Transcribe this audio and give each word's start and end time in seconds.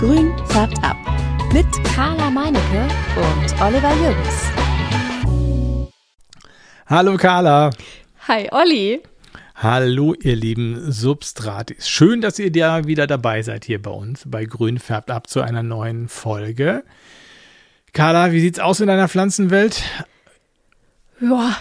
Grün 0.00 0.32
färbt 0.46 0.82
ab. 0.82 0.96
Mit 1.52 1.66
Carla 1.94 2.30
Meinecke 2.30 2.88
und 3.16 3.60
Oliver 3.60 3.92
Jürgens. 3.96 4.50
Hallo 6.86 7.18
Carla. 7.18 7.68
Hi 8.26 8.48
Olli. 8.50 9.02
Hallo 9.56 10.14
ihr 10.14 10.36
lieben 10.36 10.90
Substratis. 10.90 11.86
Schön, 11.86 12.22
dass 12.22 12.38
ihr 12.38 12.50
da 12.50 12.86
wieder 12.86 13.06
dabei 13.06 13.42
seid 13.42 13.66
hier 13.66 13.82
bei 13.82 13.90
uns 13.90 14.22
bei 14.24 14.46
Grün 14.46 14.78
färbt 14.78 15.10
ab 15.10 15.26
zu 15.26 15.42
einer 15.42 15.62
neuen 15.62 16.08
Folge. 16.08 16.82
Carla, 17.92 18.32
wie 18.32 18.40
sieht's 18.40 18.58
aus 18.58 18.80
in 18.80 18.86
deiner 18.86 19.06
Pflanzenwelt? 19.06 19.82
Ja, 21.20 21.58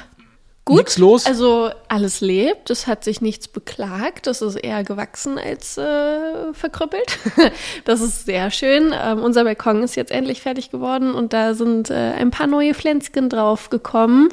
gut. 0.70 0.78
Nichts 0.78 0.98
los? 0.98 1.26
Also 1.26 1.72
alles 1.88 2.22
lebt, 2.22 2.70
es 2.70 2.88
hat 2.88 3.04
sich 3.04 3.22
nichts 3.22 3.48
beklagt, 3.48 4.28
es 4.28 4.42
ist 4.42 4.56
eher 4.56 4.84
gewachsen 4.84 5.38
als 5.38 5.78
äh, 5.78 6.54
verkrüppelt. 6.54 7.18
das 7.86 8.02
ist 8.02 8.26
sehr 8.26 8.52
schön. 8.52 8.94
Ähm, 8.94 9.22
unser 9.22 9.44
Balkon 9.44 9.84
ist 9.84 9.96
jetzt 9.96 10.12
endlich 10.12 10.42
fertig 10.42 10.72
geworden 10.72 11.14
und 11.14 11.34
da 11.34 11.54
sind 11.54 11.90
äh, 11.90 12.14
ein 12.14 12.32
paar 12.32 12.48
neue 12.48 12.74
Pflänzchen 12.74 13.30
drauf 13.30 13.70
gekommen. 13.70 14.30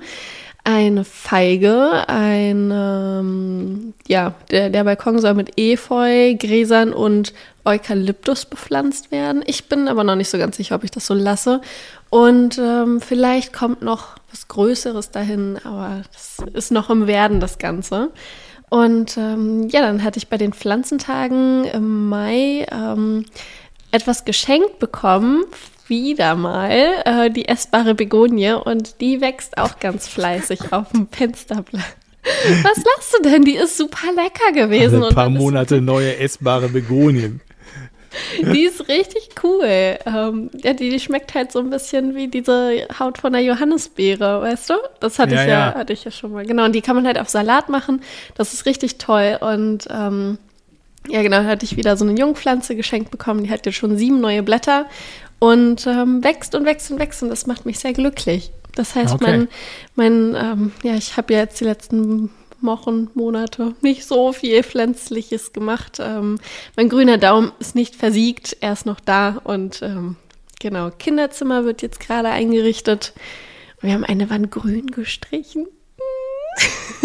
Eine 0.65 1.05
Feige, 1.05 2.09
ein, 2.09 2.73
ähm, 2.75 3.95
ja, 4.09 4.35
der, 4.51 4.69
der 4.69 4.83
Balkon 4.83 5.21
soll 5.21 5.35
mit 5.35 5.53
Efeu, 5.57 6.35
Gräsern 6.35 6.93
und 6.93 7.33
Eukalyptus 7.65 8.47
bepflanzt 8.47 9.11
werden. 9.11 9.43
Ich 9.47 9.69
bin 9.69 9.89
aber 9.89 10.05
noch 10.05 10.17
nicht 10.17 10.29
so 10.29 10.39
ganz 10.39 10.57
sicher, 10.57 10.75
ob 10.75 10.85
ich 10.85 10.91
das 10.91 11.07
so 11.07 11.15
lasse. 11.15 11.61
Und 12.11 12.59
ähm, 12.59 13.01
vielleicht 13.01 13.53
kommt 13.53 13.83
noch 13.83 14.17
was 14.31 14.49
Größeres 14.49 15.11
dahin, 15.11 15.59
aber 15.65 16.03
das 16.13 16.39
ist 16.55 16.73
noch 16.73 16.91
im 16.91 17.07
Werden, 17.07 17.41
das 17.41 17.59
Ganze. 17.59 18.11
Und 18.69 19.17
ähm, 19.17 19.69
ja, 19.69 19.81
dann 19.81 20.03
hatte 20.03 20.19
ich 20.19 20.29
bei 20.29 20.39
den 20.39 20.53
Pflanzentagen 20.53 21.65
im 21.65 22.09
Mai 22.09 22.67
ähm, 22.71 23.25
etwas 23.91 24.25
geschenkt 24.25 24.79
bekommen 24.79 25.45
wieder 25.89 26.35
mal 26.35 26.71
äh, 27.05 27.31
die 27.31 27.47
essbare 27.49 27.95
Begonie 27.95 28.53
und 28.53 29.01
die 29.01 29.21
wächst 29.21 29.57
auch 29.57 29.79
ganz 29.79 30.09
fleißig 30.09 30.61
auf 30.73 30.91
dem 30.91 31.09
Fensterblatt. 31.09 31.97
Was 32.63 32.77
lachst 32.77 33.15
du 33.17 33.23
denn? 33.23 33.45
Die 33.45 33.55
ist 33.55 33.77
super 33.77 34.09
lecker 34.15 34.53
gewesen. 34.53 35.03
Alle 35.03 35.15
paar 35.15 35.31
Monate 35.31 35.81
neue 35.81 36.17
essbare 36.19 36.69
Begonien. 36.69 37.41
Die 38.53 38.65
ist 38.65 38.89
richtig 38.89 39.31
cool. 39.43 39.99
Ähm, 40.07 40.51
ja, 40.63 40.73
die, 40.73 40.91
die, 40.91 41.01
schmeckt 41.01 41.35
halt 41.35 41.53
so 41.53 41.59
ein 41.59 41.71
bisschen 41.71 42.15
wie 42.15 42.29
diese 42.29 42.87
Haut 42.99 43.19
von 43.19 43.33
der 43.33 43.43
Johannisbeere, 43.43 44.43
weißt 44.43 44.71
du? 44.71 44.75
Das 45.01 45.19
hatte 45.19 45.35
ja, 45.35 45.43
ich 45.43 45.49
ja, 45.49 45.71
ja, 45.71 45.75
hatte 45.75 45.93
ich 45.93 46.05
ja 46.05 46.11
schon 46.11 46.33
mal. 46.33 46.47
Genau, 46.47 46.65
und 46.65 46.75
die 46.75 46.83
kann 46.83 46.97
man 46.97 47.07
halt 47.07 47.19
auf 47.19 47.29
Salat 47.29 47.69
machen. 47.69 48.03
Das 48.35 48.53
ist 48.53 48.67
richtig 48.67 48.99
toll. 48.99 49.39
Und 49.41 49.87
ähm, 49.91 50.39
ja, 51.09 51.23
genau, 51.23 51.39
hatte 51.45 51.65
ich 51.65 51.77
wieder 51.77 51.97
so 51.97 52.05
eine 52.05 52.19
Jungpflanze 52.19 52.77
geschenkt 52.77 53.11
bekommen. 53.11 53.45
Die 53.45 53.51
hat 53.51 53.67
jetzt 53.67 53.77
schon 53.77 53.97
sieben 53.97 54.21
neue 54.21 54.43
Blätter 54.43 54.87
und 55.39 55.87
ähm, 55.87 56.25
wächst 56.25 56.55
und 56.55 56.65
wächst 56.65 56.91
und 56.91 56.99
wächst 56.99 57.23
und 57.23 57.29
das 57.29 57.47
macht 57.47 57.67
mich 57.67 57.79
sehr 57.79 57.93
glücklich. 57.93 58.51
Das 58.75 58.95
heißt, 58.95 59.15
okay. 59.15 59.25
mein, 59.25 59.49
mein 59.95 60.37
ähm, 60.37 60.73
ja, 60.83 60.95
ich 60.95 61.17
habe 61.17 61.33
ja 61.33 61.41
jetzt 61.41 61.61
die 61.61 61.65
letzten 61.65 62.31
Wochen, 62.61 63.11
Monate 63.15 63.75
nicht 63.83 64.05
so 64.05 64.33
viel 64.33 64.63
Pflanzliches 64.63 65.53
gemacht. 65.53 65.99
Ähm, 66.01 66.39
mein 66.77 66.89
grüner 66.89 67.19
Daumen 67.19 67.53
ist 67.59 67.75
nicht 67.75 67.97
versiegt, 67.97 68.57
er 68.61 68.73
ist 68.73 68.87
noch 68.87 69.01
da 69.01 69.41
und 69.45 69.83
ähm, 69.83 70.17
genau, 70.61 70.91
Kinderzimmer 70.91 71.65
wird 71.65 71.83
jetzt 71.83 72.01
gerade 72.01 72.31
eingerichtet. 72.31 73.13
Wir 73.81 73.93
haben 73.93 74.05
eine 74.05 74.31
Wand 74.31 74.51
grün 74.51 74.87
gestrichen. 74.87 75.67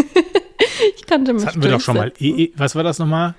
ich 0.95 1.05
kannte 1.05 1.33
mich. 1.33 1.43
Das 1.43 1.51
hatten 1.51 1.63
wir 1.63 1.71
doch 1.71 1.81
schon 1.81 1.97
mal. 1.97 2.13
Was 2.55 2.75
war 2.75 2.83
das 2.83 2.99
nochmal? 2.99 3.35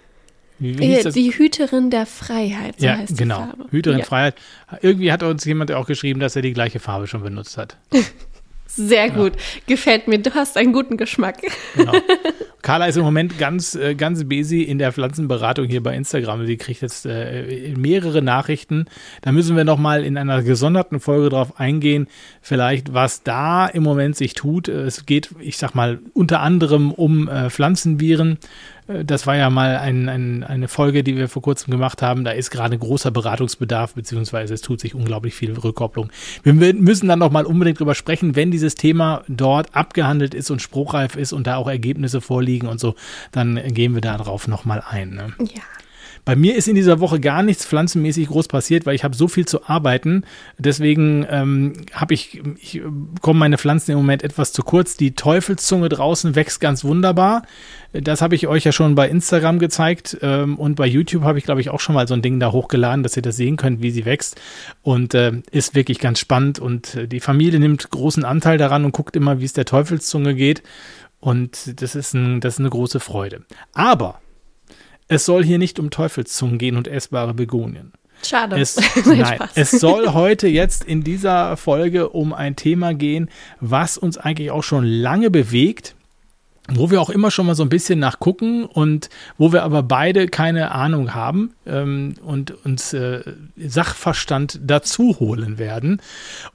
Wie, 0.59 0.79
wie 0.79 0.95
äh, 0.95 1.11
die 1.11 1.33
Hüterin 1.33 1.91
der 1.91 2.07
Freiheit, 2.07 2.79
so 2.79 2.87
ja, 2.87 2.99
heißt 2.99 3.19
genau. 3.19 3.41
die 3.41 3.47
Farbe. 3.49 3.67
Hüterin 3.73 3.99
ja. 3.99 4.05
Freiheit. 4.05 4.37
Irgendwie 4.81 5.11
hat 5.11 5.23
uns 5.25 5.45
jemand 5.45 5.73
auch 5.73 5.87
geschrieben, 5.87 6.21
dass 6.21 6.37
er 6.37 6.43
die 6.43 6.53
gleiche 6.53 6.79
Farbe 6.79 7.09
schon 7.09 7.23
benutzt 7.23 7.57
hat. 7.59 7.77
Sehr 8.75 9.11
gut. 9.11 9.37
Ja. 9.37 9.43
Gefällt 9.67 10.09
mir. 10.09 10.19
Du 10.19 10.35
hast 10.35 10.57
einen 10.57 10.73
guten 10.73 10.97
Geschmack. 10.97 11.39
Genau. 11.77 11.93
Carla 12.63 12.87
ist 12.87 12.97
im 12.97 13.03
Moment 13.03 13.39
ganz, 13.39 13.75
äh, 13.75 13.95
ganz 13.95 14.25
busy 14.25 14.63
in 14.63 14.79
der 14.79 14.93
Pflanzenberatung 14.93 15.67
hier 15.67 15.83
bei 15.83 15.95
Instagram. 15.97 16.47
Sie 16.47 16.57
kriegt 16.57 16.81
jetzt 16.81 17.05
äh, 17.05 17.75
mehrere 17.77 18.23
Nachrichten. 18.23 18.87
Da 19.21 19.33
müssen 19.33 19.57
wir 19.57 19.65
nochmal 19.65 20.05
in 20.05 20.17
einer 20.17 20.43
gesonderten 20.43 21.01
Folge 21.01 21.29
drauf 21.29 21.59
eingehen, 21.59 22.07
vielleicht 22.41 22.95
was 22.95 23.25
da 23.25 23.67
im 23.67 23.83
Moment 23.83 24.17
sich 24.17 24.35
tut. 24.35 24.69
Es 24.69 25.07
geht, 25.07 25.31
ich 25.41 25.59
sag 25.59 25.75
mal, 25.75 25.99
unter 26.15 26.41
anderem 26.41 26.93
um 26.93 27.29
äh, 27.29 27.51
Pflanzenviren. 27.51 28.39
Das 29.05 29.27
war 29.27 29.37
ja 29.37 29.51
mal 29.51 29.77
ein, 29.77 30.09
ein, 30.09 30.45
eine 30.45 30.69
Folge, 30.69 31.03
die 31.03 31.17
wir 31.17 31.29
vor 31.29 31.43
kurzem 31.43 31.71
gemacht 31.71 32.03
haben. 32.03 32.25
Da 32.25 32.33
ist 32.33 32.51
gerade 32.51 32.79
großer 32.79 33.11
Beratungsbedarf, 33.11 33.95
beziehungsweise 33.95 34.55
es 34.55 34.61
tut 34.61 34.81
sich 34.81 34.95
unglaublich 34.95 35.35
viel 35.35 35.53
Rückkopplung. 35.53 36.11
Wir 36.43 36.53
müssen 36.75 37.09
dann 37.09 37.19
nochmal 37.19 37.45
unbedingt 37.47 37.81
drüber 37.81 37.95
sprechen, 37.95 38.37
wenn 38.37 38.51
dieses 38.51 38.75
Thema 38.75 39.23
dort 39.29 39.75
abgehandelt 39.75 40.35
ist 40.35 40.51
und 40.51 40.63
spruchreif 40.63 41.17
ist 41.17 41.33
und 41.33 41.47
da 41.47 41.57
auch 41.57 41.69
Ergebnisse 41.69 42.21
vorliegen 42.21 42.69
und 42.69 42.81
so, 42.81 42.95
dann 43.31 43.61
gehen 43.75 43.95
wir 43.95 44.01
darauf 44.01 44.49
nochmal 44.49 44.83
ein. 44.89 45.11
Ne? 45.11 45.33
Ja. 45.39 45.63
Bei 46.25 46.37
mir 46.37 46.55
ist 46.55 46.69
in 46.69 46.77
dieser 46.77 47.01
Woche 47.01 47.19
gar 47.19 47.43
nichts 47.43 47.67
pflanzenmäßig 47.67 48.29
groß 48.29 48.47
passiert, 48.47 48.87
weil 48.87 48.95
ich 48.95 49.03
habe 49.03 49.17
so 49.17 49.27
viel 49.27 49.45
zu 49.45 49.67
arbeiten. 49.67 50.23
Deswegen 50.57 51.27
ähm, 51.29 51.73
habe 51.93 52.15
ich, 52.15 52.41
ich 52.61 52.81
kommen 53.21 53.41
meine 53.41 53.59
Pflanzen 53.59 53.91
im 53.91 53.99
Moment 53.99 54.23
etwas 54.23 54.53
zu 54.53 54.63
kurz. 54.63 54.97
Die 54.97 55.17
Teufelszunge 55.17 55.89
draußen 55.89 56.37
wächst 56.37 56.61
ganz 56.61 56.85
wunderbar. 56.85 57.43
Das 57.93 58.23
habe 58.23 58.37
ich 58.37 58.47
euch 58.47 58.63
ja 58.63 58.71
schon 58.71 58.95
bei 58.95 59.09
Instagram 59.09 59.59
gezeigt 59.59 60.17
ähm, 60.23 60.59
und 60.59 60.77
bei 60.77 60.87
YouTube 60.87 61.25
habe 61.25 61.39
ich, 61.39 61.45
glaube 61.45 61.61
ich, 61.61 61.71
auch 61.71 61.81
schon 61.81 61.97
mal 61.97 62.07
so 62.07 62.15
ein 62.15 62.23
Ding 62.23 62.39
da 62.39 62.53
hochgeladen, 62.53 63.03
dass 63.03 63.17
ihr 63.17 63.23
das 63.23 63.37
sehen 63.37 63.57
könnt, 63.57 63.83
wie 63.83 63.91
sie 63.91 64.05
wächst. 64.05 64.41
Und 64.83 65.15
äh, 65.15 65.33
ist 65.51 65.75
wirklich 65.75 65.99
ganz 65.99 66.21
spannend. 66.21 66.61
Und 66.61 66.95
äh, 66.95 67.09
die 67.09 67.21
Familie 67.21 67.59
nimmt 67.59 67.91
großen 67.91 68.25
Anteil 68.25 68.59
daran 68.59 68.85
und 68.85 68.93
guckt 68.93 69.17
immer, 69.17 69.41
wie 69.41 69.45
es 69.45 69.55
der 69.55 69.65
Teufelszunge 69.65 70.37
geht. 70.37 70.63
Und 71.19 71.83
das 71.83 71.97
ist, 71.97 72.15
ein, 72.15 72.41
das 72.41 72.55
ist 72.55 72.61
eine 72.61 72.71
große 72.71 73.01
Freude. 73.01 73.43
Aber 73.75 74.22
es 75.13 75.25
soll 75.25 75.45
hier 75.45 75.59
nicht 75.59 75.79
um 75.79 75.91
Teufelszungen 75.91 76.59
gehen 76.59 76.77
und 76.77 76.89
essbare 76.89 77.35
Begonien. 77.35 77.93
Schade. 78.25 78.61
Es, 78.61 78.81
nein, 79.05 79.39
es 79.55 79.73
soll 79.73 80.13
heute 80.13 80.49
jetzt 80.49 80.85
in 80.85 81.03
dieser 81.03 81.57
Folge 81.57 82.11
um 82.11 82.33
ein 82.33 82.57
Thema 82.57 82.95
gehen, 82.95 83.29
was 83.61 83.99
uns 83.99 84.19
eigentlich 84.19 84.51
auch 84.51 84.63
schon 84.63 84.85
lange 84.85 85.31
bewegt, 85.31 85.95
wo 86.69 86.91
wir 86.91 87.01
auch 87.01 87.11
immer 87.11 87.33
schon 87.33 87.47
mal 87.47 87.57
so 87.57 87.65
ein 87.65 87.69
bisschen 87.69 87.99
nachgucken 87.99 88.65
und 88.65 89.11
wo 89.37 89.53
wir 89.53 89.65
aber 89.65 89.83
beide 89.83 90.29
keine 90.29 90.71
Ahnung 90.71 91.13
haben 91.13 91.55
ähm, 91.67 92.15
und 92.23 92.65
uns 92.65 92.93
äh, 92.93 93.23
Sachverstand 93.57 94.61
dazu 94.63 95.19
holen 95.19 95.59
werden. 95.59 96.01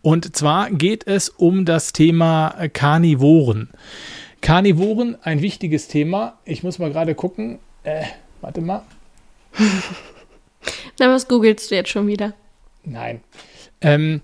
Und 0.01 0.35
zwar 0.35 0.72
geht 0.72 1.06
es 1.06 1.28
um 1.28 1.66
das 1.66 1.91
Thema 1.91 2.56
Karnivoren. 2.72 3.69
Karnivoren, 4.40 5.17
ein 5.23 5.41
wichtiges 5.41 5.90
Thema. 5.90 6.38
Ich 6.46 6.63
muss 6.63 6.79
mal 6.79 6.91
gerade 6.91 7.13
gucken. 7.13 7.59
Äh, 7.84 8.06
Warte 8.41 8.61
mal. 8.61 8.83
Na, 10.99 11.13
was 11.13 11.27
googelst 11.27 11.71
du 11.71 11.75
jetzt 11.75 11.89
schon 11.89 12.07
wieder? 12.07 12.33
Nein. 12.83 13.21
Ähm, 13.81 14.21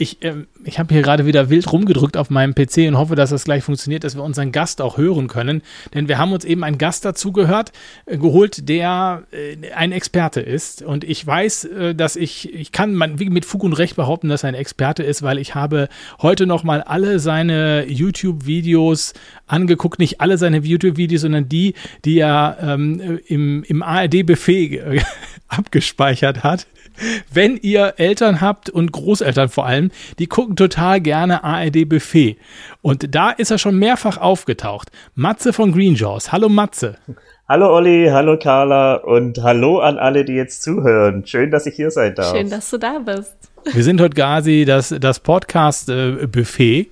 ich, 0.00 0.18
ähm, 0.22 0.46
ich 0.64 0.78
habe 0.78 0.94
hier 0.94 1.02
gerade 1.02 1.26
wieder 1.26 1.50
wild 1.50 1.70
rumgedrückt 1.70 2.16
auf 2.16 2.30
meinem 2.30 2.54
PC 2.54 2.88
und 2.88 2.96
hoffe, 2.96 3.16
dass 3.16 3.30
das 3.30 3.44
gleich 3.44 3.62
funktioniert, 3.62 4.02
dass 4.02 4.16
wir 4.16 4.22
unseren 4.22 4.50
Gast 4.50 4.80
auch 4.80 4.96
hören 4.96 5.28
können. 5.28 5.62
Denn 5.92 6.08
wir 6.08 6.16
haben 6.16 6.32
uns 6.32 6.44
eben 6.44 6.64
einen 6.64 6.78
Gast 6.78 7.04
dazu 7.04 7.32
gehört, 7.32 7.72
äh, 8.06 8.16
geholt, 8.16 8.68
der 8.68 9.24
äh, 9.30 9.72
ein 9.72 9.92
Experte 9.92 10.40
ist. 10.40 10.82
Und 10.82 11.04
ich 11.04 11.24
weiß, 11.26 11.64
äh, 11.64 11.94
dass 11.94 12.16
ich, 12.16 12.52
ich 12.54 12.72
kann 12.72 12.94
man 12.94 13.16
mit 13.16 13.44
Fug 13.44 13.62
und 13.62 13.74
Recht 13.74 13.96
behaupten, 13.96 14.28
dass 14.28 14.42
er 14.42 14.48
ein 14.48 14.54
Experte 14.54 15.02
ist, 15.02 15.22
weil 15.22 15.38
ich 15.38 15.54
habe 15.54 15.88
heute 16.22 16.46
noch 16.46 16.64
mal 16.64 16.82
alle 16.82 17.18
seine 17.18 17.84
YouTube-Videos 17.86 19.12
angeguckt. 19.46 19.98
Nicht 19.98 20.20
alle 20.22 20.38
seine 20.38 20.58
YouTube-Videos, 20.58 21.20
sondern 21.20 21.48
die, 21.48 21.74
die 22.06 22.18
er 22.18 22.56
ähm, 22.62 23.20
im, 23.26 23.64
im 23.64 23.82
ARD-Buffet 23.82 24.78
äh, 24.78 25.02
abgespeichert 25.48 26.42
hat 26.42 26.66
wenn 27.32 27.56
ihr 27.56 27.94
Eltern 27.96 28.40
habt 28.40 28.70
und 28.70 28.92
Großeltern 28.92 29.48
vor 29.48 29.66
allem, 29.66 29.90
die 30.18 30.26
gucken 30.26 30.56
total 30.56 31.00
gerne 31.00 31.44
ARD 31.44 31.88
Buffet. 31.88 32.36
Und 32.82 33.14
da 33.14 33.30
ist 33.30 33.50
er 33.50 33.58
schon 33.58 33.78
mehrfach 33.78 34.18
aufgetaucht. 34.18 34.90
Matze 35.14 35.52
von 35.52 35.72
Green 35.72 35.94
Jaws. 35.94 36.32
Hallo 36.32 36.48
Matze. 36.48 36.96
Hallo 37.48 37.74
Olli, 37.74 38.08
hallo 38.12 38.38
Carla 38.38 38.94
und 38.94 39.42
hallo 39.42 39.80
an 39.80 39.98
alle, 39.98 40.24
die 40.24 40.34
jetzt 40.34 40.62
zuhören. 40.62 41.26
Schön, 41.26 41.50
dass 41.50 41.66
ich 41.66 41.74
hier 41.74 41.90
sein 41.90 42.14
darf. 42.14 42.30
Schön, 42.30 42.48
dass 42.48 42.70
du 42.70 42.78
da 42.78 42.98
bist. 43.00 43.34
Wir 43.72 43.82
sind 43.82 44.00
heute 44.00 44.14
quasi 44.14 44.64
das, 44.64 44.94
das 45.00 45.20
Podcast-Buffet. 45.20 46.90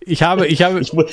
Ich 0.00 0.22
habe, 0.22 0.46
ich 0.46 0.62
habe. 0.62 0.80
Ich, 0.80 0.92
mu 0.92 1.04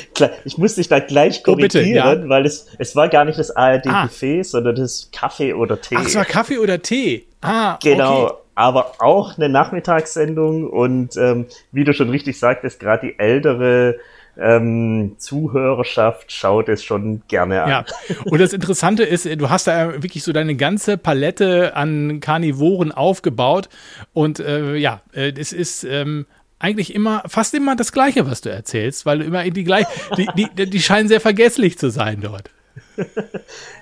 ich 0.44 0.58
muss 0.58 0.76
dich 0.76 0.88
da 0.88 0.98
gleich 0.98 1.42
korrigieren, 1.42 1.84
oh, 1.84 2.10
bitte, 2.10 2.22
ja. 2.22 2.28
weil 2.28 2.46
es, 2.46 2.66
es 2.78 2.96
war 2.96 3.08
gar 3.08 3.24
nicht 3.24 3.38
das 3.38 3.54
ARD-Buffet, 3.54 4.40
ah. 4.40 4.44
sondern 4.44 4.76
das 4.76 5.10
Kaffee 5.12 5.52
oder 5.52 5.80
Tee. 5.80 5.96
Ach, 5.98 6.06
es 6.06 6.14
war 6.14 6.24
Kaffee 6.24 6.58
oder 6.58 6.80
Tee. 6.80 7.26
Ah, 7.42 7.78
genau. 7.82 8.24
Okay. 8.24 8.34
Aber 8.54 8.94
auch 8.98 9.36
eine 9.36 9.48
Nachmittagssendung 9.48 10.68
und 10.68 11.16
ähm, 11.16 11.46
wie 11.70 11.84
du 11.84 11.94
schon 11.94 12.10
richtig 12.10 12.40
sagtest, 12.40 12.80
gerade 12.80 13.06
die 13.06 13.18
ältere 13.18 13.98
ähm, 14.38 15.16
Zuhörerschaft 15.18 16.32
schaut 16.32 16.68
es 16.68 16.84
schon 16.84 17.22
gerne 17.28 17.62
an. 17.62 17.70
Ja, 17.70 17.84
und 18.24 18.40
das 18.40 18.52
Interessante 18.52 19.02
ist, 19.04 19.26
du 19.26 19.50
hast 19.50 19.66
da 19.66 20.02
wirklich 20.02 20.22
so 20.22 20.32
deine 20.32 20.54
ganze 20.54 20.96
Palette 20.96 21.76
an 21.76 22.20
Karnivoren 22.20 22.92
aufgebaut 22.92 23.68
und 24.12 24.40
äh, 24.40 24.76
ja, 24.76 25.02
äh, 25.12 25.32
es 25.36 25.52
ist 25.52 25.84
ähm, 25.84 26.26
eigentlich 26.58 26.94
immer, 26.94 27.22
fast 27.26 27.54
immer 27.54 27.76
das 27.76 27.92
Gleiche, 27.92 28.28
was 28.28 28.40
du 28.40 28.50
erzählst, 28.50 29.06
weil 29.06 29.18
du 29.18 29.24
immer 29.24 29.48
die 29.48 29.64
gleich, 29.64 29.86
die, 30.16 30.28
die, 30.36 30.68
die 30.68 30.80
scheinen 30.80 31.08
sehr 31.08 31.20
vergesslich 31.20 31.78
zu 31.78 31.90
sein 31.90 32.20
dort. 32.20 32.50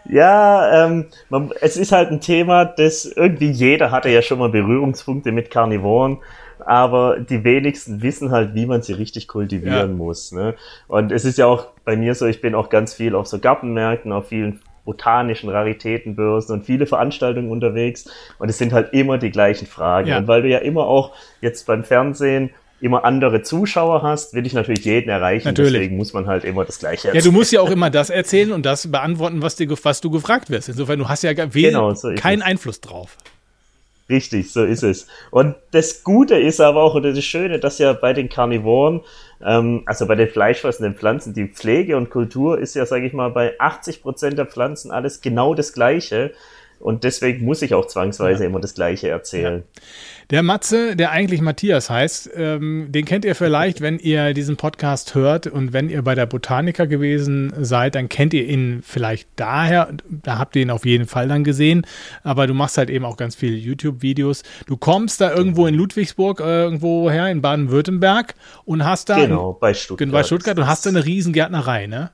ja, 0.05 0.87
ähm, 0.87 1.07
man, 1.29 1.53
es 1.61 1.77
ist 1.77 1.93
halt 1.93 2.11
ein 2.11 2.21
Thema, 2.21 2.65
das 2.65 3.05
irgendwie 3.05 3.51
jeder 3.51 3.91
hatte 3.91 4.11
ja 4.11 4.23
schon 4.23 4.39
mal 4.39 4.51
Berührungspunkte 4.51 5.33
mit 5.33 5.51
Karnivoren, 5.51 6.19
aber 6.59 7.19
die 7.19 7.45
wenigsten 7.45 8.03
wissen 8.03 8.31
halt, 8.31 8.55
wie 8.55 8.67
man 8.67 8.83
sie 8.83 8.93
richtig 8.93 9.29
kultivieren 9.29 9.91
ja. 9.91 9.97
muss. 9.97 10.33
Ne? 10.33 10.55
Und 10.89 11.13
es 11.13 11.25
ist 11.25 11.39
ja 11.39 11.47
auch 11.47 11.69
bei 11.85 11.97
mir 11.97 12.15
so, 12.15 12.27
ich 12.27 12.41
bin 12.41 12.55
auch 12.55 12.69
ganz 12.69 12.95
viel 12.95 13.15
auf 13.15 13.27
so 13.27 13.39
Gartenmärkten, 13.39 14.13
auf 14.13 14.29
vielen 14.29 14.61
botanischen 14.85 15.51
Raritätenbörsen 15.51 16.55
und 16.55 16.65
viele 16.65 16.87
Veranstaltungen 16.87 17.51
unterwegs 17.51 18.09
und 18.39 18.49
es 18.49 18.57
sind 18.57 18.73
halt 18.73 18.93
immer 18.93 19.19
die 19.19 19.31
gleichen 19.31 19.67
Fragen. 19.67 20.09
Ja. 20.09 20.19
Und 20.19 20.29
weil 20.29 20.43
du 20.43 20.49
ja 20.49 20.59
immer 20.59 20.87
auch 20.87 21.13
jetzt 21.41 21.67
beim 21.67 21.85
Fernsehen 21.85 22.51
immer 22.81 23.05
andere 23.05 23.43
Zuschauer 23.43 24.03
hast, 24.03 24.35
will 24.35 24.47
ich 24.47 24.53
natürlich 24.53 24.85
jeden 24.85 25.09
erreichen. 25.09 25.49
Natürlich. 25.49 25.73
Deswegen 25.73 25.97
muss 25.97 26.13
man 26.13 26.27
halt 26.27 26.45
immer 26.45 26.65
das 26.65 26.79
Gleiche 26.79 27.09
erzählen. 27.09 27.25
Ja, 27.25 27.31
du 27.31 27.33
musst 27.33 27.53
ja 27.53 27.61
auch 27.61 27.71
immer 27.71 27.91
das 27.91 28.11
erzählen 28.11 28.53
und 28.53 28.67
das 28.67 28.91
beantworten, 28.91 29.43
was, 29.43 29.57
dir, 29.57 29.69
was 29.71 30.01
du 30.01 30.11
gefragt 30.11 30.51
wirst. 30.51 30.69
Insofern, 30.69 30.99
du 30.99 31.09
hast 31.09 31.23
ja 31.23 31.33
genau, 31.33 31.95
so 31.95 32.13
keinen 32.15 32.43
Einfluss 32.43 32.81
drauf. 32.81 33.17
Richtig, 34.09 34.53
so 34.53 34.65
ist 34.65 34.85
es. 34.85 35.09
Und 35.33 35.57
das 35.73 36.05
Gute 36.05 36.37
ist 36.37 36.61
aber 36.61 36.83
auch, 36.83 36.95
oder 36.95 37.13
das 37.13 37.25
Schöne, 37.25 37.59
dass 37.59 37.79
ja 37.79 37.93
bei 37.93 38.13
den 38.13 38.29
Karnivoren, 38.29 39.01
ähm, 39.45 39.83
also 39.87 40.07
bei 40.07 40.15
den 40.15 40.29
fleischfressenden 40.29 40.95
Pflanzen, 40.95 41.35
die 41.35 41.49
Pflege 41.49 41.97
und 41.97 42.11
Kultur 42.11 42.59
ist 42.59 42.77
ja, 42.77 42.87
sage 42.87 43.07
ich 43.07 43.13
mal, 43.13 43.31
bei 43.31 43.59
80 43.59 44.03
Prozent 44.03 44.39
der 44.39 44.47
Pflanzen 44.47 44.93
alles 44.93 45.23
genau 45.23 45.55
das 45.55 45.73
Gleiche. 45.73 46.33
Und 46.79 47.05
deswegen 47.05 47.45
muss 47.45 47.63
ich 47.63 47.75
auch 47.75 47.87
zwangsweise 47.87 48.45
ja. 48.45 48.51
immer 48.51 48.61
das 48.61 48.75
Gleiche 48.75 49.09
erzählen. 49.09 49.63
Ja. 49.75 49.83
Der 50.31 50.43
Matze, 50.43 50.97
der 50.97 51.13
eigentlich 51.13 51.41
Matthias 51.41 51.89
heißt, 51.89 52.31
ähm, 52.35 52.87
den 52.89 53.05
kennt 53.05 53.25
ihr 53.25 53.37
vielleicht, 53.37 53.81
wenn 53.81 54.01
ihr 54.01 54.35
diesen 54.35 54.57
Podcast 54.57 55.15
hört 55.15 55.47
und 55.47 55.73
wenn 55.73 55.89
ihr 55.89 56.03
bei 56.03 56.17
der 56.17 56.27
Botaniker 56.27 56.89
gewesen 56.89 57.53
seid, 57.61 57.95
dann 57.95 58.09
kennt 58.09 58.35
ihr 58.35 58.45
ihn 58.45 58.83
vielleicht 58.83 59.29
daher. 59.37 59.89
Da 60.09 60.39
habt 60.39 60.57
ihr 60.57 60.63
ihn 60.63 60.71
auf 60.71 60.85
jeden 60.85 61.07
Fall 61.07 61.29
dann 61.29 61.45
gesehen. 61.45 61.87
Aber 62.25 62.49
du 62.49 62.55
machst 62.55 62.77
halt 62.77 62.91
eben 62.91 63.05
auch 63.05 63.17
ganz 63.17 63.37
viele 63.37 63.55
YouTube-Videos. 63.55 64.43
Du 64.67 64.77
kommst 64.77 65.21
da 65.21 65.33
irgendwo 65.33 65.69
in 65.69 65.77
Ludwigsburg 65.77 66.41
äh, 66.41 66.65
irgendwo 66.65 67.09
her, 67.09 67.31
in 67.31 67.41
Baden-Württemberg 67.41 68.35
und 68.65 68.85
hast 68.85 69.09
da. 69.09 69.21
Genau, 69.21 69.53
bei 69.53 69.75
Stuttgart. 69.75 70.11
Bei 70.11 70.25
Stuttgart 70.25 70.59
und 70.59 70.67
hast 70.67 70.87
da 70.87 70.91
eine 70.91 71.05
Riesengärtnerei, 71.05 71.87
ne? 71.87 72.11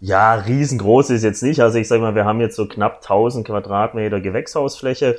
Ja, 0.00 0.34
riesengroß 0.34 1.10
ist 1.10 1.22
jetzt 1.22 1.42
nicht. 1.42 1.60
Also 1.60 1.78
ich 1.78 1.86
sag 1.86 2.00
mal, 2.00 2.14
wir 2.14 2.24
haben 2.24 2.40
jetzt 2.40 2.56
so 2.56 2.66
knapp 2.66 2.96
1000 3.02 3.46
Quadratmeter 3.46 4.20
Gewächshausfläche. 4.20 5.18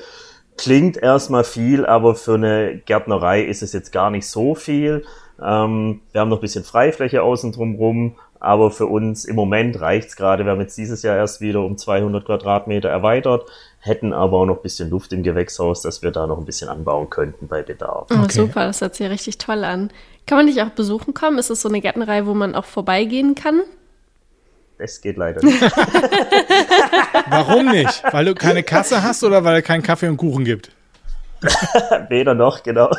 Klingt 0.57 0.97
erstmal 0.97 1.43
viel, 1.43 1.85
aber 1.85 2.15
für 2.15 2.33
eine 2.33 2.81
Gärtnerei 2.85 3.41
ist 3.43 3.61
es 3.61 3.73
jetzt 3.73 3.91
gar 3.91 4.09
nicht 4.09 4.27
so 4.27 4.55
viel. 4.55 5.05
Ähm, 5.41 6.01
wir 6.11 6.21
haben 6.21 6.29
noch 6.29 6.37
ein 6.37 6.41
bisschen 6.41 6.63
Freifläche 6.63 7.21
außen 7.21 7.51
drumrum, 7.51 8.15
aber 8.39 8.71
für 8.71 8.87
uns 8.87 9.25
im 9.25 9.35
Moment 9.35 9.79
reicht's 9.79 10.15
gerade. 10.15 10.45
Wir 10.45 10.51
haben 10.51 10.61
jetzt 10.61 10.77
dieses 10.77 11.03
Jahr 11.03 11.15
erst 11.15 11.41
wieder 11.41 11.61
um 11.61 11.77
200 11.77 12.25
Quadratmeter 12.25 12.89
erweitert, 12.89 13.45
hätten 13.79 14.13
aber 14.13 14.37
auch 14.37 14.45
noch 14.45 14.57
ein 14.57 14.61
bisschen 14.63 14.89
Luft 14.89 15.13
im 15.13 15.21
Gewächshaus, 15.21 15.83
dass 15.83 16.01
wir 16.01 16.09
da 16.09 16.25
noch 16.25 16.39
ein 16.39 16.45
bisschen 16.45 16.69
anbauen 16.69 17.09
könnten 17.09 17.47
bei 17.47 17.61
Bedarf. 17.61 18.07
Oh, 18.11 18.15
okay. 18.23 18.31
Super, 18.31 18.65
das 18.65 18.81
hört 18.81 18.95
sich 18.95 19.07
richtig 19.09 19.37
toll 19.37 19.63
an. 19.63 19.91
Kann 20.25 20.39
man 20.39 20.47
dich 20.47 20.61
auch 20.61 20.69
besuchen 20.69 21.13
kommen? 21.13 21.37
Ist 21.37 21.51
es 21.51 21.61
so 21.61 21.69
eine 21.69 21.81
Gärtnerei, 21.81 22.25
wo 22.25 22.33
man 22.33 22.55
auch 22.55 22.65
vorbeigehen 22.65 23.35
kann? 23.35 23.61
Es 24.81 24.99
geht 24.99 25.17
leider 25.17 25.41
nicht. 25.45 25.61
Warum 27.29 27.67
nicht? 27.67 28.03
Weil 28.11 28.25
du 28.25 28.33
keine 28.33 28.63
Kasse 28.63 29.03
hast 29.03 29.23
oder 29.23 29.43
weil 29.43 29.59
es 29.59 29.63
keinen 29.63 29.83
Kaffee 29.83 30.07
und 30.07 30.17
Kuchen 30.17 30.43
gibt? 30.43 30.71
Weder 32.09 32.33
noch, 32.35 32.61
genau. 32.63 32.91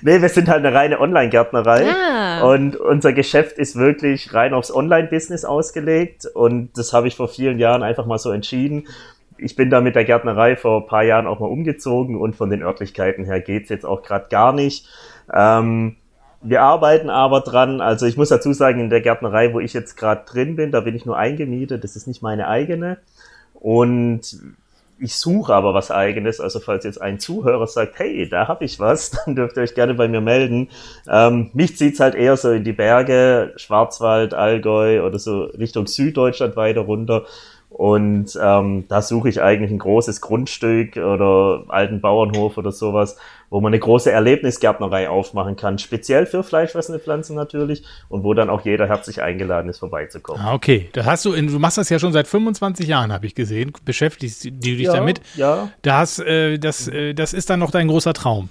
nee, 0.00 0.20
wir 0.20 0.28
sind 0.28 0.48
halt 0.48 0.64
eine 0.64 0.74
reine 0.74 1.00
Online-Gärtnerei. 1.00 1.86
Ah. 1.90 2.42
Und 2.42 2.76
unser 2.76 3.12
Geschäft 3.12 3.58
ist 3.58 3.76
wirklich 3.76 4.32
rein 4.32 4.54
aufs 4.54 4.74
Online-Business 4.74 5.44
ausgelegt. 5.44 6.26
Und 6.26 6.70
das 6.76 6.92
habe 6.92 7.08
ich 7.08 7.16
vor 7.16 7.28
vielen 7.28 7.58
Jahren 7.58 7.82
einfach 7.82 8.06
mal 8.06 8.18
so 8.18 8.30
entschieden. 8.30 8.86
Ich 9.38 9.56
bin 9.56 9.68
da 9.68 9.82
mit 9.82 9.94
der 9.94 10.04
Gärtnerei 10.04 10.56
vor 10.56 10.82
ein 10.82 10.86
paar 10.86 11.02
Jahren 11.02 11.26
auch 11.26 11.40
mal 11.40 11.50
umgezogen 11.50 12.16
und 12.16 12.36
von 12.36 12.48
den 12.48 12.62
Örtlichkeiten 12.62 13.24
her 13.24 13.40
geht's 13.40 13.68
jetzt 13.68 13.84
auch 13.84 14.02
gerade 14.02 14.28
gar 14.30 14.52
nicht. 14.52 14.86
Ähm, 15.34 15.96
wir 16.48 16.62
arbeiten 16.62 17.10
aber 17.10 17.40
dran. 17.40 17.80
Also 17.80 18.06
ich 18.06 18.16
muss 18.16 18.28
dazu 18.28 18.52
sagen, 18.52 18.80
in 18.80 18.90
der 18.90 19.00
Gärtnerei, 19.00 19.52
wo 19.52 19.60
ich 19.60 19.72
jetzt 19.72 19.96
gerade 19.96 20.24
drin 20.24 20.56
bin, 20.56 20.70
da 20.70 20.80
bin 20.80 20.94
ich 20.94 21.06
nur 21.06 21.16
eingemietet. 21.16 21.84
Das 21.84 21.96
ist 21.96 22.06
nicht 22.06 22.22
meine 22.22 22.48
eigene. 22.48 22.98
Und 23.54 24.38
ich 24.98 25.16
suche 25.16 25.54
aber 25.54 25.74
was 25.74 25.90
eigenes. 25.90 26.40
Also 26.40 26.60
falls 26.60 26.84
jetzt 26.84 27.00
ein 27.00 27.18
Zuhörer 27.18 27.66
sagt, 27.66 27.98
hey, 27.98 28.28
da 28.28 28.48
habe 28.48 28.64
ich 28.64 28.80
was, 28.80 29.10
dann 29.26 29.34
dürft 29.36 29.56
ihr 29.56 29.62
euch 29.62 29.74
gerne 29.74 29.94
bei 29.94 30.08
mir 30.08 30.20
melden. 30.20 30.68
Ähm, 31.08 31.50
mich 31.52 31.76
zieht's 31.76 32.00
halt 32.00 32.14
eher 32.14 32.36
so 32.36 32.50
in 32.50 32.64
die 32.64 32.72
Berge, 32.72 33.52
Schwarzwald, 33.56 34.34
Allgäu 34.34 35.04
oder 35.04 35.18
so 35.18 35.44
Richtung 35.44 35.86
Süddeutschland 35.86 36.56
weiter 36.56 36.82
runter. 36.82 37.24
Und 37.68 38.38
ähm, 38.40 38.84
da 38.88 39.02
suche 39.02 39.28
ich 39.28 39.42
eigentlich 39.42 39.70
ein 39.70 39.78
großes 39.78 40.20
Grundstück 40.20 40.96
oder 40.96 41.64
alten 41.68 42.00
Bauernhof 42.00 42.56
oder 42.56 42.72
sowas, 42.72 43.18
wo 43.50 43.60
man 43.60 43.70
eine 43.70 43.80
große 43.80 44.10
Erlebnisgärtnerei 44.10 45.08
aufmachen 45.08 45.56
kann, 45.56 45.78
speziell 45.78 46.26
für 46.26 46.42
fleischfressende 46.42 46.98
Pflanzen 46.98 47.36
natürlich 47.36 47.84
und 48.08 48.24
wo 48.24 48.34
dann 48.34 48.50
auch 48.50 48.64
jeder 48.64 48.88
herzlich 48.88 49.22
eingeladen 49.22 49.68
ist, 49.68 49.78
vorbeizukommen. 49.78 50.42
Ah, 50.42 50.54
okay, 50.54 50.88
das 50.92 51.06
hast 51.06 51.24
du, 51.24 51.32
in, 51.32 51.46
du 51.46 51.58
machst 51.58 51.78
das 51.78 51.88
ja 51.88 51.98
schon 51.98 52.12
seit 52.12 52.26
25 52.26 52.86
Jahren, 52.86 53.12
habe 53.12 53.26
ich 53.26 53.34
gesehen, 53.34 53.72
beschäftigst 53.84 54.44
du 54.44 54.50
dich 54.50 54.80
ja, 54.80 54.92
damit. 54.94 55.20
Ja. 55.34 55.70
Das, 55.82 56.18
äh, 56.18 56.58
das, 56.58 56.88
äh, 56.88 57.14
das 57.14 57.32
ist 57.32 57.50
dann 57.50 57.60
noch 57.60 57.70
dein 57.70 57.88
großer 57.88 58.12
Traum 58.12 58.48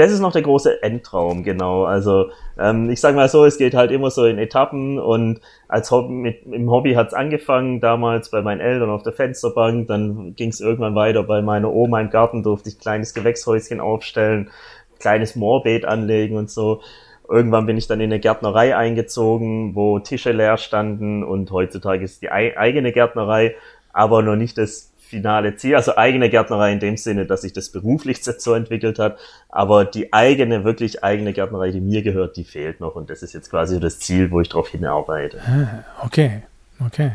das 0.00 0.12
ist 0.12 0.20
noch 0.20 0.32
der 0.32 0.42
große 0.42 0.82
Endtraum, 0.82 1.44
genau. 1.44 1.84
Also 1.84 2.30
ähm, 2.58 2.88
ich 2.90 3.00
sage 3.00 3.16
mal 3.16 3.28
so, 3.28 3.44
es 3.44 3.58
geht 3.58 3.74
halt 3.74 3.90
immer 3.90 4.10
so 4.10 4.24
in 4.24 4.38
Etappen 4.38 4.98
und 4.98 5.40
als 5.68 5.90
Hobby, 5.90 6.12
mit, 6.12 6.46
im 6.46 6.70
Hobby 6.70 6.94
hat's 6.94 7.12
angefangen, 7.12 7.80
damals 7.80 8.30
bei 8.30 8.40
meinen 8.40 8.60
Eltern 8.60 8.88
auf 8.88 9.02
der 9.02 9.12
Fensterbank, 9.12 9.88
dann 9.88 10.34
ging's 10.36 10.60
irgendwann 10.60 10.94
weiter 10.94 11.22
bei 11.22 11.42
meiner 11.42 11.70
Oma 11.70 12.00
im 12.00 12.08
Garten, 12.08 12.42
durfte 12.42 12.70
ich 12.70 12.76
ein 12.76 12.80
kleines 12.80 13.12
Gewächshäuschen 13.12 13.80
aufstellen, 13.80 14.50
kleines 14.98 15.36
Moorbeet 15.36 15.84
anlegen 15.84 16.36
und 16.36 16.50
so. 16.50 16.80
Irgendwann 17.28 17.66
bin 17.66 17.76
ich 17.76 17.86
dann 17.86 18.00
in 18.00 18.10
eine 18.10 18.20
Gärtnerei 18.20 18.74
eingezogen, 18.74 19.74
wo 19.74 19.98
Tische 19.98 20.32
leer 20.32 20.56
standen 20.56 21.22
und 21.22 21.50
heutzutage 21.50 22.04
ist 22.04 22.22
die 22.22 22.30
eigene 22.30 22.90
Gärtnerei, 22.90 23.54
aber 23.92 24.22
noch 24.22 24.36
nicht 24.36 24.58
das 24.58 24.89
finale 25.10 25.56
Ziel, 25.56 25.74
also 25.74 25.96
eigene 25.96 26.30
Gärtnerei 26.30 26.72
in 26.72 26.80
dem 26.80 26.96
Sinne, 26.96 27.26
dass 27.26 27.42
sich 27.42 27.52
das 27.52 27.70
beruflich 27.70 28.18
jetzt 28.24 28.42
so 28.42 28.54
entwickelt 28.54 28.98
hat, 28.98 29.18
aber 29.48 29.84
die 29.84 30.12
eigene, 30.12 30.64
wirklich 30.64 31.04
eigene 31.04 31.32
Gärtnerei, 31.32 31.70
die 31.72 31.80
mir 31.80 32.02
gehört, 32.02 32.36
die 32.36 32.44
fehlt 32.44 32.80
noch 32.80 32.94
und 32.94 33.10
das 33.10 33.22
ist 33.22 33.34
jetzt 33.34 33.50
quasi 33.50 33.80
das 33.80 33.98
Ziel, 33.98 34.30
wo 34.30 34.40
ich 34.40 34.48
drauf 34.48 34.68
hinarbeite. 34.68 35.40
Ah, 35.40 35.84
okay, 36.04 36.42
okay. 36.84 37.12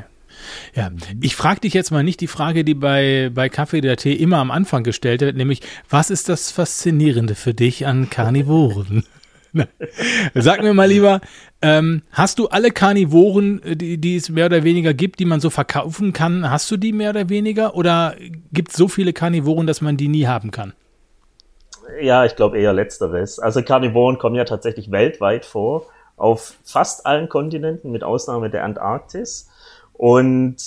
Ja, 0.75 0.91
ich 1.21 1.35
frage 1.37 1.61
dich 1.61 1.73
jetzt 1.73 1.91
mal 1.91 2.03
nicht 2.03 2.19
die 2.19 2.27
Frage, 2.27 2.65
die 2.65 2.73
bei, 2.73 3.31
bei 3.33 3.47
Kaffee 3.47 3.79
der 3.79 3.95
Tee 3.95 4.13
immer 4.13 4.37
am 4.37 4.51
Anfang 4.51 4.83
gestellt 4.83 5.21
wird, 5.21 5.37
nämlich, 5.37 5.61
was 5.89 6.09
ist 6.09 6.27
das 6.27 6.51
Faszinierende 6.51 7.35
für 7.35 7.53
dich 7.53 7.85
an 7.87 8.09
Karnivoren? 8.09 9.05
Sag 10.33 10.61
mir 10.61 10.73
mal 10.73 10.87
lieber, 10.87 11.21
ähm, 11.61 12.01
hast 12.11 12.39
du 12.39 12.47
alle 12.47 12.71
Karnivoren, 12.71 13.61
äh, 13.63 13.75
die, 13.75 13.97
die 13.97 14.15
es 14.15 14.29
mehr 14.29 14.47
oder 14.47 14.63
weniger 14.63 14.93
gibt, 14.93 15.19
die 15.19 15.25
man 15.25 15.39
so 15.39 15.49
verkaufen 15.49 16.13
kann, 16.13 16.49
hast 16.49 16.69
du 16.71 16.77
die 16.77 16.93
mehr 16.93 17.11
oder 17.11 17.29
weniger? 17.29 17.75
Oder 17.75 18.15
gibt 18.51 18.71
es 18.71 18.77
so 18.77 18.87
viele 18.87 19.13
Karnivoren, 19.13 19.67
dass 19.67 19.81
man 19.81 19.97
die 19.97 20.07
nie 20.07 20.27
haben 20.27 20.51
kann? 20.51 20.73
Ja, 22.01 22.25
ich 22.25 22.35
glaube 22.35 22.59
eher 22.59 22.73
letzteres. 22.73 23.39
Also 23.39 23.61
Karnivoren 23.61 24.17
kommen 24.17 24.35
ja 24.35 24.45
tatsächlich 24.45 24.91
weltweit 24.91 25.45
vor, 25.45 25.85
auf 26.17 26.55
fast 26.63 27.05
allen 27.05 27.29
Kontinenten, 27.29 27.91
mit 27.91 28.03
Ausnahme 28.03 28.49
der 28.49 28.63
Antarktis. 28.63 29.49
Und 29.93 30.57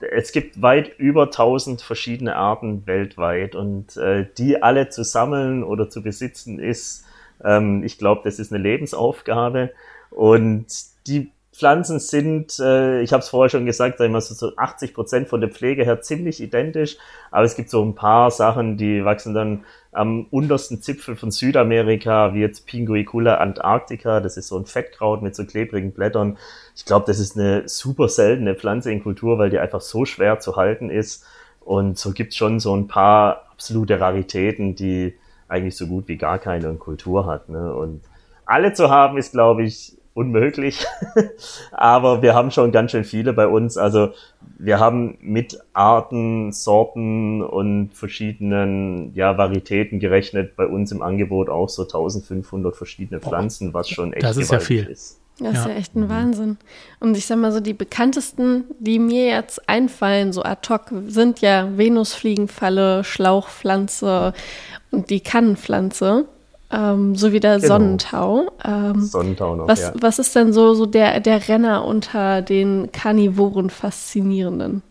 es 0.00 0.32
gibt 0.32 0.60
weit 0.60 0.98
über 0.98 1.24
1000 1.24 1.80
verschiedene 1.82 2.36
Arten 2.36 2.86
weltweit 2.86 3.54
und 3.54 3.96
äh, 3.96 4.26
die 4.36 4.62
alle 4.62 4.90
zu 4.90 5.02
sammeln 5.02 5.64
oder 5.64 5.88
zu 5.88 6.02
besitzen 6.02 6.58
ist 6.58 7.04
ähm, 7.44 7.82
ich 7.84 7.98
glaube, 7.98 8.22
das 8.24 8.38
ist 8.38 8.52
eine 8.52 8.62
Lebensaufgabe. 8.62 9.70
Und 10.10 10.66
die 11.06 11.30
Pflanzen 11.58 11.98
sind, 11.98 12.60
äh, 12.60 13.02
ich 13.02 13.12
habe 13.12 13.20
es 13.20 13.30
vorher 13.30 13.50
schon 13.50 13.66
gesagt, 13.66 13.98
sagen 13.98 14.12
wir 14.12 14.20
so 14.20 14.52
80 14.56 14.94
Prozent 14.94 15.28
von 15.28 15.40
der 15.40 15.50
Pflege 15.50 15.84
her 15.84 16.00
ziemlich 16.00 16.40
identisch, 16.40 16.96
aber 17.32 17.44
es 17.44 17.56
gibt 17.56 17.68
so 17.68 17.84
ein 17.84 17.96
paar 17.96 18.30
Sachen, 18.30 18.76
die 18.76 19.04
wachsen 19.04 19.34
dann 19.34 19.64
am 19.90 20.26
untersten 20.30 20.80
Zipfel 20.82 21.16
von 21.16 21.32
Südamerika, 21.32 22.32
wie 22.32 22.40
jetzt 22.40 22.66
Pinguicula 22.66 23.38
antarctica, 23.38 24.20
das 24.20 24.36
ist 24.36 24.48
so 24.48 24.56
ein 24.56 24.66
Fettkraut 24.66 25.20
mit 25.20 25.34
so 25.34 25.44
klebrigen 25.44 25.92
Blättern. 25.92 26.38
Ich 26.76 26.84
glaube, 26.84 27.06
das 27.08 27.18
ist 27.18 27.36
eine 27.36 27.68
super 27.68 28.08
seltene 28.08 28.54
Pflanze 28.54 28.92
in 28.92 29.02
Kultur, 29.02 29.38
weil 29.38 29.50
die 29.50 29.58
einfach 29.58 29.80
so 29.80 30.04
schwer 30.04 30.38
zu 30.38 30.54
halten 30.54 30.90
ist. 30.90 31.24
Und 31.60 31.98
so 31.98 32.12
gibt's 32.12 32.36
schon 32.36 32.60
so 32.60 32.76
ein 32.76 32.86
paar 32.86 33.48
absolute 33.50 33.98
Raritäten, 33.98 34.76
die 34.76 35.14
eigentlich 35.48 35.76
so 35.76 35.86
gut 35.86 36.08
wie 36.08 36.16
gar 36.16 36.38
keine 36.38 36.74
Kultur 36.74 37.26
hat. 37.26 37.48
Ne? 37.48 37.74
Und 37.74 38.02
alle 38.44 38.72
zu 38.72 38.90
haben 38.90 39.18
ist, 39.18 39.32
glaube 39.32 39.64
ich, 39.64 39.98
unmöglich. 40.14 40.84
Aber 41.70 42.22
wir 42.22 42.34
haben 42.34 42.50
schon 42.50 42.72
ganz 42.72 42.90
schön 42.90 43.04
viele 43.04 43.32
bei 43.32 43.46
uns. 43.46 43.76
Also 43.76 44.10
wir 44.58 44.80
haben 44.80 45.16
mit 45.20 45.60
Arten, 45.72 46.52
Sorten 46.52 47.42
und 47.42 47.94
verschiedenen 47.94 49.14
ja, 49.14 49.38
Varietäten 49.38 50.00
gerechnet 50.00 50.56
bei 50.56 50.66
uns 50.66 50.90
im 50.90 51.02
Angebot 51.02 51.48
auch 51.48 51.68
so 51.68 51.82
1500 51.82 52.76
verschiedene 52.76 53.20
Pflanzen, 53.20 53.72
was 53.72 53.88
schon 53.88 54.12
echt 54.12 54.24
das 54.24 54.36
ist 54.36 54.50
ja 54.50 54.58
viel. 54.58 54.86
ist. 54.86 55.20
Das 55.40 55.58
ist 55.58 55.66
ja. 55.66 55.72
echt 55.72 55.94
ein 55.94 56.08
Wahnsinn. 56.08 56.56
Und 56.98 57.16
ich 57.16 57.26
sag 57.26 57.38
mal 57.38 57.52
so, 57.52 57.60
die 57.60 57.72
bekanntesten, 57.72 58.64
die 58.80 58.98
mir 58.98 59.26
jetzt 59.26 59.68
einfallen, 59.68 60.32
so 60.32 60.42
ad 60.42 60.68
hoc, 60.68 60.92
sind 61.06 61.40
ja 61.40 61.76
Venusfliegenfalle, 61.76 63.04
Schlauchpflanze 63.04 64.32
und 64.90 65.10
die 65.10 65.20
Kannenpflanze. 65.20 66.24
Ähm, 66.70 67.14
so 67.14 67.32
wie 67.32 67.40
der 67.40 67.56
genau. 67.56 67.68
Sonnentau. 67.68 68.50
Ähm, 68.64 69.00
Sonnentau 69.00 69.56
noch, 69.56 69.68
was, 69.68 69.80
ja. 69.80 69.92
was 69.98 70.18
ist 70.18 70.34
denn 70.34 70.52
so, 70.52 70.74
so 70.74 70.86
der, 70.86 71.20
der 71.20 71.48
Renner 71.48 71.84
unter 71.84 72.42
den 72.42 72.90
Karnivoren 72.92 73.70
Faszinierenden? 73.70 74.82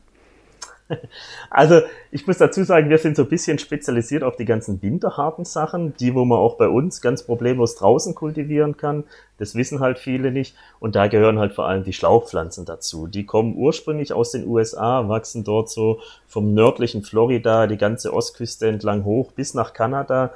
Also 1.49 1.81
ich 2.11 2.25
muss 2.27 2.37
dazu 2.37 2.63
sagen, 2.63 2.89
wir 2.89 2.97
sind 2.97 3.15
so 3.15 3.23
ein 3.23 3.29
bisschen 3.29 3.59
spezialisiert 3.59 4.23
auf 4.23 4.35
die 4.35 4.45
ganzen 4.45 4.81
winterharten 4.81 5.45
Sachen, 5.45 5.95
die, 5.97 6.13
wo 6.13 6.25
man 6.25 6.39
auch 6.39 6.55
bei 6.55 6.67
uns 6.67 7.01
ganz 7.01 7.23
problemlos 7.23 7.75
draußen 7.75 8.15
kultivieren 8.15 8.77
kann. 8.77 9.03
Das 9.37 9.55
wissen 9.55 9.79
halt 9.79 9.99
viele 9.99 10.31
nicht. 10.31 10.55
Und 10.79 10.95
da 10.95 11.07
gehören 11.07 11.39
halt 11.39 11.53
vor 11.53 11.67
allem 11.67 11.83
die 11.83 11.93
Schlauchpflanzen 11.93 12.65
dazu. 12.65 13.07
Die 13.07 13.25
kommen 13.25 13.55
ursprünglich 13.55 14.13
aus 14.13 14.31
den 14.31 14.47
USA, 14.47 15.07
wachsen 15.07 15.43
dort 15.43 15.69
so 15.69 15.99
vom 16.27 16.53
nördlichen 16.53 17.03
Florida, 17.03 17.67
die 17.67 17.77
ganze 17.77 18.13
Ostküste 18.13 18.67
entlang 18.67 19.03
hoch 19.03 19.31
bis 19.31 19.53
nach 19.53 19.73
Kanada. 19.73 20.33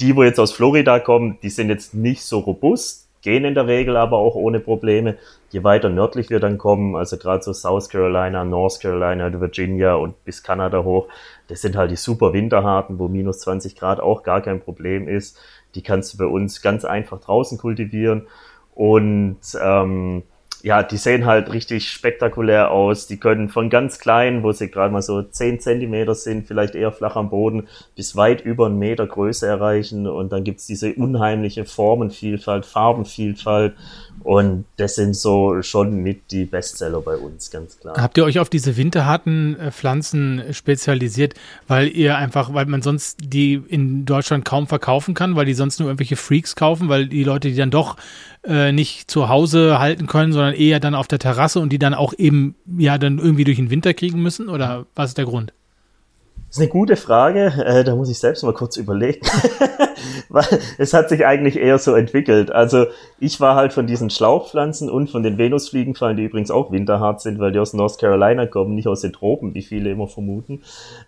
Die, 0.00 0.16
wo 0.16 0.22
jetzt 0.22 0.40
aus 0.40 0.52
Florida 0.52 0.98
kommen, 0.98 1.38
die 1.42 1.50
sind 1.50 1.68
jetzt 1.68 1.94
nicht 1.94 2.22
so 2.22 2.40
robust, 2.40 3.01
gehen 3.22 3.44
in 3.44 3.54
der 3.54 3.66
Regel 3.66 3.96
aber 3.96 4.18
auch 4.18 4.34
ohne 4.34 4.60
Probleme. 4.60 5.16
Je 5.50 5.64
weiter 5.64 5.88
nördlich 5.88 6.28
wir 6.28 6.40
dann 6.40 6.58
kommen, 6.58 6.96
also 6.96 7.16
gerade 7.16 7.42
so 7.42 7.52
South 7.52 7.88
Carolina, 7.88 8.44
North 8.44 8.80
Carolina, 8.80 9.32
Virginia 9.40 9.94
und 9.94 10.22
bis 10.24 10.42
Kanada 10.42 10.84
hoch, 10.84 11.08
das 11.48 11.62
sind 11.62 11.76
halt 11.76 11.90
die 11.90 11.96
super 11.96 12.32
Winterharten, 12.32 12.98
wo 12.98 13.08
minus 13.08 13.40
20 13.40 13.76
Grad 13.76 14.00
auch 14.00 14.22
gar 14.22 14.42
kein 14.42 14.60
Problem 14.60 15.08
ist. 15.08 15.38
Die 15.74 15.82
kannst 15.82 16.14
du 16.14 16.18
bei 16.18 16.26
uns 16.26 16.60
ganz 16.60 16.84
einfach 16.84 17.20
draußen 17.20 17.58
kultivieren 17.58 18.26
und 18.74 19.38
ähm, 19.62 20.24
ja, 20.62 20.82
die 20.82 20.96
sehen 20.96 21.26
halt 21.26 21.52
richtig 21.52 21.90
spektakulär 21.90 22.70
aus. 22.70 23.06
Die 23.06 23.16
können 23.16 23.48
von 23.48 23.68
ganz 23.68 23.98
klein, 23.98 24.42
wo 24.42 24.52
sie 24.52 24.70
gerade 24.70 24.92
mal 24.92 25.02
so 25.02 25.22
zehn 25.22 25.58
Zentimeter 25.58 26.14
sind, 26.14 26.46
vielleicht 26.46 26.74
eher 26.74 26.92
flach 26.92 27.16
am 27.16 27.30
Boden, 27.30 27.68
bis 27.96 28.14
weit 28.16 28.42
über 28.42 28.66
einen 28.66 28.78
Meter 28.78 29.06
Größe 29.06 29.46
erreichen. 29.46 30.06
Und 30.06 30.32
dann 30.32 30.44
gibt's 30.44 30.66
diese 30.66 30.94
unheimliche 30.94 31.64
Formenvielfalt, 31.64 32.64
Farbenvielfalt. 32.64 33.74
Und 34.22 34.66
das 34.76 34.94
sind 34.94 35.16
so 35.16 35.62
schon 35.62 35.96
mit 35.96 36.30
die 36.30 36.44
Bestseller 36.44 37.00
bei 37.00 37.16
uns, 37.16 37.50
ganz 37.50 37.80
klar. 37.80 37.96
Habt 38.00 38.16
ihr 38.18 38.24
euch 38.24 38.38
auf 38.38 38.48
diese 38.48 38.76
winterharten 38.76 39.58
äh, 39.58 39.72
Pflanzen 39.72 40.44
spezialisiert, 40.52 41.34
weil 41.66 41.88
ihr 41.88 42.16
einfach, 42.16 42.54
weil 42.54 42.66
man 42.66 42.82
sonst 42.82 43.18
die 43.20 43.60
in 43.66 44.04
Deutschland 44.04 44.44
kaum 44.44 44.68
verkaufen 44.68 45.14
kann, 45.14 45.34
weil 45.34 45.46
die 45.46 45.54
sonst 45.54 45.80
nur 45.80 45.88
irgendwelche 45.88 46.16
Freaks 46.16 46.54
kaufen, 46.54 46.88
weil 46.88 47.06
die 47.06 47.24
Leute 47.24 47.48
die 47.48 47.56
dann 47.56 47.72
doch 47.72 47.96
äh, 48.44 48.72
nicht 48.72 49.10
zu 49.10 49.28
Hause 49.28 49.78
halten 49.78 50.06
können, 50.06 50.32
sondern 50.32 50.54
eher 50.54 50.80
dann 50.80 50.94
auf 50.94 51.08
der 51.08 51.18
Terrasse 51.18 51.60
und 51.60 51.70
die 51.70 51.78
dann 51.78 51.94
auch 51.94 52.12
eben 52.16 52.54
ja 52.78 52.98
dann 52.98 53.18
irgendwie 53.18 53.44
durch 53.44 53.56
den 53.56 53.70
Winter 53.70 53.94
kriegen 53.94 54.20
müssen? 54.20 54.48
Oder 54.48 54.86
was 54.94 55.10
ist 55.10 55.18
der 55.18 55.26
Grund? 55.26 55.52
Das 56.52 56.58
ist 56.58 56.64
eine 56.64 56.70
gute 56.70 56.96
Frage. 56.96 57.46
Äh, 57.64 57.82
da 57.82 57.96
muss 57.96 58.10
ich 58.10 58.18
selbst 58.18 58.42
mal 58.42 58.52
kurz 58.52 58.76
überlegen. 58.76 59.26
Weil 60.28 60.44
es 60.76 60.92
hat 60.92 61.08
sich 61.08 61.24
eigentlich 61.24 61.56
eher 61.56 61.78
so 61.78 61.94
entwickelt. 61.94 62.52
Also 62.52 62.86
ich 63.18 63.40
war 63.40 63.56
halt 63.56 63.72
von 63.72 63.86
diesen 63.86 64.10
Schlauchpflanzen 64.10 64.90
und 64.90 65.08
von 65.08 65.22
den 65.22 65.38
Venusfliegenfallen, 65.38 66.18
die 66.18 66.24
übrigens 66.24 66.50
auch 66.50 66.70
winterhart 66.70 67.22
sind, 67.22 67.38
weil 67.38 67.52
die 67.52 67.58
aus 67.58 67.72
North 67.72 67.98
Carolina 67.98 68.44
kommen, 68.44 68.74
nicht 68.74 68.86
aus 68.86 69.00
den 69.00 69.14
Tropen, 69.14 69.54
wie 69.54 69.62
viele 69.62 69.90
immer 69.90 70.08
vermuten, 70.08 70.62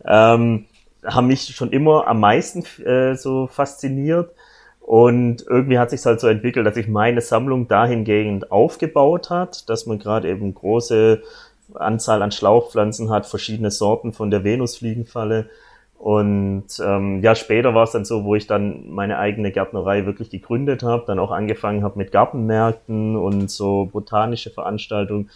ähm, 0.06 0.64
haben 1.04 1.26
mich 1.26 1.54
schon 1.54 1.72
immer 1.72 2.06
am 2.06 2.20
meisten 2.20 2.64
äh, 2.82 3.14
so 3.14 3.46
fasziniert. 3.46 4.30
Und 4.84 5.46
irgendwie 5.48 5.78
hat 5.78 5.88
sich 5.88 6.04
halt 6.04 6.20
so 6.20 6.28
entwickelt, 6.28 6.66
dass 6.66 6.74
sich 6.74 6.88
meine 6.88 7.22
Sammlung 7.22 7.68
dahingehend 7.68 8.52
aufgebaut 8.52 9.30
hat, 9.30 9.70
dass 9.70 9.86
man 9.86 9.98
gerade 9.98 10.28
eben 10.28 10.52
große 10.52 11.22
Anzahl 11.72 12.20
an 12.20 12.30
Schlauchpflanzen 12.30 13.08
hat, 13.08 13.24
verschiedene 13.24 13.70
Sorten 13.70 14.12
von 14.12 14.30
der 14.30 14.44
Venusfliegenfalle. 14.44 15.46
Und 15.98 16.66
ähm, 16.84 17.22
ja, 17.22 17.34
später 17.34 17.74
war 17.74 17.84
es 17.84 17.92
dann 17.92 18.04
so, 18.04 18.24
wo 18.24 18.34
ich 18.34 18.46
dann 18.46 18.90
meine 18.90 19.16
eigene 19.16 19.52
Gärtnerei 19.52 20.04
wirklich 20.04 20.28
gegründet 20.28 20.82
habe, 20.82 21.04
dann 21.06 21.18
auch 21.18 21.30
angefangen 21.30 21.82
habe 21.82 21.98
mit 21.98 22.12
Gartenmärkten 22.12 23.16
und 23.16 23.50
so 23.50 23.86
botanische 23.90 24.50
Veranstaltungen 24.50 25.30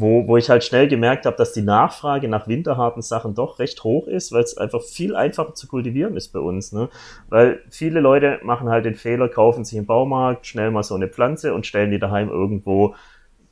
wo, 0.00 0.28
wo 0.28 0.36
ich 0.36 0.48
halt 0.48 0.62
schnell 0.62 0.86
gemerkt 0.86 1.26
habe, 1.26 1.36
dass 1.36 1.52
die 1.52 1.62
Nachfrage 1.62 2.28
nach 2.28 2.46
winterharten 2.46 3.02
Sachen 3.02 3.34
doch 3.34 3.58
recht 3.58 3.82
hoch 3.82 4.06
ist, 4.06 4.30
weil 4.30 4.44
es 4.44 4.56
einfach 4.56 4.80
viel 4.80 5.16
einfacher 5.16 5.54
zu 5.54 5.66
kultivieren 5.66 6.16
ist 6.16 6.28
bei 6.32 6.38
uns. 6.38 6.70
Ne? 6.70 6.88
Weil 7.28 7.62
viele 7.68 7.98
Leute 7.98 8.38
machen 8.44 8.68
halt 8.68 8.84
den 8.84 8.94
Fehler, 8.94 9.28
kaufen 9.28 9.64
sich 9.64 9.76
im 9.76 9.86
Baumarkt 9.86 10.46
schnell 10.46 10.70
mal 10.70 10.84
so 10.84 10.94
eine 10.94 11.08
Pflanze 11.08 11.52
und 11.52 11.66
stellen 11.66 11.90
die 11.90 11.98
daheim 11.98 12.28
irgendwo, 12.28 12.94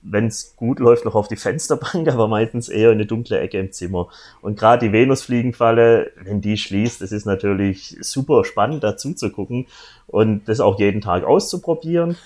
wenn 0.03 0.29
es 0.29 0.55
gut 0.55 0.79
läuft, 0.79 1.05
noch 1.05 1.17
auf 1.17 1.27
die 1.27 1.35
Fensterbank, 1.35 2.07
aber 2.13 2.29
meistens 2.29 2.69
eher 2.69 2.91
in 2.91 2.99
eine 2.99 3.07
dunkle 3.07 3.41
Ecke 3.41 3.59
im 3.59 3.73
Zimmer. 3.73 4.07
Und 4.41 4.57
gerade 4.57 4.87
die 4.87 4.93
Venusfliegenfalle, 4.93 6.13
wenn 6.23 6.43
die 6.43 6.59
schließt, 6.59 7.03
das 7.03 7.11
ist 7.11 7.27
natürlich 7.27 7.97
super 8.03 8.45
spannend, 8.45 8.85
dazu 8.85 9.15
zu 9.15 9.31
gucken 9.31 9.67
und 10.07 10.49
das 10.49 10.61
auch 10.61 10.79
jeden 10.79 11.01
Tag 11.01 11.25
auszuprobieren 11.25 12.17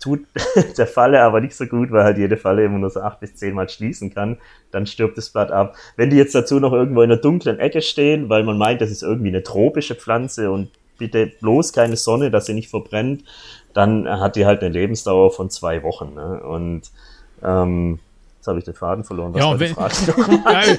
tut 0.00 0.20
der 0.78 0.86
Falle 0.86 1.22
aber 1.22 1.40
nicht 1.40 1.54
so 1.54 1.66
gut, 1.66 1.90
weil 1.90 2.04
halt 2.04 2.18
jede 2.18 2.36
Falle 2.36 2.64
immer 2.64 2.78
nur 2.78 2.90
so 2.90 3.00
acht 3.00 3.20
bis 3.20 3.36
zehn 3.36 3.54
Mal 3.54 3.68
schließen 3.68 4.14
kann. 4.14 4.38
Dann 4.70 4.86
stirbt 4.86 5.16
das 5.16 5.30
Blatt 5.30 5.50
ab. 5.50 5.76
Wenn 5.96 6.10
die 6.10 6.16
jetzt 6.16 6.34
dazu 6.34 6.60
noch 6.60 6.72
irgendwo 6.72 7.02
in 7.02 7.10
einer 7.10 7.20
dunklen 7.20 7.58
Ecke 7.58 7.82
stehen, 7.82 8.28
weil 8.28 8.42
man 8.42 8.58
meint, 8.58 8.80
das 8.80 8.90
ist 8.90 9.02
irgendwie 9.02 9.28
eine 9.28 9.42
tropische 9.42 9.94
Pflanze 9.94 10.50
und 10.50 10.70
bitte 10.98 11.26
bloß 11.40 11.72
keine 11.72 11.96
Sonne, 11.96 12.30
dass 12.30 12.46
sie 12.46 12.54
nicht 12.54 12.70
verbrennt, 12.70 13.24
dann 13.74 14.08
hat 14.08 14.36
die 14.36 14.46
halt 14.46 14.62
eine 14.62 14.72
Lebensdauer 14.72 15.32
von 15.32 15.50
zwei 15.50 15.82
Wochen. 15.82 16.14
Ne? 16.14 16.40
Und 16.42 16.82
ähm, 17.42 17.98
jetzt 18.38 18.48
habe 18.48 18.58
ich 18.58 18.64
den 18.64 18.74
Faden 18.74 19.04
verloren. 19.04 19.34
Was 19.34 19.42
ja, 19.42 19.54
die 19.56 19.74
Frage? 19.74 20.78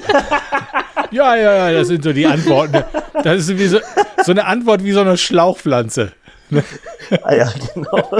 ja, 1.12 1.36
ja, 1.36 1.70
ja, 1.70 1.72
das 1.72 1.88
sind 1.88 2.02
so 2.02 2.12
die 2.12 2.26
Antworten. 2.26 2.82
Das 3.22 3.36
ist 3.36 3.56
wie 3.56 3.66
so, 3.66 3.78
so 4.24 4.32
eine 4.32 4.46
Antwort 4.46 4.82
wie 4.82 4.92
so 4.92 5.00
eine 5.00 5.16
Schlauchpflanze. 5.16 6.12
ah 7.22 7.34
ja, 7.34 7.52
genau. 7.74 8.10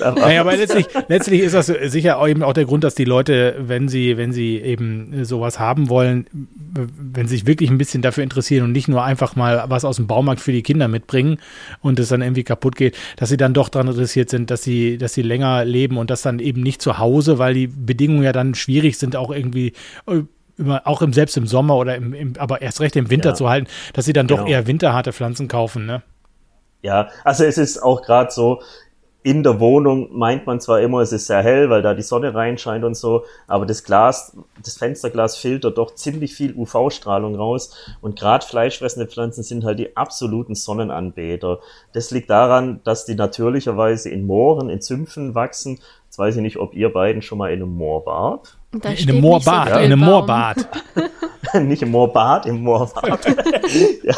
naja, 0.16 0.40
aber 0.40 0.56
letztlich, 0.56 0.86
letztlich 1.08 1.40
ist 1.40 1.54
das 1.54 1.66
sicher 1.66 2.24
eben 2.26 2.42
auch 2.42 2.52
der 2.52 2.64
Grund, 2.64 2.84
dass 2.84 2.94
die 2.94 3.04
Leute, 3.04 3.56
wenn 3.58 3.88
sie, 3.88 4.16
wenn 4.16 4.32
sie 4.32 4.58
eben 4.58 5.24
sowas 5.24 5.58
haben 5.58 5.88
wollen, 5.88 6.26
wenn 6.32 7.26
sie 7.26 7.34
sich 7.34 7.46
wirklich 7.46 7.70
ein 7.70 7.78
bisschen 7.78 8.02
dafür 8.02 8.24
interessieren 8.24 8.64
und 8.64 8.72
nicht 8.72 8.88
nur 8.88 9.02
einfach 9.04 9.36
mal 9.36 9.64
was 9.68 9.84
aus 9.84 9.96
dem 9.96 10.06
Baumarkt 10.06 10.40
für 10.40 10.52
die 10.52 10.62
Kinder 10.62 10.88
mitbringen 10.88 11.38
und 11.80 11.98
es 11.98 12.08
dann 12.08 12.22
irgendwie 12.22 12.44
kaputt 12.44 12.76
geht, 12.76 12.96
dass 13.16 13.28
sie 13.28 13.36
dann 13.36 13.54
doch 13.54 13.68
daran 13.68 13.88
interessiert 13.88 14.30
sind, 14.30 14.50
dass 14.50 14.62
sie, 14.62 14.98
dass 14.98 15.14
sie 15.14 15.22
länger 15.22 15.64
leben 15.64 15.98
und 15.98 16.10
das 16.10 16.22
dann 16.22 16.38
eben 16.38 16.62
nicht 16.62 16.80
zu 16.80 16.98
Hause, 16.98 17.38
weil 17.38 17.54
die 17.54 17.66
Bedingungen 17.66 18.22
ja 18.22 18.32
dann 18.32 18.54
schwierig 18.54 18.98
sind, 18.98 19.16
auch 19.16 19.30
irgendwie 19.30 19.72
äh, 20.06 20.22
immer, 20.56 20.86
auch 20.86 21.02
im, 21.02 21.12
selbst 21.12 21.36
im 21.36 21.46
Sommer 21.46 21.76
oder 21.76 21.96
im, 21.96 22.12
im, 22.14 22.32
aber 22.38 22.62
erst 22.62 22.80
recht 22.80 22.96
im 22.96 23.10
Winter 23.10 23.30
ja. 23.30 23.34
zu 23.34 23.48
halten, 23.48 23.66
dass 23.92 24.04
sie 24.04 24.12
dann 24.12 24.26
genau. 24.26 24.42
doch 24.42 24.48
eher 24.48 24.66
winterharte 24.66 25.12
Pflanzen 25.12 25.48
kaufen, 25.48 25.86
ne? 25.86 26.02
Ja, 26.84 27.08
also 27.24 27.44
es 27.44 27.56
ist 27.56 27.82
auch 27.82 28.02
gerade 28.02 28.30
so, 28.30 28.60
in 29.22 29.42
der 29.42 29.58
Wohnung 29.58 30.14
meint 30.14 30.46
man 30.46 30.60
zwar 30.60 30.82
immer, 30.82 31.00
es 31.00 31.12
ist 31.12 31.28
sehr 31.28 31.42
hell, 31.42 31.70
weil 31.70 31.80
da 31.80 31.94
die 31.94 32.02
Sonne 32.02 32.34
reinscheint 32.34 32.84
und 32.84 32.94
so, 32.94 33.24
aber 33.46 33.64
das 33.64 33.84
Glas, 33.84 34.36
das 34.62 34.76
Fensterglas 34.76 35.38
filtert 35.38 35.78
doch 35.78 35.94
ziemlich 35.94 36.34
viel 36.34 36.54
UV-Strahlung 36.54 37.36
raus 37.36 37.74
und 38.02 38.18
gerade 38.18 38.44
fleischfressende 38.44 39.06
Pflanzen 39.08 39.42
sind 39.42 39.64
halt 39.64 39.78
die 39.78 39.96
absoluten 39.96 40.54
Sonnenanbeter. 40.54 41.60
Das 41.94 42.10
liegt 42.10 42.28
daran, 42.28 42.82
dass 42.84 43.06
die 43.06 43.14
natürlicherweise 43.14 44.10
in 44.10 44.26
Mooren, 44.26 44.68
in 44.68 44.82
Zümpfen 44.82 45.34
wachsen. 45.34 45.80
Jetzt 46.04 46.18
weiß 46.18 46.36
ich 46.36 46.42
nicht, 46.42 46.58
ob 46.58 46.74
ihr 46.74 46.92
beiden 46.92 47.22
schon 47.22 47.38
mal 47.38 47.50
in 47.50 47.62
einem 47.62 47.74
Moor 47.74 48.04
wart. 48.04 48.58
In 48.74 49.10
einem 49.10 49.20
Moorbad, 49.20 49.68
so 49.68 49.74
in 49.74 49.84
einem 49.84 50.00
Moorbad. 50.00 50.68
nicht 51.62 51.82
im 51.82 51.90
Moorbad, 51.90 52.46
im 52.46 52.62
Moorbad. 52.62 53.20
ja. 54.02 54.14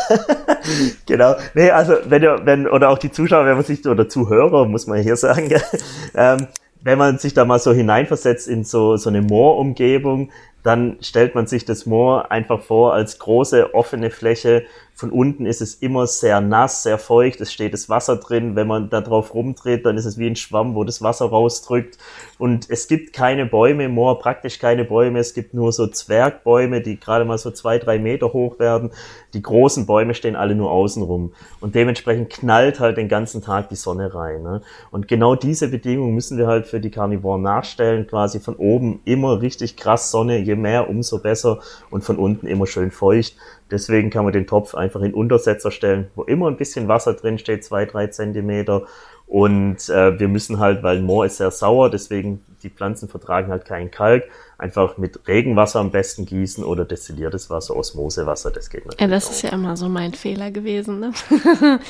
Genau. 1.06 1.34
Nee, 1.54 1.70
also 1.70 1.94
wenn 2.06 2.22
ihr, 2.22 2.40
wenn, 2.44 2.66
oder 2.66 2.90
auch 2.90 2.98
die 2.98 3.10
Zuschauer, 3.10 3.44
wenn 3.46 3.56
man 3.56 3.64
sich, 3.64 3.86
oder 3.86 4.08
Zuhörer, 4.08 4.66
muss 4.66 4.86
man 4.86 5.02
hier 5.02 5.16
sagen, 5.16 5.50
ähm, 6.14 6.46
wenn 6.82 6.98
man 6.98 7.18
sich 7.18 7.34
da 7.34 7.44
mal 7.44 7.58
so 7.58 7.72
hineinversetzt 7.72 8.48
in 8.48 8.64
so, 8.64 8.96
so 8.96 9.10
eine 9.10 9.22
Moorumgebung, 9.22 10.30
dann 10.66 10.96
stellt 11.00 11.36
man 11.36 11.46
sich 11.46 11.64
das 11.64 11.86
Moor 11.86 12.32
einfach 12.32 12.60
vor 12.60 12.92
als 12.92 13.20
große 13.20 13.72
offene 13.72 14.10
Fläche 14.10 14.64
von 14.96 15.10
unten 15.10 15.44
ist 15.44 15.60
es 15.60 15.74
immer 15.74 16.06
sehr 16.06 16.40
nass, 16.40 16.82
sehr 16.82 16.96
feucht, 16.96 17.42
es 17.42 17.52
steht 17.52 17.74
das 17.74 17.90
Wasser 17.90 18.16
drin. 18.16 18.56
Wenn 18.56 18.66
man 18.66 18.88
da 18.88 19.02
drauf 19.02 19.34
rumdreht, 19.34 19.84
dann 19.84 19.98
ist 19.98 20.06
es 20.06 20.16
wie 20.16 20.26
ein 20.26 20.36
Schwamm, 20.36 20.74
wo 20.74 20.84
das 20.84 21.02
Wasser 21.02 21.26
rausdrückt. 21.26 21.98
Und 22.38 22.70
es 22.70 22.88
gibt 22.88 23.12
keine 23.12 23.44
Bäume 23.44 23.84
im 23.84 23.92
Moor, 23.92 24.18
praktisch 24.18 24.58
keine 24.58 24.86
Bäume. 24.86 25.18
Es 25.18 25.34
gibt 25.34 25.52
nur 25.52 25.70
so 25.72 25.86
Zwergbäume, 25.86 26.80
die 26.80 26.98
gerade 26.98 27.26
mal 27.26 27.36
so 27.36 27.50
zwei, 27.50 27.78
drei 27.78 27.98
Meter 27.98 28.32
hoch 28.32 28.58
werden. 28.58 28.90
Die 29.34 29.42
großen 29.42 29.84
Bäume 29.84 30.14
stehen 30.14 30.34
alle 30.34 30.54
nur 30.54 30.70
außen 30.70 31.02
rum. 31.02 31.34
Und 31.60 31.74
dementsprechend 31.74 32.30
knallt 32.30 32.80
halt 32.80 32.96
den 32.96 33.08
ganzen 33.08 33.42
Tag 33.42 33.68
die 33.68 33.76
Sonne 33.76 34.14
rein. 34.14 34.42
Ne? 34.42 34.62
Und 34.90 35.08
genau 35.08 35.34
diese 35.34 35.68
Bedingungen 35.68 36.14
müssen 36.14 36.38
wir 36.38 36.46
halt 36.46 36.66
für 36.66 36.80
die 36.80 36.90
Karnivoren 36.90 37.42
nachstellen. 37.42 38.06
Quasi 38.06 38.40
von 38.40 38.56
oben 38.56 39.00
immer 39.04 39.42
richtig 39.42 39.76
krass 39.76 40.10
Sonne, 40.10 40.38
je 40.38 40.55
mehr, 40.56 40.88
umso 40.88 41.18
besser. 41.18 41.60
Und 41.90 42.04
von 42.04 42.16
unten 42.16 42.46
immer 42.46 42.66
schön 42.66 42.90
feucht. 42.90 43.36
Deswegen 43.70 44.10
kann 44.10 44.24
man 44.24 44.32
den 44.32 44.46
Topf 44.46 44.74
einfach 44.74 45.02
in 45.02 45.14
Untersetzer 45.14 45.70
stellen, 45.70 46.08
wo 46.14 46.22
immer 46.22 46.48
ein 46.48 46.56
bisschen 46.56 46.88
Wasser 46.88 47.14
drin 47.14 47.38
steht, 47.38 47.64
zwei, 47.64 47.84
drei 47.84 48.06
Zentimeter. 48.08 48.86
Und 49.26 49.88
äh, 49.88 50.18
wir 50.20 50.28
müssen 50.28 50.60
halt, 50.60 50.84
weil 50.84 51.02
Moor 51.02 51.26
ist 51.26 51.38
sehr 51.38 51.50
sauer, 51.50 51.90
deswegen 51.90 52.44
die 52.62 52.70
Pflanzen 52.70 53.08
vertragen 53.08 53.50
halt 53.50 53.64
keinen 53.64 53.90
Kalk, 53.90 54.24
einfach 54.56 54.98
mit 54.98 55.26
Regenwasser 55.26 55.80
am 55.80 55.90
besten 55.90 56.26
gießen 56.26 56.62
oder 56.62 56.84
destilliertes 56.84 57.50
Wasser, 57.50 57.76
Osmosewasser, 57.76 58.52
das 58.52 58.70
geht 58.70 58.86
natürlich. 58.86 59.00
Ja, 59.00 59.08
das 59.08 59.26
auch. 59.26 59.30
ist 59.32 59.42
ja 59.42 59.50
immer 59.50 59.76
so 59.76 59.88
mein 59.88 60.14
Fehler 60.14 60.52
gewesen, 60.52 61.00
ne? 61.00 61.12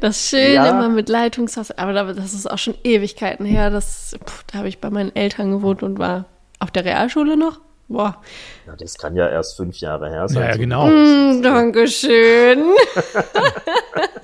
das 0.00 0.28
schön 0.28 0.54
ja. 0.54 0.70
immer 0.70 0.88
mit 0.88 1.08
Leitungswasser, 1.08 1.76
aber 1.78 2.14
das 2.14 2.32
ist 2.32 2.48
auch 2.48 2.58
schon 2.58 2.76
Ewigkeiten 2.84 3.44
her. 3.44 3.70
Das, 3.70 4.16
pff, 4.24 4.44
da 4.44 4.58
habe 4.58 4.68
ich 4.68 4.80
bei 4.80 4.90
meinen 4.90 5.14
Eltern 5.16 5.50
gewohnt 5.50 5.82
und 5.82 5.98
war 5.98 6.26
auf 6.60 6.70
der 6.70 6.84
Realschule 6.84 7.36
noch. 7.36 7.60
Boah. 7.88 8.22
Ja, 8.66 8.76
das 8.76 8.96
kann 8.96 9.14
ja 9.14 9.28
erst 9.28 9.56
fünf 9.56 9.76
Jahre 9.78 10.08
her 10.08 10.28
sein. 10.28 10.48
Ja, 10.48 10.56
genau. 10.56 10.86
Mm, 10.86 11.42
Dankeschön. 11.42 12.64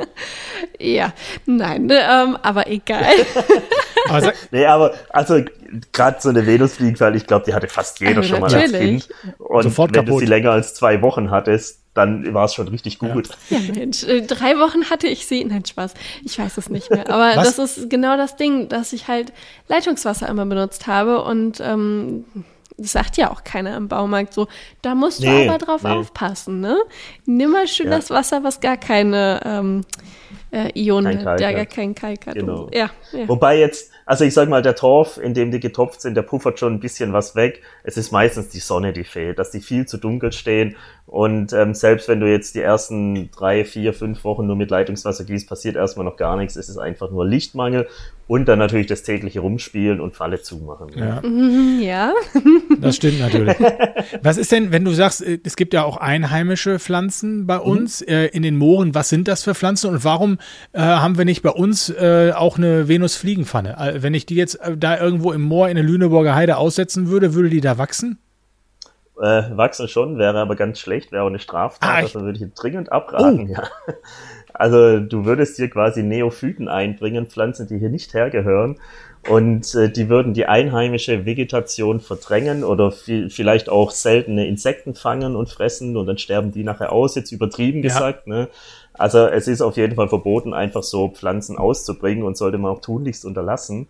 ja, 0.79 1.13
nein, 1.47 1.87
ne, 1.87 2.01
ähm, 2.01 2.39
aber 2.43 2.67
egal. 2.69 3.05
aber 4.09 4.33
nee, 4.51 4.65
aber 4.65 4.95
also 5.11 5.43
gerade 5.93 6.21
so 6.21 6.31
eine 6.31 6.47
Venusfliegenfalle, 6.47 7.17
ich 7.17 7.27
glaube, 7.27 7.45
die 7.47 7.55
hatte 7.55 7.69
fast 7.69 8.01
jeder 8.01 8.19
also 8.19 8.29
schon 8.29 8.41
mal 8.41 8.55
als 8.55 8.73
Kind. 8.73 9.09
Und 9.39 9.63
Sofort 9.65 9.91
wenn 9.91 10.05
kaputt. 10.05 10.15
du 10.15 10.19
sie 10.21 10.27
länger 10.27 10.53
als 10.53 10.75
zwei 10.75 11.03
Wochen 11.03 11.31
hattest, 11.31 11.81
dann 11.95 12.33
war 12.35 12.45
es 12.45 12.55
schon 12.55 12.69
richtig 12.69 12.99
gut. 12.99 13.29
Ja. 13.51 13.59
ja, 13.59 13.75
Mensch, 13.75 14.05
äh, 14.05 14.23
drei 14.23 14.59
Wochen 14.59 14.91
hatte 14.91 15.07
ich 15.07 15.27
sie. 15.27 15.45
Nein, 15.45 15.65
Spaß. 15.65 15.95
Ich 16.25 16.39
weiß 16.39 16.57
es 16.57 16.71
nicht 16.71 16.91
mehr. 16.91 17.11
Aber 17.11 17.37
Was? 17.37 17.57
das 17.57 17.77
ist 17.77 17.91
genau 17.91 18.17
das 18.17 18.37
Ding, 18.37 18.69
dass 18.69 18.93
ich 18.93 19.09
halt 19.09 19.33
Leitungswasser 19.69 20.29
immer 20.29 20.47
benutzt 20.47 20.87
habe 20.87 21.23
und 21.23 21.61
ähm, 21.61 22.25
das 22.81 22.93
sagt 22.93 23.17
ja 23.17 23.31
auch 23.31 23.45
keiner 23.45 23.77
im 23.77 23.89
Baumarkt 23.89 24.33
so, 24.33 24.49
da 24.83 24.95
musst 24.95 25.21
nee, 25.21 25.47
du 25.47 25.51
aber 25.51 25.59
drauf 25.59 25.83
nee. 25.83 25.91
aufpassen, 25.91 26.61
ne? 26.61 26.79
Nimm 27.27 27.51
mal 27.51 27.69
schön 27.69 27.91
ja. 27.91 27.97
das 27.97 28.11
Wasser, 28.11 28.43
was 28.43 28.61
gar 28.61 28.77
keine 28.77 29.41
ähm, 29.45 29.85
äh, 30.51 30.71
Ionen, 30.75 31.25
der 31.25 31.55
gar 31.55 31.67
keinen 31.67 31.95
Kalk 31.95 32.27
hat. 32.27 32.35
Genau. 32.35 32.69
Ja, 32.73 32.91
ja, 33.13 33.29
Wobei 33.29 33.59
jetzt, 33.59 33.93
also 34.07 34.25
ich 34.25 34.35
sag 34.35 34.49
mal, 34.49 34.63
der 34.63 34.75
Torf, 34.75 35.19
in 35.19 35.35
dem 35.35 35.51
die 35.51 35.61
getopft 35.61 36.01
sind, 36.01 36.15
der 36.15 36.23
puffert 36.23 36.59
schon 36.59 36.75
ein 36.75 36.81
bisschen 36.81 37.13
was 37.13 37.37
weg. 37.37 37.63
Es 37.85 37.97
ist 37.97 38.11
meistens 38.11 38.49
die 38.49 38.59
Sonne, 38.59 38.93
die 38.93 39.05
fehlt, 39.05 39.39
dass 39.39 39.51
die 39.51 39.61
viel 39.61 39.87
zu 39.87 39.99
dunkel 39.99 40.33
stehen. 40.33 40.77
Und 41.07 41.53
ähm, 41.53 41.75
selbst 41.75 42.09
wenn 42.09 42.21
du 42.21 42.31
jetzt 42.31 42.55
die 42.55 42.61
ersten 42.61 43.31
drei, 43.33 43.65
vier, 43.65 43.93
fünf 43.93 44.23
Wochen 44.23 44.47
nur 44.47 44.55
mit 44.55 44.71
Leitungswasser 44.71 45.25
gießt, 45.25 45.49
passiert 45.49 45.75
erstmal 45.75 46.05
noch 46.05 46.17
gar 46.17 46.37
nichts. 46.37 46.55
Es 46.55 46.69
ist 46.69 46.79
einfach 46.79 47.11
nur 47.11 47.27
Lichtmangel 47.27 47.89
und 48.29 48.47
dann 48.47 48.61
natürlich 48.61 48.87
das 48.87 49.03
tägliche 49.03 49.41
Rumspielen 49.41 50.01
und 50.01 50.15
Falle 50.15 50.41
zumachen. 50.41 50.91
Ja. 50.95 51.21
Mhm, 51.21 51.81
ja. 51.83 52.13
Das 52.81 52.95
stimmt 52.95 53.19
natürlich. 53.19 53.57
Was 54.23 54.37
ist 54.37 54.53
denn, 54.53 54.71
wenn 54.71 54.85
du 54.85 54.93
sagst, 54.93 55.21
äh, 55.27 55.41
es 55.43 55.57
gibt 55.57 55.75
ja 55.75 55.83
auch 55.83 55.97
einheimische 55.97 56.79
Pflanzen 56.79 57.47
bei 57.49 57.57
mhm. 57.57 57.63
uns 57.63 58.01
mhm. 58.03 58.07
äh, 58.09 58.27
in 58.27 58.45
den 58.45 58.57
Mooren, 58.57 58.95
was 58.95 59.09
sind 59.09 59.27
das 59.27 59.43
für 59.43 59.55
Pflanzen 59.57 59.91
und 59.91 60.05
warum 60.05 60.39
äh, 60.73 60.81
haben 60.81 61.19
wir 61.19 61.25
nicht 61.25 61.43
bei 61.43 61.51
uns 61.51 61.91
äh, 61.91 62.33
auch 62.35 62.59
eine 62.59 62.89
Venusfliegenpfanne? 62.89 63.77
Äh, 63.79 64.03
wenn 64.03 64.15
ich 64.15 64.27
die 64.27 64.37
jetzt 64.37 64.55
äh, 64.57 64.77
da 64.77 64.99
irgendwo 64.99 65.33
im 65.33 65.43
Moor 65.43 65.69
in 65.69 65.77
der 65.77 65.85
Lüneburger 65.85 66.35
Heide 66.35 66.57
aussetzen 66.57 67.09
würde, 67.09 67.35
würde 67.35 67.51
die 67.51 67.61
da 67.61 67.79
wachsen? 67.79 68.19
Äh, 69.21 69.57
wachsen 69.57 69.87
schon, 69.89 70.19
wäre 70.19 70.39
aber 70.39 70.57
ganz 70.57 70.79
schlecht, 70.79 71.13
wäre 71.13 71.25
auch 71.25 71.29
eine 71.29 71.39
Straftat, 71.39 71.89
ah, 71.89 71.95
also 71.97 72.23
würde 72.23 72.43
ich 72.43 72.55
dringend 72.55 72.91
abraten, 72.91 73.49
oh. 73.51 73.53
ja. 73.53 73.63
Also 74.53 75.01
du 75.01 75.25
würdest 75.25 75.57
hier 75.57 75.71
quasi 75.71 76.03
Neophyten 76.03 76.69
einbringen, 76.69 77.27
Pflanzen, 77.27 77.67
die 77.67 77.79
hier 77.79 77.89
nicht 77.89 78.13
hergehören. 78.13 78.79
Und 79.29 79.75
äh, 79.75 79.91
die 79.91 80.09
würden 80.09 80.33
die 80.33 80.47
einheimische 80.47 81.27
Vegetation 81.27 82.01
verdrängen 82.01 82.65
oder 82.65 82.91
vielleicht 82.91 83.69
auch 83.69 83.91
seltene 83.91 84.47
Insekten 84.47 84.95
fangen 84.95 85.37
und 85.37 85.51
fressen 85.51 85.97
und 85.97 86.07
dann 86.07 86.19
sterben 86.19 86.53
die 86.53 86.65
nachher 86.65 86.93
aus, 86.93 87.15
jetzt 87.17 87.31
übertrieben 87.33 87.83
gesagt. 87.83 88.27
Ja. 88.27 88.35
Ne? 88.35 88.49
Also 89.01 89.27
es 89.27 89.49
ist 89.49 89.63
auf 89.63 89.79
jeden 89.79 89.95
Fall 89.95 90.09
verboten, 90.09 90.53
einfach 90.53 90.83
so 90.83 91.09
Pflanzen 91.09 91.57
auszubringen 91.57 92.23
und 92.23 92.37
sollte 92.37 92.59
man 92.59 92.71
auch 92.71 92.83
tunlichst 92.83 93.25
unterlassen. 93.25 93.89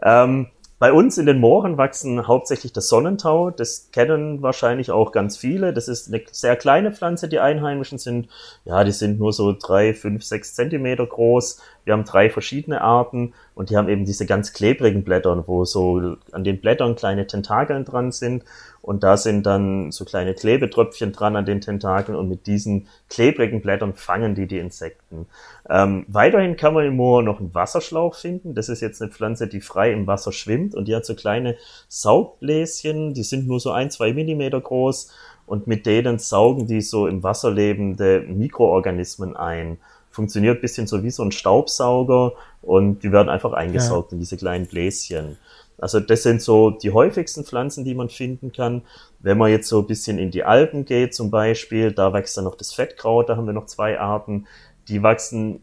Ähm, 0.00 0.46
bei 0.78 0.92
uns 0.92 1.18
in 1.18 1.26
den 1.26 1.40
Mooren 1.40 1.76
wachsen 1.76 2.28
hauptsächlich 2.28 2.72
das 2.72 2.88
Sonnentau. 2.88 3.50
Das 3.50 3.90
kennen 3.90 4.42
wahrscheinlich 4.42 4.92
auch 4.92 5.10
ganz 5.10 5.36
viele. 5.36 5.72
Das 5.72 5.88
ist 5.88 6.08
eine 6.08 6.22
sehr 6.30 6.54
kleine 6.54 6.92
Pflanze. 6.92 7.28
Die 7.28 7.40
Einheimischen 7.40 7.98
sind, 7.98 8.28
ja, 8.64 8.84
die 8.84 8.92
sind 8.92 9.18
nur 9.18 9.32
so 9.32 9.56
drei, 9.58 9.92
fünf, 9.92 10.22
sechs 10.22 10.54
Zentimeter 10.54 11.06
groß. 11.06 11.60
Wir 11.84 11.94
haben 11.94 12.04
drei 12.04 12.30
verschiedene 12.30 12.80
Arten 12.80 13.34
und 13.56 13.70
die 13.70 13.76
haben 13.76 13.88
eben 13.88 14.04
diese 14.04 14.26
ganz 14.26 14.52
klebrigen 14.52 15.02
Blätter, 15.02 15.44
wo 15.48 15.64
so 15.64 16.16
an 16.30 16.44
den 16.44 16.60
Blättern 16.60 16.94
kleine 16.94 17.26
Tentakeln 17.26 17.84
dran 17.84 18.12
sind 18.12 18.44
und 18.84 19.02
da 19.02 19.16
sind 19.16 19.46
dann 19.46 19.92
so 19.92 20.04
kleine 20.04 20.34
Klebetröpfchen 20.34 21.12
dran 21.12 21.36
an 21.36 21.46
den 21.46 21.62
Tentakeln 21.62 22.18
und 22.18 22.28
mit 22.28 22.46
diesen 22.46 22.86
klebrigen 23.08 23.62
Blättern 23.62 23.94
fangen 23.94 24.34
die 24.34 24.46
die 24.46 24.58
Insekten. 24.58 25.24
Ähm, 25.70 26.04
weiterhin 26.06 26.56
kann 26.56 26.74
man 26.74 26.84
im 26.84 26.96
Moor 26.96 27.22
noch 27.22 27.40
einen 27.40 27.54
Wasserschlauch 27.54 28.14
finden. 28.14 28.54
Das 28.54 28.68
ist 28.68 28.82
jetzt 28.82 29.00
eine 29.00 29.10
Pflanze, 29.10 29.46
die 29.46 29.62
frei 29.62 29.90
im 29.90 30.06
Wasser 30.06 30.32
schwimmt 30.32 30.74
und 30.74 30.86
die 30.86 30.94
hat 30.94 31.06
so 31.06 31.14
kleine 31.14 31.56
Saugbläschen, 31.88 33.14
die 33.14 33.22
sind 33.22 33.46
nur 33.46 33.58
so 33.58 33.70
ein, 33.70 33.90
zwei 33.90 34.12
Millimeter 34.12 34.60
groß 34.60 35.10
und 35.46 35.66
mit 35.66 35.86
denen 35.86 36.18
saugen 36.18 36.66
die 36.66 36.82
so 36.82 37.06
im 37.06 37.22
Wasser 37.22 37.50
lebende 37.50 38.20
Mikroorganismen 38.20 39.34
ein. 39.34 39.78
Funktioniert 40.10 40.60
bisschen 40.60 40.86
so 40.86 41.02
wie 41.02 41.10
so 41.10 41.22
ein 41.22 41.32
Staubsauger 41.32 42.34
und 42.60 43.02
die 43.02 43.12
werden 43.12 43.30
einfach 43.30 43.54
eingesaugt 43.54 44.12
ja. 44.12 44.16
in 44.16 44.20
diese 44.20 44.36
kleinen 44.36 44.66
Bläschen. 44.66 45.38
Also 45.78 46.00
das 46.00 46.22
sind 46.22 46.40
so 46.40 46.70
die 46.70 46.92
häufigsten 46.92 47.44
Pflanzen, 47.44 47.84
die 47.84 47.94
man 47.94 48.08
finden 48.08 48.52
kann. 48.52 48.82
Wenn 49.20 49.38
man 49.38 49.50
jetzt 49.50 49.68
so 49.68 49.80
ein 49.80 49.86
bisschen 49.86 50.18
in 50.18 50.30
die 50.30 50.44
Alpen 50.44 50.84
geht 50.84 51.14
zum 51.14 51.30
Beispiel, 51.30 51.92
da 51.92 52.12
wächst 52.12 52.36
dann 52.36 52.44
noch 52.44 52.54
das 52.54 52.72
Fettkraut, 52.72 53.28
da 53.28 53.36
haben 53.36 53.46
wir 53.46 53.52
noch 53.52 53.66
zwei 53.66 53.98
Arten. 53.98 54.46
Die 54.88 55.02
wachsen 55.02 55.60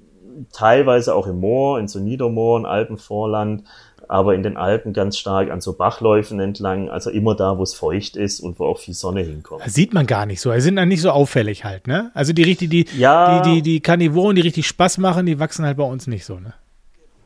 teilweise 0.53 1.15
auch 1.15 1.27
im 1.27 1.39
Moor, 1.39 1.79
in 1.79 1.87
so 1.87 1.99
Niedermooren, 1.99 2.65
Alpenvorland, 2.65 3.63
aber 4.07 4.35
in 4.35 4.43
den 4.43 4.57
Alpen 4.57 4.91
ganz 4.91 5.17
stark 5.17 5.49
an 5.51 5.61
so 5.61 5.73
Bachläufen 5.73 6.39
entlang, 6.39 6.89
also 6.89 7.09
immer 7.09 7.35
da, 7.35 7.57
wo 7.57 7.63
es 7.63 7.73
feucht 7.73 8.17
ist 8.17 8.41
und 8.41 8.59
wo 8.59 8.65
auch 8.65 8.79
viel 8.79 8.93
Sonne 8.93 9.21
hinkommt. 9.21 9.65
Das 9.65 9.73
sieht 9.73 9.93
man 9.93 10.05
gar 10.05 10.25
nicht 10.25 10.41
so. 10.41 10.51
Die 10.51 10.59
sind 10.59 10.75
dann 10.75 10.89
nicht 10.89 11.01
so 11.01 11.11
auffällig 11.11 11.63
halt, 11.63 11.87
ne? 11.87 12.11
Also 12.13 12.33
die 12.33 12.43
richtig, 12.43 12.69
die, 12.69 12.85
ja. 12.97 13.41
die, 13.41 13.49
die, 13.49 13.61
die 13.61 13.79
Karnivoren, 13.79 14.35
die 14.35 14.41
richtig 14.41 14.67
Spaß 14.67 14.97
machen, 14.97 15.25
die 15.25 15.39
wachsen 15.39 15.65
halt 15.65 15.77
bei 15.77 15.83
uns 15.83 16.07
nicht 16.07 16.25
so, 16.25 16.39
ne? 16.39 16.53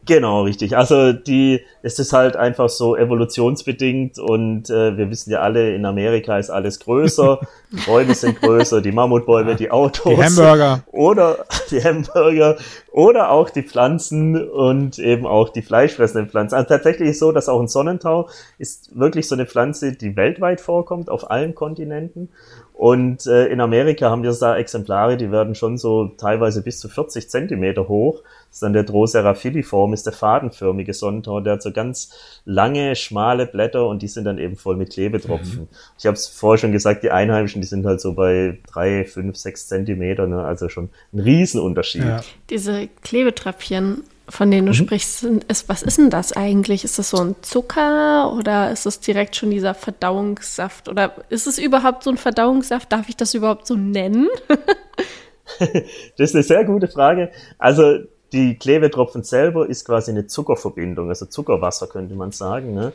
Genau, 0.06 0.44
richtig. 0.44 0.78
Also 0.78 1.14
die, 1.14 1.62
es 1.82 1.98
ist 1.98 2.14
halt 2.14 2.36
einfach 2.36 2.70
so 2.70 2.96
evolutionsbedingt 2.96 4.20
und 4.20 4.70
äh, 4.70 4.98
wir 4.98 5.10
wissen 5.10 5.32
ja 5.32 5.40
alle, 5.40 5.74
in 5.74 5.86
Amerika 5.86 6.38
ist 6.38 6.52
alles 6.52 6.80
größer, 6.80 7.40
die 7.72 7.86
Bäume 7.86 8.14
sind 8.14 8.40
größer, 8.40 8.82
die 8.82 8.92
Mammutbäume, 8.92 9.56
die 9.56 9.72
Autos. 9.72 10.14
Die 10.14 10.24
Hamburger. 10.24 10.84
Oder 10.92 11.46
die 11.72 11.84
Hamburger 11.84 12.58
oder 12.92 13.32
auch 13.32 13.50
die 13.50 13.64
Pflanzen 13.64 14.48
und 14.48 15.00
eben 15.00 15.26
auch 15.26 15.50
die 15.50 15.64
fleischfressenden 15.64 16.30
Pflanzen. 16.30 16.56
Also 16.56 16.70
tatsächlich 16.70 17.10
ist 17.10 17.20
so, 17.20 17.32
dass 17.32 17.50
auch 17.50 17.60
ein 17.60 17.68
Sonnentau 17.68 18.30
ist 18.60 18.98
wirklich 18.98 19.28
so 19.28 19.36
eine 19.36 19.46
Pflanze, 19.46 19.94
die 19.94 20.16
weltweit 20.16 20.62
vorkommt, 20.62 21.10
auf 21.10 21.32
allen 21.32 21.56
Kontinenten. 21.56 22.30
Und 22.78 23.26
äh, 23.26 23.46
in 23.48 23.62
Amerika 23.62 24.10
haben 24.10 24.24
wir 24.24 24.34
da 24.34 24.58
Exemplare, 24.58 25.16
die 25.16 25.32
werden 25.32 25.56
schon 25.56 25.78
so 25.78 26.10
teilweise 26.18 26.62
bis 26.62 26.80
zu 26.80 26.90
40 26.90 27.30
Zentimeter 27.30 27.88
hoch. 27.88 28.22
Das 28.50 28.58
ist 28.58 28.64
dann 28.64 28.74
der 28.74 28.84
Drosera 28.84 29.34
filiform, 29.34 29.94
ist 29.94 30.06
der 30.06 30.12
fadenförmige 30.12 30.94
Sonnentau, 30.94 31.40
der 31.40 31.54
hat 31.54 31.62
so 31.62 31.72
ganz 31.72 32.10
lange, 32.44 32.98
schmale 32.98 33.46
Blätter 33.46 33.88
und 33.88 34.02
die 34.02 34.10
sind 34.10 34.26
dann 34.26 34.38
eben 34.38 34.58
voll 34.58 34.76
mit 34.76 34.92
Klebetropfen. 34.92 35.62
Mhm. 35.62 35.68
Ich 35.98 36.06
habe 36.06 36.16
es 36.16 36.28
vorher 36.28 36.58
schon 36.58 36.74
gesagt, 36.74 37.04
die 37.04 37.12
Einheimischen, 37.12 37.62
die 37.62 37.68
sind 37.68 37.86
halt 37.86 38.02
so 38.02 38.14
bei 38.14 38.60
drei, 38.70 39.06
fünf, 39.06 39.38
sechs 39.38 39.70
Zentimeter, 39.70 40.28
ne? 40.28 40.44
also 40.44 40.68
schon 40.68 40.90
ein 41.14 41.22
Riesenunterschied. 41.22 42.04
Ja. 42.04 42.22
Diese 42.50 42.90
Klebetröpfchen, 43.04 44.04
von 44.28 44.50
denen 44.50 44.66
du 44.66 44.72
mhm. 44.72 44.76
sprichst, 44.76 45.24
ist, 45.48 45.70
was 45.70 45.84
ist 45.84 45.98
denn 45.98 46.10
das 46.10 46.34
eigentlich? 46.34 46.84
Ist 46.84 46.98
das 46.98 47.12
so 47.12 47.18
ein 47.18 47.36
Zucker 47.42 48.34
oder 48.34 48.72
ist 48.72 48.86
es 48.86 49.00
direkt 49.00 49.36
schon 49.36 49.52
dieser 49.52 49.74
Verdauungssaft? 49.74 50.90
Oder 50.90 51.14
ist 51.30 51.48
es 51.48 51.58
überhaupt 51.58 52.04
so 52.04 52.10
ein 52.10 52.18
Verdauungssaft? 52.18 52.92
Darf 52.92 53.08
ich 53.10 53.16
das 53.16 53.34
überhaupt 53.34 53.68
so 53.68 53.76
nennen? 53.76 54.28
das 55.60 56.30
ist 56.30 56.36
eine 56.36 56.44
sehr 56.44 56.66
gute 56.66 56.88
Frage. 56.88 57.32
Also 57.60 58.00
die 58.34 58.58
Klebetropfen 58.58 59.24
selber 59.24 59.70
ist 59.70 59.86
quasi 59.86 60.12
eine 60.12 60.28
Zuckerverbindung, 60.28 61.10
also 61.10 61.26
Zuckerwasser 61.26 61.88
könnte 61.88 62.16
man 62.16 62.32
sagen. 62.32 62.74
Ne? 62.74 62.94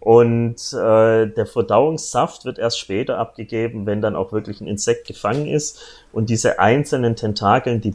Und 0.00 0.72
äh, 0.72 1.26
der 1.26 1.46
Verdauungssaft 1.46 2.46
wird 2.46 2.58
erst 2.58 2.78
später 2.78 3.18
abgegeben, 3.18 3.84
wenn 3.84 4.00
dann 4.00 4.16
auch 4.16 4.32
wirklich 4.32 4.62
ein 4.62 4.66
Insekt 4.66 5.06
gefangen 5.06 5.46
ist. 5.46 5.78
Und 6.12 6.30
diese 6.30 6.58
einzelnen 6.58 7.16
Tentakeln, 7.16 7.82
die 7.82 7.94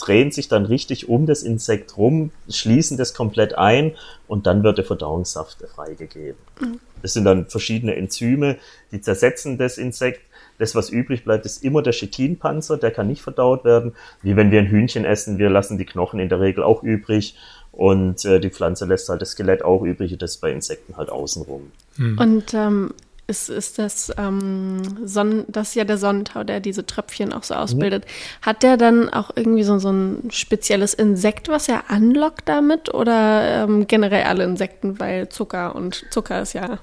drehen 0.00 0.32
sich 0.32 0.48
dann 0.48 0.64
richtig 0.64 1.08
um 1.08 1.26
das 1.26 1.42
Insekt 1.42 1.96
rum, 1.96 2.30
schließen 2.48 2.96
das 2.96 3.14
komplett 3.14 3.56
ein 3.56 3.94
und 4.26 4.46
dann 4.46 4.62
wird 4.62 4.78
der 4.78 4.84
Verdauungssaft 4.84 5.58
freigegeben. 5.74 6.38
Mhm. 6.60 6.80
Das 7.02 7.12
sind 7.14 7.24
dann 7.24 7.46
verschiedene 7.46 7.96
Enzyme, 7.96 8.56
die 8.92 9.00
zersetzen 9.00 9.58
das 9.58 9.78
Insekt. 9.78 10.20
Das, 10.58 10.74
was 10.74 10.90
übrig 10.90 11.24
bleibt, 11.24 11.46
ist 11.46 11.64
immer 11.64 11.82
der 11.82 11.94
Chitinpanzer, 11.94 12.76
der 12.76 12.90
kann 12.90 13.06
nicht 13.06 13.22
verdaut 13.22 13.64
werden. 13.64 13.94
Wie 14.22 14.36
wenn 14.36 14.50
wir 14.50 14.58
ein 14.58 14.66
Hühnchen 14.66 15.06
essen, 15.06 15.38
wir 15.38 15.48
lassen 15.48 15.78
die 15.78 15.86
Knochen 15.86 16.20
in 16.20 16.28
der 16.28 16.40
Regel 16.40 16.62
auch 16.62 16.82
übrig 16.82 17.34
und 17.72 18.24
äh, 18.26 18.40
die 18.40 18.50
Pflanze 18.50 18.84
lässt 18.84 19.08
halt 19.08 19.22
das 19.22 19.30
Skelett 19.30 19.64
auch 19.64 19.82
übrig, 19.82 20.16
das 20.18 20.32
ist 20.32 20.40
bei 20.40 20.52
Insekten 20.52 20.96
halt 20.96 21.08
außenrum. 21.08 21.72
Mhm. 21.96 22.18
Und 22.18 22.54
ähm, 22.54 22.94
ist, 23.30 23.48
ist 23.48 23.78
das, 23.78 24.12
ähm, 24.18 25.06
Sonnen, 25.06 25.44
das 25.48 25.68
ist 25.68 25.74
ja 25.76 25.84
der 25.84 25.96
Sonnentau, 25.96 26.44
der 26.44 26.60
diese 26.60 26.84
Tröpfchen 26.84 27.32
auch 27.32 27.44
so 27.44 27.54
ausbildet. 27.54 28.04
Mhm. 28.04 28.46
Hat 28.46 28.62
der 28.62 28.76
dann 28.76 29.08
auch 29.08 29.30
irgendwie 29.34 29.62
so, 29.62 29.78
so 29.78 29.90
ein 29.90 30.30
spezielles 30.30 30.92
Insekt, 30.92 31.48
was 31.48 31.68
er 31.68 31.90
anlockt 31.90 32.48
damit? 32.48 32.92
Oder 32.92 33.64
ähm, 33.64 33.86
generell 33.86 34.24
alle 34.24 34.44
Insekten, 34.44 35.00
weil 35.00 35.28
Zucker 35.28 35.74
und 35.74 36.04
Zucker 36.10 36.42
ist 36.42 36.52
ja 36.52 36.80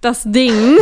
das 0.00 0.24
Ding. 0.24 0.76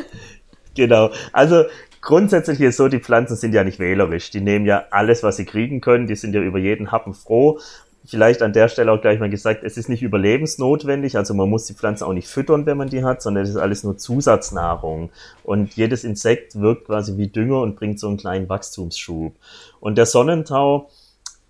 genau. 0.74 1.10
Also 1.32 1.64
grundsätzlich 2.02 2.60
ist 2.60 2.76
so, 2.76 2.88
die 2.88 3.00
Pflanzen 3.00 3.36
sind 3.36 3.54
ja 3.54 3.64
nicht 3.64 3.78
wählerisch. 3.78 4.30
Die 4.30 4.40
nehmen 4.40 4.66
ja 4.66 4.84
alles, 4.90 5.22
was 5.22 5.36
sie 5.36 5.46
kriegen 5.46 5.80
können. 5.80 6.06
Die 6.06 6.16
sind 6.16 6.34
ja 6.34 6.42
über 6.42 6.58
jeden 6.58 6.92
Happen 6.92 7.14
froh 7.14 7.60
vielleicht 8.04 8.42
an 8.42 8.52
der 8.52 8.68
Stelle 8.68 8.90
auch 8.92 9.00
gleich 9.00 9.20
mal 9.20 9.30
gesagt, 9.30 9.62
es 9.64 9.76
ist 9.76 9.88
nicht 9.88 10.02
überlebensnotwendig, 10.02 11.16
also 11.16 11.34
man 11.34 11.48
muss 11.48 11.66
die 11.66 11.74
Pflanze 11.74 12.06
auch 12.06 12.12
nicht 12.12 12.28
füttern, 12.28 12.66
wenn 12.66 12.76
man 12.76 12.88
die 12.88 13.04
hat, 13.04 13.22
sondern 13.22 13.44
es 13.44 13.50
ist 13.50 13.56
alles 13.56 13.84
nur 13.84 13.96
Zusatznahrung. 13.96 15.10
Und 15.44 15.74
jedes 15.74 16.04
Insekt 16.04 16.60
wirkt 16.60 16.86
quasi 16.86 17.16
wie 17.16 17.28
Dünger 17.28 17.60
und 17.60 17.76
bringt 17.76 18.00
so 18.00 18.08
einen 18.08 18.16
kleinen 18.16 18.48
Wachstumsschub. 18.48 19.34
Und 19.80 19.98
der 19.98 20.06
Sonnentau, 20.06 20.88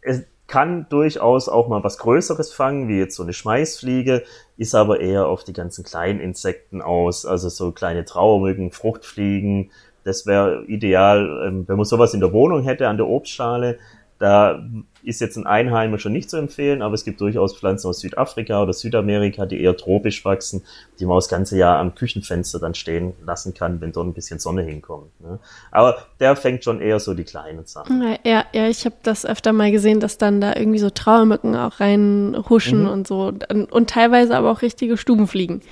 es 0.03 0.23
kann 0.47 0.87
durchaus 0.91 1.49
auch 1.49 1.69
mal 1.69 1.83
was 1.83 1.97
Größeres 1.97 2.53
fangen, 2.53 2.87
wie 2.87 2.99
jetzt 2.99 3.17
so 3.17 3.23
eine 3.23 3.33
Schmeißfliege, 3.33 4.23
ist 4.59 4.75
aber 4.75 5.01
eher 5.01 5.27
auf 5.27 5.45
die 5.45 5.55
ganzen 5.55 5.83
kleinen 5.83 6.21
Insekten 6.21 6.83
aus, 6.83 7.25
also 7.25 7.49
so 7.49 7.73
kleine 7.73 8.05
Trauermücken, 8.05 8.71
Fruchtfliegen. 8.71 9.71
Das 10.05 10.27
wäre 10.27 10.65
ideal, 10.67 11.47
ähm, 11.47 11.65
wenn 11.67 11.77
man 11.77 11.87
sowas 11.87 12.13
in 12.13 12.21
der 12.21 12.35
Wohnung 12.35 12.65
hätte, 12.65 12.89
an 12.89 12.99
der 12.99 13.07
Obstschale. 13.07 13.79
Da 14.19 14.63
ist 15.03 15.21
jetzt 15.21 15.37
ein 15.37 15.47
Einheimischer 15.47 16.11
nicht 16.11 16.31
zu 16.31 16.37
empfehlen, 16.37 16.83
aber 16.83 16.95
es 16.95 17.05
gibt 17.05 17.21
durchaus 17.21 17.57
Pflanzen 17.57 17.89
aus 17.89 18.01
Südafrika 18.01 18.63
oder 18.63 18.73
Südamerika, 18.73 19.47
die 19.47 19.61
eher 19.61 19.77
tropisch 19.77 20.25
wachsen, 20.25 20.63
die 21.01 21.07
man 21.07 21.17
das 21.17 21.29
ganze 21.29 21.57
Jahr 21.57 21.79
am 21.79 21.95
Küchenfenster 21.95 22.59
dann 22.59 22.75
stehen 22.75 23.15
lassen 23.25 23.55
kann, 23.55 23.81
wenn 23.81 23.93
dort 23.93 24.07
ein 24.07 24.15
bisschen 24.15 24.39
Sonne 24.39 24.63
hinkommt. 24.63 25.21
Ne? 25.21 25.39
Aber 25.71 25.99
der 26.21 26.37
fängt 26.37 26.65
schon 26.65 26.81
eher 26.81 27.01
so 27.01 27.15
die 27.15 27.25
kleinen 27.25 27.67
Sachen. 27.67 28.03
Ja, 28.25 28.45
ja, 28.53 28.69
ich 28.69 28.85
habe 28.85 28.97
das 29.03 29.27
öfter 29.27 29.53
mal 29.53 29.73
gesehen, 29.73 30.01
dass 30.01 30.19
dann 30.19 30.41
da 30.41 30.55
irgendwie 30.55 30.79
so 30.79 30.91
Trauermücken 30.91 31.57
auch 31.57 31.81
reinhuschen 31.81 32.83
mhm. 32.83 32.89
und 32.89 33.07
so 33.07 33.33
und, 33.49 33.73
und 33.73 33.91
teilweise 33.91 34.37
aber 34.37 34.53
auch 34.53 34.63
richtige 34.63 34.97
Stubenfliegen. 34.97 35.63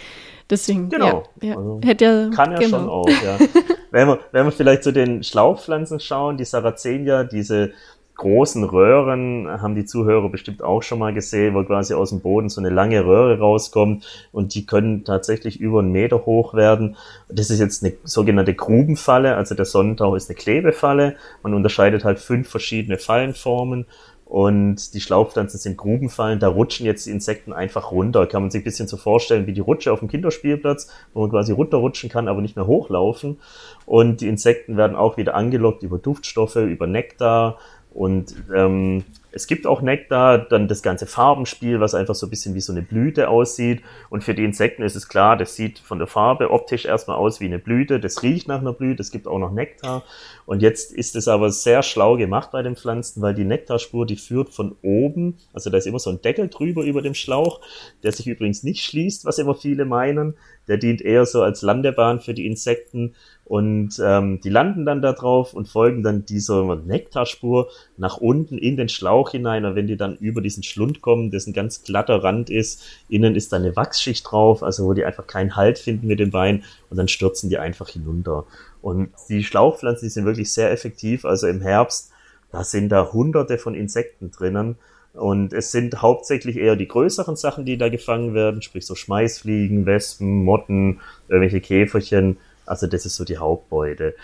Deswegen, 0.50 0.88
genau. 0.88 1.22
Ja, 1.40 1.50
ja. 1.50 1.56
Also 1.56 1.80
Hätte 1.84 2.04
ja, 2.04 2.36
kann 2.36 2.52
ja 2.52 2.58
genau. 2.58 2.78
schon 2.78 2.88
auch, 2.88 3.08
ja. 3.08 3.38
wenn, 3.92 4.08
wir, 4.08 4.18
wenn 4.32 4.46
wir 4.46 4.52
vielleicht 4.52 4.82
zu 4.82 4.92
den 4.92 5.22
Schlauchpflanzen 5.22 6.00
schauen, 6.00 6.36
die 6.36 6.44
Saracenia, 6.44 7.22
diese 7.22 7.72
großen 8.20 8.64
Röhren, 8.64 9.48
haben 9.48 9.74
die 9.74 9.86
Zuhörer 9.86 10.28
bestimmt 10.28 10.62
auch 10.62 10.82
schon 10.82 10.98
mal 10.98 11.12
gesehen, 11.12 11.54
wo 11.54 11.64
quasi 11.64 11.94
aus 11.94 12.10
dem 12.10 12.20
Boden 12.20 12.50
so 12.50 12.60
eine 12.60 12.68
lange 12.68 13.04
Röhre 13.04 13.38
rauskommt 13.38 14.06
und 14.30 14.54
die 14.54 14.66
können 14.66 15.04
tatsächlich 15.04 15.58
über 15.58 15.80
einen 15.80 15.90
Meter 15.90 16.26
hoch 16.26 16.54
werden. 16.54 16.96
Das 17.28 17.50
ist 17.50 17.60
jetzt 17.60 17.82
eine 17.82 17.94
sogenannte 18.04 18.54
Grubenfalle, 18.54 19.36
also 19.36 19.54
der 19.54 19.64
Sonnentau 19.64 20.14
ist 20.14 20.28
eine 20.28 20.36
Klebefalle. 20.36 21.16
Man 21.42 21.54
unterscheidet 21.54 22.04
halt 22.04 22.18
fünf 22.18 22.48
verschiedene 22.48 22.98
Fallenformen 22.98 23.86
und 24.30 24.94
die 24.94 25.00
Schlauchpflanzen 25.00 25.58
sind 25.58 25.76
Grubenfallen, 25.76 26.38
da 26.38 26.46
rutschen 26.46 26.86
jetzt 26.86 27.04
die 27.04 27.10
Insekten 27.10 27.52
einfach 27.52 27.90
runter. 27.90 28.28
Kann 28.28 28.42
man 28.42 28.52
sich 28.52 28.60
ein 28.60 28.64
bisschen 28.64 28.86
so 28.86 28.96
vorstellen 28.96 29.48
wie 29.48 29.52
die 29.52 29.60
Rutsche 29.60 29.92
auf 29.92 29.98
dem 29.98 30.08
Kinderspielplatz, 30.08 30.88
wo 31.12 31.22
man 31.22 31.30
quasi 31.30 31.52
runterrutschen 31.52 32.10
kann, 32.10 32.28
aber 32.28 32.40
nicht 32.40 32.54
mehr 32.54 32.68
hochlaufen. 32.68 33.40
Und 33.86 34.20
die 34.20 34.28
Insekten 34.28 34.76
werden 34.76 34.96
auch 34.96 35.16
wieder 35.16 35.34
angelockt 35.34 35.82
über 35.82 35.98
Duftstoffe, 35.98 36.54
über 36.54 36.86
Nektar, 36.86 37.58
und 37.92 38.34
ähm, 38.54 39.04
es 39.32 39.46
gibt 39.46 39.66
auch 39.66 39.80
Nektar, 39.80 40.38
dann 40.38 40.66
das 40.66 40.82
ganze 40.82 41.06
Farbenspiel, 41.06 41.80
was 41.80 41.94
einfach 41.94 42.14
so 42.14 42.26
ein 42.26 42.30
bisschen 42.30 42.54
wie 42.54 42.60
so 42.60 42.72
eine 42.72 42.82
Blüte 42.82 43.28
aussieht. 43.28 43.82
Und 44.08 44.24
für 44.24 44.34
die 44.34 44.44
Insekten 44.44 44.82
ist 44.82 44.96
es 44.96 45.08
klar, 45.08 45.36
das 45.36 45.54
sieht 45.54 45.78
von 45.78 45.98
der 45.98 46.08
Farbe 46.08 46.50
optisch 46.50 46.84
erstmal 46.84 47.16
aus 47.16 47.40
wie 47.40 47.44
eine 47.44 47.58
Blüte, 47.58 48.00
das 48.00 48.22
riecht 48.22 48.48
nach 48.48 48.60
einer 48.60 48.72
Blüte, 48.72 49.02
es 49.02 49.10
gibt 49.10 49.28
auch 49.28 49.38
noch 49.38 49.52
Nektar. 49.52 50.02
Und 50.46 50.62
jetzt 50.62 50.92
ist 50.92 51.14
es 51.14 51.28
aber 51.28 51.52
sehr 51.52 51.82
schlau 51.82 52.16
gemacht 52.16 52.50
bei 52.50 52.62
den 52.62 52.74
Pflanzen, 52.74 53.22
weil 53.22 53.34
die 53.34 53.44
Nektarspur, 53.44 54.04
die 54.04 54.16
führt 54.16 54.48
von 54.48 54.74
oben, 54.82 55.36
also 55.52 55.70
da 55.70 55.78
ist 55.78 55.86
immer 55.86 56.00
so 56.00 56.10
ein 56.10 56.20
Deckel 56.20 56.48
drüber 56.48 56.82
über 56.82 57.02
dem 57.02 57.14
Schlauch, 57.14 57.60
der 58.02 58.12
sich 58.12 58.26
übrigens 58.26 58.62
nicht 58.64 58.84
schließt, 58.84 59.24
was 59.24 59.38
immer 59.38 59.54
viele 59.54 59.84
meinen. 59.84 60.34
Der 60.68 60.76
dient 60.76 61.02
eher 61.02 61.26
so 61.26 61.42
als 61.42 61.62
Landebahn 61.62 62.20
für 62.20 62.34
die 62.34 62.46
Insekten 62.46 63.14
und 63.50 64.00
ähm, 64.00 64.40
die 64.44 64.48
landen 64.48 64.86
dann 64.86 65.02
da 65.02 65.12
drauf 65.12 65.54
und 65.54 65.66
folgen 65.66 66.04
dann 66.04 66.24
dieser 66.24 66.76
Nektarspur 66.76 67.68
nach 67.96 68.18
unten 68.18 68.56
in 68.56 68.76
den 68.76 68.88
Schlauch 68.88 69.30
hinein. 69.30 69.64
Und 69.64 69.74
wenn 69.74 69.88
die 69.88 69.96
dann 69.96 70.14
über 70.18 70.40
diesen 70.40 70.62
Schlund 70.62 71.02
kommen, 71.02 71.32
dessen 71.32 71.52
ganz 71.52 71.82
glatter 71.82 72.22
Rand 72.22 72.48
ist, 72.48 72.84
innen 73.08 73.34
ist 73.34 73.52
dann 73.52 73.62
eine 73.62 73.74
Wachsschicht 73.74 74.30
drauf, 74.30 74.62
also 74.62 74.84
wo 74.86 74.92
die 74.92 75.04
einfach 75.04 75.26
keinen 75.26 75.56
Halt 75.56 75.80
finden 75.80 76.06
mit 76.06 76.20
dem 76.20 76.30
Bein 76.30 76.62
und 76.90 76.96
dann 76.96 77.08
stürzen 77.08 77.50
die 77.50 77.58
einfach 77.58 77.88
hinunter. 77.88 78.44
Und 78.82 79.08
die 79.28 79.42
Schlauchpflanzen, 79.42 80.06
die 80.06 80.12
sind 80.12 80.26
wirklich 80.26 80.52
sehr 80.52 80.70
effektiv. 80.70 81.24
Also 81.24 81.48
im 81.48 81.60
Herbst, 81.60 82.12
da 82.52 82.62
sind 82.62 82.90
da 82.90 83.12
hunderte 83.12 83.58
von 83.58 83.74
Insekten 83.74 84.30
drinnen. 84.30 84.76
Und 85.12 85.52
es 85.52 85.72
sind 85.72 86.02
hauptsächlich 86.02 86.56
eher 86.56 86.76
die 86.76 86.86
größeren 86.86 87.34
Sachen, 87.34 87.64
die 87.64 87.76
da 87.76 87.88
gefangen 87.88 88.32
werden, 88.32 88.62
sprich 88.62 88.86
so 88.86 88.94
Schmeißfliegen, 88.94 89.86
Wespen, 89.86 90.44
Motten, 90.44 91.00
irgendwelche 91.28 91.60
Käferchen. 91.60 92.36
Also 92.70 92.86
das 92.86 93.04
ist 93.04 93.16
so 93.16 93.24
die 93.24 93.38
Hauptbeute. 93.38 94.14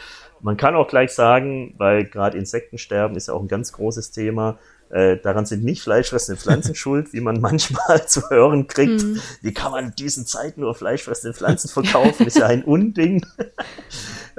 Man 0.41 0.57
kann 0.57 0.77
auch 0.77 0.89
gleich 0.89 1.13
sagen, 1.13 1.75
weil 1.79 2.05
gerade 2.05 2.39
Insektensterben 2.39 3.17
ist 3.17 3.29
ja 3.29 3.35
auch 3.35 3.43
ein 3.43 3.49
ganz 3.49 3.73
großes 3.73 4.13
Thema, 4.13 4.59
äh, 4.89 5.17
daran 5.17 5.47
sind 5.47 5.65
nicht 5.65 5.83
fleischfressende 5.83 6.41
Pflanzen 6.41 6.75
schuld, 6.77 7.13
wie 7.13 7.21
man 7.21 7.41
manchmal 7.41 8.07
zu 8.07 8.31
hören 8.31 8.69
kriegt. 8.69 9.03
Mhm. 9.03 9.21
Wie 9.43 9.53
kann 9.53 9.73
man 9.73 9.87
in 9.87 9.95
diesen 9.99 10.27
Zeiten 10.27 10.61
nur 10.61 10.75
fleischfressende 10.75 11.35
Pflanzen 11.35 11.69
verkaufen? 11.69 12.27
ist 12.27 12.39
ja 12.39 12.47
ein 12.47 12.63
Unding. 12.65 13.27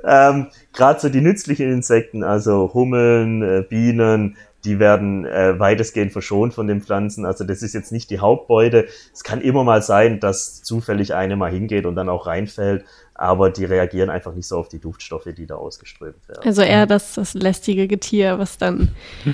ähm, 0.03 0.47
Gerade 0.73 0.99
so 0.99 1.09
die 1.09 1.21
nützlichen 1.21 1.69
Insekten, 1.71 2.23
also 2.23 2.73
Hummeln, 2.73 3.41
äh, 3.41 3.65
Bienen, 3.67 4.37
die 4.67 4.79
werden 4.79 5.25
äh, 5.25 5.57
weitestgehend 5.57 6.11
verschont 6.11 6.53
von 6.53 6.67
den 6.67 6.81
Pflanzen. 6.81 7.25
Also 7.25 7.45
das 7.45 7.63
ist 7.63 7.73
jetzt 7.73 7.93
nicht 7.93 8.09
die 8.09 8.19
Hauptbeute. 8.19 8.87
Es 9.13 9.23
kann 9.23 9.39
immer 9.39 9.63
mal 9.63 9.81
sein, 9.81 10.19
dass 10.19 10.61
zufällig 10.61 11.15
eine 11.15 11.37
mal 11.37 11.49
hingeht 11.49 11.85
und 11.85 11.95
dann 11.95 12.09
auch 12.09 12.27
reinfällt, 12.27 12.83
aber 13.13 13.49
die 13.49 13.63
reagieren 13.63 14.09
einfach 14.09 14.33
nicht 14.33 14.47
so 14.47 14.57
auf 14.57 14.67
die 14.67 14.79
Duftstoffe, 14.79 15.29
die 15.35 15.45
da 15.47 15.55
ausgeströmt 15.55 16.27
werden. 16.27 16.41
Also 16.43 16.63
eher 16.63 16.85
das, 16.85 17.13
das 17.13 17.33
lästige 17.33 17.87
Getier, 17.87 18.39
was 18.39 18.57
dann 18.57 18.89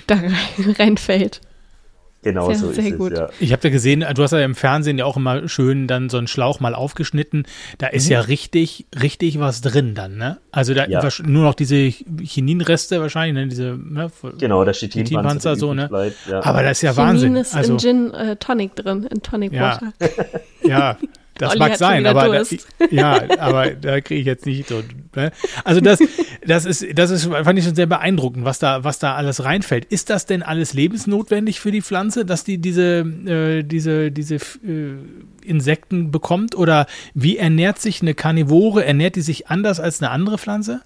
da 0.05 0.21
reinfällt. 0.77 1.41
Genau 2.23 2.47
sehr, 2.47 2.55
so 2.55 2.71
sehr 2.71 2.85
ist 2.87 2.97
gut. 2.97 3.11
es, 3.11 3.19
ja. 3.19 3.29
Ich 3.39 3.51
habe 3.51 3.63
ja 3.65 3.69
gesehen, 3.69 4.05
du 4.15 4.23
hast 4.23 4.31
ja 4.31 4.39
im 4.39 4.55
Fernsehen 4.55 4.97
ja 4.97 5.05
auch 5.05 5.17
immer 5.17 5.47
schön 5.47 5.87
dann 5.87 6.09
so 6.09 6.17
einen 6.17 6.27
Schlauch 6.27 6.59
mal 6.59 6.73
aufgeschnitten. 6.73 7.45
Da 7.77 7.87
ist 7.87 8.05
mhm. 8.05 8.13
ja 8.13 8.19
richtig, 8.21 8.85
richtig 8.99 9.39
was 9.39 9.61
drin 9.61 9.93
dann, 9.93 10.15
ne? 10.15 10.37
Also 10.51 10.73
da 10.73 10.87
ja. 10.87 11.07
nur 11.23 11.43
noch 11.43 11.53
diese 11.53 11.75
Chininreste 11.75 13.01
wahrscheinlich, 13.01 13.35
ne? 13.35 13.47
Diese, 13.47 13.77
ne? 13.77 14.09
Genau, 14.39 14.63
der 14.63 14.73
Chitinpanzer, 14.73 15.55
so, 15.55 15.73
ne? 15.73 15.89
Bleibt, 15.89 16.15
ja. 16.29 16.43
Aber 16.43 16.63
das 16.63 16.77
ist 16.77 16.81
ja 16.83 16.93
Chinin 16.93 17.07
Wahnsinn. 17.07 17.35
ist 17.35 17.55
also, 17.55 17.73
in 17.73 17.79
Gin 17.79 18.13
äh, 18.13 18.35
Tonic 18.37 18.75
drin, 18.75 19.07
in 19.11 19.21
Tonic 19.21 19.53
Water. 19.53 19.93
Ja, 20.65 20.97
Das 21.35 21.51
Olli 21.51 21.59
mag 21.59 21.77
sein, 21.77 22.05
aber 22.05 22.29
da, 22.29 22.43
ja, 22.91 23.39
aber 23.39 23.71
da 23.71 24.01
kriege 24.01 24.21
ich 24.21 24.25
jetzt 24.27 24.45
nicht 24.45 24.67
so. 24.67 24.83
Ne? 25.15 25.31
Also 25.63 25.81
das, 25.81 25.99
das 26.45 26.65
ist, 26.65 26.85
das 26.93 27.09
ist, 27.09 27.25
fand 27.25 27.57
ich 27.57 27.65
schon 27.65 27.75
sehr 27.75 27.87
beeindruckend, 27.87 28.45
was 28.45 28.59
da, 28.59 28.83
was 28.83 28.99
da 28.99 29.15
alles 29.15 29.43
reinfällt. 29.43 29.85
Ist 29.85 30.09
das 30.09 30.25
denn 30.27 30.43
alles 30.43 30.73
lebensnotwendig 30.73 31.59
für 31.59 31.71
die 31.71 31.81
Pflanze, 31.81 32.23
dass 32.25 32.43
die 32.43 32.59
diese, 32.59 32.99
äh, 32.99 33.63
diese, 33.63 34.11
diese 34.11 34.35
äh, 34.35 34.95
Insekten 35.43 36.11
bekommt? 36.11 36.55
Oder 36.55 36.85
wie 37.15 37.37
ernährt 37.37 37.79
sich 37.79 38.01
eine 38.01 38.13
Karnivore? 38.13 38.85
Ernährt 38.85 39.15
die 39.15 39.21
sich 39.21 39.47
anders 39.47 39.79
als 39.79 40.01
eine 40.01 40.11
andere 40.11 40.37
Pflanze? 40.37 40.81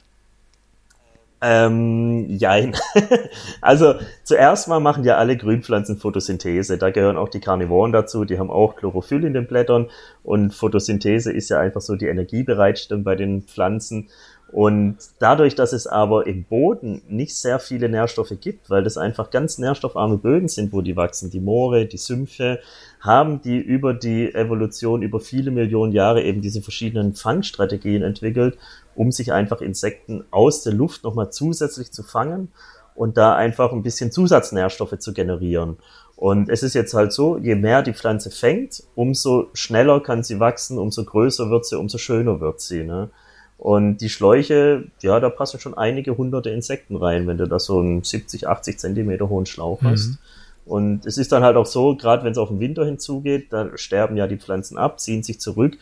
Ähm, 1.40 2.26
jein. 2.30 2.76
also 3.62 3.96
zuerst 4.24 4.68
mal 4.68 4.80
machen 4.80 5.04
ja 5.04 5.18
alle 5.18 5.38
Grünpflanzen 5.38 5.98
Photosynthese. 5.98 6.78
Da 6.78 6.90
gehören 6.90 7.18
auch 7.18 7.30
die 7.30 7.40
Karnivoren 7.40 7.92
dazu. 7.92 8.26
Die 8.26 8.40
haben 8.40 8.50
auch 8.50 8.76
Chlorophyll 8.76 9.24
in 9.24 9.34
den 9.34 9.46
Blättern. 9.46 9.90
Und 10.24 10.54
Photosynthese 10.54 11.32
ist 11.32 11.50
ja 11.50 11.60
einfach 11.60 11.82
so 11.82 11.96
die 11.96 12.08
Energiebereitstellung 12.08 13.04
bei 13.04 13.16
den 13.16 13.44
Pflanzen. 13.44 14.10
Und 14.52 14.98
dadurch, 15.20 15.56
dass 15.56 15.74
es 15.74 15.88
aber 15.88 16.26
im 16.26 16.46
Boden 16.46 17.02
nicht 17.10 17.36
sehr 17.36 17.60
viele 17.60 17.90
Nährstoffe 17.90 18.34
gibt, 18.40 18.70
weil 18.70 18.82
das 18.82 18.98
einfach 18.98 19.30
ganz 19.30 19.58
nährstoffarme 19.58 20.18
Böden 20.18 20.48
sind, 20.48 20.72
wo 20.72 20.82
die 20.82 20.96
wachsen, 20.96 21.30
die 21.30 21.42
Moore, 21.42 21.86
die 21.86 21.98
Sümpfe, 21.98 22.60
haben 23.02 23.42
die 23.42 23.58
über 23.58 23.94
die 23.94 24.34
Evolution, 24.34 25.02
über 25.02 25.20
viele 25.20 25.52
Millionen 25.52 25.92
Jahre 25.92 26.24
eben 26.24 26.42
diese 26.42 26.62
verschiedenen 26.62 27.14
Fangstrategien 27.14 28.04
entwickelt, 28.04 28.58
um 28.96 29.12
sich 29.12 29.34
einfach 29.34 29.60
Insekten 29.60 30.24
aus 30.32 30.64
der 30.64 30.74
Luft 30.74 31.04
nochmal 31.04 31.30
zusätzlich 31.30 31.92
zu 31.92 32.04
fangen 32.04 32.48
und 32.96 33.18
da 33.18 33.36
einfach 33.36 33.74
ein 33.74 33.84
bisschen 33.84 34.12
Zusatznährstoffe 34.12 34.98
zu 34.98 35.14
generieren. 35.14 35.78
Und 36.16 36.50
es 36.50 36.64
ist 36.64 36.74
jetzt 36.74 36.96
halt 36.96 37.14
so, 37.14 37.38
je 37.38 37.54
mehr 37.54 37.84
die 37.84 37.94
Pflanze 37.94 38.32
fängt, 38.32 38.82
umso 38.96 39.50
schneller 39.54 40.00
kann 40.00 40.24
sie 40.24 40.40
wachsen, 40.40 40.80
umso 40.80 41.04
größer 41.06 41.52
wird 41.52 41.66
sie, 41.66 41.78
umso 41.78 42.00
schöner 42.00 42.40
wird 42.40 42.60
sie. 42.60 42.84
Ne? 42.84 43.12
Und 43.58 43.98
die 43.98 44.10
Schläuche, 44.10 44.84
ja, 45.02 45.20
da 45.20 45.30
passen 45.30 45.60
schon 45.60 45.76
einige 45.76 46.18
hunderte 46.18 46.52
Insekten 46.52 46.96
rein, 46.96 47.26
wenn 47.28 47.38
du 47.38 47.48
da 47.48 47.60
so 47.60 47.80
einen 47.80 48.04
70, 48.04 48.48
80 48.48 48.80
Zentimeter 48.80 49.30
hohen 49.30 49.46
Schlauch 49.46 49.82
mhm. 49.82 49.90
hast. 49.90 50.20
Und 50.66 51.06
es 51.06 51.18
ist 51.18 51.32
dann 51.32 51.44
halt 51.44 51.56
auch 51.56 51.66
so, 51.66 51.96
gerade 51.96 52.24
wenn 52.24 52.34
es 52.34 52.38
auf 52.38 52.50
den 52.50 52.60
Winter 52.60 52.86
hinzugeht, 52.86 53.48
da 53.52 53.70
sterben 53.78 54.18
ja 54.18 54.28
die 54.28 54.38
Pflanzen 54.38 54.78
ab, 54.78 55.00
ziehen 55.00 55.24
sich 55.24 55.40
zurück. 55.40 55.78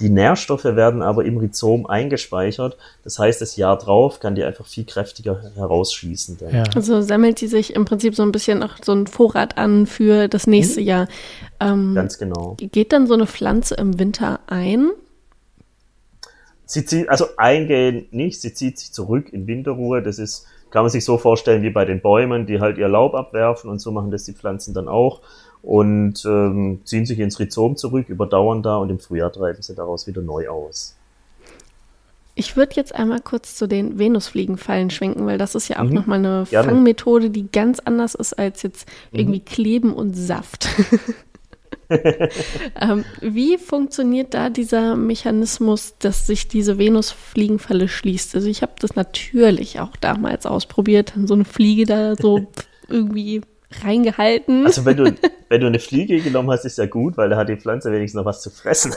Die 0.00 0.08
Nährstoffe 0.08 0.64
werden 0.64 1.00
aber 1.00 1.24
im 1.24 1.36
Rhizom 1.36 1.86
eingespeichert. 1.86 2.76
Das 3.04 3.18
heißt, 3.20 3.40
das 3.40 3.56
Jahr 3.56 3.78
drauf 3.78 4.18
kann 4.18 4.34
die 4.34 4.42
einfach 4.42 4.66
viel 4.66 4.84
kräftiger 4.84 5.40
herausschießen. 5.54 6.38
Ja. 6.52 6.64
Also 6.74 7.02
sammelt 7.02 7.38
sie 7.38 7.46
sich 7.46 7.76
im 7.76 7.84
Prinzip 7.84 8.16
so 8.16 8.22
ein 8.24 8.32
bisschen 8.32 8.64
auch 8.64 8.76
so 8.82 8.92
ein 8.92 9.06
Vorrat 9.06 9.58
an 9.58 9.86
für 9.86 10.26
das 10.26 10.48
nächste 10.48 10.80
mhm. 10.80 10.86
Jahr. 10.86 11.08
Ähm, 11.60 11.94
Ganz 11.94 12.18
genau. 12.18 12.56
Geht 12.58 12.92
dann 12.92 13.06
so 13.06 13.14
eine 13.14 13.26
Pflanze 13.26 13.76
im 13.76 13.98
Winter 14.00 14.40
ein? 14.48 14.90
Sie 16.72 16.86
zieht, 16.86 17.10
also 17.10 17.26
eingehen 17.36 18.06
nicht, 18.12 18.40
sie 18.40 18.54
zieht 18.54 18.78
sich 18.78 18.92
zurück 18.92 19.30
in 19.30 19.46
Winterruhe. 19.46 20.02
Das 20.02 20.18
ist, 20.18 20.46
kann 20.70 20.84
man 20.84 20.90
sich 20.90 21.04
so 21.04 21.18
vorstellen 21.18 21.62
wie 21.62 21.68
bei 21.68 21.84
den 21.84 22.00
Bäumen, 22.00 22.46
die 22.46 22.60
halt 22.60 22.78
ihr 22.78 22.88
Laub 22.88 23.14
abwerfen 23.14 23.68
und 23.68 23.78
so 23.78 23.92
machen 23.92 24.10
das 24.10 24.24
die 24.24 24.32
Pflanzen 24.32 24.72
dann 24.72 24.88
auch 24.88 25.20
und 25.60 26.24
ähm, 26.24 26.80
ziehen 26.84 27.04
sich 27.04 27.18
ins 27.18 27.38
Rhizom 27.38 27.76
zurück, 27.76 28.08
überdauern 28.08 28.62
da 28.62 28.78
und 28.78 28.88
im 28.88 29.00
Frühjahr 29.00 29.30
treiben 29.30 29.60
sie 29.60 29.74
daraus 29.74 30.06
wieder 30.06 30.22
neu 30.22 30.48
aus. 30.48 30.96
Ich 32.36 32.56
würde 32.56 32.72
jetzt 32.76 32.94
einmal 32.94 33.20
kurz 33.20 33.54
zu 33.54 33.68
den 33.68 33.98
Venusfliegenfallen 33.98 34.88
schwenken, 34.88 35.26
weil 35.26 35.36
das 35.36 35.54
ist 35.54 35.68
ja 35.68 35.78
auch 35.78 35.84
mhm. 35.84 35.92
nochmal 35.92 36.20
eine 36.20 36.46
Gerne. 36.48 36.70
Fangmethode, 36.70 37.28
die 37.28 37.52
ganz 37.52 37.80
anders 37.80 38.14
ist 38.14 38.32
als 38.38 38.62
jetzt 38.62 38.88
mhm. 39.10 39.18
irgendwie 39.18 39.40
mhm. 39.40 39.44
Kleben 39.44 39.92
und 39.92 40.14
Saft. 40.14 40.68
ähm, 42.80 43.04
wie 43.20 43.58
funktioniert 43.58 44.34
da 44.34 44.50
dieser 44.50 44.96
Mechanismus, 44.96 45.94
dass 45.98 46.26
sich 46.26 46.48
diese 46.48 46.78
Venusfliegenfalle 46.78 47.88
schließt? 47.88 48.34
Also 48.34 48.48
ich 48.48 48.62
habe 48.62 48.72
das 48.78 48.96
natürlich 48.96 49.80
auch 49.80 49.96
damals 49.96 50.46
ausprobiert, 50.46 51.12
so 51.24 51.34
eine 51.34 51.44
Fliege 51.44 51.86
da 51.86 52.16
so 52.16 52.46
irgendwie 52.88 53.42
reingehalten. 53.82 54.66
Also 54.66 54.84
wenn 54.84 54.96
du, 54.96 55.04
wenn 55.48 55.60
du 55.60 55.66
eine 55.66 55.78
Fliege 55.78 56.20
genommen 56.20 56.50
hast, 56.50 56.64
ist 56.64 56.78
ja 56.78 56.86
gut, 56.86 57.16
weil 57.16 57.30
da 57.30 57.36
hat 57.36 57.48
die 57.48 57.56
Pflanze 57.56 57.92
wenigstens 57.92 58.18
noch 58.18 58.26
was 58.26 58.42
zu 58.42 58.50
fressen. 58.50 58.94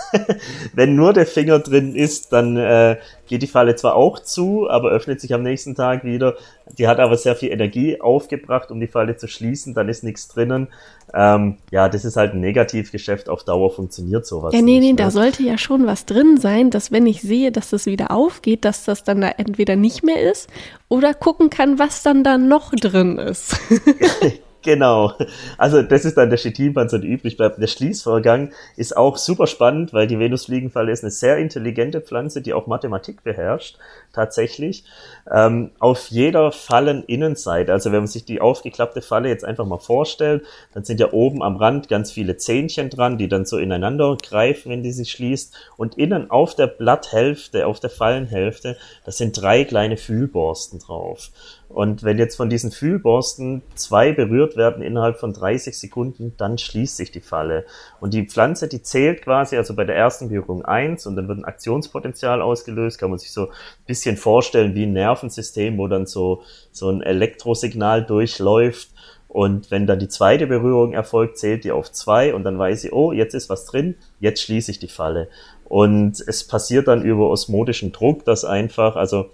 wenn 0.74 0.96
nur 0.96 1.14
der 1.14 1.26
Finger 1.26 1.60
drin 1.60 1.96
ist, 1.96 2.34
dann 2.34 2.58
äh, 2.58 2.98
geht 3.28 3.42
die 3.42 3.48
Falle 3.48 3.76
zwar 3.76 3.96
auch 3.96 4.20
zu, 4.20 4.70
aber 4.70 4.90
öffnet 4.90 5.22
sich 5.22 5.34
am 5.34 5.44
nächsten 5.44 5.76
Tag 5.76 6.04
wieder. 6.04 6.36
Die 6.78 6.88
hat 6.88 7.00
aber 7.00 7.18
sehr 7.18 7.36
viel 7.36 7.52
Energie 7.52 8.02
aufgebracht, 8.02 8.72
um 8.72 8.80
die 8.80 8.88
Falle 8.88 9.18
zu 9.18 9.28
schließen, 9.28 9.74
dann 9.74 9.90
ist 9.90 10.04
nichts 10.04 10.28
drinnen. 10.28 10.68
Ähm, 11.14 11.58
ja, 11.72 11.88
das 11.90 12.06
ist 12.06 12.18
halt 12.18 12.34
ein 12.34 12.40
Negativgeschäft. 12.40 13.30
Auf 13.30 13.44
Dauer 13.44 13.72
funktioniert 13.72 14.26
sowas. 14.26 14.54
Ja, 14.54 14.62
nee, 14.62 14.74
nicht, 14.74 14.82
nee, 14.82 14.92
ne? 14.92 14.98
da 14.98 15.12
sollte 15.12 15.44
ja 15.44 15.58
schon 15.58 15.86
was 15.86 16.06
drin 16.06 16.38
sein, 16.38 16.72
dass 16.72 16.92
wenn 16.92 17.06
ich 17.06 17.22
sehe, 17.22 17.52
dass 17.52 17.70
das 17.70 17.86
wieder 17.86 18.12
aufgeht, 18.12 18.66
dass 18.66 18.86
das 18.86 19.04
dann 19.04 19.22
da 19.22 19.30
entweder 19.30 19.76
nicht 19.76 20.04
mehr 20.04 20.22
ist 20.22 20.50
oder 20.90 21.14
gucken 21.14 21.50
kann, 21.50 21.80
was 21.80 22.04
dann 22.04 22.24
da 22.24 22.38
noch 22.38 22.72
drin 22.74 23.18
ist. 23.18 23.58
Genau. 24.66 25.14
Also 25.60 25.84
das 25.84 26.06
ist 26.06 26.18
dann 26.18 26.32
der 26.32 26.40
Chitinpanzer, 26.40 26.98
der 26.98 27.08
übrig 27.08 27.38
bleibt. 27.38 27.62
Der 27.62 27.68
Schließvorgang 27.68 28.52
ist 28.76 28.98
auch 28.98 29.16
super 29.16 29.46
spannend, 29.46 29.94
weil 29.94 30.08
die 30.08 30.18
Venusfliegenfalle 30.18 30.92
ist 30.92 31.04
eine 31.04 31.12
sehr 31.12 31.38
intelligente 31.38 32.02
Pflanze, 32.02 32.42
die 32.42 32.52
auch 32.52 32.66
Mathematik 32.66 33.15
beherrscht, 33.24 33.78
tatsächlich. 34.14 34.84
Ähm, 35.32 35.72
auf 35.80 36.08
jeder 36.08 36.52
Falleninnenseite, 36.52 37.72
also 37.72 37.92
wenn 37.92 38.00
man 38.00 38.08
sich 38.08 38.26
die 38.26 38.42
aufgeklappte 38.42 39.02
Falle 39.02 39.30
jetzt 39.30 39.44
einfach 39.44 39.66
mal 39.66 39.78
vorstellt, 39.78 40.44
dann 40.74 40.84
sind 40.84 41.00
ja 41.00 41.12
oben 41.14 41.42
am 41.42 41.58
Rand 41.58 41.90
ganz 41.90 42.12
viele 42.12 42.38
Zähnchen 42.38 42.90
dran, 42.90 43.18
die 43.18 43.28
dann 43.28 43.46
so 43.46 43.58
ineinander 43.58 44.18
greifen, 44.22 44.72
wenn 44.72 44.84
die 44.84 44.92
sich 44.92 45.12
schließt. 45.12 45.56
Und 45.78 45.98
innen 45.98 46.32
auf 46.32 46.56
der 46.56 46.68
Blatthälfte, 46.68 47.68
auf 47.68 47.80
der 47.80 47.90
Fallenhälfte, 47.90 48.78
da 49.06 49.12
sind 49.12 49.40
drei 49.42 49.64
kleine 49.64 49.98
Fühlborsten 49.98 50.80
drauf. 50.80 51.32
Und 51.76 52.04
wenn 52.04 52.18
jetzt 52.18 52.38
von 52.38 52.50
diesen 52.50 52.72
Fühlborsten 52.72 53.62
zwei 53.76 54.14
berührt 54.14 54.56
werden 54.56 54.82
innerhalb 54.82 55.20
von 55.20 55.34
30 55.34 55.78
Sekunden, 55.78 56.34
dann 56.38 56.58
schließt 56.58 56.96
sich 56.96 57.12
die 57.12 57.20
Falle. 57.20 57.66
Und 58.00 58.14
die 58.14 58.26
Pflanze, 58.26 58.70
die 58.70 58.82
zählt 58.82 59.24
quasi, 59.24 59.58
also 59.58 59.76
bei 59.76 59.84
der 59.84 59.98
ersten 59.98 60.30
Berührung 60.30 60.64
eins 60.64 61.06
und 61.06 61.18
dann 61.18 61.28
wird 61.28 61.40
ein 61.40 61.44
Aktionspotenzial 61.44 62.42
ausgelöst, 62.42 62.98
kann 62.98 63.10
man 63.10 63.20
sich 63.20 63.34
so 63.34 63.50
ein 63.50 63.54
bisschen 63.88 64.16
vorstellen 64.16 64.74
wie 64.74 64.86
ein 64.86 64.94
Nervensystem, 64.94 65.78
wo 65.78 65.90
dann 65.90 66.06
so, 66.06 66.44
so 66.72 66.90
ein 66.90 67.02
Elektrosignal 67.02 68.06
durchläuft. 68.06 68.88
Und 69.28 69.70
wenn 69.70 69.86
dann 69.86 70.00
die 70.00 70.08
zweite 70.08 70.48
Berührung 70.48 70.94
erfolgt, 70.94 71.38
zählt 71.40 71.66
die 71.66 71.74
auf 71.74 71.92
zwei 71.92 72.34
und 72.34 72.46
dann 72.46 72.58
weiß 72.58 72.84
sie, 72.84 72.94
oh, 72.94 73.12
jetzt 73.12 73.36
ist 73.36 73.50
was 73.50 73.66
drin, 73.66 73.96
jetzt 74.22 74.42
schließe 74.42 74.72
ich 74.72 74.80
die 74.80 74.88
Falle. 74.88 75.28
Und 75.66 76.24
es 76.26 76.48
passiert 76.48 76.88
dann 76.88 77.04
über 77.04 77.30
osmotischen 77.30 77.92
Druck, 77.92 78.24
dass 78.24 78.46
einfach, 78.46 78.96
also 78.96 79.32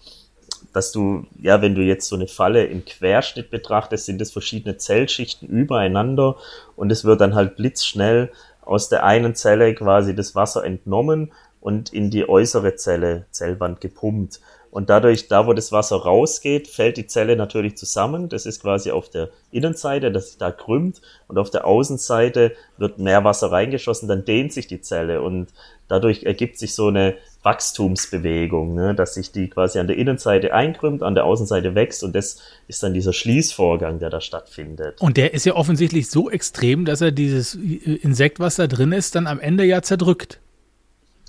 dass 0.73 0.91
du, 0.91 1.25
ja, 1.41 1.61
wenn 1.61 1.75
du 1.75 1.81
jetzt 1.81 2.07
so 2.07 2.15
eine 2.15 2.27
Falle 2.27 2.65
im 2.65 2.85
Querschnitt 2.85 3.49
betrachtest, 3.49 4.05
sind 4.05 4.21
es 4.21 4.31
verschiedene 4.31 4.77
Zellschichten 4.77 5.47
übereinander 5.47 6.37
und 6.75 6.91
es 6.91 7.05
wird 7.05 7.21
dann 7.21 7.35
halt 7.35 7.55
blitzschnell 7.55 8.31
aus 8.61 8.89
der 8.89 9.03
einen 9.03 9.35
Zelle 9.35 9.73
quasi 9.75 10.15
das 10.15 10.35
Wasser 10.35 10.63
entnommen 10.63 11.31
und 11.59 11.93
in 11.93 12.09
die 12.09 12.27
äußere 12.27 12.75
Zelle, 12.75 13.25
Zellwand 13.31 13.81
gepumpt. 13.81 14.39
Und 14.71 14.89
dadurch, 14.89 15.27
da 15.27 15.47
wo 15.47 15.53
das 15.53 15.73
Wasser 15.73 15.97
rausgeht, 15.97 16.69
fällt 16.69 16.95
die 16.95 17.05
Zelle 17.05 17.35
natürlich 17.35 17.75
zusammen. 17.75 18.29
Das 18.29 18.45
ist 18.45 18.61
quasi 18.61 18.91
auf 18.91 19.09
der 19.09 19.29
Innenseite, 19.51 20.13
dass 20.13 20.29
sich 20.29 20.37
da 20.37 20.49
krümmt. 20.49 21.01
Und 21.27 21.37
auf 21.37 21.49
der 21.49 21.67
Außenseite 21.67 22.53
wird 22.77 22.97
mehr 22.97 23.25
Wasser 23.25 23.51
reingeschossen, 23.51 24.07
dann 24.07 24.23
dehnt 24.23 24.53
sich 24.53 24.67
die 24.67 24.79
Zelle. 24.79 25.21
Und 25.21 25.49
dadurch 25.89 26.23
ergibt 26.23 26.57
sich 26.57 26.73
so 26.73 26.87
eine 26.87 27.15
Wachstumsbewegung, 27.43 28.75
ne? 28.75 28.93
dass 28.93 29.15
sich 29.15 29.31
die 29.31 29.49
quasi 29.49 29.79
an 29.79 29.87
der 29.87 29.97
Innenseite 29.97 30.53
einkrümmt, 30.53 31.01
an 31.01 31.15
der 31.15 31.25
Außenseite 31.25 31.73
wächst. 31.73 32.03
Und 32.03 32.15
das 32.15 32.37
ist 32.67 32.83
dann 32.83 32.93
dieser 32.93 33.13
Schließvorgang, 33.13 33.99
der 33.99 34.09
da 34.09 34.21
stattfindet. 34.21 35.01
Und 35.01 35.17
der 35.17 35.33
ist 35.33 35.45
ja 35.45 35.55
offensichtlich 35.55 36.09
so 36.09 36.29
extrem, 36.29 36.85
dass 36.85 37.01
er 37.01 37.11
dieses 37.11 37.55
Insekt, 37.55 38.39
was 38.39 38.57
da 38.57 38.67
drin 38.67 38.91
ist, 38.91 39.15
dann 39.15 39.27
am 39.27 39.39
Ende 39.39 39.63
ja 39.63 39.81
zerdrückt. 39.81 40.39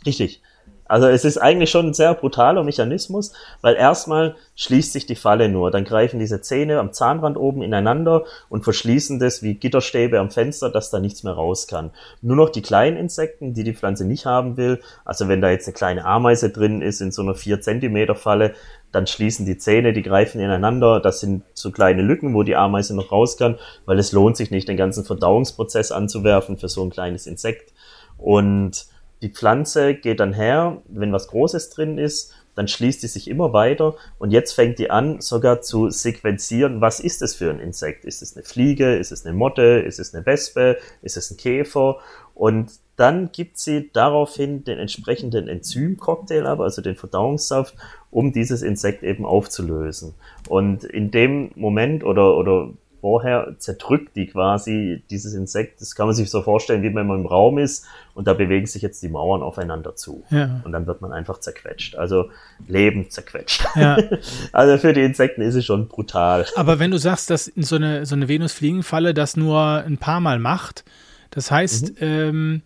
Richtig. 0.05 0.42
Also 0.85 1.07
es 1.07 1.25
ist 1.25 1.38
eigentlich 1.38 1.71
schon 1.71 1.87
ein 1.87 1.95
sehr 1.95 2.12
brutaler 2.14 2.64
Mechanismus, 2.64 3.33
weil 3.62 3.77
erstmal 3.77 4.37
schließt 4.57 4.92
sich 4.92 5.07
die 5.07 5.14
Falle 5.14 5.49
nur. 5.49 5.71
Dann 5.71 5.85
greifen 5.85 6.18
diese 6.18 6.42
Zähne 6.42 6.79
am 6.79 6.92
Zahnrand 6.92 7.38
oben 7.38 7.62
ineinander 7.62 8.25
und 8.51 8.64
verschließen 8.64 9.18
das 9.18 9.42
wie 9.42 9.55
Gitterstäbe 9.55 10.18
am 10.18 10.31
Fenster, 10.31 10.68
dass 10.71 10.90
da 10.90 11.01
nichts 11.01 11.23
mehr 11.23 11.33
raus 11.33 11.66
kann. 11.66 11.92
Nur 12.21 12.37
noch 12.37 12.51
die 12.51 12.62
kleinen 12.62 12.97
Insekten, 12.97 13.55
die 13.55 13.64
die 13.64 13.75
Pflanze 13.75 14.05
nicht 14.05 14.27
haben 14.27 14.57
will, 14.57 14.81
also 15.05 15.29
wenn 15.29 15.40
da 15.40 15.51
jetzt 15.51 15.66
eine 15.66 15.75
kleine 15.75 16.05
Ameise 16.05 16.51
drin 16.51 16.83
ist 16.83 17.01
in 17.01 17.11
so 17.11 17.23
einer 17.23 17.35
4 17.35 17.62
Zentimeter 17.62 18.14
Falle, 18.14 18.55
dann 18.90 19.07
schließen 19.07 19.47
die 19.47 19.57
Zähne, 19.57 19.95
die 19.95 20.03
greifen 20.03 20.40
ineinander. 20.40 21.01
Das 21.01 21.21
sind 21.21 21.42
so 21.55 21.71
kleine 21.71 22.03
Lücken, 22.03 22.35
wo 22.35 22.42
die 22.42 22.57
Ameise 22.57 22.95
noch 22.95 23.11
raus 23.11 23.38
kann, 23.38 23.59
weil 23.87 23.99
es 23.99 24.12
lohnt 24.12 24.37
sich 24.37 24.51
nicht, 24.51 24.68
den 24.68 24.77
ganzen 24.77 25.05
Verdauungsprozess 25.05 25.90
anzuwerfen 25.92 26.59
für 26.59 26.68
so 26.68 26.83
ein 26.85 26.90
kleines 26.90 27.27
Insekt. 27.27 27.73
Und 28.18 28.87
die 29.23 29.31
Pflanze 29.31 29.95
geht 29.95 30.21
dann 30.21 30.33
her, 30.33 30.83
wenn 30.89 31.13
was 31.13 31.29
Großes 31.29 31.71
drin 31.71 31.97
ist, 31.97 32.35
dann 32.55 32.69
schließt 32.69 33.03
die 33.03 33.07
sich 33.07 33.29
immer 33.29 33.53
weiter 33.53 33.95
und 34.19 34.31
jetzt 34.31 34.53
fängt 34.53 34.79
die 34.79 34.91
an, 34.91 35.21
sogar 35.21 35.63
zu 35.63 35.89
sequenzieren, 35.89 36.81
was 36.81 37.01
ist 37.01 37.23
es 37.23 37.35
für 37.35 37.51
ein 37.51 37.61
Insekt? 37.61 38.05
Ist 38.05 38.21
es 38.21 38.37
eine 38.37 38.45
Fliege? 38.45 38.97
Ist 38.97 39.11
es 39.11 39.25
eine 39.25 39.35
Motte? 39.35 39.63
Ist 39.63 39.99
es 39.99 40.15
eine 40.15 40.27
Wespe? 40.27 40.77
Ist 41.01 41.17
es 41.17 41.31
ein 41.31 41.39
Käfer? 41.39 41.99
Und 42.35 42.73
dann 42.97 43.33
gibt 43.33 43.59
sie 43.59 43.91
daraufhin 43.93 44.65
den 44.65 44.79
entsprechenden 44.79 45.49
Enzymcocktail 45.49 46.47
ab, 46.47 46.61
also 46.61 46.83
den 46.83 46.97
Verdauungssaft, 46.97 47.75
um 48.11 48.33
dieses 48.33 48.63
Insekt 48.63 49.03
eben 49.03 49.25
aufzulösen. 49.25 50.15
Und 50.49 50.85
in 50.85 51.11
dem 51.11 51.53
Moment 51.55 52.05
oder, 52.05 52.37
oder 52.37 52.71
vorher 53.03 53.57
zerdrückt 53.59 54.15
die 54.15 54.29
quasi 54.29 55.03
dieses 55.11 55.35
Insekt. 55.35 55.81
Das 55.81 55.97
kann 55.97 56.07
man 56.07 56.15
sich 56.15 56.31
so 56.31 56.41
vorstellen, 56.41 56.85
wie 56.85 56.95
wenn 56.95 57.07
man 57.09 57.21
im 57.21 57.27
Raum 57.27 57.59
ist 57.59 57.85
und 58.15 58.29
da 58.29 58.33
bewegen 58.33 58.67
sich 58.67 58.81
jetzt 58.81 59.03
die 59.03 59.09
Mauern 59.09 59.43
aufeinander 59.43 59.97
zu. 59.97 60.23
Ja. 60.31 60.61
Und 60.65 60.71
dann 60.71 60.87
wird 60.87 61.03
man 61.03 61.12
einfach 61.12 61.41
zerquetscht. 61.41 61.97
Also 61.97 62.31
Leben 62.69 63.11
zerquetscht. 63.11 63.67
Ja. 63.75 63.99
also 64.53 64.79
für 64.79 64.93
die 64.93 65.03
Insekten 65.03 65.43
ist 65.43 65.57
es 65.57 65.65
schon 65.65 65.88
brutal. 65.88 66.47
Aber 66.55 66.79
wenn 66.79 66.93
du 66.93 66.99
sagst, 66.99 67.29
dass 67.29 67.47
so 67.57 67.75
eine, 67.75 68.07
so 68.07 68.15
eine 68.15 68.29
Venusfliegenfalle 68.29 69.15
das 69.15 69.37
nur 69.37 69.59
ein 69.59 69.99
paar 69.99 70.21
Mal 70.21 70.38
macht, 70.38 70.85
das 71.31 71.51
heißt, 71.51 72.01
mhm. 72.01 72.07
ähm, 72.07 72.62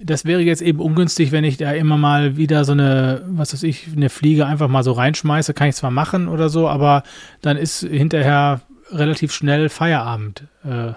das 0.00 0.24
wäre 0.24 0.42
jetzt 0.42 0.62
eben 0.62 0.78
ungünstig, 0.78 1.32
wenn 1.32 1.42
ich 1.42 1.56
da 1.56 1.72
immer 1.72 1.96
mal 1.96 2.36
wieder 2.36 2.64
so 2.64 2.72
eine, 2.72 3.22
was 3.26 3.52
weiß 3.52 3.64
ich, 3.64 3.88
eine 3.96 4.10
Fliege 4.10 4.46
einfach 4.46 4.68
mal 4.68 4.84
so 4.84 4.92
reinschmeiße. 4.92 5.54
Kann 5.54 5.68
ich 5.68 5.74
zwar 5.74 5.90
machen 5.90 6.28
oder 6.28 6.48
so, 6.48 6.68
aber 6.68 7.02
dann 7.40 7.56
ist 7.56 7.80
hinterher 7.80 8.60
relativ 8.92 9.32
schnell 9.32 9.68
Feierabend. 9.68 10.44
Äh, 10.64 10.92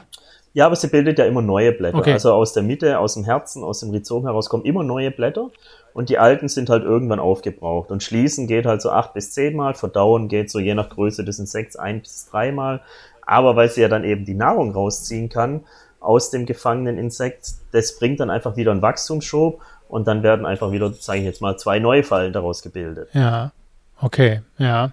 ja, 0.53 0.65
aber 0.67 0.75
sie 0.75 0.87
bildet 0.87 1.19
ja 1.19 1.25
immer 1.25 1.41
neue 1.41 1.73
Blätter. 1.73 1.97
Okay. 1.97 2.13
Also 2.13 2.33
aus 2.33 2.53
der 2.53 2.63
Mitte, 2.63 2.99
aus 2.99 3.15
dem 3.15 3.25
Herzen, 3.25 3.63
aus 3.63 3.81
dem 3.81 3.91
Rhizom 3.91 4.25
heraus 4.25 4.49
kommen 4.49 4.63
immer 4.63 4.83
neue 4.83 5.11
Blätter 5.11 5.49
und 5.93 6.09
die 6.09 6.17
alten 6.17 6.47
sind 6.47 6.69
halt 6.69 6.83
irgendwann 6.83 7.19
aufgebraucht. 7.19 7.91
Und 7.91 8.03
schließen 8.03 8.47
geht 8.47 8.65
halt 8.65 8.81
so 8.81 8.89
acht 8.89 9.13
bis 9.13 9.31
zehn 9.31 9.55
Mal, 9.55 9.73
verdauen 9.73 10.29
geht 10.29 10.49
so 10.49 10.59
je 10.59 10.73
nach 10.73 10.89
Größe 10.89 11.25
des 11.25 11.39
Insekts 11.39 11.75
ein 11.75 12.01
bis 12.01 12.27
drei 12.29 12.51
Mal. 12.51 12.81
Aber 13.25 13.55
weil 13.55 13.69
sie 13.69 13.81
ja 13.81 13.89
dann 13.89 14.03
eben 14.03 14.23
die 14.23 14.33
Nahrung 14.33 14.71
rausziehen 14.71 15.29
kann 15.29 15.65
aus 15.99 16.29
dem 16.29 16.45
gefangenen 16.45 16.97
Insekt, 16.97 17.47
das 17.71 17.97
bringt 17.97 18.19
dann 18.19 18.29
einfach 18.29 18.55
wieder 18.55 18.71
einen 18.71 18.81
Wachstumsschub 18.81 19.61
und 19.89 20.07
dann 20.07 20.23
werden 20.23 20.45
einfach 20.45 20.71
wieder, 20.71 20.93
sage 20.93 21.19
ich 21.19 21.25
jetzt 21.25 21.41
mal, 21.41 21.57
zwei 21.57 21.79
neue 21.79 22.03
Fallen 22.03 22.31
daraus 22.31 22.61
gebildet. 22.61 23.09
Ja, 23.13 23.51
okay, 23.99 24.41
ja. 24.57 24.91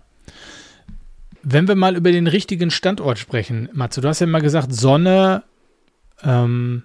Wenn 1.42 1.68
wir 1.68 1.74
mal 1.74 1.96
über 1.96 2.12
den 2.12 2.26
richtigen 2.26 2.70
Standort 2.70 3.18
sprechen, 3.18 3.68
Matze, 3.72 4.00
du 4.00 4.09
hast 4.09 4.20
ja 4.20 4.26
mal 4.26 4.40
gesagt, 4.40 4.72
Sonne, 4.74 5.42
ähm, 6.22 6.85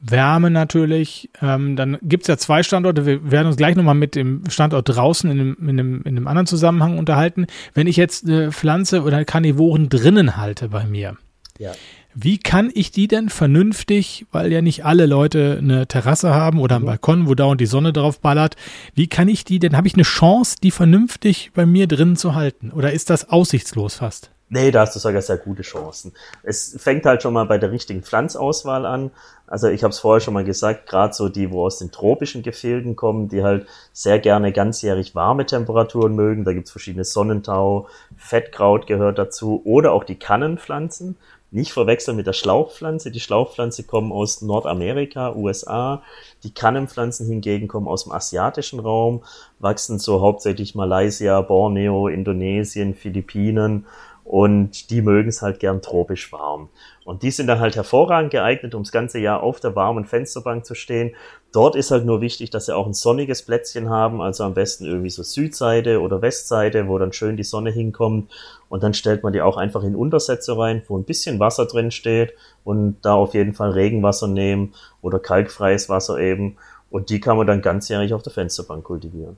Wärme 0.00 0.50
natürlich. 0.50 1.30
Ähm, 1.42 1.76
dann 1.76 1.98
gibt 2.02 2.24
es 2.24 2.28
ja 2.28 2.36
zwei 2.36 2.62
Standorte. 2.62 3.06
Wir 3.06 3.30
werden 3.30 3.46
uns 3.46 3.56
gleich 3.56 3.76
nochmal 3.76 3.94
mit 3.94 4.14
dem 4.14 4.48
Standort 4.48 4.88
draußen 4.88 5.30
in 5.30 5.40
einem, 5.40 5.56
in, 5.60 5.68
einem, 5.68 6.02
in 6.02 6.16
einem 6.16 6.28
anderen 6.28 6.46
Zusammenhang 6.46 6.98
unterhalten. 6.98 7.46
Wenn 7.74 7.86
ich 7.86 7.96
jetzt 7.96 8.26
eine 8.26 8.52
Pflanze 8.52 9.02
oder 9.02 9.24
Karnivoren 9.24 9.88
drinnen 9.88 10.36
halte 10.36 10.68
bei 10.68 10.84
mir, 10.84 11.16
ja. 11.58 11.72
Wie 12.18 12.38
kann 12.38 12.70
ich 12.72 12.90
die 12.90 13.08
denn 13.08 13.28
vernünftig, 13.28 14.24
weil 14.32 14.50
ja 14.50 14.62
nicht 14.62 14.86
alle 14.86 15.04
Leute 15.04 15.58
eine 15.60 15.86
Terrasse 15.86 16.34
haben 16.34 16.58
oder 16.58 16.76
einen. 16.76 16.86
Balkon, 16.86 17.28
wo 17.28 17.34
dauernd 17.34 17.60
die 17.60 17.66
Sonne 17.66 17.92
drauf 17.92 18.20
ballert, 18.20 18.56
wie 18.94 19.06
kann 19.06 19.28
ich 19.28 19.44
die 19.44 19.58
denn, 19.58 19.76
habe 19.76 19.86
ich 19.86 19.94
eine 19.94 20.02
Chance, 20.02 20.56
die 20.62 20.70
vernünftig 20.70 21.50
bei 21.54 21.66
mir 21.66 21.86
drinnen 21.86 22.16
zu 22.16 22.34
halten? 22.34 22.72
Oder 22.72 22.92
ist 22.92 23.10
das 23.10 23.28
aussichtslos 23.28 23.96
fast? 23.96 24.30
Nee, 24.48 24.70
da 24.70 24.82
hast 24.82 24.94
du 24.94 25.00
sogar 25.00 25.22
sehr 25.22 25.38
gute 25.38 25.62
Chancen. 25.62 26.12
Es 26.44 26.76
fängt 26.78 27.04
halt 27.04 27.20
schon 27.20 27.34
mal 27.34 27.46
bei 27.46 27.58
der 27.58 27.72
richtigen 27.72 28.04
Pflanzauswahl 28.04 28.86
an. 28.86 29.10
Also 29.48 29.68
ich 29.68 29.82
habe 29.82 29.90
es 29.90 29.98
vorher 29.98 30.20
schon 30.20 30.34
mal 30.34 30.44
gesagt, 30.44 30.88
gerade 30.88 31.12
so 31.14 31.28
die, 31.28 31.50
wo 31.50 31.66
aus 31.66 31.78
den 31.78 31.90
tropischen 31.90 32.44
Gefilden 32.44 32.94
kommen, 32.94 33.28
die 33.28 33.42
halt 33.42 33.66
sehr 33.92 34.20
gerne 34.20 34.52
ganzjährig 34.52 35.16
warme 35.16 35.46
Temperaturen 35.46 36.14
mögen. 36.14 36.44
Da 36.44 36.52
gibt's 36.52 36.70
verschiedene 36.70 37.04
Sonnentau, 37.04 37.88
Fettkraut 38.16 38.86
gehört 38.86 39.18
dazu 39.18 39.62
oder 39.64 39.90
auch 39.90 40.04
die 40.04 40.18
Kannenpflanzen. 40.18 41.16
Nicht 41.50 41.72
verwechseln 41.72 42.16
mit 42.16 42.26
der 42.26 42.32
Schlauchpflanze. 42.32 43.10
Die 43.10 43.20
Schlauchpflanze 43.20 43.84
kommen 43.84 44.12
aus 44.12 44.42
Nordamerika, 44.42 45.34
USA. 45.34 46.02
Die 46.42 46.52
Kannenpflanzen 46.52 47.26
hingegen 47.28 47.68
kommen 47.68 47.88
aus 47.88 48.04
dem 48.04 48.12
asiatischen 48.12 48.80
Raum, 48.80 49.22
wachsen 49.58 49.98
so 49.98 50.20
hauptsächlich 50.20 50.74
Malaysia, 50.74 51.40
Borneo, 51.40 52.08
Indonesien, 52.08 52.94
Philippinen 52.94 53.86
und 54.26 54.90
die 54.90 55.02
mögen 55.02 55.28
es 55.28 55.40
halt 55.40 55.60
gern 55.60 55.82
tropisch 55.82 56.32
warm. 56.32 56.68
Und 57.04 57.22
die 57.22 57.30
sind 57.30 57.46
dann 57.46 57.60
halt 57.60 57.76
hervorragend 57.76 58.32
geeignet, 58.32 58.74
um 58.74 58.82
das 58.82 58.90
ganze 58.90 59.20
Jahr 59.20 59.40
auf 59.40 59.60
der 59.60 59.76
warmen 59.76 60.04
Fensterbank 60.04 60.66
zu 60.66 60.74
stehen. 60.74 61.14
Dort 61.52 61.76
ist 61.76 61.92
halt 61.92 62.04
nur 62.04 62.20
wichtig, 62.20 62.50
dass 62.50 62.66
sie 62.66 62.74
auch 62.74 62.86
ein 62.86 62.92
sonniges 62.92 63.44
Plätzchen 63.44 63.88
haben, 63.88 64.20
also 64.20 64.42
am 64.42 64.54
besten 64.54 64.84
irgendwie 64.84 65.10
so 65.10 65.22
Südseite 65.22 66.00
oder 66.00 66.22
Westseite, 66.22 66.88
wo 66.88 66.98
dann 66.98 67.12
schön 67.12 67.36
die 67.36 67.44
Sonne 67.44 67.70
hinkommt. 67.70 68.32
Und 68.68 68.82
dann 68.82 68.94
stellt 68.94 69.22
man 69.22 69.32
die 69.32 69.42
auch 69.42 69.56
einfach 69.56 69.84
in 69.84 69.94
Untersätze 69.94 70.58
rein, 70.58 70.82
wo 70.88 70.98
ein 70.98 71.04
bisschen 71.04 71.38
Wasser 71.38 71.66
drin 71.66 71.90
steht 71.90 72.32
und 72.64 72.96
da 73.02 73.14
auf 73.14 73.34
jeden 73.34 73.54
Fall 73.54 73.70
Regenwasser 73.70 74.28
nehmen 74.28 74.74
oder 75.02 75.18
kalkfreies 75.18 75.88
Wasser 75.88 76.18
eben. 76.18 76.56
Und 76.90 77.10
die 77.10 77.20
kann 77.20 77.36
man 77.36 77.46
dann 77.46 77.62
ganzjährig 77.62 78.14
auf 78.14 78.22
der 78.22 78.32
Fensterbank 78.32 78.84
kultivieren. 78.84 79.36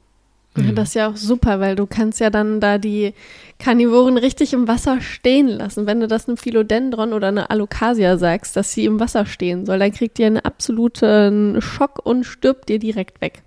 Ja, 0.57 0.73
das 0.73 0.89
ist 0.89 0.95
ja 0.95 1.09
auch 1.09 1.17
super, 1.17 1.61
weil 1.61 1.77
du 1.77 1.87
kannst 1.87 2.21
ja 2.21 2.31
dann 2.31 2.61
da 2.61 2.79
die 2.79 3.15
Karnivoren 3.59 4.19
richtig 4.19 4.53
im 4.53 4.67
Wasser 4.67 5.01
stehen 5.01 5.47
lassen. 5.47 5.87
Wenn 5.87 6.01
du 6.01 6.09
das 6.09 6.27
einem 6.27 6.37
Philodendron 6.37 7.13
oder 7.13 7.29
einer 7.29 7.51
Alocasia 7.51 8.17
sagst, 8.17 8.57
dass 8.57 8.73
sie 8.73 8.85
im 8.85 8.99
Wasser 8.99 9.25
stehen 9.27 9.67
soll, 9.67 9.79
dann 9.79 9.93
kriegt 9.93 10.19
ihr 10.19 10.27
einen 10.27 10.39
absoluten 10.39 11.61
Schock 11.61 12.01
und 12.05 12.25
stirbt 12.25 12.69
dir 12.69 12.79
direkt 12.79 13.21
weg. 13.21 13.43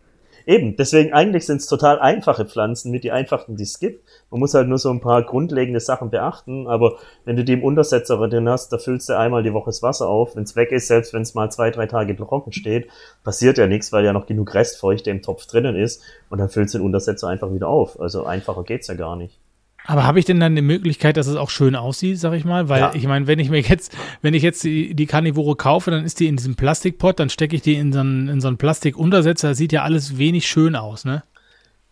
Eben, 0.45 0.75
deswegen 0.75 1.13
eigentlich 1.13 1.45
sind 1.45 1.57
es 1.57 1.67
total 1.67 1.99
einfache 1.99 2.45
Pflanzen 2.45 2.91
mit 2.91 3.03
die 3.03 3.11
einfachsten, 3.11 3.55
die 3.55 3.63
es 3.63 3.79
gibt. 3.79 4.03
Man 4.29 4.39
muss 4.39 4.53
halt 4.53 4.67
nur 4.67 4.77
so 4.77 4.89
ein 4.89 5.01
paar 5.01 5.23
grundlegende 5.23 5.79
Sachen 5.79 6.09
beachten, 6.09 6.67
aber 6.67 6.97
wenn 7.25 7.35
du 7.35 7.43
die 7.43 7.53
im 7.53 7.63
Untersetzer 7.63 8.17
drin 8.27 8.49
hast, 8.49 8.73
da 8.73 8.77
füllst 8.77 9.09
du 9.09 9.17
einmal 9.17 9.43
die 9.43 9.53
Woche 9.53 9.69
das 9.69 9.83
Wasser 9.83 10.07
auf. 10.07 10.35
Wenn 10.35 10.43
es 10.43 10.55
weg 10.55 10.71
ist, 10.71 10.87
selbst 10.87 11.13
wenn 11.13 11.21
es 11.21 11.33
mal 11.33 11.51
zwei, 11.51 11.69
drei 11.69 11.87
Tage 11.87 12.15
trocken 12.15 12.51
steht, 12.51 12.87
passiert 13.23 13.57
ja 13.57 13.67
nichts, 13.67 13.91
weil 13.91 14.05
ja 14.05 14.13
noch 14.13 14.25
genug 14.25 14.53
Restfeuchte 14.53 15.09
im 15.09 15.21
Topf 15.21 15.45
drinnen 15.45 15.75
ist 15.75 16.01
und 16.29 16.39
dann 16.39 16.49
füllst 16.49 16.73
du 16.73 16.79
den 16.79 16.85
Untersetzer 16.85 17.27
einfach 17.27 17.53
wieder 17.53 17.67
auf. 17.67 17.99
Also 17.99 18.25
einfacher 18.25 18.63
geht's 18.63 18.87
ja 18.87 18.95
gar 18.95 19.15
nicht. 19.15 19.37
Aber 19.85 20.05
habe 20.05 20.19
ich 20.19 20.25
denn 20.25 20.39
dann 20.39 20.55
die 20.55 20.61
Möglichkeit, 20.61 21.17
dass 21.17 21.27
es 21.27 21.35
auch 21.35 21.49
schön 21.49 21.75
aussieht, 21.75 22.19
sag 22.19 22.33
ich 22.33 22.45
mal? 22.45 22.69
Weil 22.69 22.81
ja. 22.81 22.91
ich 22.93 23.07
meine, 23.07 23.27
wenn 23.27 23.39
ich 23.39 23.49
mir 23.49 23.61
jetzt, 23.61 23.95
wenn 24.21 24.33
ich 24.33 24.43
jetzt 24.43 24.63
die, 24.63 24.93
die 24.93 25.05
Karnivore 25.05 25.55
kaufe, 25.55 25.91
dann 25.91 26.05
ist 26.05 26.19
die 26.19 26.27
in 26.27 26.37
diesem 26.37 26.55
Plastikpot, 26.55 27.19
dann 27.19 27.29
stecke 27.29 27.55
ich 27.55 27.61
die 27.61 27.75
in 27.75 27.91
so 27.91 27.99
einen, 27.99 28.27
in 28.27 28.41
so 28.41 28.47
einen 28.47 28.57
Plastikuntersetzer, 28.57 29.49
das 29.49 29.57
sieht 29.57 29.71
ja 29.71 29.83
alles 29.83 30.17
wenig 30.17 30.47
schön 30.47 30.75
aus, 30.75 31.05
ne? 31.05 31.23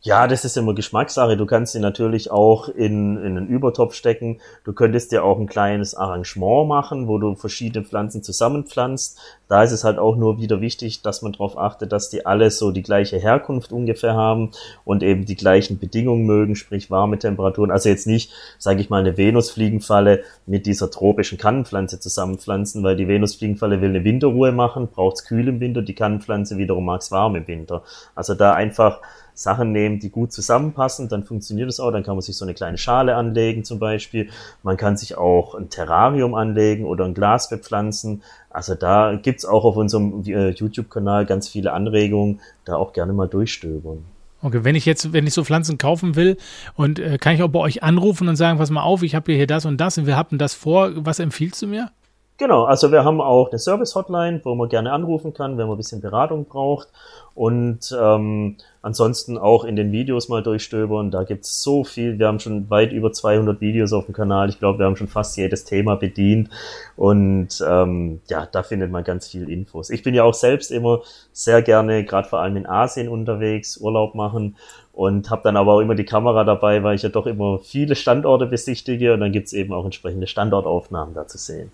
Ja, 0.02 0.28
das 0.28 0.46
ist 0.46 0.56
immer 0.56 0.74
Geschmackssache. 0.74 1.36
Du 1.36 1.46
kannst 1.46 1.74
sie 1.74 1.82
natürlich 1.82 2.32
auch 2.32 2.70
in, 2.70 3.18
in 3.18 3.38
einen 3.38 3.48
Übertopf 3.48 3.94
stecken. 3.94 4.40
Du 4.64 4.72
könntest 4.72 5.12
dir 5.12 5.26
auch 5.26 5.38
ein 5.38 5.46
kleines 5.46 5.94
Arrangement 5.94 6.70
machen, 6.70 7.10
wo 7.10 7.18
du 7.18 7.36
verschiedene 7.36 7.84
Pflanzen 7.84 8.24
zusammenpflanzt. 8.24 9.20
Da 9.50 9.62
ist 9.62 9.74
es 9.74 9.84
halt 9.84 9.98
auch 9.98 10.16
nur 10.16 10.40
wieder 10.40 10.62
wichtig, 10.62 11.02
dass 11.02 11.22
man 11.22 11.34
darauf 11.34 11.58
achtet, 11.58 11.92
dass 11.92 12.10
die 12.10 12.26
alle 12.26 12.50
so 12.50 12.72
die 12.72 12.82
gleiche 12.82 13.18
Herkunft 13.18 13.74
ungefähr 13.74 14.14
haben 14.14 14.52
und 14.86 15.04
eben 15.04 15.26
die 15.26 15.36
gleichen 15.36 15.80
Bedingungen 15.80 16.26
mögen, 16.26 16.56
sprich 16.56 16.90
warme 16.90 17.20
Temperaturen. 17.20 17.70
Also 17.70 17.90
jetzt 17.90 18.08
nicht, 18.08 18.32
sage 18.58 18.80
ich 18.80 18.90
mal, 18.90 19.02
eine 19.02 19.18
Venusfliegenfalle 19.18 20.24
mit 20.46 20.66
dieser 20.66 20.90
tropischen 20.90 21.38
Kannenpflanze 21.38 22.00
zusammenpflanzen, 22.00 22.84
weil 22.84 22.96
die 22.96 23.10
Venusfliegenfalle 23.10 23.82
will 23.82 23.90
eine 23.90 24.06
Winterruhe 24.06 24.54
machen, 24.54 24.88
braucht's 24.88 25.26
kühl 25.26 25.50
im 25.50 25.60
Winter, 25.60 25.82
die 25.82 25.96
Kannenpflanze 25.96 26.58
wiederum 26.58 26.86
mag's 26.86 27.12
warm 27.12 27.36
im 27.36 27.48
Winter. 27.50 27.84
Also 28.16 28.34
da 28.34 28.54
einfach 28.54 29.02
Sachen 29.40 29.72
nehmen, 29.72 30.00
die 30.00 30.10
gut 30.10 30.34
zusammenpassen, 30.34 31.08
dann 31.08 31.24
funktioniert 31.24 31.70
es 31.70 31.80
auch. 31.80 31.92
Dann 31.92 32.04
kann 32.04 32.16
man 32.16 32.22
sich 32.22 32.36
so 32.36 32.44
eine 32.44 32.54
kleine 32.54 32.78
Schale 32.78 33.16
anlegen 33.16 33.64
zum 33.64 33.80
Beispiel. 33.80 34.30
Man 34.64 34.76
kann 34.76 34.98
sich 34.98 35.18
auch 35.18 35.56
ein 35.56 35.70
Terrarium 35.70 36.36
anlegen 36.36 36.84
oder 36.84 37.06
ein 37.06 37.14
Glas 37.14 37.50
bepflanzen. 37.50 38.22
Also 38.50 38.76
da 38.76 39.16
gibt's 39.16 39.46
auch 39.46 39.64
auf 39.64 39.78
unserem 39.78 40.24
äh, 40.26 40.50
YouTube-Kanal 40.50 41.26
ganz 41.26 41.48
viele 41.48 41.72
Anregungen, 41.72 42.42
da 42.66 42.76
auch 42.76 42.92
gerne 42.92 43.14
mal 43.14 43.28
durchstöbern. 43.28 44.04
Okay, 44.42 44.66
wenn 44.66 44.76
ich 44.76 44.86
jetzt, 44.86 45.14
wenn 45.14 45.26
ich 45.26 45.34
so 45.34 45.46
Pflanzen 45.46 45.78
kaufen 45.78 46.18
will 46.18 46.38
und 46.76 47.00
äh, 47.00 47.18
kann 47.18 47.36
ich 47.36 47.42
auch 47.42 47.50
bei 47.50 47.60
euch 47.60 47.82
anrufen 47.82 48.28
und 48.28 48.36
sagen, 48.36 48.58
pass 48.58 48.70
mal 48.70 48.84
auf, 48.84 49.04
ich 49.04 49.16
habe 49.16 49.32
hier 49.32 49.48
das 49.48 49.66
und 49.66 49.78
das 49.78 49.98
und 49.98 50.06
wir 50.06 50.18
haben 50.18 50.38
das 50.38 50.54
vor, 50.54 50.92
was 51.06 51.20
empfiehlst 51.20 51.62
du 51.62 51.68
mir? 51.68 51.92
Genau, 52.40 52.64
also 52.64 52.90
wir 52.94 53.04
haben 53.04 53.20
auch 53.20 53.50
eine 53.50 53.60
Service-Hotline, 53.60 54.40
wo 54.46 54.56
man 54.56 54.70
gerne 54.70 54.94
anrufen 54.94 55.34
kann, 55.34 55.58
wenn 55.58 55.68
man 55.68 55.76
ein 55.76 55.78
bisschen 55.78 56.00
Beratung 56.00 56.46
braucht. 56.46 56.88
Und 57.36 57.94
ähm, 58.00 58.56
ansonsten 58.82 59.38
auch 59.38 59.66
in 59.66 59.76
den 59.76 59.92
Videos 59.92 60.30
mal 60.30 60.42
durchstöbern. 60.42 61.12
Da 61.12 61.26
gibt's 61.26 61.62
so 61.62 61.84
viel. 61.84 62.18
Wir 62.18 62.28
haben 62.28 62.40
schon 62.40 62.70
weit 62.70 62.94
über 62.94 63.12
200 63.12 63.60
Videos 63.60 63.92
auf 63.92 64.06
dem 64.06 64.16
Kanal. 64.16 64.48
Ich 64.48 64.58
glaube, 64.58 64.80
wir 64.80 64.86
haben 64.86 64.96
schon 64.96 65.10
fast 65.10 65.36
jedes 65.36 65.66
Thema 65.66 65.98
bedient. 65.98 66.50
Und 66.96 67.62
ähm, 67.68 68.22
ja, 68.30 68.48
da 68.50 68.64
findet 68.64 68.90
man 68.90 69.04
ganz 69.04 69.28
viel 69.28 69.50
Infos. 69.50 69.90
Ich 69.90 70.04
bin 70.04 70.16
ja 70.16 70.24
auch 70.24 70.34
selbst 70.34 70.72
immer 70.72 71.02
sehr 71.34 71.62
gerne, 71.62 72.06
gerade 72.06 72.30
vor 72.30 72.40
allem 72.40 72.56
in 72.56 72.66
Asien 72.66 73.10
unterwegs, 73.10 73.76
Urlaub 73.76 74.16
machen 74.16 74.56
und 74.94 75.30
habe 75.30 75.42
dann 75.44 75.58
aber 75.58 75.74
auch 75.74 75.82
immer 75.82 75.96
die 75.96 76.06
Kamera 76.06 76.46
dabei, 76.46 76.84
weil 76.84 76.96
ich 76.96 77.02
ja 77.02 77.10
doch 77.10 77.28
immer 77.28 77.60
viele 77.60 77.98
Standorte 77.98 78.46
besichtige 78.46 79.14
und 79.14 79.20
dann 79.20 79.34
gibt's 79.34 79.52
eben 79.52 79.74
auch 79.74 79.84
entsprechende 79.84 80.28
Standortaufnahmen 80.28 81.14
da 81.14 81.28
zu 81.28 81.38
sehen. 81.38 81.70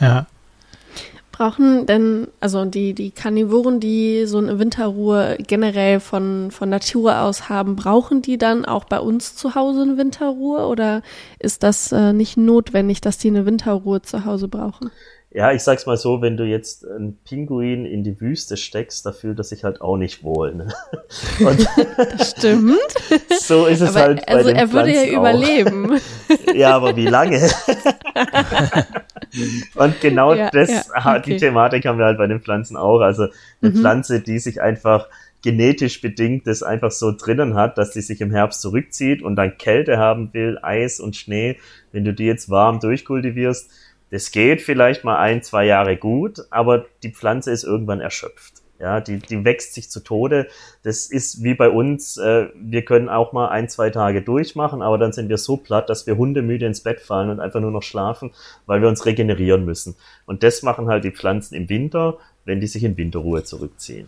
Ja. 0.00 0.26
Brauchen 1.32 1.86
denn, 1.86 2.28
also 2.38 2.64
die, 2.64 2.94
die 2.94 3.10
Karnivoren, 3.10 3.80
die 3.80 4.24
so 4.24 4.38
eine 4.38 4.60
Winterruhe 4.60 5.36
generell 5.44 5.98
von, 5.98 6.52
von 6.52 6.68
Natur 6.68 7.22
aus 7.22 7.48
haben, 7.48 7.74
brauchen 7.74 8.22
die 8.22 8.38
dann 8.38 8.64
auch 8.64 8.84
bei 8.84 9.00
uns 9.00 9.34
zu 9.34 9.56
Hause 9.56 9.82
eine 9.82 9.96
Winterruhe 9.96 10.66
oder 10.66 11.02
ist 11.40 11.64
das 11.64 11.90
äh, 11.90 12.12
nicht 12.12 12.36
notwendig, 12.36 13.00
dass 13.00 13.18
die 13.18 13.28
eine 13.28 13.46
Winterruhe 13.46 14.00
zu 14.00 14.24
Hause 14.24 14.46
brauchen? 14.46 14.92
Ja, 15.34 15.50
ich 15.50 15.62
sag's 15.62 15.84
mal 15.84 15.96
so, 15.96 16.22
wenn 16.22 16.36
du 16.36 16.44
jetzt 16.44 16.86
einen 16.86 17.18
Pinguin 17.24 17.86
in 17.86 18.04
die 18.04 18.20
Wüste 18.20 18.56
steckst, 18.56 19.04
da 19.04 19.10
fühlt 19.10 19.36
er 19.38 19.42
sich 19.42 19.64
halt 19.64 19.80
auch 19.80 19.96
nicht 19.96 20.22
wohl. 20.22 20.54
Ne? 20.54 20.72
Und 21.40 21.68
das 22.18 22.30
stimmt. 22.30 22.78
So 23.40 23.66
ist 23.66 23.80
es 23.80 23.90
aber 23.90 24.00
halt 24.00 24.26
bei 24.26 24.32
Also 24.32 24.48
den 24.48 24.56
er 24.56 24.72
würde 24.72 24.92
Pflanzen 24.92 25.12
ja 25.12 25.18
überleben. 25.18 26.00
Ja, 26.54 26.76
aber 26.76 26.96
wie 26.96 27.06
lange? 27.06 27.38
Und 29.74 30.00
genau 30.00 30.32
ja, 30.34 30.50
das, 30.50 30.70
ja, 30.70 31.16
okay. 31.16 31.22
die 31.26 31.36
Thematik 31.36 31.84
haben 31.84 31.98
wir 31.98 32.06
halt 32.06 32.16
bei 32.16 32.26
den 32.26 32.40
Pflanzen 32.40 32.76
auch. 32.76 33.00
Also 33.00 33.24
eine 33.60 33.72
mhm. 33.72 33.76
Pflanze, 33.76 34.20
die 34.20 34.38
sich 34.38 34.62
einfach 34.62 35.08
genetisch 35.42 36.00
bedingt 36.00 36.46
das 36.46 36.62
einfach 36.62 36.90
so 36.90 37.12
drinnen 37.12 37.54
hat, 37.54 37.76
dass 37.76 37.90
die 37.90 38.00
sich 38.00 38.22
im 38.22 38.30
Herbst 38.30 38.62
zurückzieht 38.62 39.20
und 39.20 39.36
dann 39.36 39.58
Kälte 39.58 39.98
haben 39.98 40.32
will, 40.32 40.58
Eis 40.62 41.00
und 41.00 41.16
Schnee. 41.16 41.58
Wenn 41.92 42.04
du 42.04 42.14
die 42.14 42.24
jetzt 42.24 42.48
warm 42.48 42.80
durchkultivierst, 42.80 43.70
das 44.14 44.30
geht 44.30 44.62
vielleicht 44.62 45.02
mal 45.02 45.16
ein, 45.18 45.42
zwei 45.42 45.66
Jahre 45.66 45.96
gut, 45.96 46.38
aber 46.50 46.86
die 47.02 47.10
Pflanze 47.10 47.50
ist 47.50 47.64
irgendwann 47.64 48.00
erschöpft. 48.00 48.62
Ja, 48.78 49.00
die, 49.00 49.18
die 49.18 49.44
wächst 49.44 49.74
sich 49.74 49.90
zu 49.90 50.04
Tode. 50.04 50.46
Das 50.84 51.06
ist 51.06 51.42
wie 51.42 51.54
bei 51.54 51.68
uns, 51.68 52.16
äh, 52.16 52.46
wir 52.54 52.84
können 52.84 53.08
auch 53.08 53.32
mal 53.32 53.48
ein, 53.48 53.68
zwei 53.68 53.90
Tage 53.90 54.22
durchmachen, 54.22 54.82
aber 54.82 54.98
dann 54.98 55.12
sind 55.12 55.30
wir 55.30 55.36
so 55.36 55.56
platt, 55.56 55.90
dass 55.90 56.06
wir 56.06 56.16
hundemüde 56.16 56.64
ins 56.64 56.84
Bett 56.84 57.00
fallen 57.00 57.28
und 57.28 57.40
einfach 57.40 57.58
nur 57.58 57.72
noch 57.72 57.82
schlafen, 57.82 58.30
weil 58.66 58.80
wir 58.80 58.88
uns 58.88 59.04
regenerieren 59.04 59.64
müssen. 59.64 59.96
Und 60.26 60.44
das 60.44 60.62
machen 60.62 60.86
halt 60.86 61.02
die 61.02 61.10
Pflanzen 61.10 61.56
im 61.56 61.68
Winter, 61.68 62.18
wenn 62.44 62.60
die 62.60 62.68
sich 62.68 62.84
in 62.84 62.96
Winterruhe 62.96 63.42
zurückziehen. 63.42 64.06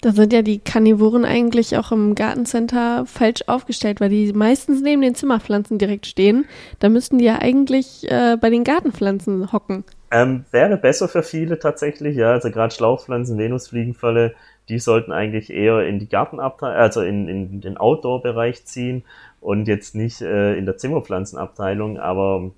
Da 0.00 0.12
sind 0.12 0.32
ja 0.32 0.42
die 0.42 0.58
Karnivoren 0.58 1.24
eigentlich 1.24 1.76
auch 1.76 1.90
im 1.90 2.14
Gartencenter 2.14 3.04
falsch 3.06 3.42
aufgestellt, 3.46 4.00
weil 4.00 4.10
die 4.10 4.32
meistens 4.32 4.80
neben 4.80 5.02
den 5.02 5.14
Zimmerpflanzen 5.14 5.78
direkt 5.78 6.06
stehen. 6.06 6.46
Da 6.78 6.88
müssten 6.88 7.18
die 7.18 7.24
ja 7.24 7.38
eigentlich 7.40 8.08
äh, 8.10 8.36
bei 8.40 8.48
den 8.50 8.62
Gartenpflanzen 8.62 9.52
hocken. 9.52 9.84
Ähm, 10.10 10.44
wäre 10.52 10.76
besser 10.76 11.08
für 11.08 11.22
viele 11.22 11.58
tatsächlich, 11.58 12.16
ja. 12.16 12.32
Also 12.32 12.50
gerade 12.50 12.74
Schlauchpflanzen, 12.74 13.36
Venusfliegenfalle, 13.36 14.34
die 14.68 14.78
sollten 14.78 15.12
eigentlich 15.12 15.50
eher 15.50 15.86
in 15.86 15.98
die 15.98 16.08
Gartenabteilung, 16.08 16.76
also 16.76 17.02
in, 17.02 17.28
in 17.28 17.60
den 17.60 17.76
Outdoor-Bereich 17.76 18.64
ziehen 18.64 19.02
und 19.40 19.66
jetzt 19.66 19.94
nicht 19.94 20.20
äh, 20.20 20.54
in 20.56 20.64
der 20.64 20.76
Zimmerpflanzenabteilung. 20.76 21.98
Aber 21.98 22.52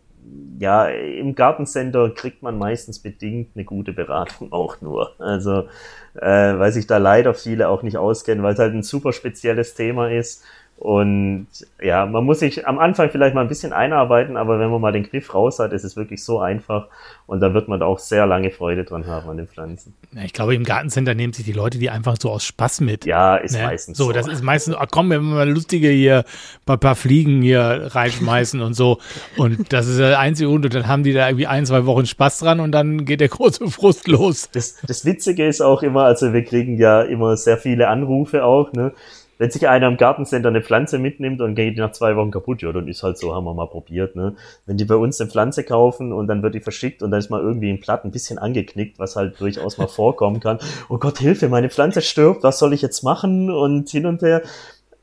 ja, 0.59 0.89
im 0.89 1.35
Gartencenter 1.35 2.11
kriegt 2.11 2.43
man 2.43 2.59
meistens 2.59 2.99
bedingt 2.99 3.51
eine 3.55 3.65
gute 3.65 3.93
Beratung 3.93 4.53
auch 4.53 4.81
nur. 4.81 5.15
Also, 5.19 5.69
äh, 6.15 6.59
weil 6.59 6.73
sich 6.73 6.87
da 6.87 6.99
leider 6.99 7.35
viele 7.35 7.69
auch 7.69 7.83
nicht 7.83 7.97
auskennen, 7.97 8.43
weil 8.43 8.55
es 8.55 8.59
halt 8.59 8.75
ein 8.75 8.83
super 8.83 9.13
spezielles 9.13 9.75
Thema 9.75 10.11
ist 10.11 10.45
und 10.81 11.47
ja, 11.83 12.07
man 12.07 12.25
muss 12.25 12.39
sich 12.39 12.67
am 12.67 12.79
Anfang 12.79 13.11
vielleicht 13.11 13.35
mal 13.35 13.43
ein 13.43 13.49
bisschen 13.49 13.75
einarbeiten, 13.75 14.39
aber 14.39 14.59
wenn 14.59 14.71
man 14.71 14.81
mal 14.81 14.93
den 14.93 15.03
Griff 15.03 15.35
raus 15.35 15.59
hat, 15.59 15.75
ist 15.75 15.85
es 15.85 15.95
wirklich 15.95 16.25
so 16.25 16.41
einfach 16.41 16.89
und 17.27 17.41
da 17.41 17.53
wird 17.53 17.69
man 17.69 17.83
auch 17.83 17.99
sehr 17.99 18.27
lange 18.27 18.51
Freude 18.51 18.85
dran 18.85 19.07
haben 19.07 19.29
an 19.29 19.37
den 19.37 19.47
Pflanzen. 19.47 19.93
Ja, 20.13 20.23
ich 20.23 20.33
glaube, 20.33 20.55
im 20.55 20.65
Gartencenter 20.65 21.15
nehmen 21.15 21.35
sich 21.35 21.45
die 21.45 21.53
Leute 21.53 21.79
die 21.79 21.91
einfach 21.91 22.17
so 22.19 22.31
aus 22.31 22.47
Spaß 22.47 22.81
mit. 22.81 23.05
Ja, 23.05 23.37
ist 23.37 23.59
ne? 23.59 23.65
meistens 23.65 23.99
so. 23.99 24.05
So, 24.05 24.13
das 24.13 24.27
ist 24.27 24.43
meistens, 24.43 24.75
ach 24.75 24.87
komm, 24.91 25.11
wenn 25.11 25.21
wir 25.21 25.35
mal 25.35 25.51
lustige 25.51 25.91
hier, 25.91 26.25
ein 26.65 26.79
paar 26.79 26.97
Fliegen 26.97 27.43
hier 27.43 27.91
reinschmeißen 27.91 28.63
und 28.63 28.73
so. 28.73 29.01
Und 29.37 29.75
das 29.75 29.87
ist 29.87 29.99
der 29.99 30.19
einzige 30.19 30.49
Grund. 30.49 30.65
Und 30.65 30.75
dann 30.75 30.89
haben 30.89 31.03
die 31.03 31.13
da 31.13 31.29
irgendwie 31.29 31.47
ein, 31.47 31.67
zwei 31.67 31.85
Wochen 31.85 32.07
Spaß 32.07 32.39
dran 32.39 32.59
und 32.59 32.73
dann 32.73 33.05
geht 33.05 33.21
der 33.21 33.29
große 33.29 33.69
Frust 33.69 34.09
los. 34.09 34.49
Das, 34.51 34.79
das 34.87 35.05
Witzige 35.05 35.47
ist 35.47 35.61
auch 35.61 35.83
immer, 35.83 36.05
also 36.05 36.33
wir 36.33 36.43
kriegen 36.43 36.79
ja 36.79 37.03
immer 37.03 37.37
sehr 37.37 37.59
viele 37.59 37.89
Anrufe 37.89 38.45
auch, 38.45 38.73
ne? 38.73 38.93
Wenn 39.41 39.51
sich 39.51 39.67
einer 39.67 39.89
im 39.89 39.97
Gartencenter 39.97 40.51
eine 40.51 40.61
Pflanze 40.61 40.99
mitnimmt 40.99 41.41
und 41.41 41.55
geht 41.55 41.75
die 41.75 41.81
nach 41.81 41.93
zwei 41.93 42.15
Wochen 42.15 42.31
kaputt, 42.31 42.61
ja, 42.61 42.71
dann 42.73 42.87
ist 42.89 43.03
halt 43.03 43.17
so, 43.17 43.35
haben 43.35 43.45
wir 43.45 43.55
mal 43.55 43.69
probiert, 43.69 44.15
ne? 44.15 44.35
Wenn 44.67 44.77
die 44.77 44.85
bei 44.85 44.97
uns 44.97 45.19
eine 45.19 45.31
Pflanze 45.31 45.65
kaufen 45.65 46.13
und 46.13 46.27
dann 46.27 46.43
wird 46.43 46.55
die 46.55 46.61
verschickt 46.61 47.03
und 47.03 47.11
dann 47.11 47.21
ist 47.21 47.31
mal 47.31 47.41
irgendwie 47.41 47.71
ein 47.71 47.81
Blatt 47.81 48.05
ein 48.05 48.11
bisschen 48.11 48.37
angeknickt, 48.39 48.99
was 48.99 49.17
halt 49.17 49.41
durchaus 49.41 49.79
mal 49.79 49.89
vorkommen 49.89 50.41
kann. 50.41 50.59
Oh 50.91 50.99
Gott, 50.99 51.19
Hilfe, 51.19 51.49
meine 51.49 51.71
Pflanze 51.71 52.03
stirbt, 52.03 52.43
was 52.43 52.59
soll 52.59 52.75
ich 52.75 52.83
jetzt 52.83 53.03
machen? 53.03 53.51
Und 53.51 53.89
hin 53.89 54.05
und 54.05 54.21
her. 54.21 54.43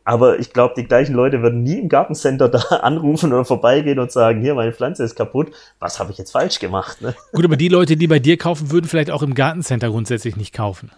Aber 0.04 0.38
ich 0.38 0.54
glaube, 0.54 0.76
die 0.78 0.84
gleichen 0.84 1.16
Leute 1.16 1.42
würden 1.42 1.64
nie 1.64 1.80
im 1.80 1.90
Gartencenter 1.90 2.48
da 2.50 2.60
anrufen 2.60 3.34
oder 3.34 3.44
vorbeigehen 3.44 3.98
und 3.98 4.12
sagen, 4.12 4.42
hier, 4.42 4.54
meine 4.54 4.72
Pflanze 4.72 5.04
ist 5.04 5.16
kaputt. 5.16 5.52
Was 5.80 6.00
habe 6.00 6.12
ich 6.12 6.20
jetzt 6.20 6.32
falsch 6.32 6.60
gemacht? 6.60 7.02
Ne? 7.02 7.16
Gut, 7.34 7.44
aber 7.44 7.58
die 7.58 7.70
Leute, 7.70 7.98
die 7.98 8.06
bei 8.06 8.20
dir 8.20 8.38
kaufen, 8.38 8.70
würden 8.70 8.86
vielleicht 8.86 9.10
auch 9.10 9.24
im 9.24 9.34
Gartencenter 9.34 9.90
grundsätzlich 9.90 10.36
nicht 10.36 10.54
kaufen. 10.54 10.92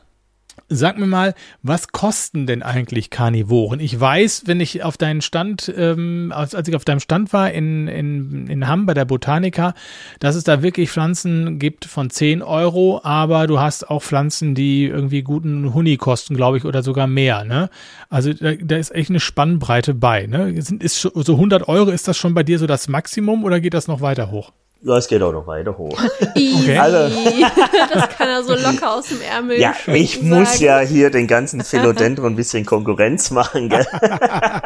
Sag 0.67 0.97
mir 0.97 1.05
mal, 1.05 1.33
was 1.63 1.89
kosten 1.89 2.45
denn 2.45 2.63
eigentlich 2.63 3.09
Karnivoren? 3.09 3.79
Ich 3.79 3.99
weiß, 3.99 4.43
wenn 4.45 4.59
ich 4.59 4.83
auf 4.83 4.97
deinen 4.97 5.21
Stand, 5.21 5.73
ähm, 5.75 6.33
als, 6.35 6.53
ich 6.53 6.75
auf 6.75 6.85
deinem 6.85 6.99
Stand 6.99 7.31
war 7.33 7.51
in, 7.51 7.87
in, 7.87 8.47
in 8.47 8.67
Hamm 8.67 8.85
bei 8.85 8.93
der 8.93 9.05
Botanica, 9.05 9.73
dass 10.19 10.35
es 10.35 10.43
da 10.43 10.61
wirklich 10.61 10.89
Pflanzen 10.89 11.59
gibt 11.59 11.85
von 11.85 12.09
10 12.09 12.41
Euro, 12.41 13.01
aber 13.03 13.47
du 13.47 13.59
hast 13.59 13.89
auch 13.89 14.03
Pflanzen, 14.03 14.55
die 14.55 14.85
irgendwie 14.85 15.21
guten 15.21 15.73
Huni 15.73 15.97
kosten, 15.97 16.35
glaube 16.35 16.57
ich, 16.57 16.65
oder 16.65 16.83
sogar 16.83 17.07
mehr. 17.07 17.43
Ne? 17.43 17.69
Also 18.09 18.33
da, 18.33 18.53
da 18.53 18.77
ist 18.77 18.93
echt 18.93 19.09
eine 19.09 19.19
Spannbreite 19.19 19.93
bei. 19.93 20.25
Ne? 20.27 20.51
Ist, 20.51 20.71
ist 20.71 21.01
so 21.01 21.33
100 21.33 21.67
Euro, 21.67 21.91
ist 21.91 22.07
das 22.07 22.17
schon 22.17 22.33
bei 22.33 22.43
dir 22.43 22.59
so 22.59 22.67
das 22.67 22.87
Maximum 22.87 23.43
oder 23.43 23.59
geht 23.59 23.73
das 23.73 23.87
noch 23.87 24.01
weiter 24.01 24.31
hoch? 24.31 24.51
Ja, 24.81 24.97
es 24.97 25.07
geht 25.07 25.21
auch 25.21 25.33
noch 25.33 25.45
weiter 25.45 25.77
hoch. 25.77 25.99
okay. 26.21 26.77
Also, 26.77 26.97
das 27.93 28.09
kann 28.17 28.29
er 28.29 28.43
so 28.43 28.53
locker 28.53 28.93
aus 28.93 29.09
dem 29.09 29.21
Ärmel 29.21 29.59
Ja, 29.59 29.75
ich 29.87 30.15
sagen. 30.15 30.29
muss 30.29 30.59
ja 30.59 30.79
hier 30.79 31.09
den 31.09 31.27
ganzen 31.27 31.63
Philodendron 31.63 32.33
ein 32.33 32.35
bisschen 32.37 32.65
Konkurrenz 32.65 33.29
machen, 33.31 33.67
gell? 33.67 33.85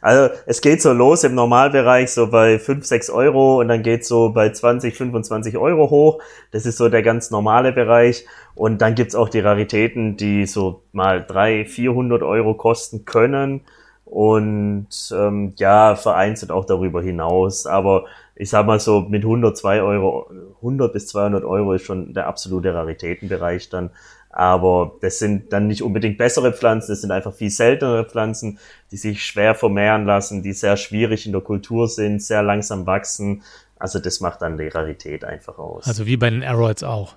also, 0.00 0.34
es 0.46 0.60
geht 0.60 0.82
so 0.82 0.92
los 0.92 1.24
im 1.24 1.34
Normalbereich 1.34 2.12
so 2.12 2.28
bei 2.28 2.60
5, 2.60 2.86
6 2.86 3.10
Euro 3.10 3.60
und 3.60 3.68
dann 3.68 3.82
geht 3.82 4.06
so 4.06 4.30
bei 4.30 4.50
20, 4.50 4.96
25 4.96 5.56
Euro 5.56 5.90
hoch. 5.90 6.22
Das 6.52 6.64
ist 6.64 6.78
so 6.78 6.88
der 6.88 7.02
ganz 7.02 7.32
normale 7.32 7.72
Bereich. 7.72 8.24
Und 8.54 8.82
dann 8.82 8.94
gibt's 8.94 9.16
auch 9.16 9.28
die 9.28 9.40
Raritäten, 9.40 10.16
die 10.16 10.46
so 10.46 10.82
mal 10.92 11.24
300, 11.26 11.68
400 11.68 12.22
Euro 12.22 12.54
kosten 12.54 13.04
können. 13.04 13.62
Und 14.04 14.86
ähm, 15.12 15.54
ja, 15.56 15.96
vereinzelt 15.96 16.52
auch 16.52 16.64
darüber 16.64 17.02
hinaus. 17.02 17.66
Aber 17.66 18.04
ich 18.36 18.50
sag 18.50 18.66
mal 18.66 18.78
so, 18.78 19.00
mit 19.00 19.24
100, 19.24 19.56
2 19.56 19.82
Euro, 19.82 20.30
100 20.56 20.92
bis 20.92 21.08
200 21.08 21.44
Euro 21.44 21.72
ist 21.72 21.84
schon 21.84 22.12
der 22.14 22.26
absolute 22.26 22.72
Raritätenbereich 22.74 23.70
dann. 23.70 23.90
Aber 24.30 24.96
das 25.00 25.18
sind 25.18 25.52
dann 25.54 25.66
nicht 25.66 25.82
unbedingt 25.82 26.18
bessere 26.18 26.52
Pflanzen, 26.52 26.92
das 26.92 27.00
sind 27.00 27.10
einfach 27.10 27.32
viel 27.32 27.48
seltenere 27.48 28.04
Pflanzen, 28.04 28.58
die 28.90 28.98
sich 28.98 29.24
schwer 29.24 29.54
vermehren 29.54 30.04
lassen, 30.04 30.42
die 30.42 30.52
sehr 30.52 30.76
schwierig 30.76 31.24
in 31.24 31.32
der 31.32 31.40
Kultur 31.40 31.88
sind, 31.88 32.22
sehr 32.22 32.42
langsam 32.42 32.86
wachsen. 32.86 33.42
Also 33.78 33.98
das 33.98 34.20
macht 34.20 34.42
dann 34.42 34.58
die 34.58 34.68
Rarität 34.68 35.24
einfach 35.24 35.58
aus. 35.58 35.86
Also 35.86 36.04
wie 36.04 36.18
bei 36.18 36.28
den 36.28 36.42
Aeroids 36.42 36.82
auch. 36.82 37.14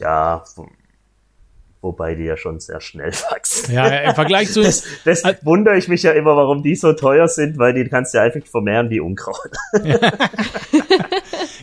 Ja, 0.00 0.42
wobei 1.86 2.14
die 2.14 2.24
ja 2.24 2.36
schon 2.36 2.60
sehr 2.60 2.80
schnell 2.80 3.12
wachsen. 3.30 3.72
Ja, 3.72 3.86
im 3.86 4.14
Vergleich 4.14 4.52
zu. 4.52 4.62
Das, 4.62 4.84
das 5.04 5.22
wundere 5.42 5.76
ich 5.76 5.88
mich 5.88 6.02
ja 6.02 6.12
immer, 6.12 6.36
warum 6.36 6.62
die 6.62 6.74
so 6.74 6.92
teuer 6.92 7.28
sind, 7.28 7.58
weil 7.58 7.72
die 7.72 7.84
kannst 7.88 8.12
du 8.12 8.18
ja 8.18 8.24
einfach 8.24 8.44
vermehren 8.46 8.90
wie 8.90 9.00
Unkraut. 9.00 9.50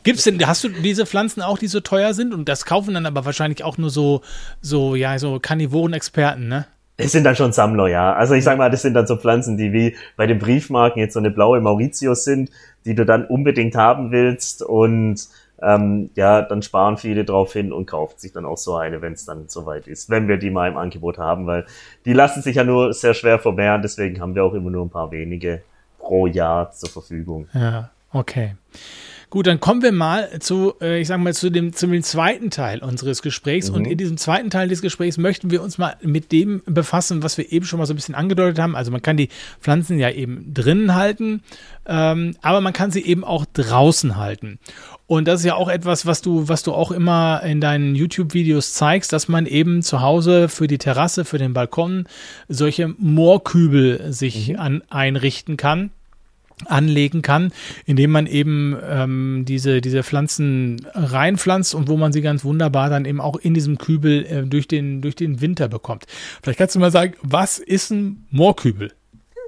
Gibt's 0.03 0.23
denn, 0.23 0.45
hast 0.45 0.63
du 0.63 0.69
diese 0.69 1.05
Pflanzen 1.05 1.41
auch, 1.41 1.57
die 1.57 1.67
so 1.67 1.79
teuer 1.79 2.13
sind? 2.13 2.33
Und 2.33 2.49
das 2.49 2.65
kaufen 2.65 2.93
dann 2.93 3.05
aber 3.05 3.25
wahrscheinlich 3.25 3.63
auch 3.63 3.77
nur 3.77 3.89
so, 3.89 4.21
so, 4.61 4.95
ja, 4.95 5.19
so 5.19 5.39
Karnivoren-Experten, 5.39 6.47
ne? 6.47 6.65
Das 6.97 7.11
sind 7.11 7.23
dann 7.23 7.35
schon 7.35 7.53
Sammler, 7.53 7.87
ja. 7.87 8.13
Also 8.13 8.35
ich 8.35 8.43
sag 8.43 8.57
mal, 8.57 8.69
das 8.69 8.83
sind 8.83 8.93
dann 8.93 9.07
so 9.07 9.17
Pflanzen, 9.17 9.57
die 9.57 9.73
wie 9.73 9.95
bei 10.15 10.27
den 10.27 10.39
Briefmarken 10.39 10.99
jetzt 10.99 11.13
so 11.13 11.19
eine 11.19 11.31
blaue 11.31 11.59
Mauritius 11.59 12.23
sind, 12.23 12.51
die 12.85 12.95
du 12.95 13.05
dann 13.05 13.25
unbedingt 13.25 13.75
haben 13.75 14.11
willst 14.11 14.61
und 14.61 15.27
ähm, 15.63 16.09
ja, 16.15 16.41
dann 16.41 16.61
sparen 16.61 16.97
viele 16.97 17.25
drauf 17.25 17.53
hin 17.53 17.71
und 17.71 17.85
kauft 17.85 18.19
sich 18.19 18.31
dann 18.31 18.45
auch 18.45 18.57
so 18.57 18.75
eine, 18.75 19.01
wenn 19.01 19.13
es 19.13 19.25
dann 19.25 19.47
soweit 19.47 19.87
ist, 19.87 20.09
wenn 20.09 20.27
wir 20.27 20.37
die 20.37 20.49
mal 20.49 20.69
im 20.69 20.77
Angebot 20.77 21.17
haben, 21.17 21.47
weil 21.47 21.65
die 22.05 22.13
lassen 22.13 22.41
sich 22.41 22.57
ja 22.57 22.63
nur 22.63 22.93
sehr 22.93 23.13
schwer 23.13 23.39
vermehren, 23.39 23.81
deswegen 23.81 24.19
haben 24.21 24.35
wir 24.35 24.43
auch 24.43 24.53
immer 24.53 24.69
nur 24.69 24.85
ein 24.85 24.89
paar 24.89 25.11
wenige 25.11 25.63
pro 25.99 26.27
Jahr 26.27 26.71
zur 26.71 26.89
Verfügung. 26.89 27.47
Ja, 27.53 27.89
okay. 28.11 28.55
Gut, 29.33 29.47
dann 29.47 29.59
kommen 29.59 29.81
wir 29.81 29.91
mal 29.91 30.29
zu, 30.41 30.75
äh, 30.79 31.01
ich 31.01 31.07
sag 31.07 31.19
mal, 31.19 31.33
zu 31.33 31.49
dem, 31.49 31.73
zu 31.73 31.87
dem 31.87 32.03
zweiten 32.03 32.51
Teil 32.51 32.83
unseres 32.83 33.23
Gesprächs. 33.23 33.71
Mhm. 33.71 33.75
Und 33.75 33.85
in 33.85 33.97
diesem 33.97 34.17
zweiten 34.17 34.51
Teil 34.51 34.67
des 34.67 34.83
Gesprächs 34.83 35.17
möchten 35.17 35.49
wir 35.49 35.63
uns 35.63 35.79
mal 35.79 35.95
mit 36.03 36.31
dem 36.31 36.61
befassen, 36.67 37.23
was 37.23 37.39
wir 37.39 37.51
eben 37.51 37.65
schon 37.65 37.79
mal 37.79 37.87
so 37.87 37.93
ein 37.93 37.95
bisschen 37.95 38.13
angedeutet 38.13 38.59
haben. 38.59 38.75
Also 38.75 38.91
man 38.91 39.01
kann 39.01 39.17
die 39.17 39.29
Pflanzen 39.59 39.97
ja 39.97 40.11
eben 40.11 40.53
drinnen 40.53 40.93
halten, 40.93 41.41
ähm, 41.87 42.35
aber 42.43 42.61
man 42.61 42.73
kann 42.73 42.91
sie 42.91 43.03
eben 43.03 43.23
auch 43.23 43.45
draußen 43.53 44.17
halten. 44.17 44.59
Und 45.05 45.27
das 45.27 45.41
ist 45.41 45.45
ja 45.45 45.55
auch 45.55 45.69
etwas, 45.69 46.05
was 46.05 46.21
du, 46.21 46.47
was 46.47 46.63
du 46.63 46.73
auch 46.73 46.91
immer 46.91 47.41
in 47.43 47.59
deinen 47.59 47.93
YouTube-Videos 47.93 48.73
zeigst, 48.73 49.11
dass 49.11 49.27
man 49.27 49.45
eben 49.45 49.81
zu 49.81 50.01
Hause 50.01 50.47
für 50.47 50.67
die 50.67 50.77
Terrasse, 50.77 51.25
für 51.25 51.37
den 51.37 51.53
Balkon 51.53 52.05
solche 52.47 52.93
Moorkübel 52.97 54.13
sich 54.13 54.49
mhm. 54.49 54.59
an, 54.59 54.83
einrichten 54.89 55.57
kann 55.57 55.91
anlegen 56.65 57.21
kann, 57.21 57.51
indem 57.85 58.11
man 58.11 58.27
eben 58.27 58.77
ähm, 58.87 59.43
diese, 59.47 59.81
diese 59.81 60.03
Pflanzen 60.03 60.85
reinpflanzt 60.93 61.75
und 61.75 61.89
wo 61.89 61.97
man 61.97 62.13
sie 62.13 62.21
ganz 62.21 62.45
wunderbar 62.45 62.89
dann 62.89 63.05
eben 63.05 63.19
auch 63.19 63.37
in 63.37 63.53
diesem 63.53 63.77
Kübel 63.77 64.25
äh, 64.25 64.43
durch, 64.43 64.67
den, 64.67 65.01
durch 65.01 65.15
den 65.15 65.41
Winter 65.41 65.67
bekommt. 65.67 66.05
Vielleicht 66.41 66.59
kannst 66.59 66.75
du 66.75 66.79
mal 66.79 66.91
sagen, 66.91 67.15
was 67.21 67.59
ist 67.59 67.91
ein 67.91 68.25
Moorkübel? 68.31 68.91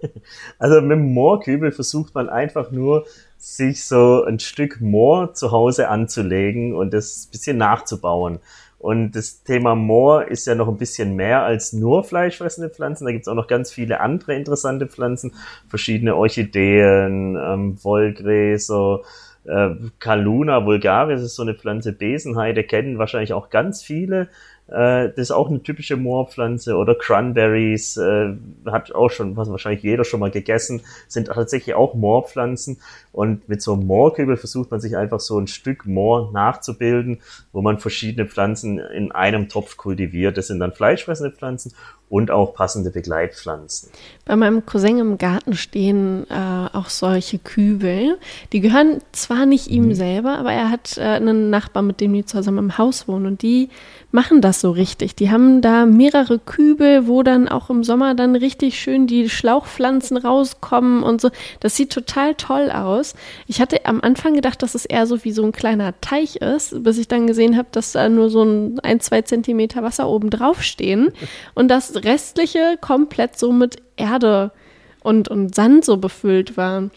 Also 0.60 0.82
mit 0.82 0.92
dem 0.92 1.14
Moorkübel 1.14 1.72
versucht 1.72 2.14
man 2.14 2.30
einfach 2.30 2.70
nur, 2.70 3.06
sich 3.38 3.86
so 3.86 4.24
ein 4.24 4.40
Stück 4.40 4.82
Moor 4.82 5.34
zu 5.34 5.52
Hause 5.52 5.90
anzulegen 5.90 6.76
und 6.76 6.94
das 6.94 7.28
bisschen 7.32 7.58
nachzubauen. 7.58 8.40
Und 8.80 9.16
das 9.16 9.44
Thema 9.44 9.74
Moor 9.74 10.28
ist 10.28 10.46
ja 10.46 10.54
noch 10.54 10.68
ein 10.68 10.78
bisschen 10.78 11.16
mehr 11.16 11.44
als 11.44 11.74
nur 11.74 12.04
fleischfressende 12.04 12.70
Pflanzen. 12.70 13.06
Da 13.06 13.12
gibt 13.12 13.24
es 13.24 13.28
auch 13.28 13.36
noch 13.36 13.48
ganz 13.48 13.72
viele 13.72 14.00
andere 14.00 14.36
interessante 14.36 14.88
Pflanzen, 14.88 15.34
verschiedene 15.68 16.16
Orchideen, 16.16 17.36
ähm, 17.36 17.84
Wollgräser, 17.84 19.02
äh, 19.46 19.70
Caluna 20.00 20.66
vulgaris 20.66 21.22
ist 21.22 21.36
so 21.36 21.44
eine 21.44 21.54
Pflanze, 21.54 21.94
Besenheide 21.94 22.64
kennen 22.64 22.98
wahrscheinlich 22.98 23.34
auch 23.34 23.50
ganz 23.50 23.84
viele. 23.84 24.28
Äh, 24.68 25.10
das 25.10 25.18
ist 25.18 25.32
auch 25.32 25.50
eine 25.50 25.62
typische 25.62 25.96
Moorpflanze 25.96 26.76
oder 26.76 26.96
Cranberries, 26.96 27.98
äh, 27.98 28.34
hat 28.66 28.94
auch 28.94 29.10
schon, 29.10 29.38
was 29.38 29.50
wahrscheinlich 29.50 29.84
jeder 29.84 30.04
schon 30.04 30.20
mal 30.20 30.32
gegessen, 30.32 30.82
sind 31.08 31.28
tatsächlich 31.28 31.76
auch 31.76 31.94
Moorpflanzen. 31.94 32.78
Und 33.12 33.48
mit 33.48 33.62
so 33.62 33.74
einem 33.74 33.86
Moorkübel 33.86 34.38
versucht 34.38 34.72
man 34.72 34.82
sich 34.82 34.98
einfach 34.98 35.20
so 35.20 35.40
ein 35.40 35.48
Stück 35.48 35.86
Moor 35.86 36.32
nachzubilden, 36.32 37.22
wo 37.54 37.62
man 37.62 37.78
verschiedene 37.78 38.28
Pflanzen 38.28 38.80
in 38.80 39.12
einem 39.12 39.50
Topf 39.50 39.78
kultiviert. 39.78 40.38
Das 40.38 40.48
sind 40.48 40.60
dann 40.60 40.74
fleischfressende 40.74 41.36
Pflanzen 41.36 41.74
und 42.10 42.30
auch 42.30 42.54
passende 42.54 42.92
Begleitpflanzen. 42.92 43.90
Bei 44.26 44.36
meinem 44.36 44.66
Cousin 44.66 45.00
im 45.00 45.18
Garten 45.18 45.56
stehen 45.56 46.26
äh, 46.30 46.70
auch 46.76 46.90
solche 46.90 47.40
Kübel. 47.40 48.18
Die 48.54 48.62
gehören 48.62 49.00
zwar 49.12 49.46
nicht 49.46 49.68
ihm 49.68 49.88
mhm. 49.88 49.96
selber, 49.96 50.38
aber 50.38 50.52
er 50.52 50.70
hat 50.70 50.98
äh, 50.98 51.02
einen 51.02 51.50
Nachbarn, 51.50 51.88
mit 51.88 52.02
dem 52.02 52.14
die 52.14 52.26
zusammen 52.26 52.60
im 52.60 52.78
Haus 52.78 53.08
wohnen 53.08 53.26
und 53.26 53.42
die 53.42 53.70
machen 54.16 54.42
das 54.42 54.62
so 54.62 54.72
richtig. 54.72 55.16
Die 55.16 55.30
haben 55.30 55.62
da 55.62 55.86
mehrere 55.86 56.40
Kübel, 56.40 57.08
wo 57.08 57.22
dann 57.22 57.48
auch 57.50 57.70
im 57.70 57.84
Sommer 57.84 58.16
dann 58.16 58.36
richtig 58.36 58.80
schön 58.80 59.08
die 59.08 59.30
Schlauchpflanzen 59.30 60.18
rauskommen 60.18 61.04
und 61.04 61.20
so. 61.20 61.30
Das 61.60 61.76
sieht 61.76 61.92
total 61.92 62.34
toll 62.36 62.72
aus. 62.72 63.14
Ich 63.46 63.60
hatte 63.60 63.86
am 63.86 64.00
Anfang 64.02 64.34
gedacht, 64.34 64.64
dass 64.64 64.74
es 64.74 64.86
eher 64.86 65.06
so 65.06 65.24
wie 65.26 65.32
so 65.32 65.44
ein 65.44 65.52
kleiner 65.52 66.00
Teich 66.02 66.38
ist, 66.38 66.84
bis 66.84 66.98
ich 66.98 67.08
dann 67.08 67.28
gesehen 67.28 67.58
habe, 67.58 67.68
dass 67.72 67.92
da 67.92 68.08
nur 68.08 68.30
so 68.30 68.44
ein, 68.44 68.80
ein 68.80 69.02
zwei 69.02 69.22
Zentimeter 69.22 69.84
Wasser 69.84 70.08
oben 70.08 70.30
drauf 70.30 70.64
stehen 70.64 71.12
und 71.54 71.68
das 71.68 71.95
restliche 72.04 72.78
komplett 72.82 73.38
so 73.38 73.52
mit 73.52 73.78
Erde 73.96 74.52
und, 75.02 75.28
und 75.28 75.56
Sand 75.56 75.86
so 75.86 75.98
befüllt 75.98 76.58
war. 76.58 76.90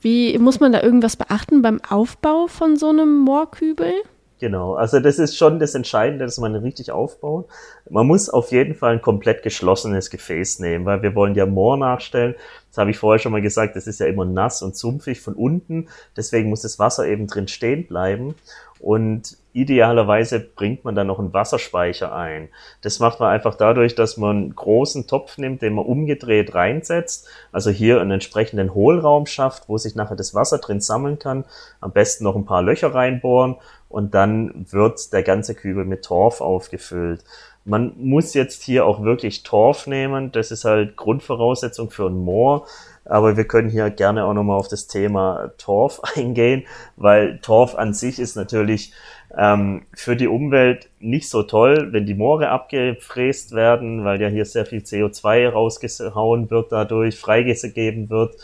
Wie 0.00 0.38
muss 0.38 0.60
man 0.60 0.72
da 0.72 0.82
irgendwas 0.82 1.16
beachten 1.16 1.62
beim 1.62 1.80
Aufbau 1.88 2.46
von 2.46 2.76
so 2.76 2.88
einem 2.88 3.18
Moorkübel? 3.18 3.92
Genau, 4.40 4.72
also 4.72 5.00
das 5.00 5.18
ist 5.18 5.36
schon 5.36 5.58
das 5.58 5.74
Entscheidende, 5.74 6.24
dass 6.24 6.38
man 6.38 6.56
richtig 6.56 6.90
aufbaut. 6.90 7.46
Man 7.90 8.06
muss 8.06 8.30
auf 8.30 8.52
jeden 8.52 8.74
Fall 8.74 8.94
ein 8.94 9.02
komplett 9.02 9.42
geschlossenes 9.42 10.08
Gefäß 10.08 10.60
nehmen, 10.60 10.86
weil 10.86 11.02
wir 11.02 11.14
wollen 11.14 11.34
ja 11.34 11.44
Moor 11.44 11.76
nachstellen. 11.76 12.34
Das 12.70 12.78
habe 12.78 12.90
ich 12.90 12.96
vorher 12.96 13.18
schon 13.18 13.32
mal 13.32 13.42
gesagt, 13.42 13.76
das 13.76 13.86
ist 13.86 14.00
ja 14.00 14.06
immer 14.06 14.24
nass 14.24 14.62
und 14.62 14.74
sumpfig 14.74 15.20
von 15.20 15.34
unten. 15.34 15.88
Deswegen 16.16 16.48
muss 16.48 16.62
das 16.62 16.78
Wasser 16.78 17.06
eben 17.06 17.26
drin 17.26 17.48
stehen 17.48 17.86
bleiben. 17.86 18.34
Und 18.78 19.36
idealerweise 19.52 20.40
bringt 20.40 20.84
man 20.84 20.94
dann 20.94 21.06
noch 21.06 21.18
einen 21.18 21.32
Wasserspeicher 21.32 22.14
ein. 22.14 22.48
Das 22.82 22.98
macht 23.00 23.20
man 23.20 23.30
einfach 23.30 23.54
dadurch, 23.54 23.94
dass 23.94 24.16
man 24.16 24.36
einen 24.36 24.56
großen 24.56 25.06
Topf 25.06 25.38
nimmt, 25.38 25.62
den 25.62 25.74
man 25.74 25.84
umgedreht 25.84 26.54
reinsetzt, 26.54 27.28
also 27.52 27.70
hier 27.70 28.00
einen 28.00 28.12
entsprechenden 28.12 28.74
Hohlraum 28.74 29.26
schafft, 29.26 29.68
wo 29.68 29.78
sich 29.78 29.94
nachher 29.94 30.16
das 30.16 30.34
Wasser 30.34 30.58
drin 30.58 30.80
sammeln 30.80 31.18
kann. 31.18 31.44
Am 31.80 31.92
besten 31.92 32.24
noch 32.24 32.36
ein 32.36 32.44
paar 32.44 32.62
Löcher 32.62 32.94
reinbohren 32.94 33.56
und 33.88 34.14
dann 34.14 34.66
wird 34.70 35.12
der 35.12 35.22
ganze 35.22 35.54
Kübel 35.54 35.84
mit 35.84 36.04
Torf 36.04 36.40
aufgefüllt. 36.40 37.24
Man 37.64 37.92
muss 37.98 38.34
jetzt 38.34 38.62
hier 38.62 38.86
auch 38.86 39.02
wirklich 39.02 39.42
Torf 39.42 39.86
nehmen. 39.86 40.32
Das 40.32 40.50
ist 40.50 40.64
halt 40.64 40.96
Grundvoraussetzung 40.96 41.90
für 41.90 42.06
ein 42.06 42.16
Moor. 42.16 42.66
Aber 43.04 43.36
wir 43.36 43.44
können 43.44 43.68
hier 43.68 43.90
gerne 43.90 44.24
auch 44.24 44.32
nochmal 44.32 44.58
auf 44.58 44.68
das 44.68 44.86
Thema 44.86 45.52
Torf 45.58 46.00
eingehen, 46.16 46.64
weil 46.96 47.38
Torf 47.40 47.74
an 47.74 47.92
sich 47.92 48.18
ist 48.18 48.36
natürlich 48.36 48.92
ähm, 49.36 49.82
für 49.94 50.16
die 50.16 50.28
Umwelt 50.28 50.88
nicht 50.98 51.28
so 51.28 51.42
toll, 51.42 51.92
wenn 51.92 52.06
die 52.06 52.14
Moore 52.14 52.48
abgefräst 52.48 53.52
werden, 53.52 54.04
weil 54.04 54.20
ja 54.20 54.28
hier 54.28 54.44
sehr 54.44 54.66
viel 54.66 54.80
CO2 54.80 55.48
rausgehauen 55.48 56.50
wird 56.50 56.72
dadurch, 56.72 57.16
freigegeben 57.16 58.10
wird 58.10 58.36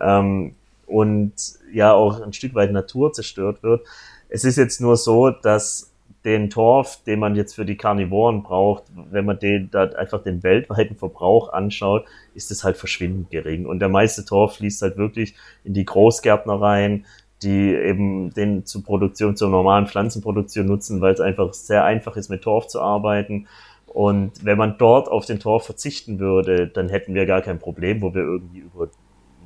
ähm, 0.00 0.54
und 0.86 1.32
ja 1.72 1.92
auch 1.92 2.20
ein 2.20 2.32
Stück 2.32 2.54
weit 2.54 2.72
Natur 2.72 3.12
zerstört 3.12 3.62
wird. 3.62 3.86
Es 4.28 4.44
ist 4.44 4.56
jetzt 4.56 4.80
nur 4.80 4.96
so, 4.96 5.30
dass 5.30 5.90
den 6.24 6.48
Torf, 6.48 7.00
den 7.06 7.18
man 7.20 7.36
jetzt 7.36 7.54
für 7.54 7.66
die 7.66 7.76
Karnivoren 7.76 8.42
braucht, 8.42 8.84
wenn 9.10 9.26
man 9.26 9.38
den 9.38 9.70
da 9.70 9.84
einfach 9.84 10.22
den 10.22 10.42
weltweiten 10.42 10.96
Verbrauch 10.96 11.52
anschaut, 11.52 12.06
ist 12.34 12.50
es 12.50 12.64
halt 12.64 12.78
verschwindend 12.78 13.30
gering. 13.30 13.66
Und 13.66 13.80
der 13.80 13.90
meiste 13.90 14.24
Torf 14.24 14.56
fließt 14.56 14.80
halt 14.82 14.96
wirklich 14.96 15.34
in 15.64 15.74
die 15.74 15.84
Großgärtnereien, 15.84 17.04
die 17.42 17.74
eben 17.74 18.32
den 18.32 18.64
zur 18.64 18.82
Produktion, 18.82 19.36
zur 19.36 19.50
normalen 19.50 19.86
Pflanzenproduktion 19.86 20.66
nutzen, 20.66 21.00
weil 21.00 21.14
es 21.14 21.20
einfach 21.20 21.52
sehr 21.52 21.84
einfach 21.84 22.16
ist, 22.16 22.30
mit 22.30 22.42
Torf 22.42 22.68
zu 22.68 22.80
arbeiten. 22.80 23.46
Und 23.86 24.44
wenn 24.44 24.58
man 24.58 24.76
dort 24.78 25.08
auf 25.08 25.26
den 25.26 25.40
Torf 25.40 25.66
verzichten 25.66 26.18
würde, 26.18 26.66
dann 26.66 26.88
hätten 26.88 27.14
wir 27.14 27.26
gar 27.26 27.42
kein 27.42 27.58
Problem, 27.58 28.02
wo 28.02 28.14
wir 28.14 28.22
irgendwie 28.22 28.60
über 28.60 28.88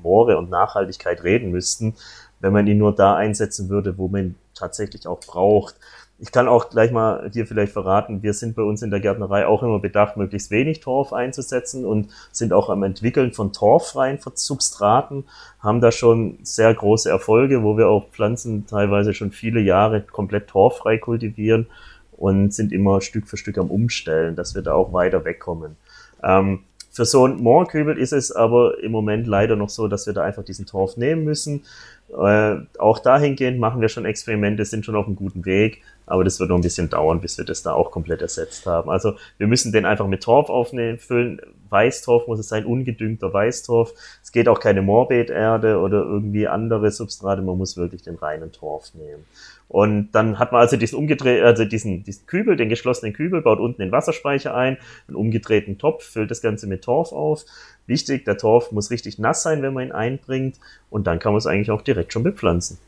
Moore 0.03 0.39
und 0.39 0.49
Nachhaltigkeit 0.49 1.23
reden 1.25 1.51
müssten, 1.51 1.95
wenn 2.41 2.53
man 2.53 2.67
ihn 2.67 2.79
nur 2.79 2.95
da 2.95 3.17
einsetzen 3.17 3.69
würde, 3.69 3.99
wo 3.99 4.09
man 4.09 4.37
tatsächlich 4.55 5.07
auch 5.07 5.21
braucht. 5.21 5.75
Ich 6.21 6.33
kann 6.33 6.49
auch 6.49 6.69
gleich 6.69 6.91
mal 6.91 7.31
dir 7.31 7.47
vielleicht 7.47 7.73
verraten, 7.73 8.25
wir 8.25 8.35
sind 8.35 8.57
bei 8.57 8.63
uns 8.63 8.83
in 8.83 8.91
der 8.91 8.99
Gärtnerei 8.99 9.47
auch 9.47 9.63
immer 9.63 9.79
bedacht, 9.79 10.17
möglichst 10.17 10.51
wenig 10.51 10.81
Torf 10.81 11.13
einzusetzen 11.13 11.85
und 11.85 12.11
sind 12.33 12.53
auch 12.53 12.71
am 12.71 12.83
Entwickeln 12.83 13.33
von 13.33 13.53
torffreien 13.53 14.19
Substraten, 14.35 15.25
haben 15.61 15.81
da 15.81 15.93
schon 15.93 16.39
sehr 16.43 16.75
große 16.75 17.09
Erfolge, 17.09 17.63
wo 17.63 17.79
wir 17.79 17.89
auch 17.89 18.09
Pflanzen 18.11 18.67
teilweise 18.67 19.15
schon 19.15 19.31
viele 19.31 19.61
Jahre 19.61 20.01
komplett 20.01 20.49
torffrei 20.49 20.99
kultivieren 20.99 21.69
und 22.17 22.53
sind 22.53 22.73
immer 22.73 23.01
Stück 23.01 23.29
für 23.29 23.37
Stück 23.37 23.57
am 23.57 23.71
Umstellen, 23.71 24.35
dass 24.35 24.57
wir 24.57 24.63
da 24.63 24.75
auch 24.75 24.93
weiter 24.93 25.25
wegkommen. 25.25 25.77
Ähm, 26.25 26.65
für 26.91 27.05
so 27.05 27.25
einen 27.25 27.41
Moorkübel 27.41 27.97
ist 27.97 28.13
es 28.13 28.33
aber 28.33 28.83
im 28.83 28.91
Moment 28.91 29.29
leider 29.29 29.55
noch 29.55 29.69
so, 29.69 29.87
dass 29.87 30.07
wir 30.07 30.15
da 30.15 30.25
einfach 30.25 30.43
diesen 30.43 30.67
Torf 30.67 30.97
nehmen 30.97 31.23
müssen. 31.23 31.63
Äh, 32.11 32.57
auch 32.79 32.99
dahingehend 33.01 33.59
machen 33.59 33.81
wir 33.81 33.89
schon 33.89 34.07
Experimente, 34.07 34.65
sind 34.65 34.85
schon 34.85 34.97
auf 34.97 35.07
einem 35.07 35.17
guten 35.17 35.45
Weg, 35.45 35.83
aber 36.07 36.25
das 36.25 36.41
wird 36.41 36.49
noch 36.49 36.57
ein 36.57 36.63
bisschen 36.63 36.89
dauern, 36.89 37.21
bis 37.21 37.37
wir 37.37 37.45
das 37.45 37.63
da 37.63 37.73
auch 37.75 37.91
komplett 37.91 38.23
ersetzt 38.23 38.65
haben. 38.65 38.89
Also 38.89 39.15
wir 39.37 39.47
müssen 39.47 39.73
den 39.73 39.85
einfach 39.85 40.07
mit 40.07 40.23
Torf 40.23 40.49
auffüllen. 40.49 41.41
Weißtorf 41.69 42.27
muss 42.27 42.39
es 42.39 42.49
sein, 42.49 42.65
ungedüngter 42.65 43.33
Weißtorf. 43.33 43.93
Es 44.23 44.33
geht 44.33 44.49
auch 44.49 44.59
keine 44.59 44.81
Morbeterde 44.81 45.79
oder 45.79 45.99
irgendwie 45.99 46.49
andere 46.49 46.91
Substrate, 46.91 47.43
man 47.43 47.59
muss 47.59 47.77
wirklich 47.77 48.03
den 48.03 48.17
reinen 48.17 48.53
Torf 48.53 48.95
nehmen. 48.95 49.25
Und 49.69 50.13
dann 50.13 50.39
hat 50.39 50.53
man 50.53 50.63
also 50.63 50.77
diesen 50.77 50.99
umgedreht, 50.99 51.43
also 51.43 51.65
diesen, 51.65 52.03
diesen 52.03 52.27
Kübel, 52.27 52.57
den 52.57 52.71
geschlossenen 52.71 53.13
Kübel, 53.13 53.43
baut 53.43 53.61
unten 53.61 53.83
den 53.83 53.93
Wasserspeicher 53.93 54.55
ein, 54.55 54.79
einen 55.07 55.17
umgedrehten 55.17 55.77
Topf, 55.77 56.05
füllt 56.05 56.31
das 56.31 56.41
Ganze 56.41 56.67
mit 56.67 56.83
Torf 56.83 57.13
auf. 57.13 57.45
Wichtig, 57.87 58.25
der 58.25 58.39
Torf 58.39 58.73
muss 58.73 58.91
richtig 58.91 59.19
nass 59.19 59.43
sein, 59.43 59.63
wenn 59.63 59.75
man 59.75 59.89
ihn 59.89 59.93
einbringt. 59.93 60.57
Und 60.89 61.07
dann 61.07 61.19
kann 61.19 61.33
man 61.33 61.39
es 61.39 61.47
eigentlich 61.47 61.71
auch 61.71 61.83
direkt 61.83 62.13
schon 62.13 62.23
bepflanzen. 62.23 62.79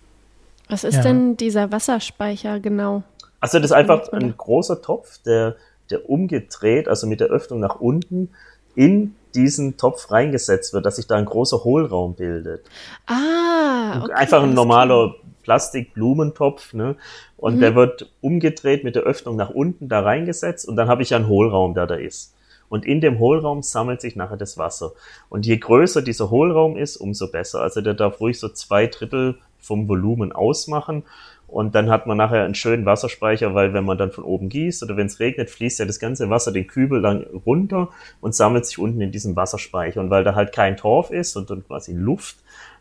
Was 0.69 0.85
ist 0.85 0.97
ja. 0.97 1.03
denn 1.03 1.37
dieser 1.37 1.71
Wasserspeicher 1.71 2.61
genau? 2.61 3.03
Also 3.41 3.59
das 3.59 3.71
ist 3.71 3.77
einfach 3.77 4.13
ein 4.13 4.35
großer 4.37 4.81
Topf, 4.81 5.19
der, 5.25 5.57
der 5.91 6.09
umgedreht, 6.09 6.89
also 6.89 7.07
mit 7.07 7.21
der 7.21 7.29
Öffnung 7.29 7.61
nach 7.61 7.81
unten, 7.81 8.31
in 8.75 9.15
diesen 9.35 9.77
Topf 9.77 10.11
reingesetzt 10.11 10.73
wird, 10.73 10.87
dass 10.87 10.97
sich 10.97 11.07
da 11.07 11.17
ein 11.17 11.25
großer 11.25 11.65
Hohlraum 11.65 12.15
bildet. 12.15 12.65
Ah, 13.07 14.03
okay, 14.03 14.13
einfach 14.13 14.43
ein 14.43 14.55
normaler 14.55 15.15
Plastikblumentopf, 15.43 16.75
ne? 16.75 16.97
Und 17.37 17.57
mhm. 17.57 17.61
der 17.61 17.75
wird 17.75 18.13
umgedreht 18.21 18.85
mit 18.85 18.95
der 18.95 19.03
Öffnung 19.03 19.37
nach 19.37 19.51
unten 19.51 19.89
da 19.89 20.01
reingesetzt 20.01 20.69
und 20.69 20.77
dann 20.77 20.89
habe 20.89 21.03
ich 21.03 21.15
einen 21.15 21.29
Hohlraum, 21.29 21.75
der 21.75 21.87
da 21.87 21.95
ist. 21.95 22.35
Und 22.71 22.87
in 22.87 23.01
dem 23.01 23.19
Hohlraum 23.19 23.63
sammelt 23.63 24.01
sich 24.01 24.15
nachher 24.17 24.37
das 24.37 24.57
Wasser. 24.57 24.93
Und 25.29 25.45
je 25.45 25.59
größer 25.59 26.03
dieser 26.03 26.31
Hohlraum 26.31 26.77
ist, 26.77 26.97
umso 26.97 27.31
besser. 27.31 27.61
Also 27.61 27.81
der 27.81 27.95
darf 27.95 28.21
ruhig 28.21 28.39
so 28.39 28.49
zwei 28.49 28.87
Drittel 28.87 29.39
vom 29.59 29.89
Volumen 29.89 30.33
ausmachen. 30.33 31.03
Und 31.49 31.75
dann 31.75 31.91
hat 31.91 32.07
man 32.07 32.17
nachher 32.17 32.45
einen 32.45 32.55
schönen 32.55 32.87
Wasserspeicher, 32.87 33.57
weil 33.57 33.75
wenn 33.75 33.85
man 33.85 33.99
dann 33.99 34.13
von 34.13 34.23
oben 34.23 34.49
gießt 34.49 34.85
oder 34.85 34.97
wenn 34.97 35.09
es 35.09 35.19
regnet, 35.19 35.51
fließt 35.51 35.81
ja 35.81 35.85
das 35.85 35.99
ganze 35.99 36.31
Wasser 36.31 36.53
den 36.53 36.69
Kübel 36.69 37.03
dann 37.03 37.25
runter 37.45 37.89
und 38.21 38.37
sammelt 38.37 38.67
sich 38.67 38.79
unten 38.79 39.01
in 39.01 39.11
diesem 39.11 39.35
Wasserspeicher. 39.35 40.01
Und 40.01 40.11
weil 40.11 40.23
da 40.23 40.37
halt 40.37 40.53
kein 40.53 40.77
Torf 40.77 41.11
ist, 41.11 41.33
sondern 41.33 41.67
quasi 41.67 41.93
Luft, 41.93 42.37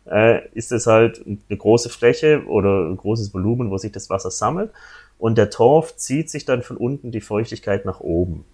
äh, 0.06 0.48
ist 0.52 0.72
es 0.72 0.86
halt 0.86 1.22
eine 1.24 1.58
große 1.58 1.88
Fläche 1.88 2.44
oder 2.46 2.88
ein 2.88 2.96
großes 2.96 3.32
Volumen, 3.34 3.70
wo 3.70 3.78
sich 3.78 3.92
das 3.92 4.10
Wasser 4.10 4.30
sammelt. 4.30 4.70
Und 5.18 5.36
der 5.36 5.50
Torf 5.50 5.96
zieht 5.96 6.30
sich 6.30 6.44
dann 6.44 6.62
von 6.62 6.76
unten 6.76 7.10
die 7.10 7.20
Feuchtigkeit 7.20 7.84
nach 7.84 8.00
oben. 8.00 8.44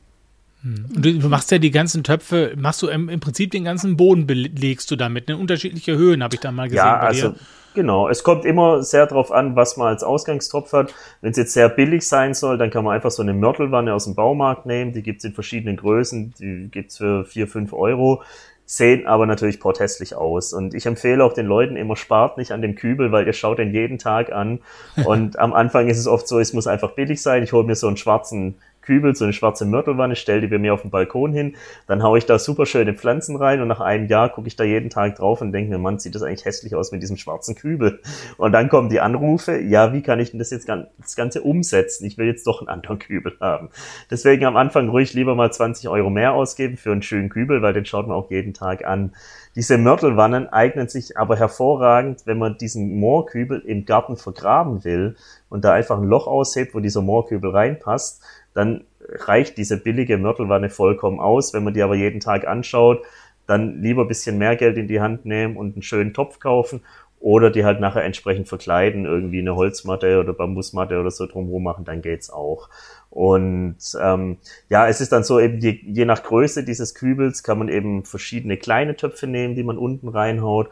Hm. 0.63 0.87
Und 0.97 1.05
du 1.05 1.29
machst 1.29 1.51
ja 1.53 1.59
die 1.59 1.71
ganzen 1.71 2.03
Töpfe, 2.03 2.55
machst 2.57 2.83
du 2.83 2.89
im, 2.89 3.09
im 3.09 3.21
Prinzip 3.21 3.53
den 3.53 3.65
ganzen 3.65 3.97
Boden 3.97 4.27
belegst 4.27 4.91
du 4.91 4.97
damit, 4.97 5.31
in 5.31 5.37
unterschiedliche 5.37 5.97
Höhen, 5.97 6.23
habe 6.23 6.35
ich 6.35 6.41
da 6.41 6.51
mal 6.51 6.65
gesehen. 6.65 6.79
Ja, 6.79 6.99
also 6.99 7.35
genau. 7.75 8.09
Es 8.09 8.25
kommt 8.25 8.45
immer 8.45 8.83
sehr 8.83 9.07
darauf 9.07 9.31
an, 9.31 9.55
was 9.55 9.77
man 9.77 9.89
als 9.89 10.03
Ausgangstopf 10.03 10.73
hat. 10.73 10.93
Wenn 11.21 11.31
es 11.31 11.37
jetzt 11.37 11.53
sehr 11.53 11.69
billig 11.69 12.07
sein 12.09 12.35
soll, 12.35 12.59
dann 12.59 12.71
kann 12.71 12.85
man 12.85 12.95
einfach 12.95 13.13
so 13.13 13.23
eine 13.23 13.35
Mörtelwanne 13.35 13.95
aus 13.95 14.05
dem 14.05 14.17
Baumarkt 14.17 14.67
nehmen. 14.67 14.93
Die 14.93 15.03
gibt's 15.03 15.25
in 15.25 15.35
verschiedenen 15.35 15.77
Größen, 15.77 16.35
die 16.41 16.69
gibt's 16.71 16.97
für 16.97 17.25
vier 17.25 17.47
fünf 17.47 17.73
Euro 17.73 18.23
sehen 18.67 19.07
aber 19.07 19.27
natürlich 19.27 19.61
porthässlich 19.61 20.15
aus. 20.17 20.53
Und 20.53 20.75
ich 20.75 20.87
empfehle 20.87 21.25
auch 21.25 21.33
den 21.33 21.47
Leuten 21.47 21.77
immer, 21.77 21.97
spart 21.97 22.37
nicht 22.37 22.51
an 22.51 22.61
dem 22.61 22.75
Kübel, 22.75 23.13
weil 23.13 23.27
ihr 23.27 23.33
schaut 23.33 23.59
den 23.59 23.73
jeden 23.73 23.99
Tag 23.99 24.33
an. 24.33 24.59
Und 25.05 25.39
am 25.39 25.55
Anfang 25.55 25.89
ist 25.89 25.99
es 25.99 26.09
oft 26.09 26.27
so, 26.27 26.41
es 26.41 26.53
muss 26.53 26.67
einfach 26.67 26.93
billig 26.93 27.23
sein. 27.23 27.45
Ich 27.45 27.53
hole 27.53 27.65
mir 27.65 27.77
so 27.77 27.87
einen 27.87 27.97
schwarzen 27.97 28.57
Kübel, 28.87 29.15
so 29.15 29.25
eine 29.25 29.33
schwarze 29.33 29.67
Mörtelwanne, 29.67 30.17
stelle 30.17 30.41
die 30.41 30.47
bei 30.47 30.59
mir 30.59 30.73
auf 30.73 30.83
den 30.83 30.91
Balkon 30.91 31.33
hin, 31.33 31.57
dann 31.87 32.03
haue 32.03 32.19
ich 32.19 32.27
da 32.27 32.39
super 32.39 32.65
schöne 32.65 32.95
Pflanzen 32.95 33.37
rein 33.37 33.61
und 33.61 33.69
nach 33.69 33.81
einem 33.81 34.07
Jahr 34.07 34.31
gucke 34.31 34.49
ich 34.49 34.57
da 34.57 34.65
jeden 34.65 34.89
Tag 34.89 35.17
drauf 35.17 35.41
und 35.41 35.53
denke 35.53 35.71
mir, 35.71 35.79
Mann, 35.79 35.99
sieht 35.99 36.15
das 36.15 36.23
eigentlich 36.23 36.45
hässlich 36.45 36.75
aus 36.75 36.93
mit 36.93 37.03
diesem 37.03 37.17
schwarzen 37.17 37.55
Kübel. 37.55 38.01
Und 38.39 38.53
dann 38.53 38.69
kommen 38.69 38.89
die 38.89 39.01
Anrufe, 39.01 39.59
ja, 39.59 39.93
wie 39.93 40.03
kann 40.03 40.21
ich 40.21 40.31
denn 40.31 40.39
das 40.39 40.51
jetzt 40.51 40.69
das 40.69 41.17
Ganze 41.17 41.43
umsetzen? 41.43 42.07
Ich 42.07 42.17
will 42.17 42.27
jetzt 42.27 42.47
doch 42.47 42.61
einen 42.61 42.69
anderen 42.69 42.99
Kübel 42.99 43.37
haben. 43.41 43.71
Deswegen 44.11 44.45
am 44.45 44.57
Anfang 44.57 44.89
ruhig 44.89 45.13
lieber 45.13 45.35
mal 45.35 45.53
20 45.53 45.89
Euro 45.89 46.09
mehr 46.09 46.33
ausgeben 46.33 46.77
für 46.77 46.93
einen 46.93 47.03
schönen 47.03 47.29
Kübel, 47.29 47.63
weil 47.63 47.73
den 47.73 47.85
schaut 47.85 48.07
man 48.07 48.17
auch 48.17 48.31
jeden 48.31 48.55
Tag 48.55 48.85
an. 48.85 49.13
Diese 49.57 49.79
Mörtelwannen 49.79 50.49
eignen 50.53 50.89
sich 50.89 51.17
aber 51.17 51.37
hervorragend, 51.37 52.27
wenn 52.27 52.39
man 52.39 52.59
diesen 52.59 53.01
Moorkübel 53.01 53.61
im 53.61 53.87
Garten 53.87 54.19
vergraben 54.19 54.85
will 54.85 55.17
und 55.49 55.65
da 55.65 55.73
einfach 55.73 55.97
ein 55.97 56.05
Loch 56.05 56.27
aushebt, 56.27 56.75
wo 56.75 56.81
dieser 56.81 57.01
Moorkübel 57.01 57.51
reinpasst, 57.51 58.23
dann 58.57 58.85
reicht 59.09 59.59
diese 59.59 59.77
billige 59.77 60.19
Mörtelwanne 60.19 60.71
vollkommen 60.71 61.21
aus. 61.21 61.53
Wenn 61.53 61.63
man 61.63 61.75
die 61.75 61.83
aber 61.83 61.95
jeden 61.95 62.21
Tag 62.21 62.47
anschaut, 62.47 63.03
dann 63.47 63.83
lieber 63.83 64.03
ein 64.03 64.09
bisschen 64.09 64.39
mehr 64.39 64.57
Geld 64.57 64.79
in 64.79 64.89
die 64.89 65.01
Hand 65.01 65.27
nehmen 65.27 65.57
und 65.57 65.75
einen 65.75 65.83
schönen 65.83 66.15
Topf 66.15 66.41
kaufen 66.41 66.81
oder 67.21 67.51
die 67.51 67.65
halt 67.65 67.81
nachher 67.81 68.05
entsprechend 68.05 68.49
verkleiden, 68.49 69.05
irgendwie 69.05 69.41
eine 69.41 69.57
Holzmatte 69.57 70.21
oder 70.21 70.33
Bambusmatte 70.33 70.99
oder 70.99 71.11
so 71.11 71.27
drumherum 71.27 71.63
machen, 71.63 71.85
dann 71.85 72.03
geht's 72.03 72.31
auch. 72.31 72.69
Und 73.11 73.77
ähm, 74.01 74.39
ja, 74.69 74.89
es 74.89 75.01
ist 75.01 75.13
dann 75.13 75.25
so 75.25 75.39
eben 75.39 75.59
je, 75.59 75.79
je 75.85 76.05
nach 76.05 76.23
Größe 76.23 76.65
dieses 76.65 76.95
Kübels 76.95 77.43
kann 77.43 77.59
man 77.59 77.69
eben 77.69 78.05
verschiedene 78.05 78.57
kleine 78.57 78.97
Töpfe 78.97 79.27
nehmen, 79.27 79.55
die 79.55 79.65
man 79.65 79.79
unten 79.79 80.09
reinhaut 80.09 80.69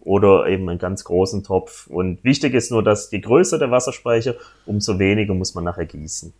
oder 0.00 0.46
eben 0.46 0.68
einen 0.68 0.78
ganz 0.78 1.04
großen 1.04 1.44
Topf. 1.44 1.86
Und 1.88 2.22
wichtig 2.24 2.54
ist 2.54 2.70
nur, 2.70 2.82
dass 2.82 3.10
je 3.10 3.20
größer 3.20 3.58
der 3.58 3.70
Wasserspeicher, 3.70 4.34
umso 4.66 4.98
weniger 4.98 5.34
muss 5.34 5.54
man 5.54 5.64
nachher 5.64 5.86
gießen. 5.86 6.32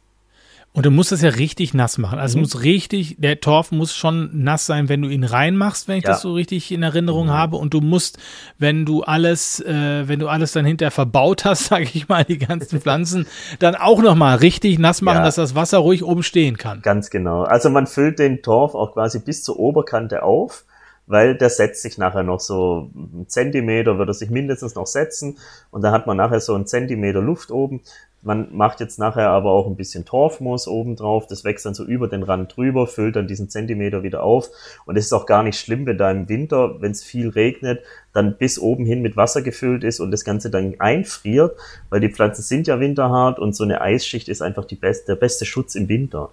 Und 0.73 0.87
du 0.87 0.91
musst 0.91 1.11
es 1.13 1.23
ja 1.23 1.31
richtig 1.31 1.75
nass 1.75 1.99
machen. 1.99 2.19
Also 2.19 2.39
mhm. 2.39 2.45
es 2.45 2.55
muss 2.55 2.63
richtig, 2.63 3.17
der 3.19 3.41
Torf 3.41 3.73
muss 3.73 3.97
schon 3.97 4.31
nass 4.45 4.67
sein, 4.67 4.89
wenn 4.89 5.03
du 5.03 5.09
ihn 5.09 5.25
reinmachst, 5.25 5.89
wenn 5.89 5.99
ich 5.99 6.05
ja. 6.05 6.11
das 6.11 6.21
so 6.21 6.35
richtig 6.35 6.71
in 6.71 6.83
Erinnerung 6.83 7.27
mhm. 7.27 7.33
habe. 7.33 7.57
Und 7.57 7.75
du 7.75 7.81
musst, 7.81 8.19
wenn 8.59 8.85
du 8.85 9.03
alles, 9.03 9.61
äh, 9.61 10.07
wenn 10.07 10.21
du 10.21 10.29
alles 10.29 10.53
dann 10.53 10.65
hinterher 10.65 10.91
verbaut 10.91 11.45
hast, 11.45 11.65
sage 11.69 11.89
ich 11.93 12.09
mal, 12.09 12.25
die 12.25 12.39
ganzen 12.39 12.81
Pflanzen, 12.83 13.27
dann 13.59 13.75
auch 13.75 14.01
nochmal 14.03 14.37
richtig 14.37 14.79
nass 14.79 15.03
machen, 15.03 15.19
ja. 15.19 15.25
dass 15.25 15.37
das 15.37 15.55
Wasser 15.55 15.79
ruhig 15.79 16.05
oben 16.05 16.23
stehen 16.23 16.57
kann. 16.57 16.81
Ganz 16.83 17.11
genau. 17.11 17.43
Also 17.43 17.71
man 17.71 17.87
füllt 17.87 18.19
den 18.19 18.43
Torf 18.43 18.75
auch 18.75 18.93
quasi 18.93 19.19
bis 19.19 19.43
zur 19.43 19.59
Oberkante 19.59 20.23
auf 20.23 20.65
weil 21.09 21.37
der 21.37 21.49
setzt 21.49 21.83
sich 21.83 21.97
nachher 21.99 22.23
noch 22.23 22.39
so 22.39 22.91
einen 22.95 23.29
Zentimeter, 23.29 23.99
wird 23.99 24.11
er 24.11 24.15
sich 24.15 24.31
mindestens 24.31 24.75
noch 24.75 24.87
setzen 24.87 25.39
und 25.71 25.83
dann 25.83 25.93
hat 25.93 26.07
man 26.07 26.19
nachher 26.19 26.41
so 26.41 26.55
einen 26.55 26.67
Zentimeter 26.67 27.23
Luft 27.23 27.51
oben. 27.51 27.81
Man 28.21 28.49
macht 28.57 28.81
jetzt 28.81 28.99
nachher 28.99 29.31
aber 29.31 29.53
auch 29.53 29.67
ein 29.67 29.77
bisschen 29.77 30.05
Torfmoos 30.05 30.67
oben 30.67 30.97
drauf. 30.97 31.27
Das 31.29 31.45
wächst 31.45 31.65
dann 31.67 31.75
so 31.75 31.85
über 31.85 32.09
den 32.09 32.25
Rand 32.25 32.57
drüber, 32.57 32.87
füllt 32.87 33.17
dann 33.17 33.29
diesen 33.29 33.49
Zentimeter 33.49 34.03
wieder 34.03 34.25
auf. 34.25 34.51
Und 34.87 34.97
es 34.97 35.07
ist 35.07 35.13
auch 35.13 35.27
gar 35.27 35.43
nicht 35.43 35.59
schlimm, 35.59 35.87
wenn 35.87 35.99
da 35.99 36.11
im 36.11 36.29
Winter, 36.29 36.81
wenn 36.81 36.91
es 36.91 37.05
viel 37.05 37.29
regnet, 37.29 37.83
dann 38.13 38.37
bis 38.37 38.59
oben 38.59 38.87
hin 38.87 39.03
mit 39.03 39.17
Wasser 39.17 39.43
gefüllt 39.43 39.85
ist 39.85 40.01
und 40.01 40.11
das 40.11 40.25
Ganze 40.25 40.51
dann 40.51 40.75
einfriert, 40.81 41.57
weil 41.91 42.01
die 42.01 42.09
Pflanzen 42.09 42.43
sind 42.43 42.67
ja 42.67 42.81
winterhart 42.81 43.39
und 43.39 43.55
so 43.55 43.63
eine 43.63 43.81
Eisschicht 43.81 44.29
ist 44.29 44.43
einfach 44.43 44.65
die 44.65 44.77
beste, 44.77 45.07
der 45.07 45.17
beste 45.17 45.45
Schutz 45.45 45.77
im 45.77 45.89
Winter. 45.89 46.31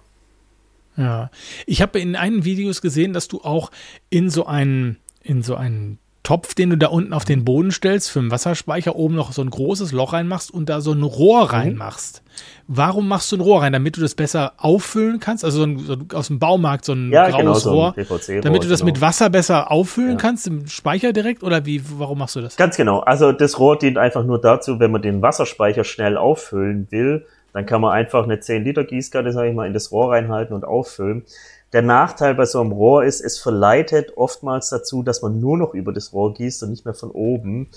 Ja, 0.96 1.30
ich 1.66 1.82
habe 1.82 2.00
in 2.00 2.16
einigen 2.16 2.44
Videos 2.44 2.80
gesehen, 2.80 3.12
dass 3.12 3.28
du 3.28 3.42
auch 3.42 3.70
in 4.10 4.30
so 4.30 4.46
einen 4.46 4.96
in 5.22 5.42
so 5.42 5.56
einen 5.56 5.98
Topf, 6.26 6.54
den 6.56 6.70
du 6.70 6.76
da 6.76 6.88
unten 6.88 7.12
auf 7.12 7.24
den 7.24 7.44
Boden 7.44 7.70
stellst, 7.70 8.10
für 8.10 8.18
einen 8.18 8.32
Wasserspeicher 8.32 8.96
oben 8.96 9.14
noch 9.14 9.30
so 9.30 9.42
ein 9.42 9.48
großes 9.48 9.92
Loch 9.92 10.12
reinmachst 10.12 10.52
und 10.52 10.68
da 10.68 10.80
so 10.80 10.90
ein 10.90 11.04
Rohr 11.04 11.44
mhm. 11.44 11.50
reinmachst. 11.50 12.24
Warum 12.66 13.06
machst 13.06 13.30
du 13.30 13.36
ein 13.36 13.40
Rohr 13.40 13.62
rein? 13.62 13.72
Damit 13.72 13.96
du 13.96 14.00
das 14.00 14.16
besser 14.16 14.54
auffüllen 14.56 15.20
kannst? 15.20 15.44
Also 15.44 15.58
so, 15.58 15.64
ein, 15.64 15.78
so 15.78 15.96
aus 16.14 16.26
dem 16.26 16.40
Baumarkt 16.40 16.84
so 16.84 16.94
ein 16.94 17.12
ja, 17.12 17.30
graues 17.30 17.62
genau, 17.62 17.74
Rohr. 17.76 17.94
So 18.08 18.32
ein 18.32 18.42
damit 18.42 18.64
du 18.64 18.68
das 18.68 18.80
genau. 18.80 18.90
mit 18.90 19.00
Wasser 19.00 19.30
besser 19.30 19.70
auffüllen 19.70 20.10
ja. 20.10 20.16
kannst 20.16 20.48
im 20.48 20.66
Speicher 20.66 21.12
direkt? 21.12 21.44
Oder 21.44 21.64
wie, 21.64 21.80
warum 21.96 22.18
machst 22.18 22.34
du 22.34 22.40
das? 22.40 22.56
Ganz 22.56 22.76
genau. 22.76 22.98
Also 22.98 23.30
das 23.30 23.60
Rohr 23.60 23.78
dient 23.78 23.96
einfach 23.96 24.24
nur 24.24 24.40
dazu, 24.40 24.80
wenn 24.80 24.90
man 24.90 25.02
den 25.02 25.22
Wasserspeicher 25.22 25.84
schnell 25.84 26.16
auffüllen 26.16 26.88
will, 26.90 27.24
dann 27.52 27.66
kann 27.66 27.80
man 27.80 27.92
einfach 27.92 28.24
eine 28.24 28.40
10 28.40 28.64
Liter 28.64 28.82
Gießkanne, 28.82 29.32
sage 29.32 29.50
ich 29.50 29.54
mal, 29.54 29.68
in 29.68 29.74
das 29.74 29.92
Rohr 29.92 30.10
reinhalten 30.10 30.56
und 30.56 30.64
auffüllen. 30.64 31.22
Der 31.76 31.82
Nachteil 31.82 32.34
bei 32.34 32.46
so 32.46 32.58
einem 32.62 32.72
Rohr 32.72 33.04
ist, 33.04 33.20
es 33.20 33.38
verleitet 33.38 34.16
oftmals 34.16 34.70
dazu, 34.70 35.02
dass 35.02 35.20
man 35.20 35.40
nur 35.40 35.58
noch 35.58 35.74
über 35.74 35.92
das 35.92 36.14
Rohr 36.14 36.32
gießt 36.32 36.62
und 36.62 36.70
nicht 36.70 36.86
mehr 36.86 36.94
von 36.94 37.10
oben. 37.10 37.68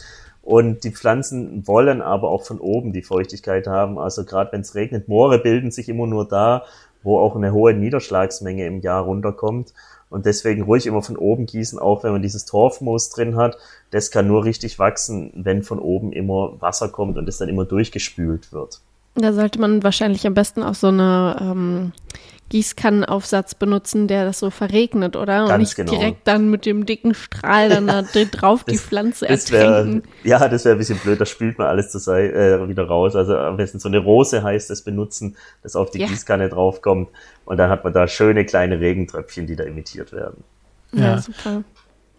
Und 0.41 0.85
die 0.85 0.91
Pflanzen 0.91 1.67
wollen 1.67 2.01
aber 2.01 2.29
auch 2.29 2.45
von 2.45 2.61
oben 2.61 2.93
die 2.93 3.01
Feuchtigkeit 3.01 3.67
haben. 3.67 3.99
Also 3.99 4.23
gerade 4.23 4.53
wenn 4.53 4.61
es 4.61 4.73
regnet, 4.73 5.09
Moore 5.09 5.39
bilden 5.39 5.69
sich 5.69 5.89
immer 5.89 6.07
nur 6.07 6.25
da, 6.25 6.63
wo 7.03 7.19
auch 7.19 7.35
eine 7.35 7.51
hohe 7.51 7.73
Niederschlagsmenge 7.73 8.65
im 8.65 8.79
Jahr 8.79 9.03
runterkommt. 9.03 9.73
Und 10.09 10.25
deswegen 10.25 10.61
ruhig 10.61 10.87
immer 10.87 11.01
von 11.01 11.17
oben 11.17 11.45
gießen, 11.45 11.77
auch 11.77 12.05
wenn 12.05 12.13
man 12.13 12.21
dieses 12.21 12.45
Torfmoos 12.45 13.09
drin 13.09 13.35
hat. 13.35 13.57
Das 13.91 14.11
kann 14.11 14.27
nur 14.27 14.45
richtig 14.45 14.79
wachsen, 14.79 15.33
wenn 15.35 15.61
von 15.61 15.77
oben 15.77 16.13
immer 16.13 16.53
Wasser 16.61 16.87
kommt 16.87 17.17
und 17.17 17.27
es 17.27 17.37
dann 17.37 17.49
immer 17.49 17.65
durchgespült 17.65 18.53
wird. 18.53 18.79
Da 19.15 19.33
sollte 19.33 19.59
man 19.59 19.83
wahrscheinlich 19.83 20.25
am 20.25 20.35
besten 20.35 20.63
auch 20.63 20.75
so 20.75 20.87
eine 20.87 21.37
ähm, 21.41 21.91
Gießkannenaufsatz 22.49 23.55
benutzen, 23.55 24.07
der 24.07 24.25
das 24.25 24.39
so 24.39 24.49
verregnet, 24.49 25.15
oder? 25.15 25.45
Und 25.45 25.57
nicht 25.59 25.75
genau. 25.75 25.91
direkt 25.91 26.27
dann 26.27 26.49
mit 26.49 26.65
dem 26.65 26.85
dicken 26.85 27.13
Strahl 27.13 27.69
dann 27.69 27.87
da 27.87 28.01
drauf 28.01 28.63
das, 28.63 28.73
die 28.73 28.79
Pflanze 28.79 29.27
das 29.27 29.51
wär, 29.51 30.01
Ja, 30.23 30.47
das 30.47 30.65
wäre 30.65 30.75
ein 30.75 30.79
bisschen 30.79 30.97
blöd, 30.99 31.21
da 31.21 31.25
spült 31.25 31.57
man 31.57 31.67
alles 31.67 31.91
zur 31.91 32.01
Seite, 32.01 32.33
äh, 32.33 32.67
wieder 32.67 32.87
raus. 32.87 33.15
Also 33.15 33.37
am 33.37 33.57
besten 33.57 33.79
so 33.79 33.87
eine 33.87 33.99
Rose 33.99 34.43
heißt 34.43 34.71
es 34.71 34.81
benutzen, 34.81 35.37
das 35.63 35.75
auf 35.75 35.91
die 35.91 35.99
ja. 35.99 36.07
Gießkanne 36.07 36.49
draufkommt 36.49 37.09
und 37.45 37.57
dann 37.57 37.69
hat 37.69 37.83
man 37.83 37.93
da 37.93 38.07
schöne 38.07 38.45
kleine 38.45 38.79
Regentröpfchen, 38.79 39.47
die 39.47 39.55
da 39.55 39.63
imitiert 39.63 40.11
werden. 40.11 40.43
Ja, 40.91 41.01
ja 41.01 41.17
super. 41.21 41.63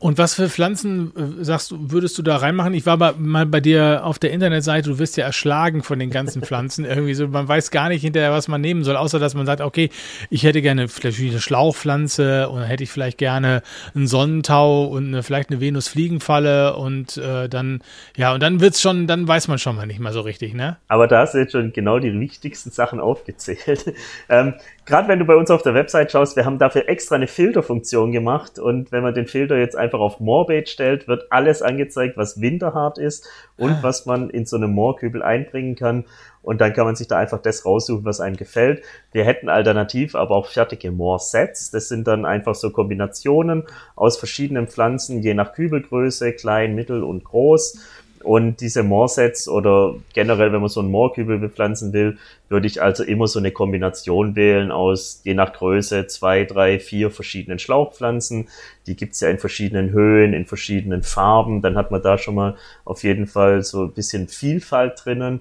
Und 0.01 0.16
was 0.16 0.34
für 0.34 0.48
Pflanzen 0.48 1.12
äh, 1.14 1.44
sagst 1.44 1.70
du, 1.70 1.76
würdest 1.92 2.16
du 2.16 2.22
da 2.22 2.36
reinmachen? 2.36 2.72
Ich 2.72 2.86
war 2.86 2.96
mal 3.18 3.44
bei 3.44 3.61
dir 3.61 4.01
auf 4.03 4.18
der 4.18 4.30
Internetseite, 4.30 4.88
du 4.88 4.98
wirst 4.98 5.18
ja 5.18 5.26
erschlagen 5.26 5.82
von 5.82 5.98
den 5.98 6.09
ganzen 6.09 6.40
Pflanzen. 6.40 6.84
Irgendwie 6.86 7.12
so, 7.12 7.28
man 7.28 7.46
weiß 7.46 7.70
gar 7.70 7.90
nicht 7.90 8.01
hinterher, 8.01 8.32
was 8.32 8.48
man 8.48 8.62
nehmen 8.62 8.82
soll, 8.82 8.96
außer 8.96 9.18
dass 9.18 9.34
man 9.34 9.44
sagt, 9.44 9.61
okay, 9.61 9.90
ich 10.30 10.42
hätte 10.42 10.62
gerne 10.62 10.88
vielleicht 10.88 11.20
eine 11.20 11.38
Schlauchpflanze 11.38 12.48
oder 12.51 12.64
hätte 12.64 12.82
ich 12.82 12.90
vielleicht 12.90 13.18
gerne 13.18 13.62
einen 13.94 14.07
Sonnentau 14.07 14.86
und 14.86 15.09
eine, 15.09 15.22
vielleicht 15.22 15.51
eine 15.51 15.61
Venusfliegenfalle 15.61 16.76
und 16.76 17.18
äh, 17.18 17.51
dann, 17.51 17.82
ja, 18.16 18.32
und 18.32 18.42
dann 18.42 18.62
wird's 18.62 18.80
schon, 18.80 19.07
dann 19.07 19.28
weiß 19.28 19.48
man 19.48 19.59
schon 19.59 19.76
mal 19.76 19.86
nicht 19.86 20.01
mehr 20.01 20.14
so 20.14 20.22
richtig, 20.22 20.55
ne? 20.55 20.78
Aber 20.88 21.09
da 21.09 21.20
hast 21.20 21.34
du 21.34 21.38
jetzt 21.38 21.53
schon 21.53 21.74
genau 21.74 21.98
die 21.98 22.18
wichtigsten 22.18 22.70
Sachen 22.70 23.01
aufgezählt. 23.01 23.92
ähm, 24.30 24.55
Gerade 24.86 25.07
wenn 25.07 25.20
du 25.20 25.24
bei 25.24 25.36
uns 25.36 25.51
auf 25.53 25.62
der 25.62 25.74
Website 25.74 26.11
schaust, 26.11 26.36
wir 26.36 26.44
haben 26.44 26.59
dafür 26.59 26.88
extra 26.88 27.14
eine 27.14 27.28
Filterfunktion 27.28 28.11
gemacht 28.11 28.59
und 28.59 28.90
wenn 28.90 29.05
man 29.05 29.14
den 29.14 29.28
Filter 29.28 29.57
jetzt 29.57 29.76
einfach 29.76 29.89
auf 29.99 30.20
Moorbait 30.20 30.68
stellt, 30.68 31.09
wird 31.09 31.32
alles 31.32 31.62
angezeigt, 31.62 32.16
was 32.16 32.41
winterhart 32.41 32.99
ist 32.99 33.28
und 33.57 33.72
ah. 33.72 33.78
was 33.82 34.07
man 34.07 34.30
in 34.30 34.47
so 34.47 34.57
einem 34.57 34.70
Moorkübel 34.70 35.22
einbringen 35.22 35.74
kann 35.74 36.05
und 36.43 36.61
dann 36.61 36.72
kann 36.72 36.86
man 36.86 36.97
sich 36.97 37.07
da 37.07 37.18
einfach 37.18 37.43
das 37.43 37.66
raussuchen, 37.66 38.05
was 38.05 38.20
einem 38.20 38.36
gefällt. 38.36 38.82
Wir 39.12 39.24
hätten 39.24 39.49
alternativ 39.49 40.14
aber 40.14 40.36
auch 40.36 40.47
fertige 40.47 40.91
Moorsets. 40.91 41.70
Das 41.70 41.88
sind 41.88 42.07
dann 42.07 42.24
einfach 42.24 42.55
so 42.55 42.70
Kombinationen 42.70 43.64
aus 43.95 44.16
verschiedenen 44.16 44.66
Pflanzen, 44.66 45.22
je 45.22 45.34
nach 45.34 45.53
Kübelgröße, 45.53 46.32
klein, 46.32 46.74
mittel 46.74 47.03
und 47.03 47.24
groß 47.24 47.78
und 48.22 48.60
diese 48.60 48.82
Moorsets 48.82 49.48
oder 49.48 49.94
generell, 50.12 50.52
wenn 50.52 50.60
man 50.60 50.68
so 50.68 50.80
einen 50.80 50.90
Moorkübel 50.90 51.38
bepflanzen 51.38 51.92
will, 51.92 52.18
würde 52.48 52.66
ich 52.66 52.82
also 52.82 53.02
immer 53.02 53.26
so 53.26 53.38
eine 53.38 53.50
Kombination 53.50 54.36
wählen 54.36 54.70
aus 54.70 55.20
je 55.24 55.34
nach 55.34 55.52
Größe 55.52 56.06
zwei, 56.06 56.44
drei, 56.44 56.78
vier 56.78 57.10
verschiedenen 57.10 57.58
Schlauchpflanzen. 57.58 58.48
Die 58.86 58.96
gibt's 58.96 59.20
ja 59.20 59.30
in 59.30 59.38
verschiedenen 59.38 59.90
Höhen, 59.90 60.34
in 60.34 60.46
verschiedenen 60.46 61.02
Farben. 61.02 61.62
Dann 61.62 61.76
hat 61.76 61.90
man 61.90 62.02
da 62.02 62.18
schon 62.18 62.34
mal 62.34 62.56
auf 62.84 63.04
jeden 63.04 63.26
Fall 63.26 63.62
so 63.62 63.84
ein 63.84 63.92
bisschen 63.92 64.28
Vielfalt 64.28 65.00
drinnen. 65.04 65.40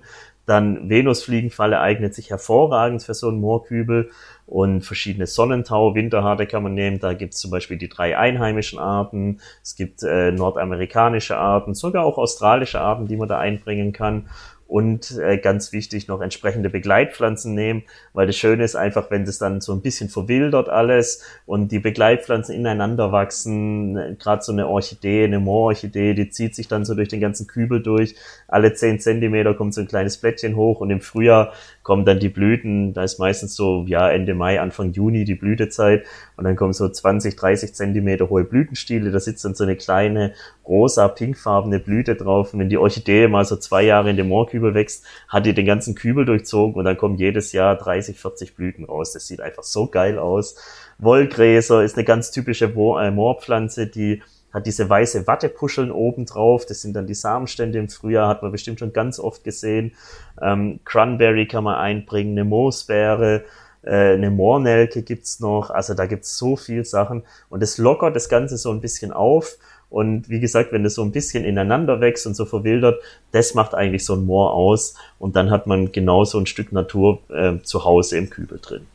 Dann 0.50 0.90
Venusfliegenfalle 0.90 1.80
eignet 1.80 2.16
sich 2.16 2.32
hervorragend 2.32 3.04
für 3.04 3.14
so 3.14 3.28
einen 3.28 3.40
Moorkübel 3.40 4.10
und 4.48 4.82
verschiedene 4.82 5.28
Sonnentau, 5.28 5.94
Winterharte 5.94 6.48
kann 6.48 6.64
man 6.64 6.74
nehmen. 6.74 7.00
Da 7.00 7.14
gibt 7.14 7.36
es 7.36 7.40
zum 7.40 7.52
Beispiel 7.52 7.78
die 7.78 7.88
drei 7.88 8.18
einheimischen 8.18 8.80
Arten. 8.80 9.42
Es 9.62 9.76
gibt 9.76 10.02
äh, 10.02 10.32
nordamerikanische 10.32 11.38
Arten, 11.38 11.76
sogar 11.76 12.04
auch 12.04 12.18
australische 12.18 12.82
Arten, 12.82 13.08
die 13.08 13.16
man 13.16 13.28
da 13.28 13.38
einbringen 13.38 13.94
kann 13.94 14.26
und 14.70 15.18
äh, 15.18 15.40
ganz 15.40 15.74
wichtig 15.74 16.08
noch 16.08 16.22
entsprechende 16.22 16.70
Begleitpflanzen 16.70 17.56
nehmen, 17.56 17.84
weil 18.14 18.28
das 18.28 18.38
Schöne 18.38 18.64
ist 18.64 18.76
einfach, 18.76 19.10
wenn 19.10 19.26
das 19.26 19.40
dann 19.40 19.62
so 19.62 19.74
ein 19.74 19.82
bisschen 19.82 20.10
verwildert 20.10 20.70
alles 20.70 21.24
und 21.48 21.72
die 21.72 21.80
Begleitpflanzen 21.80 22.54
ineinander 22.54 23.12
wachsen, 23.12 24.18
gerade 24.20 24.44
so 24.44 24.52
eine 24.52 24.68
Orchidee, 24.68 25.24
eine 25.24 25.40
Moororchidee, 25.40 26.14
die 26.14 26.30
zieht 26.30 26.54
sich 26.56 26.68
dann 26.68 26.86
so 26.86 26.94
durch 26.94 27.10
den 27.10 27.20
ganzen 27.20 27.48
Kübel 27.48 27.82
durch, 27.82 28.16
alle 28.48 28.74
zehn 28.76 29.00
Zentimeter 29.00 29.56
kommt 29.56 29.74
so 29.74 29.82
ein 29.82 29.88
kleines 29.88 30.18
Blättchen 30.18 30.56
hoch 30.56 30.82
und 30.82 30.92
im 30.92 31.02
Frühjahr 31.02 31.52
kommen 31.90 32.06
dann 32.06 32.20
die 32.20 32.30
Blüten, 32.30 32.94
da 32.94 33.04
ist 33.04 33.18
meistens 33.18 33.56
so 33.56 33.84
ja 33.88 34.12
Ende 34.12 34.36
Mai, 34.36 34.62
Anfang 34.62 34.92
Juni 34.92 35.24
die 35.24 35.34
Blütezeit 35.34 36.06
und 36.38 36.44
dann 36.44 36.56
kommen 36.56 36.72
so 36.72 36.88
20, 36.88 37.36
30 37.36 37.74
Zentimeter 37.74 38.30
hohe 38.30 38.44
Blütenstiele, 38.44 39.10
da 39.10 39.20
sitzt 39.20 39.44
dann 39.44 39.56
so 39.56 39.64
eine 39.64 39.76
kleine 39.76 40.34
rosa, 40.68 41.08
pinkfarbene 41.08 41.80
Blüte 41.80 42.14
drauf 42.14 42.54
und 42.54 42.60
wenn 42.60 42.70
die 42.70 42.78
Orchidee 42.78 43.28
mal 43.28 43.44
so 43.44 43.56
zwei 43.56 43.82
Jahre 43.82 44.12
in 44.12 44.18
dem 44.18 44.28
Moorkübel 44.28 44.76
wächst, 44.76 45.04
hat 45.30 45.48
die 45.48 45.56
den 45.56 45.66
ganzen 45.66 45.96
Kübel 45.96 46.26
durchzogen 46.26 46.76
und 46.76 46.86
dann 46.86 46.96
kommen 46.96 47.18
jedes 47.18 47.54
Jahr 47.54 47.76
30, 47.76 48.20
40 48.20 48.56
Blüten 48.56 48.86
raus. 48.86 49.14
Das 49.14 49.26
sieht 49.26 49.42
einfach 49.42 49.64
so 49.64 49.88
geil 49.88 50.20
aus. 50.20 50.58
Wollgräser 51.00 51.84
ist 51.84 51.98
eine 51.98 52.06
ganz 52.06 52.30
typische 52.30 52.66
äh, 52.66 53.10
Moorpflanze, 53.10 53.88
die 53.88 54.22
hat 54.54 54.66
diese 54.66 54.90
weiße 54.90 55.28
Wattepuscheln 55.28 55.92
oben 55.92 56.26
drauf. 56.26 56.66
Das 56.66 56.82
sind 56.82 56.96
dann 56.96 57.08
die 57.08 57.14
Samenstände 57.14 57.80
im 57.80 57.90
Frühjahr, 57.90 58.28
hat 58.28 58.42
man 58.42 58.52
bestimmt 58.52 58.80
schon 58.80 58.94
ganz 58.94 59.20
oft 59.20 59.44
gesehen. 59.44 59.94
Ähm, 60.42 60.80
Cranberry 60.86 61.48
kann 61.48 61.64
man 61.64 61.76
einbringen, 61.76 62.32
eine 62.32 62.46
Moosbeere, 62.46 63.44
äh, 63.84 64.14
eine 64.14 64.32
Moornelke 64.32 65.02
gibt's 65.02 65.40
noch. 65.40 65.70
Also 65.70 65.94
da 65.94 66.06
gibt's 66.06 66.38
so 66.38 66.56
viel 66.56 66.86
Sachen 66.86 67.24
und 67.50 67.62
es 67.64 67.78
lockert 67.78 68.16
das 68.16 68.30
Ganze 68.30 68.58
so 68.58 68.72
ein 68.72 68.82
bisschen 68.82 69.12
auf. 69.12 69.58
Und 69.90 70.30
wie 70.30 70.40
gesagt, 70.40 70.72
wenn 70.72 70.84
das 70.84 70.94
so 70.94 71.04
ein 71.04 71.12
bisschen 71.12 71.44
ineinander 71.44 72.00
wächst 72.00 72.28
und 72.28 72.36
so 72.36 72.46
verwildert, 72.46 73.02
das 73.32 73.56
macht 73.56 73.74
eigentlich 73.74 74.06
so 74.06 74.14
ein 74.14 74.26
Moor 74.26 74.54
aus. 74.54 74.94
Und 75.18 75.36
dann 75.36 75.50
hat 75.50 75.66
man 75.66 75.92
genau 75.92 76.26
so 76.26 76.38
ein 76.38 76.46
Stück 76.46 76.72
Natur 76.72 77.20
äh, 77.30 77.58
zu 77.64 77.86
Hause 77.86 78.18
im 78.18 78.30
Kübel 78.30 78.60
drin. 78.62 78.86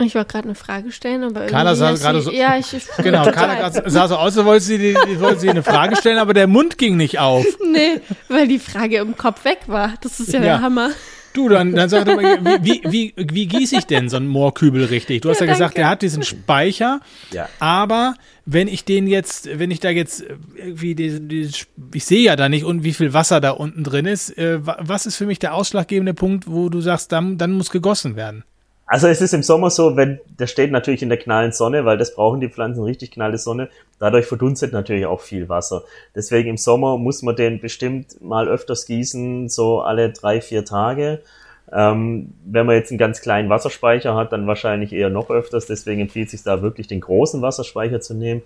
Ich 0.00 0.14
wollte 0.16 0.32
gerade 0.32 0.48
eine 0.48 0.56
Frage 0.56 0.90
stellen, 0.90 1.22
aber 1.22 1.46
Carla 1.46 1.76
sah 1.76 1.92
gerade 1.92 2.20
so. 2.20 2.32
Ja, 2.32 2.56
ich, 2.58 2.72
ich 2.72 2.84
Genau, 3.02 3.30
Carla 3.30 3.70
sah 3.70 4.08
so 4.08 4.16
aus, 4.16 4.36
als 4.36 4.44
wollte 4.44 4.64
sie, 4.64 4.78
die, 4.78 5.20
wollte 5.20 5.40
sie 5.40 5.50
eine 5.50 5.62
Frage 5.62 5.96
stellen, 5.96 6.18
aber 6.18 6.34
der 6.34 6.48
Mund 6.48 6.78
ging 6.78 6.96
nicht 6.96 7.18
auf. 7.18 7.44
Nee, 7.74 8.00
weil 8.28 8.46
die 8.46 8.60
Frage 8.60 8.98
im 8.98 9.16
Kopf 9.16 9.44
weg 9.44 9.62
war. 9.66 9.94
Das 10.00 10.20
ist 10.20 10.32
ja, 10.32 10.38
ja. 10.38 10.44
der 10.44 10.62
Hammer. 10.62 10.90
Du, 11.32 11.48
dann, 11.48 11.74
dann 11.74 11.88
sag 11.88 12.04
doch 12.04 12.14
mal, 12.14 12.38
wie, 12.62 12.82
wie, 12.84 12.92
wie, 12.92 13.14
wie 13.16 13.46
gieße 13.46 13.76
ich 13.78 13.86
denn 13.86 14.08
so 14.08 14.16
einen 14.16 14.28
Moorkübel 14.28 14.84
richtig? 14.84 15.22
Du 15.22 15.30
hast 15.30 15.40
ja, 15.40 15.46
ja 15.46 15.52
gesagt, 15.52 15.76
der 15.76 15.88
hat 15.88 16.02
diesen 16.02 16.22
Speicher, 16.22 17.00
ja. 17.32 17.48
aber 17.58 18.14
wenn 18.46 18.68
ich 18.68 18.84
den 18.84 19.08
jetzt, 19.08 19.58
wenn 19.58 19.72
ich 19.72 19.80
da 19.80 19.90
jetzt 19.90 20.24
irgendwie, 20.54 20.94
die, 20.94 21.20
die, 21.20 21.50
ich 21.92 22.04
sehe 22.04 22.22
ja 22.22 22.36
da 22.36 22.48
nicht 22.48 22.64
und 22.64 22.84
wie 22.84 22.92
viel 22.92 23.12
Wasser 23.12 23.40
da 23.40 23.50
unten 23.50 23.82
drin 23.82 24.06
ist, 24.06 24.38
äh, 24.38 24.58
was 24.62 25.06
ist 25.06 25.16
für 25.16 25.26
mich 25.26 25.40
der 25.40 25.54
ausschlaggebende 25.54 26.14
Punkt, 26.14 26.46
wo 26.46 26.68
du 26.68 26.80
sagst, 26.80 27.10
dann, 27.10 27.36
dann 27.36 27.50
muss 27.50 27.70
gegossen 27.70 28.14
werden? 28.14 28.44
Also 28.86 29.08
es 29.08 29.22
ist 29.22 29.32
im 29.32 29.42
Sommer 29.42 29.70
so, 29.70 29.96
wenn 29.96 30.20
der 30.38 30.46
steht 30.46 30.70
natürlich 30.70 31.02
in 31.02 31.08
der 31.08 31.18
knallen 31.18 31.52
Sonne, 31.52 31.84
weil 31.86 31.96
das 31.96 32.14
brauchen 32.14 32.40
die 32.40 32.50
Pflanzen 32.50 32.84
richtig 32.84 33.12
knalle 33.12 33.38
Sonne. 33.38 33.70
Dadurch 33.98 34.26
verdunstet 34.26 34.72
natürlich 34.72 35.06
auch 35.06 35.20
viel 35.20 35.48
Wasser. 35.48 35.84
Deswegen 36.14 36.50
im 36.50 36.56
Sommer 36.58 36.98
muss 36.98 37.22
man 37.22 37.34
den 37.34 37.60
bestimmt 37.60 38.20
mal 38.20 38.46
öfters 38.46 38.84
gießen, 38.86 39.48
so 39.48 39.80
alle 39.80 40.10
drei, 40.10 40.42
vier 40.42 40.66
Tage. 40.66 41.22
Ähm, 41.72 42.34
wenn 42.44 42.66
man 42.66 42.76
jetzt 42.76 42.90
einen 42.90 42.98
ganz 42.98 43.22
kleinen 43.22 43.48
Wasserspeicher 43.48 44.14
hat, 44.14 44.32
dann 44.32 44.46
wahrscheinlich 44.46 44.92
eher 44.92 45.08
noch 45.08 45.30
öfters. 45.30 45.66
Deswegen 45.66 46.02
empfiehlt 46.02 46.28
sich 46.28 46.42
da 46.42 46.60
wirklich 46.60 46.86
den 46.86 47.00
großen 47.00 47.40
Wasserspeicher 47.40 48.02
zu 48.02 48.12
nehmen. 48.14 48.42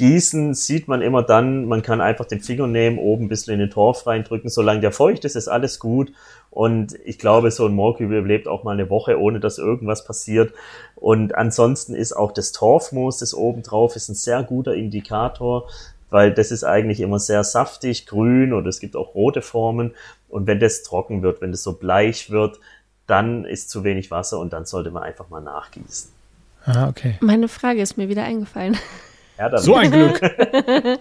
Gießen 0.00 0.54
sieht 0.54 0.88
man 0.88 1.02
immer 1.02 1.22
dann, 1.22 1.66
man 1.66 1.82
kann 1.82 2.00
einfach 2.00 2.24
den 2.24 2.40
Finger 2.40 2.66
nehmen, 2.66 2.96
oben 2.96 3.26
ein 3.26 3.28
bisschen 3.28 3.52
in 3.52 3.60
den 3.60 3.68
Torf 3.68 4.06
reindrücken. 4.06 4.48
Solange 4.48 4.80
der 4.80 4.92
feucht 4.92 5.26
ist, 5.26 5.36
ist 5.36 5.46
alles 5.46 5.78
gut. 5.78 6.10
Und 6.48 6.98
ich 7.04 7.18
glaube, 7.18 7.50
so 7.50 7.66
ein 7.66 7.74
Moorkübel 7.74 8.16
überlebt 8.16 8.48
auch 8.48 8.64
mal 8.64 8.72
eine 8.72 8.88
Woche, 8.88 9.20
ohne 9.20 9.40
dass 9.40 9.58
irgendwas 9.58 10.06
passiert. 10.06 10.54
Und 10.96 11.34
ansonsten 11.34 11.94
ist 11.94 12.14
auch 12.14 12.32
das 12.32 12.52
Torfmoos, 12.52 13.18
das 13.18 13.34
oben 13.34 13.62
drauf 13.62 13.94
ist, 13.94 14.08
ein 14.08 14.14
sehr 14.14 14.42
guter 14.42 14.72
Indikator, 14.72 15.68
weil 16.08 16.32
das 16.32 16.50
ist 16.50 16.64
eigentlich 16.64 17.00
immer 17.00 17.18
sehr 17.18 17.44
saftig, 17.44 18.06
grün 18.06 18.54
oder 18.54 18.68
es 18.68 18.80
gibt 18.80 18.96
auch 18.96 19.14
rote 19.14 19.42
Formen. 19.42 19.92
Und 20.30 20.46
wenn 20.46 20.60
das 20.60 20.82
trocken 20.82 21.20
wird, 21.20 21.42
wenn 21.42 21.50
das 21.50 21.62
so 21.62 21.74
bleich 21.74 22.30
wird, 22.30 22.58
dann 23.06 23.44
ist 23.44 23.68
zu 23.68 23.84
wenig 23.84 24.10
Wasser 24.10 24.38
und 24.38 24.54
dann 24.54 24.64
sollte 24.64 24.92
man 24.92 25.02
einfach 25.02 25.28
mal 25.28 25.42
nachgießen. 25.42 26.10
Ah, 26.64 26.88
okay. 26.88 27.18
Meine 27.20 27.48
Frage 27.48 27.82
ist 27.82 27.98
mir 27.98 28.08
wieder 28.08 28.24
eingefallen. 28.24 28.78
Ja, 29.40 29.56
so 29.58 29.74
ein 29.74 29.90
Glück. 29.90 30.20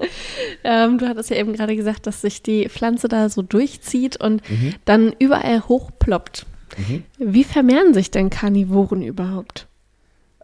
ähm, 0.64 0.98
du 0.98 1.08
hattest 1.10 1.30
ja 1.30 1.36
eben 1.36 1.52
gerade 1.52 1.76
gesagt, 1.76 2.08
dass 2.08 2.22
sich 2.22 2.42
die 2.42 2.70
Pflanze 2.70 3.10
da 3.10 3.28
so 3.28 3.42
durchzieht 3.42 4.16
und 4.16 4.50
mhm. 4.50 4.76
dann 4.86 5.14
überall 5.20 5.68
hochploppt. 5.68 6.46
Mhm. 6.78 7.04
Wie 7.18 7.44
vermehren 7.44 7.94
sich 7.94 8.12
denn 8.12 8.30
Karnivoren 8.30 9.02
überhaupt? 9.02 9.68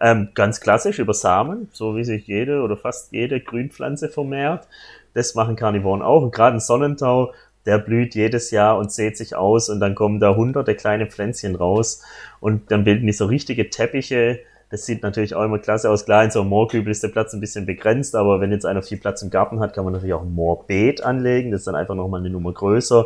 Ähm, 0.01 0.29
ganz 0.33 0.59
klassisch 0.59 0.99
über 0.99 1.13
Samen, 1.13 1.69
so 1.71 1.95
wie 1.95 2.03
sich 2.03 2.27
jede 2.27 2.61
oder 2.63 2.75
fast 2.75 3.13
jede 3.13 3.39
Grünpflanze 3.39 4.09
vermehrt. 4.09 4.67
Das 5.13 5.33
machen 5.35 5.55
Karnivoren 5.55 6.01
auch. 6.01 6.23
Und 6.23 6.35
gerade 6.35 6.57
ein 6.57 6.59
Sonnentau, 6.59 7.31
der 7.65 7.77
blüht 7.77 8.13
jedes 8.13 8.51
Jahr 8.51 8.77
und 8.77 8.91
sät 8.91 9.15
sich 9.15 9.37
aus 9.37 9.69
und 9.69 9.79
dann 9.79 9.95
kommen 9.95 10.19
da 10.19 10.35
hunderte 10.35 10.75
kleine 10.75 11.07
Pflänzchen 11.07 11.55
raus 11.55 12.03
und 12.41 12.71
dann 12.71 12.83
bilden 12.83 13.07
die 13.07 13.13
so 13.13 13.25
richtige 13.25 13.69
Teppiche 13.69 14.39
das 14.69 14.85
sieht 14.85 15.03
natürlich 15.03 15.35
auch 15.35 15.43
immer 15.43 15.59
klasse 15.59 15.89
aus. 15.89 16.05
Klar, 16.05 16.23
in 16.23 16.31
so 16.31 16.41
einem 16.41 16.49
Moorkübel 16.49 16.91
ist 16.91 17.03
der 17.03 17.09
Platz 17.09 17.33
ein 17.33 17.39
bisschen 17.39 17.65
begrenzt, 17.65 18.15
aber 18.15 18.41
wenn 18.41 18.51
jetzt 18.51 18.65
einer 18.65 18.83
viel 18.83 18.97
Platz 18.97 19.21
im 19.21 19.29
Garten 19.29 19.59
hat, 19.59 19.73
kann 19.73 19.83
man 19.83 19.93
natürlich 19.93 20.13
auch 20.13 20.23
ein 20.23 20.33
Moorbeet 20.33 21.03
anlegen. 21.03 21.51
Das 21.51 21.61
ist 21.61 21.67
dann 21.67 21.75
einfach 21.75 21.95
nochmal 21.95 22.19
eine 22.19 22.29
Nummer 22.29 22.51
größer, 22.51 23.05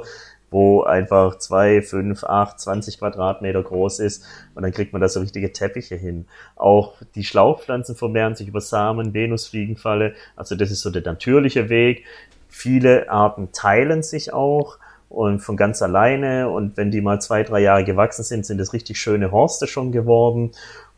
wo 0.51 0.82
einfach 0.82 1.38
zwei, 1.38 1.84
fünf, 1.84 2.24
acht, 2.24 2.60
zwanzig 2.60 2.97
Quadratmeter 2.97 3.62
groß 3.62 3.99
ist 3.99 4.26
und 4.55 4.64
dann 4.64 4.72
kriegt 4.72 4.93
man 4.93 5.01
da 5.01 5.07
so 5.07 5.20
richtige 5.20 5.53
Teppiche 5.53 5.95
hin. 5.95 6.26
Auch 6.55 6.95
die 7.14 7.24
Schlauchpflanzen 7.24 7.95
vermehren 7.95 8.34
sich 8.34 8.47
über 8.47 8.62
Samen, 8.62 9.14
Venusfliegenfalle. 9.14 10.16
Also 10.36 10.55
das 10.55 10.72
ist 10.72 10.82
so 10.82 10.89
der 10.89 11.03
natürliche 11.03 11.70
Weg. 11.70 12.03
Viele 12.47 13.12
Arten 13.12 13.49
teilen 13.51 14.01
sich 14.01 14.34
auch 14.34 14.80
und 15.07 15.39
von 15.39 15.55
ganz 15.55 15.84
alleine. 15.84 16.49
Und 16.49 16.78
wenn 16.78 16.89
die 16.89 17.01
mal 17.01 17.22
zwei, 17.22 17.43
drei 17.43 17.60
Jahre 17.60 17.84
gewachsen 17.84 18.24
sind, 18.24 18.43
sind 18.43 18.60
es 18.60 18.74
richtig 18.74 18.99
schöne 18.99 19.32
Horste 19.32 19.68
schon 19.68 19.91
geworden. 19.91 20.51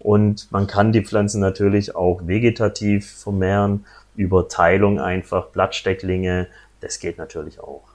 Und 0.03 0.51
man 0.51 0.67
kann 0.67 0.91
die 0.91 1.03
Pflanzen 1.03 1.41
natürlich 1.41 1.95
auch 1.95 2.27
vegetativ 2.27 3.09
vermehren, 3.09 3.85
über 4.15 4.47
Teilung 4.49 4.99
einfach, 4.99 5.47
Blattstecklinge, 5.47 6.47
das 6.79 6.99
geht 6.99 7.17
natürlich 7.17 7.59
auch. 7.59 7.90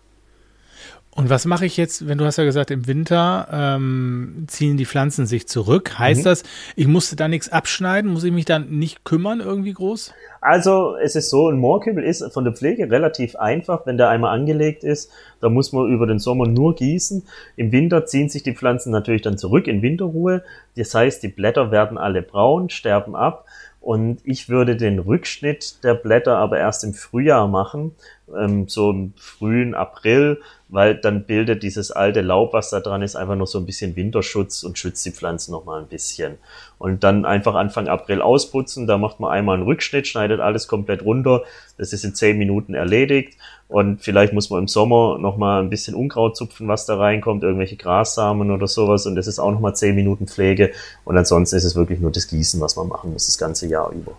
Und 1.17 1.31
was 1.31 1.47
mache 1.47 1.65
ich 1.65 1.79
jetzt, 1.79 2.07
wenn 2.07 2.19
du 2.19 2.27
hast 2.27 2.37
ja 2.37 2.45
gesagt, 2.45 2.71
im 2.71 2.87
Winter 2.87 3.49
ähm, 3.51 4.45
ziehen 4.49 4.77
die 4.77 4.85
Pflanzen 4.85 5.25
sich 5.25 5.49
zurück? 5.49 5.99
Heißt 5.99 6.21
mhm. 6.21 6.25
das, 6.25 6.43
ich 6.77 6.87
musste 6.87 7.17
da 7.17 7.27
nichts 7.27 7.49
abschneiden? 7.49 8.13
Muss 8.13 8.23
ich 8.23 8.33
mich 8.33 8.45
dann 8.45 8.69
nicht 8.69 9.03
kümmern 9.05 9.41
irgendwie 9.41 9.73
groß? 9.73 10.13
Also 10.43 10.95
es 11.03 11.17
ist 11.17 11.31
so, 11.31 11.49
ein 11.49 11.57
Moorkübel 11.57 12.05
ist 12.05 12.23
von 12.35 12.45
der 12.45 12.53
Pflege 12.53 12.91
relativ 12.91 13.35
einfach, 13.35 13.87
wenn 13.87 13.97
der 13.97 14.11
einmal 14.11 14.35
angelegt 14.35 14.85
ist. 14.85 15.11
Da 15.41 15.49
muss 15.49 15.73
man 15.73 15.91
über 15.91 16.07
den 16.07 16.19
Sommer 16.19 16.47
nur 16.47 16.75
gießen. 16.75 17.23
Im 17.57 17.73
Winter 17.73 18.05
ziehen 18.05 18.29
sich 18.29 18.43
die 18.43 18.55
Pflanzen 18.55 18.93
natürlich 18.93 19.23
dann 19.23 19.39
zurück 19.39 19.69
in 19.69 19.81
Winterruhe. 19.81 20.45
Das 20.77 20.95
heißt, 20.95 21.23
die 21.23 21.29
Blätter 21.29 21.71
werden 21.71 21.97
alle 21.97 22.21
braun, 22.21 22.69
sterben 22.69 23.17
ab. 23.17 23.46
Und 23.87 24.19
ich 24.25 24.49
würde 24.49 24.75
den 24.75 24.99
Rückschnitt 24.99 25.85
der 25.85 25.95
Blätter 25.95 26.39
aber 26.39 26.59
erst 26.59 26.83
im 26.83 26.93
Frühjahr 26.93 27.47
machen, 27.47 27.95
ähm, 28.37 28.67
so 28.67 28.91
im 28.91 29.13
frühen 29.17 29.77
April, 29.77 30.41
weil 30.69 30.97
dann 30.97 31.23
bildet 31.23 31.63
dieses 31.63 31.93
alte 31.93 32.21
Laub, 32.21 32.53
was 32.53 32.71
da 32.71 32.81
dran 32.81 33.03
ist, 33.03 33.15
einfach 33.15 33.37
noch 33.37 33.47
so 33.47 33.61
ein 33.61 33.65
bisschen 33.65 33.95
Winterschutz 33.95 34.65
und 34.65 34.77
schützt 34.77 35.07
die 35.07 35.13
Pflanzen 35.13 35.53
noch 35.53 35.67
mal 35.67 35.81
ein 35.81 35.87
bisschen. 35.87 36.39
Und 36.79 37.05
dann 37.05 37.25
einfach 37.25 37.55
Anfang 37.55 37.87
April 37.87 38.23
ausputzen, 38.23 38.89
da 38.89 38.99
macht 38.99 39.21
man 39.21 39.31
einmal 39.31 39.55
einen 39.55 39.67
Rückschnitt, 39.67 40.09
schneidet 40.09 40.41
alles 40.41 40.67
komplett 40.67 41.05
runter, 41.05 41.45
das 41.79 41.93
ist 41.93 42.03
in 42.03 42.17
zehn 42.17 42.39
Minuten 42.39 42.75
erledigt 42.75 43.39
und 43.69 44.01
vielleicht 44.01 44.33
muss 44.33 44.51
man 44.51 44.61
im 44.61 44.69
Sommer 44.69 45.19
noch 45.19 45.37
mal 45.37 45.61
ein 45.61 45.71
bisschen 45.71 45.95
Unkraut 45.95 46.37
zupfen, 46.37 46.69
was 46.69 46.87
da 46.87 46.97
reinkommt, 46.97 47.43
irgendwelche 47.43 47.77
Grassamen 47.77 48.51
oder 48.51 48.69
sowas 48.69 49.07
und 49.07 49.17
das 49.17 49.27
ist 49.27 49.39
auch 49.39 49.51
noch 49.51 49.61
mal 49.61 49.75
zehn 49.75 49.95
Minuten 49.95 50.27
Pflege 50.27 50.73
und 51.05 51.17
ansonsten 51.17 51.57
ist 51.57 51.65
es 51.65 51.75
wirklich 51.75 52.01
nur 52.01 52.13
das 52.13 52.29
Gießen, 52.29 52.61
was 52.61 52.77
man 52.77 52.89
machen 52.89 53.13
muss, 53.13 53.27
das 53.27 53.39
ganze 53.39 53.67
Jahr 53.67 53.91
über. 53.91 54.13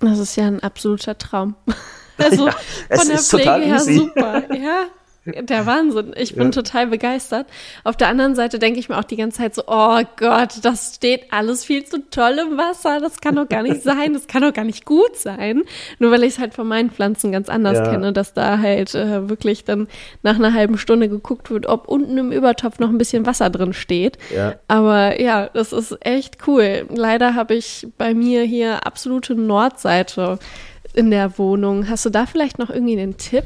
Das 0.00 0.18
ist 0.18 0.36
ja 0.36 0.46
ein 0.46 0.60
absoluter 0.60 1.16
Traum. 1.18 1.54
Also 2.18 2.46
ja, 2.46 2.54
von 2.96 3.08
der 3.08 3.18
Pflege 3.18 3.50
her 3.50 3.78
super. 3.78 4.54
Ja, 4.54 4.86
der 5.26 5.66
Wahnsinn. 5.66 6.12
Ich 6.16 6.34
bin 6.34 6.44
ja. 6.44 6.50
total 6.50 6.86
begeistert. 6.88 7.46
Auf 7.84 7.96
der 7.96 8.08
anderen 8.08 8.34
Seite 8.34 8.58
denke 8.58 8.78
ich 8.78 8.88
mir 8.88 8.98
auch 8.98 9.04
die 9.04 9.16
ganze 9.16 9.38
Zeit 9.38 9.54
so, 9.54 9.62
oh 9.66 10.00
Gott, 10.16 10.54
das 10.62 10.94
steht 10.96 11.32
alles 11.32 11.64
viel 11.64 11.84
zu 11.84 12.08
toll 12.10 12.38
im 12.38 12.56
Wasser. 12.56 13.00
Das 13.00 13.20
kann 13.20 13.36
doch 13.36 13.48
gar 13.48 13.62
nicht 13.62 13.82
sein. 13.82 14.12
Das 14.12 14.26
kann 14.26 14.42
doch 14.42 14.52
gar 14.52 14.64
nicht 14.64 14.84
gut 14.84 15.16
sein. 15.16 15.62
Nur 15.98 16.10
weil 16.10 16.22
ich 16.22 16.34
es 16.34 16.38
halt 16.38 16.54
von 16.54 16.66
meinen 16.66 16.90
Pflanzen 16.90 17.32
ganz 17.32 17.48
anders 17.48 17.78
ja. 17.78 17.90
kenne, 17.90 18.12
dass 18.12 18.32
da 18.32 18.58
halt 18.58 18.94
äh, 18.94 19.28
wirklich 19.28 19.64
dann 19.64 19.88
nach 20.22 20.36
einer 20.36 20.52
halben 20.52 20.78
Stunde 20.78 21.08
geguckt 21.08 21.50
wird, 21.50 21.66
ob 21.66 21.88
unten 21.88 22.16
im 22.18 22.32
Übertopf 22.32 22.78
noch 22.78 22.88
ein 22.88 22.98
bisschen 22.98 23.26
Wasser 23.26 23.50
drin 23.50 23.72
steht. 23.72 24.18
Ja. 24.34 24.54
Aber 24.68 25.20
ja, 25.20 25.48
das 25.52 25.72
ist 25.72 25.96
echt 26.00 26.46
cool. 26.46 26.86
Leider 26.88 27.34
habe 27.34 27.54
ich 27.54 27.88
bei 27.98 28.14
mir 28.14 28.42
hier 28.42 28.86
absolute 28.86 29.34
Nordseite 29.34 30.38
in 30.96 31.10
der 31.10 31.36
Wohnung. 31.38 31.88
Hast 31.88 32.06
du 32.06 32.10
da 32.10 32.24
vielleicht 32.24 32.58
noch 32.58 32.70
irgendwie 32.70 32.98
einen 32.98 33.18
Tipp? 33.18 33.44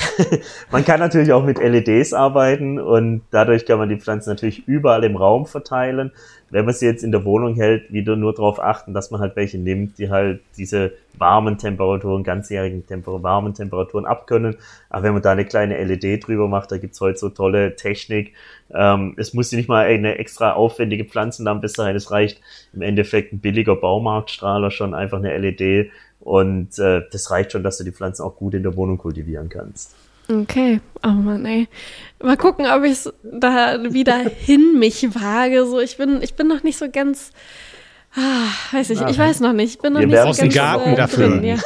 man 0.70 0.84
kann 0.84 1.00
natürlich 1.00 1.32
auch 1.32 1.42
mit 1.42 1.58
LEDs 1.58 2.12
arbeiten 2.12 2.78
und 2.78 3.22
dadurch 3.30 3.64
kann 3.64 3.78
man 3.78 3.88
die 3.88 3.96
Pflanzen 3.96 4.28
natürlich 4.28 4.68
überall 4.68 5.02
im 5.02 5.16
Raum 5.16 5.46
verteilen. 5.46 6.12
Wenn 6.50 6.66
man 6.66 6.74
sie 6.74 6.84
jetzt 6.84 7.02
in 7.02 7.10
der 7.10 7.24
Wohnung 7.24 7.54
hält, 7.54 7.90
wieder 7.90 8.16
nur 8.16 8.34
darauf 8.34 8.60
achten, 8.60 8.92
dass 8.92 9.10
man 9.10 9.20
halt 9.20 9.34
welche 9.34 9.58
nimmt, 9.58 9.98
die 9.98 10.10
halt 10.10 10.40
diese 10.58 10.92
warmen 11.16 11.56
Temperaturen, 11.56 12.22
ganzjährigen 12.22 12.86
Temper 12.86 13.22
warmen 13.22 13.54
Temperaturen 13.54 14.04
abkönnen. 14.04 14.56
Aber 14.90 15.04
wenn 15.04 15.14
man 15.14 15.22
da 15.22 15.32
eine 15.32 15.46
kleine 15.46 15.82
LED 15.82 16.26
drüber 16.26 16.48
macht, 16.48 16.70
da 16.70 16.76
gibt's 16.76 17.00
heute 17.00 17.18
so 17.18 17.30
tolle 17.30 17.76
Technik. 17.76 18.34
Ähm, 18.72 19.14
es 19.16 19.32
muss 19.32 19.52
nicht 19.52 19.68
mal 19.68 19.86
eine 19.86 20.18
extra 20.18 20.52
aufwendige 20.52 21.06
Pflanzenlampe 21.06 21.68
sein. 21.68 21.96
Es 21.96 22.10
reicht 22.10 22.40
im 22.74 22.82
Endeffekt 22.82 23.32
ein 23.32 23.40
billiger 23.40 23.74
Baumarktstrahler 23.74 24.70
schon, 24.70 24.94
einfach 24.94 25.18
eine 25.18 25.36
LED 25.38 25.90
und 26.24 26.78
äh, 26.78 27.02
das 27.12 27.30
reicht 27.30 27.52
schon, 27.52 27.62
dass 27.62 27.78
du 27.78 27.84
die 27.84 27.92
Pflanzen 27.92 28.22
auch 28.22 28.36
gut 28.36 28.54
in 28.54 28.62
der 28.62 28.76
Wohnung 28.76 28.98
kultivieren 28.98 29.50
kannst. 29.50 29.94
Okay, 30.28 30.80
oh 31.02 31.08
Mann, 31.08 31.44
ey. 31.44 31.68
Mal 32.22 32.38
gucken, 32.38 32.66
ob 32.66 32.82
ich 32.84 33.00
da 33.22 33.92
wieder 33.92 34.16
hin 34.16 34.78
mich 34.78 35.14
wage. 35.14 35.66
So, 35.66 35.80
ich 35.80 35.98
bin, 35.98 36.22
ich 36.22 36.34
bin 36.34 36.48
noch 36.48 36.62
nicht 36.62 36.78
so 36.78 36.86
ganz, 36.90 37.30
ah, 38.16 38.46
weiß 38.72 38.88
ich, 38.88 39.02
ich 39.02 39.18
weiß 39.18 39.40
noch 39.40 39.52
nicht. 39.52 39.74
Ich 39.74 39.78
bin 39.80 39.92
noch 39.92 40.00
Wir 40.00 40.06
nicht 40.06 40.18
so 40.18 40.24
ganz 40.24 40.40
einen 40.40 40.50
Garten 40.50 40.92
äh, 40.94 40.96
dafür. 40.96 41.28
Drin, 41.28 41.44
ja. 41.44 41.56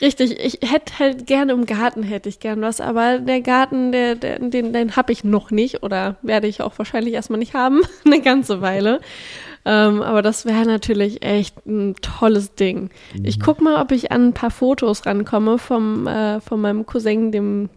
Richtig, 0.00 0.38
ich 0.38 0.70
hätte 0.70 1.00
halt 1.00 1.26
gerne 1.26 1.52
im 1.52 1.66
Garten 1.66 2.04
hätte 2.04 2.28
ich 2.28 2.38
gern 2.38 2.62
was, 2.62 2.80
aber 2.80 3.18
der 3.18 3.40
Garten, 3.40 3.90
der, 3.90 4.14
der 4.14 4.38
den, 4.38 4.72
den 4.72 4.94
habe 4.94 5.10
ich 5.10 5.24
noch 5.24 5.50
nicht 5.50 5.82
oder 5.82 6.14
werde 6.22 6.46
ich 6.46 6.62
auch 6.62 6.78
wahrscheinlich 6.78 7.14
erstmal 7.14 7.40
nicht 7.40 7.54
haben, 7.54 7.80
eine 8.04 8.20
ganze 8.20 8.60
Weile. 8.60 9.00
Ähm, 9.66 10.02
aber 10.02 10.20
das 10.22 10.44
wäre 10.44 10.66
natürlich 10.66 11.24
echt 11.24 11.66
ein 11.66 11.94
tolles 12.02 12.54
Ding. 12.54 12.90
Mhm. 13.16 13.24
Ich 13.24 13.40
guck 13.40 13.60
mal, 13.60 13.80
ob 13.80 13.92
ich 13.92 14.12
an 14.12 14.28
ein 14.28 14.32
paar 14.32 14.50
Fotos 14.50 15.06
rankomme 15.06 15.58
vom, 15.58 16.06
äh, 16.06 16.40
von 16.40 16.60
meinem 16.60 16.84
Cousin, 16.84 17.32
dem 17.32 17.70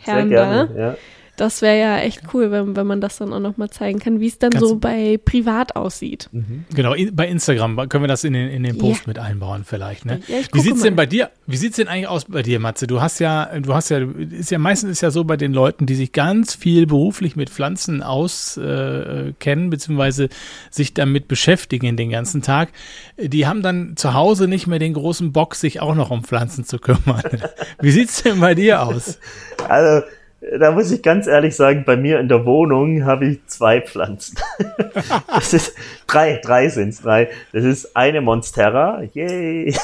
Herrn 0.00 0.30
gerne, 0.30 0.68
da. 0.74 0.80
Ja. 0.80 0.96
Das 1.38 1.62
wäre 1.62 1.78
ja 1.78 1.98
echt 1.98 2.22
cool, 2.34 2.50
wenn, 2.50 2.74
wenn 2.74 2.86
man 2.86 3.00
das 3.00 3.18
dann 3.18 3.32
auch 3.32 3.38
nochmal 3.38 3.70
zeigen 3.70 4.00
kann, 4.00 4.18
wie 4.18 4.26
es 4.26 4.40
dann 4.40 4.50
Ganz 4.50 4.66
so 4.66 4.76
bei 4.76 5.20
privat 5.24 5.76
aussieht. 5.76 6.28
Mhm. 6.32 6.64
Genau, 6.74 6.94
in, 6.94 7.14
bei 7.14 7.28
Instagram 7.28 7.88
können 7.88 8.02
wir 8.02 8.08
das 8.08 8.24
in 8.24 8.32
den, 8.32 8.48
in 8.48 8.64
den 8.64 8.76
Post 8.76 9.02
ja. 9.02 9.04
mit 9.06 9.20
einbauen 9.20 9.62
vielleicht. 9.64 10.04
Ne? 10.04 10.20
Ja, 10.26 10.38
wie 10.52 10.60
sieht 10.60 10.74
es 10.74 10.82
denn 10.82 10.96
bei 10.96 11.06
dir, 11.06 11.30
wie 11.46 11.56
sieht's 11.56 11.76
denn 11.76 11.86
eigentlich 11.86 12.08
aus 12.08 12.24
bei 12.24 12.42
dir, 12.42 12.58
Matze? 12.58 12.88
Du 12.88 13.00
hast 13.00 13.20
ja, 13.20 13.56
du 13.60 13.72
hast 13.72 13.88
ja, 13.88 14.00
ist 14.30 14.50
ja 14.50 14.58
meistens 14.58 14.90
ist 14.90 15.00
ja 15.00 15.12
so 15.12 15.22
bei 15.22 15.36
den 15.36 15.52
Leuten, 15.52 15.86
die 15.86 15.94
sich 15.94 16.10
ganz 16.10 16.56
viel 16.56 16.86
beruflich 16.86 17.36
mit 17.36 17.50
Pflanzen 17.50 18.02
auskennen, 18.02 19.66
äh, 19.66 19.68
beziehungsweise 19.68 20.30
sich 20.70 20.92
damit 20.92 21.28
beschäftigen 21.28 21.96
den 21.96 22.10
ganzen 22.10 22.42
Tag, 22.42 22.70
die 23.16 23.46
haben 23.46 23.62
dann 23.62 23.96
zu 23.96 24.12
Hause 24.12 24.48
nicht 24.48 24.66
mehr 24.66 24.80
den 24.80 24.94
großen 24.94 25.30
Bock, 25.30 25.54
sich 25.54 25.80
auch 25.80 25.94
noch 25.94 26.10
um 26.10 26.24
Pflanzen 26.24 26.64
zu 26.64 26.80
kümmern. 26.80 27.22
wie 27.80 27.92
sieht 27.92 28.08
es 28.08 28.24
denn 28.24 28.40
bei 28.40 28.56
dir 28.56 28.82
aus? 28.82 29.20
Also 29.68 30.04
da 30.40 30.70
muss 30.70 30.92
ich 30.92 31.02
ganz 31.02 31.26
ehrlich 31.26 31.56
sagen, 31.56 31.82
bei 31.84 31.96
mir 31.96 32.20
in 32.20 32.28
der 32.28 32.46
Wohnung 32.46 33.04
habe 33.04 33.26
ich 33.26 33.46
zwei 33.46 33.80
Pflanzen. 33.80 34.38
das 35.26 35.52
ist 35.52 35.74
drei, 36.06 36.40
drei 36.42 36.68
sind's, 36.68 37.02
drei. 37.02 37.28
Das 37.52 37.64
ist 37.64 37.96
eine 37.96 38.20
Monstera, 38.20 39.02
yay. 39.14 39.74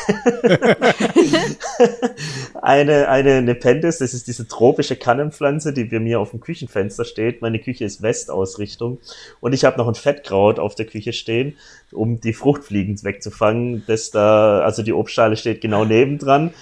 eine, 2.63 3.09
eine 3.09 3.43
Nepenthes, 3.43 3.99
das 3.99 4.15
ist 4.15 4.29
diese 4.29 4.47
tropische 4.47 4.95
Kannenpflanze, 4.95 5.73
die 5.73 5.85
bei 5.85 5.99
mir 5.99 6.21
auf 6.21 6.31
dem 6.31 6.41
Küchenfenster 6.41 7.05
steht. 7.05 7.43
Meine 7.43 7.59
Küche 7.59 7.85
ist 7.85 8.03
Westausrichtung. 8.03 8.99
Und 9.41 9.55
ich 9.55 9.65
habe 9.65 9.77
noch 9.77 9.89
ein 9.89 9.97
Fettkraut 9.97 10.61
auf 10.61 10.77
der 10.77 10.87
Küche 10.87 11.13
stehen, 11.13 11.57
um 11.91 12.21
die 12.21 12.33
Fruchtfliegen 12.33 13.03
wegzufangen. 13.03 13.83
Das 13.89 14.13
da, 14.13 14.61
also 14.61 14.85
die 14.85 14.93
Obstschale 14.93 15.37
steht 15.37 15.61
genau 15.61 15.85
nebendran 15.85 16.53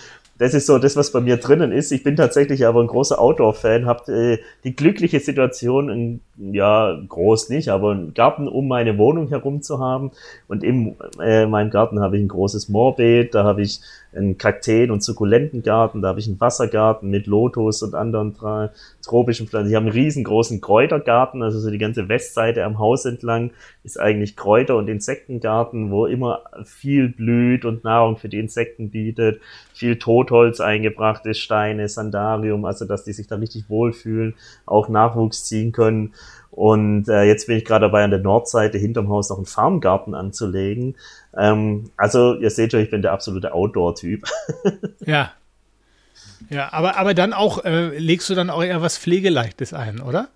das 0.43 0.55
ist 0.55 0.67
so 0.67 0.79
das, 0.79 0.97
was 0.97 1.13
bei 1.13 1.21
mir 1.21 1.37
drinnen 1.37 1.71
ist. 1.71 1.93
Ich 1.93 2.03
bin 2.03 2.17
tatsächlich 2.17 2.67
aber 2.67 2.81
ein 2.81 2.89
großer 2.89 3.21
Outdoor-Fan, 3.21 3.87
habe 3.87 4.13
äh, 4.13 4.39
die 4.65 4.75
glückliche 4.75 5.21
Situation, 5.21 5.89
in, 5.89 6.21
ja, 6.53 6.99
groß 7.09 7.49
nicht, 7.49 7.69
aber 7.69 7.93
einen 7.93 8.13
Garten 8.13 8.49
um 8.49 8.67
meine 8.67 8.99
Wohnung 8.99 9.29
herum 9.29 9.63
zu 9.63 9.79
haben. 9.79 10.11
Und 10.49 10.65
in 10.65 10.97
äh, 11.21 11.47
meinem 11.47 11.71
Garten 11.71 12.01
habe 12.01 12.17
ich 12.17 12.25
ein 12.25 12.29
großes 12.29 12.69
Moorbeet, 12.71 13.37
da 13.37 13.45
habe 13.45 13.63
ich 13.63 13.83
einen 14.15 14.39
Kakteen- 14.39 14.91
und 14.91 15.03
Sukkulentengarten, 15.03 16.03
da 16.03 16.09
habe 16.09 16.21
ich 16.21 16.27
einen 16.27 16.41
Wassergarten 16.41 17.11
mit 17.11 17.27
Lotus 17.27 17.83
und 17.83 17.95
anderen 17.95 18.37
tropischen 19.03 19.49
Pflanzen. 19.49 19.71
Ich 19.71 19.77
habe 19.77 19.87
einen 19.87 19.95
riesengroßen 19.95 20.61
Kräutergarten, 20.61 21.43
also 21.43 21.59
so 21.59 21.71
die 21.71 21.79
ganze 21.79 22.09
Westseite 22.09 22.65
am 22.65 22.79
Haus 22.79 23.05
entlang 23.05 23.53
ist 23.85 23.99
eigentlich 23.99 24.37
Kräuter- 24.37 24.77
und 24.77 24.89
Insektengarten, 24.89 25.91
wo 25.91 26.07
immer 26.07 26.43
viel 26.65 27.09
blüht 27.09 27.65
und 27.65 27.85
Nahrung 27.85 28.17
für 28.17 28.29
die 28.29 28.39
Insekten 28.39 28.91
bietet, 28.91 29.41
viel 29.73 29.99
Totholz 29.99 30.61
eingebracht 30.61 31.27
ist, 31.27 31.39
Steine, 31.39 31.89
Sandarium, 31.89 32.65
also 32.65 32.85
dass 32.85 33.05
die 33.05 33.13
sich 33.13 33.27
da 33.27 33.37
richtig 33.37 33.69
wohlfühlen, 33.69 34.35
auch 34.67 34.89
Nachwuchs 34.89 35.45
ziehen 35.45 35.73
können. 35.73 36.15
Und 36.53 37.09
äh, 37.09 37.23
jetzt 37.23 37.47
bin 37.47 37.57
ich 37.57 37.65
gerade 37.65 37.87
dabei, 37.87 38.05
an 38.05 38.11
der 38.11 38.21
Nordseite 38.21 38.77
hinterm 38.77 39.09
Haus 39.09 39.31
noch 39.31 39.39
einen 39.39 39.47
Farmgarten 39.47 40.15
anzulegen. 40.15 40.97
Ähm, 41.35 41.91
also 41.97 42.35
ihr 42.35 42.51
seht 42.51 42.73
schon, 42.73 42.81
ich 42.81 42.91
bin 42.91 43.01
der 43.01 43.13
absolute 43.13 43.55
Outdoor-Typ. 43.55 44.25
ja. 45.07 45.33
Ja, 46.51 46.71
aber, 46.73 46.99
aber 46.99 47.15
dann 47.15 47.33
auch, 47.33 47.65
äh, 47.65 47.97
legst 47.97 48.29
du 48.29 48.35
dann 48.35 48.51
auch 48.51 48.63
eher 48.63 48.83
was 48.83 48.99
Pflegeleichtes 48.99 49.73
ein, 49.73 50.01
oder? 50.01 50.29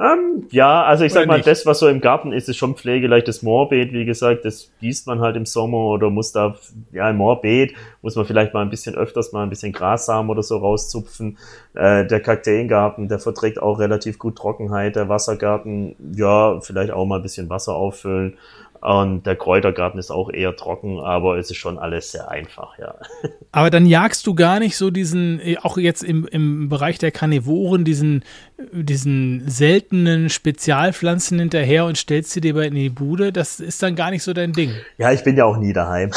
Ähm, 0.00 0.46
ja, 0.50 0.82
also 0.82 1.04
ich 1.04 1.12
oder 1.12 1.20
sag 1.20 1.28
mal, 1.28 1.36
nicht? 1.36 1.46
das, 1.46 1.66
was 1.66 1.78
so 1.78 1.86
im 1.86 2.00
Garten 2.00 2.32
ist, 2.32 2.48
ist 2.48 2.56
schon 2.56 2.74
pflegeleichtes 2.74 3.42
Moorbeet. 3.42 3.92
Wie 3.92 4.06
gesagt, 4.06 4.46
das 4.46 4.70
gießt 4.80 5.06
man 5.06 5.20
halt 5.20 5.36
im 5.36 5.44
Sommer 5.44 5.76
oder 5.76 6.08
muss 6.08 6.32
da, 6.32 6.56
ja, 6.90 7.10
im 7.10 7.18
Moorbeet 7.18 7.74
muss 8.00 8.16
man 8.16 8.24
vielleicht 8.24 8.54
mal 8.54 8.62
ein 8.62 8.70
bisschen 8.70 8.94
öfters 8.94 9.32
mal 9.32 9.42
ein 9.42 9.50
bisschen 9.50 9.72
Grassamen 9.72 10.30
oder 10.30 10.42
so 10.42 10.56
rauszupfen. 10.56 11.36
Äh, 11.74 12.06
der 12.06 12.20
Kakteengarten, 12.20 13.08
der 13.08 13.18
verträgt 13.18 13.60
auch 13.60 13.78
relativ 13.78 14.18
gut 14.18 14.36
Trockenheit. 14.36 14.96
Der 14.96 15.10
Wassergarten, 15.10 15.96
ja, 16.16 16.60
vielleicht 16.60 16.92
auch 16.92 17.04
mal 17.04 17.16
ein 17.16 17.22
bisschen 17.22 17.50
Wasser 17.50 17.74
auffüllen. 17.74 18.38
Und 18.80 19.26
der 19.26 19.36
Kräutergarten 19.36 20.00
ist 20.00 20.10
auch 20.10 20.32
eher 20.32 20.56
trocken, 20.56 21.00
aber 21.00 21.36
es 21.36 21.50
ist 21.50 21.58
schon 21.58 21.78
alles 21.78 22.12
sehr 22.12 22.30
einfach, 22.30 22.78
ja. 22.78 22.94
Aber 23.52 23.68
dann 23.68 23.84
jagst 23.84 24.26
du 24.26 24.34
gar 24.34 24.58
nicht 24.58 24.76
so 24.76 24.90
diesen, 24.90 25.40
auch 25.62 25.76
jetzt 25.76 26.02
im, 26.02 26.26
im 26.26 26.68
Bereich 26.68 26.98
der 26.98 27.10
Karnivoren, 27.10 27.84
diesen, 27.84 28.24
diesen 28.72 29.48
seltenen 29.48 30.28
Spezialpflanzen 30.28 31.38
hinterher 31.38 31.84
und 31.84 31.96
stellst 31.96 32.32
sie 32.32 32.40
dir 32.40 32.56
in 32.58 32.74
die 32.74 32.90
Bude. 32.90 33.32
Das 33.32 33.60
ist 33.60 33.82
dann 33.82 33.96
gar 33.96 34.10
nicht 34.10 34.22
so 34.22 34.32
dein 34.32 34.52
Ding. 34.52 34.72
Ja, 34.98 35.12
ich 35.12 35.24
bin 35.24 35.36
ja 35.36 35.44
auch 35.44 35.56
nie 35.56 35.72
daheim. 35.72 36.10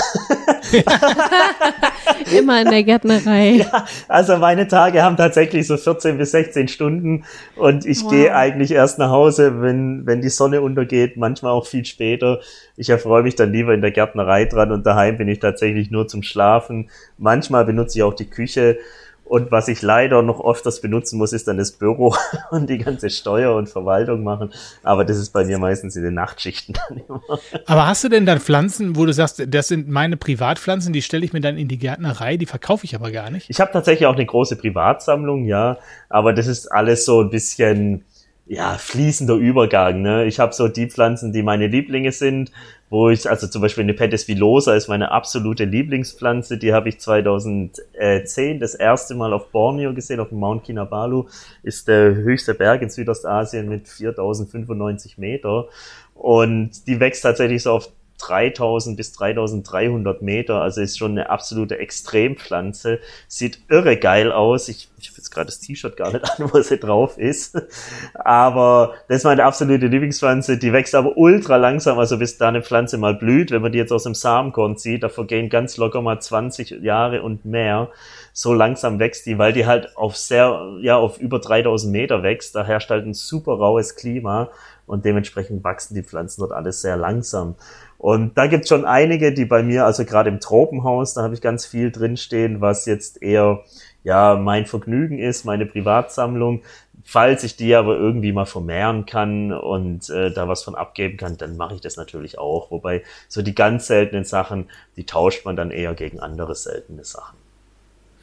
Immer 2.38 2.62
in 2.62 2.70
der 2.70 2.84
Gärtnerei. 2.84 3.50
Ja, 3.64 3.86
also 4.08 4.38
meine 4.38 4.68
Tage 4.68 5.04
haben 5.04 5.18
tatsächlich 5.18 5.68
so 5.68 5.78
14 5.78 6.18
bis 6.18 6.32
16 6.32 6.68
Stunden 6.68 7.26
und 7.56 7.86
ich 7.86 8.04
wow. 8.04 8.12
gehe 8.12 8.36
eigentlich 8.36 8.72
erst 8.72 9.00
nach 9.00 9.10
Hause, 9.10 9.62
wenn, 9.62 10.06
wenn 10.06 10.22
die 10.22 10.30
Sonne 10.30 10.62
untergeht, 10.62 11.18
manchmal 11.18 11.52
auch 11.52 11.66
viel 11.66 11.86
später. 11.86 12.39
Ich 12.76 12.89
erfreue 12.89 13.24
mich 13.24 13.36
dann 13.36 13.52
lieber 13.52 13.74
in 13.74 13.82
der 13.82 13.91
Gärtnerei 13.91 14.46
dran 14.46 14.72
und 14.72 14.86
daheim 14.86 15.18
bin 15.18 15.28
ich 15.28 15.39
tatsächlich 15.39 15.91
nur 15.91 16.08
zum 16.08 16.24
Schlafen. 16.24 16.89
Manchmal 17.18 17.66
benutze 17.66 18.00
ich 18.00 18.04
auch 18.04 18.14
die 18.14 18.30
Küche. 18.30 18.78
Und 19.26 19.51
was 19.51 19.67
ich 19.67 19.82
leider 19.82 20.21
noch 20.21 20.43
öfters 20.43 20.82
benutzen 20.82 21.17
muss, 21.17 21.34
ist 21.34 21.47
dann 21.47 21.57
das 21.57 21.71
Büro 21.71 22.15
und 22.51 22.69
die 22.69 22.78
ganze 22.78 23.09
Steuer 23.09 23.55
und 23.55 23.69
Verwaltung 23.69 24.24
machen. 24.24 24.51
Aber 24.84 25.05
das 25.05 25.17
ist 25.17 25.32
bei 25.32 25.45
mir 25.45 25.57
meistens 25.57 25.95
in 25.95 26.03
den 26.03 26.13
Nachtschichten 26.13 26.76
dann 26.89 27.01
immer. 27.07 27.21
Aber 27.65 27.88
hast 27.88 28.03
du 28.03 28.09
denn 28.09 28.26
dann 28.26 28.39
Pflanzen, 28.39 28.95
wo 28.95 29.05
du 29.05 29.13
sagst, 29.13 29.43
das 29.47 29.67
sind 29.67 29.88
meine 29.88 30.17
Privatpflanzen, 30.17 30.93
die 30.93 31.01
stelle 31.01 31.26
ich 31.26 31.34
mir 31.34 31.41
dann 31.41 31.57
in 31.57 31.67
die 31.67 31.78
Gärtnerei, 31.78 32.38
die 32.38 32.45
verkaufe 32.45 32.86
ich 32.86 32.95
aber 32.95 33.11
gar 33.11 33.30
nicht? 33.30 33.49
Ich 33.49 33.59
habe 33.59 33.71
tatsächlich 33.71 34.07
auch 34.07 34.15
eine 34.15 34.26
große 34.26 34.57
Privatsammlung, 34.57 35.45
ja. 35.45 35.78
Aber 36.09 36.34
das 36.34 36.47
ist 36.47 36.71
alles 36.71 37.05
so 37.05 37.21
ein 37.21 37.30
bisschen 37.30 38.03
ja, 38.45 38.76
fließender 38.78 39.36
Übergang. 39.36 40.01
Ne? 40.01 40.26
Ich 40.26 40.39
habe 40.39 40.53
so 40.53 40.67
die 40.67 40.89
Pflanzen, 40.89 41.32
die 41.32 41.43
meine 41.43 41.67
Lieblinge 41.67 42.11
sind, 42.11 42.51
wo 42.94 43.10
ich, 43.10 43.28
also 43.28 43.48
zum 43.48 43.64
Beispiel 43.64 43.86
eine 43.86 43.96
Pettis 43.96 44.28
villosa 44.28 44.76
ist 44.76 44.88
meine 44.88 45.10
absolute 45.10 45.66
Lieblingspflanze, 45.66 46.60
die 46.60 46.74
habe 46.74 46.89
ich 46.89 47.00
2010 47.00 48.60
das 48.60 48.76
erste 48.76 49.16
Mal 49.16 49.34
auf 49.34 49.50
Borneo 49.50 49.96
gesehen, 49.96 50.20
auf 50.20 50.30
dem 50.30 50.38
Mount 50.38 50.64
Kinabalu, 50.64 51.26
ist 51.64 51.88
der 51.88 52.14
höchste 52.14 52.54
Berg 52.54 52.84
in 52.84 52.91
Südostasien 52.91 53.68
mit 53.68 53.88
4095 53.88 55.18
Meter. 55.18 55.70
Und 56.14 56.86
die 56.86 57.00
wächst 57.00 57.24
tatsächlich 57.24 57.64
so 57.64 57.72
auf 57.72 57.89
3000 58.28 58.95
bis 58.95 59.13
3300 59.13 60.21
Meter, 60.21 60.61
also 60.61 60.82
ist 60.82 60.97
schon 60.97 61.11
eine 61.11 61.30
absolute 61.30 61.78
Extrempflanze. 61.78 62.99
Sieht 63.28 63.59
irre 63.69 63.97
geil 63.97 64.32
aus. 64.32 64.69
Ich, 64.69 64.89
ich 64.99 65.09
habe 65.09 65.17
jetzt 65.17 65.30
gerade 65.32 65.47
das 65.47 65.59
T-Shirt 65.59 65.97
gar 65.97 66.11
nicht 66.11 66.24
an, 66.39 66.49
wo 66.51 66.61
sie 66.61 66.78
drauf 66.78 67.17
ist. 67.17 67.61
Aber 68.13 68.93
das 69.07 69.17
ist 69.17 69.24
meine 69.26 69.43
absolute 69.43 69.88
Lieblingspflanze. 69.88 70.57
Die 70.57 70.74
wächst 70.74 70.95
aber 70.95 71.17
ultra 71.17 71.57
langsam, 71.57 71.99
also 71.99 72.17
bis 72.17 72.38
da 72.38 72.49
eine 72.49 72.61
Pflanze 72.61 72.97
mal 72.97 73.13
blüht. 73.13 73.51
Wenn 73.51 73.61
man 73.61 73.71
die 73.71 73.78
jetzt 73.78 73.91
aus 73.91 74.03
dem 74.03 74.15
Samenkorn 74.15 74.78
sieht, 74.78 75.03
da 75.03 75.09
vergehen 75.09 75.49
ganz 75.49 75.78
locker 75.78 76.01
mal 76.01 76.19
20 76.19 76.82
Jahre 76.82 77.24
und 77.24 77.45
mehr. 77.45 77.89
So 78.32 78.53
langsam 78.53 78.99
wächst 78.99 79.26
die, 79.26 79.38
weil 79.38 79.53
die 79.53 79.65
halt 79.65 79.95
auf 79.97 80.15
sehr, 80.15 80.78
ja, 80.82 80.97
auf 80.97 81.19
über 81.19 81.39
3000 81.39 81.91
Meter 81.91 82.24
wächst. 82.24 82.55
Da 82.55 82.63
herrscht 82.63 82.89
halt 82.89 83.05
ein 83.05 83.13
super 83.13 83.53
raues 83.53 83.95
Klima 83.95 84.49
und 84.86 85.05
dementsprechend 85.05 85.63
wachsen 85.63 85.95
die 85.95 86.03
Pflanzen 86.03 86.41
dort 86.41 86.51
alles 86.51 86.82
sehr 86.82 86.97
langsam. 86.97 87.55
Und 88.04 88.38
da 88.38 88.47
gibt's 88.47 88.68
schon 88.68 88.84
einige, 88.84 89.34
die 89.34 89.45
bei 89.45 89.64
mir, 89.64 89.86
also 89.86 90.04
gerade 90.04 90.30
im 90.30 90.41
Tropenhaus, 90.41 91.14
da 91.14 91.22
habe 91.22 91.36
ich 91.36 91.39
ganz 91.39 91.66
viel 91.66 91.89
drinstehen, 91.89 92.60
was 92.60 92.86
jetzt 92.86 93.24
eher 93.24 93.64
ja 94.04 94.36
mein 94.36 94.66
Vergnügen 94.66 95.20
ist, 95.20 95.45
meine 95.45 95.66
Privatsammlung. 95.66 96.64
Falls 97.06 97.45
ich 97.45 97.56
die 97.56 97.74
aber 97.74 97.95
irgendwie 97.95 98.34
mal 98.34 98.45
vermehren 98.45 99.06
kann 99.06 99.54
und 99.54 100.10
äh, 100.10 100.34
da 100.34 100.49
was 100.49 100.64
von 100.64 100.76
abgeben 100.76 101.16
kann, 101.16 101.38
dann 101.38 101.56
mache 101.56 101.76
ich 101.76 101.80
das 101.80 101.95
natürlich 101.95 102.38
auch. 102.38 102.72
Wobei 102.72 103.04
so 103.30 103.41
die 103.41 103.56
ganz 103.56 103.88
seltenen 103.88 104.26
Sachen, 104.26 104.66
die 104.97 105.06
tauscht 105.06 105.45
man 105.45 105.56
dann 105.56 105.72
eher 105.72 105.93
gegen 105.93 106.20
andere 106.20 106.56
seltene 106.56 107.06
Sachen. 107.06 107.38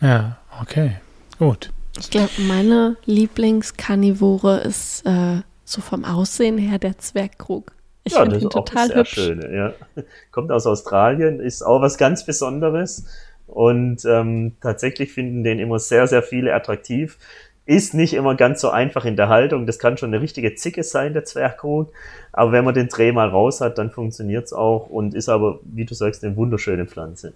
Ja, 0.02 0.36
okay, 0.60 0.96
gut. 1.38 1.70
Ich 1.98 2.10
glaube, 2.10 2.32
meine 2.36 2.98
Lieblingskarnivore 3.06 4.58
ist 4.58 5.06
äh, 5.06 5.40
so 5.64 5.80
vom 5.80 6.04
Aussehen 6.04 6.58
her 6.58 6.78
der 6.78 6.98
Zwergkrug. 6.98 7.72
Ich 8.04 8.14
ja, 8.14 8.24
das 8.24 8.42
ist 8.42 8.56
auch 8.56 8.66
sehr 8.66 8.96
hübsch. 8.96 9.10
schöne, 9.10 9.54
ja. 9.54 10.02
Kommt 10.32 10.50
aus 10.52 10.66
Australien, 10.66 11.40
ist 11.40 11.62
auch 11.62 11.82
was 11.82 11.98
ganz 11.98 12.24
Besonderes. 12.24 13.04
Und 13.46 14.04
ähm, 14.04 14.56
tatsächlich 14.60 15.12
finden 15.12 15.42
den 15.42 15.58
immer 15.58 15.78
sehr, 15.78 16.06
sehr 16.06 16.22
viele 16.22 16.54
attraktiv. 16.54 17.18
ist 17.66 17.94
nicht 17.94 18.14
immer 18.14 18.34
ganz 18.34 18.60
so 18.60 18.70
einfach 18.70 19.04
in 19.04 19.16
der 19.16 19.28
Haltung. 19.28 19.66
Das 19.66 19.78
kann 19.78 19.96
schon 19.96 20.12
eine 20.12 20.22
richtige 20.22 20.54
Zicke 20.54 20.82
sein, 20.82 21.12
der 21.12 21.24
Zwergkrug. 21.24 21.92
Aber 22.32 22.52
wenn 22.52 22.64
man 22.64 22.74
den 22.74 22.88
Dreh 22.88 23.12
mal 23.12 23.28
raus 23.28 23.60
hat, 23.60 23.78
dann 23.78 23.90
funktioniert's 23.90 24.52
auch 24.52 24.88
und 24.88 25.14
ist 25.14 25.28
aber, 25.28 25.58
wie 25.64 25.84
du 25.84 25.94
sagst, 25.94 26.24
eine 26.24 26.36
wunderschöne 26.36 26.86
Pflanze. 26.86 27.32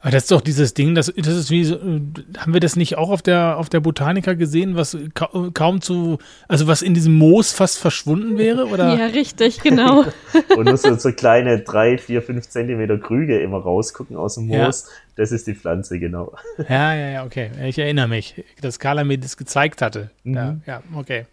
Aber 0.00 0.10
das 0.10 0.24
ist 0.24 0.32
doch 0.32 0.40
dieses 0.40 0.74
Ding, 0.74 0.96
das, 0.96 1.12
das 1.16 1.28
ist 1.28 1.50
wie, 1.52 1.64
haben 1.64 2.52
wir 2.52 2.58
das 2.58 2.74
nicht 2.74 2.98
auch 2.98 3.08
auf 3.08 3.22
der, 3.22 3.56
auf 3.56 3.68
der 3.68 3.78
Botanica 3.78 4.34
gesehen, 4.34 4.74
was 4.74 4.98
ka 5.14 5.28
kaum 5.54 5.80
zu, 5.80 6.18
also 6.48 6.66
was 6.66 6.82
in 6.82 6.92
diesem 6.92 7.14
Moos 7.14 7.52
fast 7.52 7.78
verschwunden 7.78 8.36
wäre, 8.36 8.66
oder? 8.66 8.98
Ja, 8.98 9.06
richtig, 9.06 9.60
genau. 9.60 10.04
und 10.56 10.64
nur 10.64 10.76
so, 10.76 10.92
so 10.96 11.12
kleine 11.12 11.60
drei, 11.60 11.98
vier, 11.98 12.20
fünf 12.20 12.48
Zentimeter 12.48 12.98
Krüge 12.98 13.38
immer 13.38 13.58
rausgucken 13.58 14.16
aus 14.16 14.34
dem 14.34 14.48
Moos. 14.48 14.86
Ja. 14.88 14.92
Das 15.14 15.30
ist 15.30 15.46
die 15.46 15.54
Pflanze, 15.54 16.00
genau. 16.00 16.32
Ja, 16.68 16.94
ja, 16.94 17.08
ja, 17.10 17.24
okay. 17.24 17.50
Ich 17.64 17.78
erinnere 17.78 18.08
mich, 18.08 18.42
dass 18.60 18.78
Carla 18.78 19.04
mir 19.04 19.18
das 19.18 19.36
gezeigt 19.36 19.82
hatte. 19.82 20.10
Mhm. 20.24 20.34
Ja, 20.34 20.56
ja, 20.66 20.82
okay. 20.96 21.26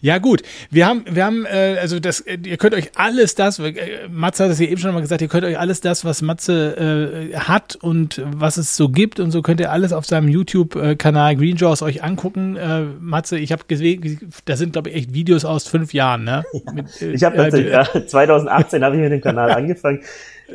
Ja, 0.00 0.18
gut. 0.18 0.42
Wir 0.70 0.86
haben, 0.86 1.04
wir 1.10 1.24
haben, 1.24 1.46
äh, 1.46 1.76
also 1.80 1.98
das, 2.00 2.20
äh, 2.20 2.38
ihr 2.44 2.56
könnt 2.56 2.74
euch 2.74 2.90
alles 2.96 3.34
das, 3.34 3.58
äh, 3.58 4.08
Matze 4.10 4.44
hat 4.44 4.50
es 4.50 4.60
ja 4.60 4.66
eben 4.66 4.80
schon 4.80 4.92
mal 4.94 5.00
gesagt, 5.00 5.22
ihr 5.22 5.28
könnt 5.28 5.44
euch 5.44 5.58
alles 5.58 5.80
das, 5.80 6.04
was 6.04 6.22
Matze 6.22 7.30
äh, 7.32 7.36
hat 7.36 7.76
und 7.76 8.22
was 8.24 8.56
es 8.56 8.76
so 8.76 8.88
gibt 8.88 9.20
und 9.20 9.30
so 9.30 9.42
könnt 9.42 9.60
ihr 9.60 9.72
alles 9.72 9.92
auf 9.92 10.06
seinem 10.06 10.28
YouTube-Kanal 10.28 11.36
Green 11.36 11.56
Jaws 11.56 11.82
euch 11.82 12.02
angucken. 12.02 12.56
Äh, 12.56 12.84
Matze, 13.00 13.38
ich 13.38 13.52
habe 13.52 13.64
gesehen, 13.66 14.18
da 14.44 14.56
sind, 14.56 14.72
glaube 14.72 14.90
ich, 14.90 14.96
echt 14.96 15.14
Videos 15.14 15.44
aus 15.44 15.66
fünf 15.66 15.92
Jahren, 15.92 16.24
ne? 16.24 16.44
Mit, 16.74 17.00
äh, 17.00 17.12
ich 17.12 17.24
habe 17.24 17.36
tatsächlich, 17.36 17.72
ja, 17.72 17.84
2018 18.06 18.84
habe 18.84 18.96
ich 18.96 19.02
mit 19.02 19.12
dem 19.12 19.20
Kanal 19.20 19.50
angefangen. 19.50 20.00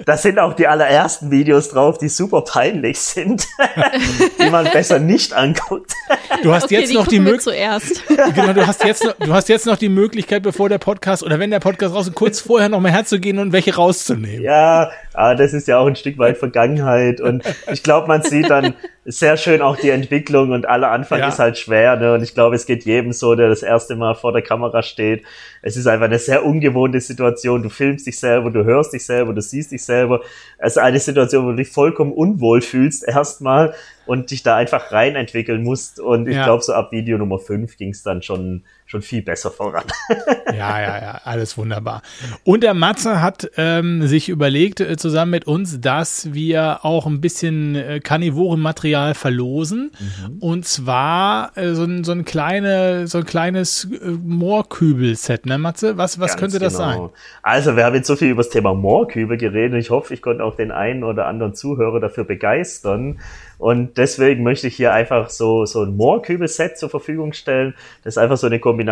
Da 0.06 0.18
sind 0.18 0.40
auch 0.40 0.54
die 0.54 0.66
allerersten 0.66 1.30
Videos 1.30 1.70
drauf, 1.70 2.00
die 2.00 2.10
super 2.10 2.42
peinlich 2.42 3.00
sind, 3.00 3.48
die 4.40 4.50
man 4.50 4.66
besser 4.72 4.98
nicht 4.98 5.34
anguckt. 5.34 5.94
Du 6.42 6.52
hast 6.52 6.64
okay, 6.64 6.80
jetzt 6.80 6.94
noch 6.94 7.06
die 7.06 7.20
Möglichkeit. 7.20 7.82
Genau, 8.34 8.54
du 8.54 8.66
hast 8.66 8.84
jetzt 8.84 9.04
noch, 9.04 9.14
du 9.14 9.34
hast 9.34 9.50
jetzt 9.50 9.68
noch 9.68 9.78
die 9.78 9.90
Möglichkeit, 9.90 10.42
bevor 10.42 10.68
der 10.68 10.80
Podcast 10.80 11.22
oder 11.22 11.38
wenn 11.38 11.52
der 11.52 11.60
Podcast 11.60 11.94
raus 11.94 12.08
ist, 12.08 12.16
kurz 12.16 12.40
vorher 12.40 12.70
noch 12.70 12.80
mal 12.80 12.92
herzugehen 12.92 13.38
und 13.38 13.52
welche 13.52 13.76
rauszunehmen. 13.76 14.42
Ja, 14.42 14.92
aber 15.14 15.36
das 15.36 15.54
ist 15.54 15.68
ja 15.68 15.78
auch 15.78 15.86
ein 15.86 15.96
Stück 15.96 16.18
weit 16.18 16.38
Vergangenheit 16.38 17.22
und 17.22 17.44
ich 17.72 17.84
glaube, 17.84 18.08
man 18.08 18.24
sieht 18.24 18.50
dann 18.50 18.74
sehr 19.06 19.36
schön 19.36 19.62
auch 19.62 19.76
die 19.76 19.90
Entwicklung 19.90 20.52
und 20.52 20.66
aller 20.68 20.90
Anfang 20.90 21.20
ja. 21.20 21.28
ist 21.28 21.40
halt 21.40 21.58
schwer, 21.58 21.98
ne? 21.98 22.14
Und 22.14 22.24
ich 22.24 22.34
glaube, 22.34 22.56
es 22.56 22.66
geht 22.66 22.86
jedem 22.86 23.12
so, 23.12 23.36
der 23.36 23.50
das 23.50 23.62
erste 23.62 23.98
Mal 23.98 24.14
vor 24.16 24.32
der 24.32 24.42
Kamera 24.42 24.82
steht. 24.82 25.24
Es 25.62 25.76
ist 25.76 25.88
einfach 25.88 26.06
eine 26.06 26.20
sehr 26.20 26.46
ungewohnte 26.46 27.02
Situation. 27.02 27.64
Du 27.64 27.70
filmst 27.70 28.08
dich 28.08 28.18
selber, 28.18 28.50
du 28.50 28.64
hörst 28.64 28.94
dich 28.94 29.06
selber, 29.06 29.34
du 29.34 29.42
siehst 29.42 29.72
dich 29.74 29.84
selber. 29.84 30.22
Es 30.58 30.74
ist 30.74 30.78
eine 30.78 31.00
Situation, 31.00 31.46
wo 31.46 31.50
du 31.50 31.58
dich 31.58 31.70
vollkommen 31.70 32.14
unwohl 32.14 32.62
fühlst 32.62 33.06
erstmal 33.06 33.74
und 34.06 34.32
dich 34.32 34.42
da 34.42 34.56
einfach 34.56 34.94
rein 34.94 35.16
entwickeln 35.18 35.64
musst. 35.64 36.00
Und 36.00 36.30
ich 36.30 36.36
ja. 36.36 36.46
glaube, 36.46 36.64
so 36.64 36.74
ab 36.74 36.94
Video 36.94 37.18
Nummer 37.18 37.40
5 37.40 37.76
ging 37.76 37.90
es 37.90 38.04
dann 38.04 38.22
schon, 38.22 38.64
schon 38.94 39.02
viel 39.02 39.24
besser 39.24 39.50
voran. 39.50 39.86
ja, 40.48 40.80
ja, 40.80 41.02
ja, 41.02 41.22
alles 41.24 41.58
wunderbar. 41.58 42.04
Und 42.44 42.62
der 42.62 42.76
Matze 42.76 43.22
hat 43.22 43.50
ähm, 43.58 44.06
sich 44.06 44.30
überlegt, 44.30 44.82
äh, 44.82 44.98
zusammen 44.98 45.32
mit 45.32 45.48
uns, 45.48 45.82
dass 45.82 46.32
wir 46.34 46.86
auch 46.86 47.08
ein 47.08 47.20
bisschen 47.20 47.76
äh, 47.76 48.00
Karnivorenmaterial 48.00 49.16
verlosen. 49.16 49.92
Mhm. 50.00 50.38
Und 50.40 50.66
zwar 50.66 51.58
äh, 51.58 51.74
so, 51.74 51.86
ein, 51.86 52.04
so, 52.04 52.12
ein 52.12 52.24
kleine, 52.24 53.08
so 53.08 53.18
ein 53.18 53.26
kleines 53.26 53.86
äh, 53.86 54.10
Moorkübel-Set, 54.10 55.48
ne, 55.48 55.58
Matze? 55.58 55.98
Was, 55.98 56.20
was 56.20 56.38
könnte 56.38 56.60
das 56.60 56.78
genau. 56.78 56.86
sein? 56.86 57.10
Also, 57.42 57.76
wir 57.76 57.86
haben 57.86 57.96
jetzt 57.96 58.08
so 58.08 58.16
viel 58.16 58.30
über 58.30 58.44
das 58.44 58.52
Thema 58.52 58.76
Moorkübel 58.76 59.38
geredet. 59.38 59.80
Ich 59.80 59.90
hoffe, 59.90 60.14
ich 60.14 60.22
konnte 60.22 60.44
auch 60.44 60.56
den 60.56 60.72
einen 60.72 61.04
oder 61.04 61.26
anderen 61.26 61.56
Zuhörer 61.56 62.00
dafür 62.00 62.26
begeistern. 62.26 63.20
Und 63.58 63.98
deswegen 63.98 64.44
möchte 64.44 64.68
ich 64.68 64.76
hier 64.76 64.94
einfach 64.94 65.30
so, 65.30 65.66
so 65.66 65.84
ein 65.84 65.96
Moorkübelset 65.96 66.78
zur 66.78 66.90
Verfügung 66.90 67.34
stellen. 67.34 67.74
Das 68.04 68.16
ist 68.16 68.18
einfach 68.18 68.36
so 68.36 68.46
eine 68.46 68.60
Kombination 68.60 68.83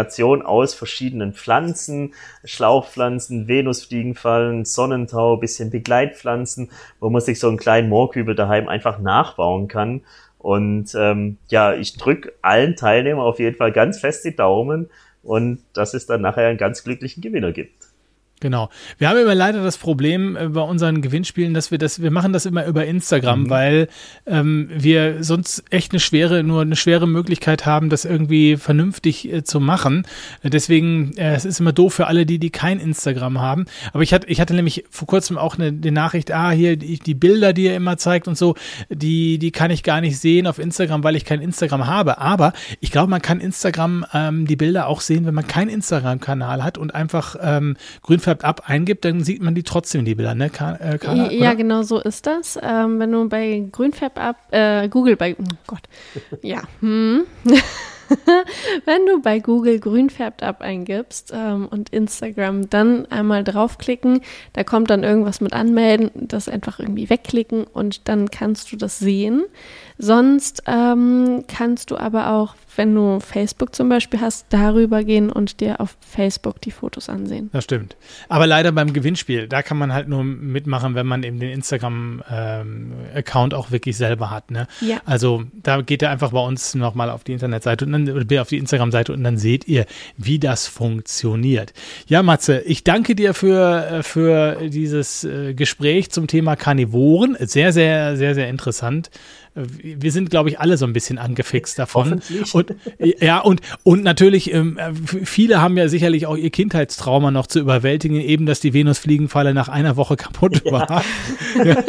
aus 0.42 0.74
verschiedenen 0.74 1.34
Pflanzen, 1.34 2.14
Schlauchpflanzen, 2.44 3.48
Venusfliegenfallen, 3.48 4.66
Sonnentau, 4.66 5.38
bisschen 5.38 5.70
Begleitpflanzen, 5.70 6.72
wo 7.00 7.10
man 7.10 7.22
sich 7.22 7.40
so 7.40 7.48
einen 7.48 7.58
kleinen 7.58 7.90
Moorkübel 7.90 8.36
daheim 8.36 8.68
einfach 8.68 9.00
nachbauen 9.00 9.68
kann. 9.68 10.02
Und 10.38 10.96
ähm, 10.96 11.38
ja, 11.50 11.74
ich 11.74 11.98
drücke 11.98 12.34
allen 12.42 12.76
Teilnehmern 12.76 13.26
auf 13.26 13.40
jeden 13.40 13.56
Fall 13.56 13.72
ganz 13.72 14.00
fest 14.00 14.26
die 14.26 14.36
Daumen 14.36 14.90
und 15.24 15.60
dass 15.74 15.94
es 15.94 16.08
dann 16.08 16.22
nachher 16.22 16.48
einen 16.48 16.58
ganz 16.58 16.84
glücklichen 16.84 17.22
Gewinner 17.22 17.52
gibt. 17.52 17.91
Genau. 18.42 18.70
Wir 18.98 19.08
haben 19.08 19.20
immer 19.20 19.36
leider 19.36 19.64
das 19.64 19.78
Problem 19.78 20.36
äh, 20.36 20.50
bei 20.50 20.62
unseren 20.62 21.02
Gewinnspielen, 21.02 21.54
dass 21.54 21.70
wir 21.70 21.78
das, 21.78 22.02
wir 22.02 22.10
machen 22.10 22.34
das 22.34 22.48
immer 22.48 22.66
über 22.66 22.86
Instagram, 22.86 23.44
mhm. 23.44 23.50
weil 23.50 23.88
ähm, 24.26 24.68
wir 24.74 25.24
sonst 25.24 25.64
echt 25.70 25.92
eine 25.92 26.00
schwere, 26.00 26.44
nur 26.44 26.64
eine 26.64 26.76
schwere 26.76 27.08
Möglichkeit 27.08 27.68
haben, 27.68 27.90
das 27.90 28.04
irgendwie 28.04 28.58
vernünftig 28.58 29.32
äh, 29.32 29.44
zu 29.44 29.60
machen. 29.60 30.08
Deswegen, 30.44 31.16
äh, 31.18 31.36
es 31.36 31.46
ist 31.46 31.60
immer 31.60 31.72
doof 31.72 31.94
für 31.94 32.08
alle, 32.08 32.26
die, 32.26 32.40
die 32.40 32.50
kein 32.50 32.80
Instagram 32.80 33.40
haben. 33.40 33.66
Aber 33.94 34.02
ich 34.02 34.12
hatte, 34.12 34.28
ich 34.28 34.42
hatte 34.42 34.56
nämlich 34.56 34.86
vor 34.90 35.08
kurzem 35.08 35.38
auch 35.38 35.60
eine, 35.60 35.72
die 35.72 35.92
Nachricht, 35.92 36.32
ah, 36.32 36.50
hier 36.50 36.78
die, 36.78 36.98
die 36.98 37.14
Bilder, 37.14 37.54
die 37.54 37.66
ihr 37.66 37.76
immer 37.76 37.98
zeigt 37.98 38.28
und 38.28 38.40
so, 38.40 38.56
die, 38.90 39.38
die 39.38 39.52
kann 39.52 39.70
ich 39.70 39.84
gar 39.84 40.02
nicht 40.02 40.18
sehen 40.18 40.48
auf 40.48 40.58
Instagram, 40.58 41.04
weil 41.04 41.16
ich 41.16 41.26
kein 41.26 41.42
Instagram 41.42 41.86
habe. 41.86 42.18
Aber 42.18 42.54
ich 42.80 42.90
glaube, 42.90 43.12
man 43.12 43.22
kann 43.22 43.40
Instagram 43.40 44.04
ähm, 44.16 44.48
die 44.48 44.56
Bilder 44.56 44.88
auch 44.88 45.02
sehen, 45.02 45.28
wenn 45.28 45.36
man 45.36 45.46
keinen 45.46 45.70
Instagram-Kanal 45.70 46.64
hat 46.64 46.80
und 46.80 46.96
einfach 46.96 47.36
ähm, 47.40 47.78
grünfärbt 48.02 48.31
Grünfärbt 48.32 48.46
ab 48.46 48.64
eingibt, 48.66 49.06
dann 49.06 49.24
sieht 49.24 49.42
man 49.42 49.56
die 49.56 49.64
trotzdem, 49.64 50.06
die 50.06 50.16
Bilder, 50.16 50.36
ne, 50.36 50.50
Carla, 50.50 50.78
äh, 50.78 51.36
Ja, 51.38 51.54
genau 51.54 51.84
so 51.84 52.00
ist 52.00 52.28
das. 52.28 52.58
Ähm, 52.62 53.00
wenn 53.00 53.12
du 53.12 53.28
bei 53.28 53.64
Grünfärb 53.72 54.18
ab, 54.18 54.38
äh, 54.52 54.88
Google 54.88 55.16
bei, 55.18 55.36
oh 55.38 55.56
Gott, 55.68 55.84
ja, 56.42 56.62
hm. 56.80 57.24
wenn 58.86 59.06
du 59.06 59.22
bei 59.22 59.40
Google 59.40 59.80
Grünfärbt 59.80 60.44
ab 60.44 60.62
eingibst 60.62 61.32
ähm, 61.34 61.68
und 61.68 61.90
Instagram, 61.90 62.70
dann 62.70 63.06
einmal 63.08 63.44
draufklicken, 63.44 64.22
da 64.54 64.64
kommt 64.64 64.90
dann 64.90 65.04
irgendwas 65.04 65.42
mit 65.42 65.54
anmelden, 65.54 66.12
das 66.16 66.48
einfach 66.48 66.80
irgendwie 66.80 67.10
wegklicken 67.10 67.66
und 67.66 68.08
dann 68.08 68.32
kannst 68.32 68.72
du 68.72 68.78
das 68.78 69.00
sehen. 69.00 69.44
Sonst 70.04 70.64
ähm, 70.66 71.44
kannst 71.48 71.92
du 71.92 71.98
aber 71.98 72.32
auch, 72.32 72.56
wenn 72.76 72.96
du 72.96 73.20
Facebook 73.20 73.76
zum 73.76 73.88
Beispiel 73.88 74.20
hast, 74.20 74.48
darüber 74.50 75.04
gehen 75.04 75.32
und 75.32 75.60
dir 75.60 75.80
auf 75.80 75.96
Facebook 76.00 76.60
die 76.60 76.72
Fotos 76.72 77.08
ansehen. 77.08 77.52
Das 77.54 77.66
stimmt. 77.66 77.96
Aber 78.28 78.48
leider 78.48 78.72
beim 78.72 78.94
Gewinnspiel, 78.94 79.48
da 79.48 79.62
kann 79.62 79.78
man 79.78 79.94
halt 79.94 80.08
nur 80.08 80.24
mitmachen, 80.24 80.96
wenn 80.96 81.06
man 81.06 81.22
eben 81.22 81.40
den 81.40 81.52
Instagram-Account 81.52 83.54
ähm, 83.54 83.60
auch 83.60 83.70
wirklich 83.70 83.96
selber 83.96 84.32
hat. 84.32 84.50
Ne? 84.50 84.66
Ja. 84.80 85.02
Also 85.06 85.44
da 85.62 85.82
geht 85.82 86.02
ihr 86.02 86.10
einfach 86.10 86.32
bei 86.32 86.44
uns 86.44 86.74
nochmal 86.74 87.12
auf 87.12 87.24
die 87.24 87.34
Internetseite 87.34 87.86
und 87.86 87.92
dann 87.92 88.40
auf 88.40 88.50
die 88.50 88.58
Instagram-Seite 88.58 89.14
und 89.14 89.24
dann 89.24 89.38
seht 89.38 89.68
ihr, 89.68 89.86
wie 90.18 90.40
das 90.40 90.66
funktioniert. 90.66 91.74
Ja, 92.08 92.24
Matze, 92.24 92.62
ich 92.62 92.84
danke 92.84 93.14
dir 93.14 93.36
für, 93.36 93.86
äh, 93.86 94.02
für 94.02 94.68
dieses 94.68 95.26
äh, 95.26 95.54
Gespräch 95.54 96.10
zum 96.10 96.26
Thema 96.26 96.56
Karnivoren. 96.56 97.38
Sehr, 97.40 97.72
sehr, 97.72 98.18
sehr, 98.18 98.34
sehr 98.34 98.50
interessant 98.50 99.12
wir 99.54 100.12
sind, 100.14 100.30
glaube 100.30 100.50
ich, 100.50 100.60
alle 100.62 100.78
so 100.78 100.86
ein 100.86 100.94
bisschen 100.94 101.18
angefixt 101.18 101.78
davon. 101.78 102.22
Und 102.54 102.76
ja, 103.00 103.40
und, 103.40 103.60
und 103.84 104.02
natürlich, 104.02 104.54
ähm, 104.54 104.80
viele 105.06 105.62
haben 105.62 105.76
ja 105.76 105.90
sicherlich 105.90 106.26
auch 106.26 106.38
ihr 106.38 106.50
Kindheitstrauma 106.50 107.32
noch 107.32 107.48
zu 107.48 107.60
überwältigen, 107.60 108.22
eben, 108.22 108.46
dass 108.46 108.62
die 108.62 108.74
Venusfliegenfalle 108.74 109.54
nach 109.54 109.68
einer 109.68 109.98
Woche 109.98 110.16
kaputt 110.16 110.64
war. 110.66 111.04
Ja. 111.66 111.84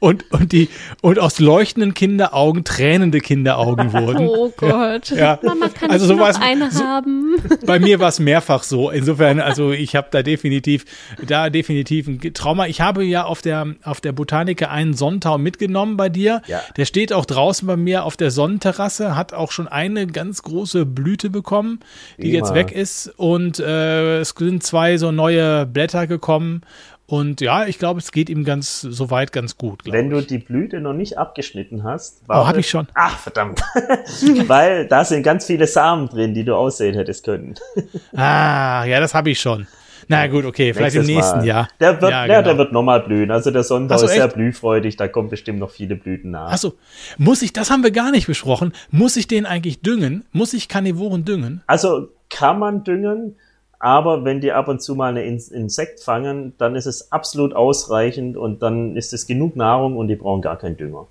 Und, 0.00 0.30
und 0.32 0.52
die, 0.52 0.68
und 1.00 1.20
aus 1.20 1.38
leuchtenden 1.38 1.94
Kinderaugen 1.94 2.64
tränende 2.64 3.20
Kinderaugen 3.20 3.92
wurden. 3.92 4.26
Oh 4.26 4.52
Gott. 4.56 5.10
Ja. 5.10 5.38
Mama, 5.42 5.68
kann 5.68 5.90
also 5.90 6.12
ich 6.12 6.18
noch 6.18 6.40
eine 6.40 6.70
so, 6.72 6.82
haben? 6.82 7.36
Bei 7.66 7.78
mir 7.78 8.00
war 8.00 8.08
es 8.08 8.18
mehrfach 8.18 8.64
so. 8.64 8.90
Insofern, 8.90 9.38
also 9.38 9.70
ich 9.70 9.94
habe 9.94 10.08
da 10.10 10.22
definitiv, 10.22 10.84
da 11.24 11.50
definitiv 11.50 12.08
ein 12.08 12.20
Trauma. 12.34 12.66
Ich 12.66 12.80
habe 12.80 13.04
ja 13.04 13.24
auf 13.24 13.42
der, 13.42 13.74
auf 13.84 14.00
der 14.00 14.12
Botaniker 14.12 14.70
einen 14.70 14.94
Sonntau 14.94 15.38
mitgenommen 15.38 15.96
bei 15.96 16.08
dir. 16.08 16.42
Ja. 16.48 16.62
Der 16.80 16.86
steht 16.86 17.12
auch 17.12 17.26
draußen 17.26 17.68
bei 17.68 17.76
mir 17.76 18.04
auf 18.04 18.16
der 18.16 18.30
Sonnenterrasse, 18.30 19.14
hat 19.14 19.34
auch 19.34 19.52
schon 19.52 19.68
eine 19.68 20.06
ganz 20.06 20.42
große 20.42 20.86
Blüte 20.86 21.28
bekommen, 21.28 21.80
die 22.16 22.30
Immer. 22.30 22.38
jetzt 22.38 22.54
weg 22.54 22.72
ist. 22.72 23.12
Und 23.18 23.58
äh, 23.58 24.20
es 24.20 24.30
sind 24.30 24.62
zwei 24.62 24.96
so 24.96 25.12
neue 25.12 25.66
Blätter 25.66 26.06
gekommen. 26.06 26.62
Und 27.04 27.42
ja, 27.42 27.66
ich 27.66 27.78
glaube, 27.78 28.00
es 28.00 28.12
geht 28.12 28.30
ihm 28.30 28.44
ganz 28.44 28.80
soweit 28.80 29.30
ganz 29.30 29.58
gut. 29.58 29.82
Wenn 29.84 30.06
ich. 30.06 30.12
du 30.12 30.26
die 30.26 30.38
Blüte 30.38 30.80
noch 30.80 30.94
nicht 30.94 31.18
abgeschnitten 31.18 31.84
hast, 31.84 32.22
oh, 32.30 32.46
habe 32.46 32.60
ich 32.60 32.70
schon. 32.70 32.88
Ach 32.94 33.18
verdammt, 33.18 33.60
weil 34.46 34.88
da 34.88 35.04
sind 35.04 35.22
ganz 35.22 35.44
viele 35.44 35.66
Samen 35.66 36.08
drin, 36.08 36.32
die 36.32 36.44
du 36.44 36.54
aussehen 36.54 36.94
hättest 36.94 37.26
können. 37.26 37.56
ah, 38.16 38.86
ja, 38.86 39.00
das 39.00 39.12
habe 39.12 39.28
ich 39.28 39.38
schon. 39.38 39.66
Na 40.10 40.26
gut, 40.26 40.44
okay, 40.44 40.74
vielleicht 40.74 40.96
im 40.96 41.06
nächsten 41.06 41.38
Mal. 41.38 41.46
Jahr. 41.46 41.68
Der 41.78 42.02
wird, 42.02 42.10
ja, 42.10 42.26
genau. 42.26 42.42
der 42.42 42.58
wird 42.58 42.72
nochmal 42.72 43.00
blühen. 43.00 43.30
Also 43.30 43.52
der 43.52 43.62
Sonntag 43.62 44.00
so, 44.00 44.06
ist 44.06 44.12
sehr 44.12 44.26
blühfreudig, 44.26 44.96
da 44.96 45.06
kommen 45.06 45.28
bestimmt 45.28 45.60
noch 45.60 45.70
viele 45.70 45.94
Blüten 45.94 46.32
nach. 46.32 46.50
Achso, 46.50 46.74
muss 47.16 47.42
ich, 47.42 47.52
das 47.52 47.70
haben 47.70 47.84
wir 47.84 47.92
gar 47.92 48.10
nicht 48.10 48.26
besprochen, 48.26 48.72
muss 48.90 49.16
ich 49.16 49.28
den 49.28 49.46
eigentlich 49.46 49.82
düngen? 49.82 50.24
Muss 50.32 50.52
ich 50.52 50.68
Karnivoren 50.68 51.24
düngen? 51.24 51.62
Also 51.68 52.08
kann 52.28 52.58
man 52.58 52.82
düngen, 52.82 53.36
aber 53.78 54.24
wenn 54.24 54.40
die 54.40 54.50
ab 54.50 54.66
und 54.66 54.82
zu 54.82 54.96
mal 54.96 55.16
ein 55.16 55.38
Insekt 55.38 56.00
fangen, 56.00 56.54
dann 56.58 56.74
ist 56.74 56.86
es 56.86 57.12
absolut 57.12 57.54
ausreichend 57.54 58.36
und 58.36 58.62
dann 58.62 58.96
ist 58.96 59.12
es 59.12 59.28
genug 59.28 59.54
Nahrung 59.54 59.96
und 59.96 60.08
die 60.08 60.16
brauchen 60.16 60.42
gar 60.42 60.58
keinen 60.58 60.76
Dünger. 60.76 61.06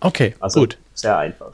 Okay, 0.00 0.34
also 0.38 0.60
gut. 0.60 0.76
Sehr 0.94 1.18
einfach. 1.18 1.52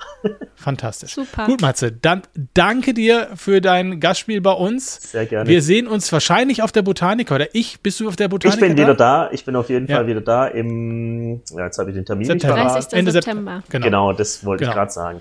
Fantastisch. 0.54 1.14
Super. 1.14 1.46
Gut, 1.46 1.62
Matze, 1.62 1.90
dann 1.90 2.22
danke 2.54 2.92
dir 2.92 3.28
für 3.34 3.60
dein 3.60 3.98
Gastspiel 3.98 4.40
bei 4.40 4.52
uns. 4.52 5.10
Sehr 5.10 5.24
gerne. 5.26 5.48
Wir 5.48 5.62
sehen 5.62 5.88
uns 5.88 6.12
wahrscheinlich 6.12 6.62
auf 6.62 6.72
der 6.72 6.82
Botanik 6.82 7.30
oder 7.30 7.54
ich. 7.54 7.80
Bist 7.80 7.98
du 8.00 8.08
auf 8.08 8.16
der 8.16 8.28
Botanik? 8.28 8.54
Ich 8.54 8.60
bin 8.60 8.76
da? 8.76 8.82
wieder 8.82 8.94
da. 8.94 9.30
Ich 9.32 9.44
bin 9.44 9.56
auf 9.56 9.70
jeden 9.70 9.86
ja. 9.86 9.96
Fall 9.96 10.06
wieder 10.06 10.20
da 10.20 10.46
im, 10.46 11.40
ja, 11.56 11.64
jetzt 11.64 11.78
habe 11.78 11.90
ich 11.90 11.96
den 11.96 12.04
Termin 12.04 12.26
September. 12.26 12.64
nicht 12.64 12.74
30. 12.74 12.92
Ende 12.92 13.12
September. 13.12 13.62
Genau. 13.70 13.84
genau, 13.84 14.12
das 14.12 14.44
wollte 14.44 14.64
genau. 14.64 14.72
ich 14.72 14.76
gerade 14.76 14.92
sagen. 14.92 15.20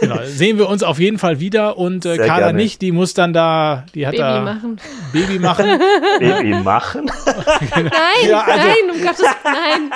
Genau, 0.00 0.16
sehen 0.24 0.58
wir 0.58 0.68
uns 0.68 0.82
auf 0.82 0.98
jeden 0.98 1.18
Fall 1.18 1.40
wieder 1.40 1.76
und 1.76 2.04
äh, 2.04 2.16
Carla 2.16 2.46
gerne. 2.46 2.58
nicht, 2.58 2.82
die 2.82 2.92
muss 2.92 3.14
dann 3.14 3.32
da, 3.32 3.84
die 3.94 4.06
hat 4.06 4.12
Baby 4.12 4.22
da 4.22 4.40
machen. 4.42 4.80
Baby 5.12 5.38
machen. 5.38 5.80
Baby 6.20 6.54
machen? 6.54 7.10
Nein, 7.74 8.28
ja, 8.28 8.40
also, 8.40 8.66
nein, 8.66 8.90
um 8.92 9.00
Gottes 9.00 9.26
Nein 9.44 9.90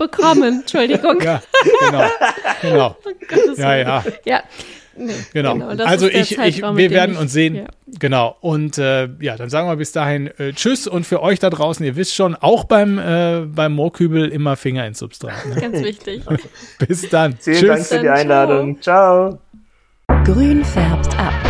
bekommen. 0.00 0.60
Entschuldigung. 0.62 1.20
Ja, 1.20 1.42
genau. 1.80 2.04
genau. 2.62 2.96
Oh 3.32 3.60
ja, 3.60 3.76
ja. 3.76 4.04
Ja. 4.24 4.42
Nee, 4.96 5.12
genau. 5.32 5.54
genau 5.54 5.84
also 5.84 6.08
ich, 6.08 6.36
ich, 6.36 6.62
wir 6.62 6.90
werden 6.90 7.16
uns 7.16 7.32
sehen. 7.32 7.54
Ja. 7.54 7.64
Genau. 7.98 8.36
Und 8.40 8.76
äh, 8.78 9.08
ja, 9.20 9.36
dann 9.36 9.48
sagen 9.48 9.68
wir 9.68 9.76
bis 9.76 9.92
dahin 9.92 10.26
äh, 10.38 10.52
Tschüss 10.52 10.86
und 10.86 11.06
für 11.06 11.22
euch 11.22 11.38
da 11.38 11.48
draußen, 11.48 11.84
ihr 11.86 11.96
wisst 11.96 12.14
schon, 12.14 12.34
auch 12.34 12.64
beim, 12.64 12.98
äh, 12.98 13.42
beim 13.46 13.72
Moorkübel 13.74 14.28
immer 14.28 14.56
Finger 14.56 14.86
ins 14.86 14.98
Substrat. 14.98 15.46
Ne? 15.46 15.60
Ganz 15.60 15.82
wichtig. 15.82 16.22
bis 16.88 17.08
dann. 17.08 17.36
Vielen 17.38 17.56
Tschüss. 17.56 17.68
Dank 17.68 17.86
für 17.86 18.00
die 18.00 18.08
Einladung. 18.08 18.80
Ciao. 18.80 19.38
Grün 20.24 20.64
färbt 20.64 21.18
ab. 21.18 21.49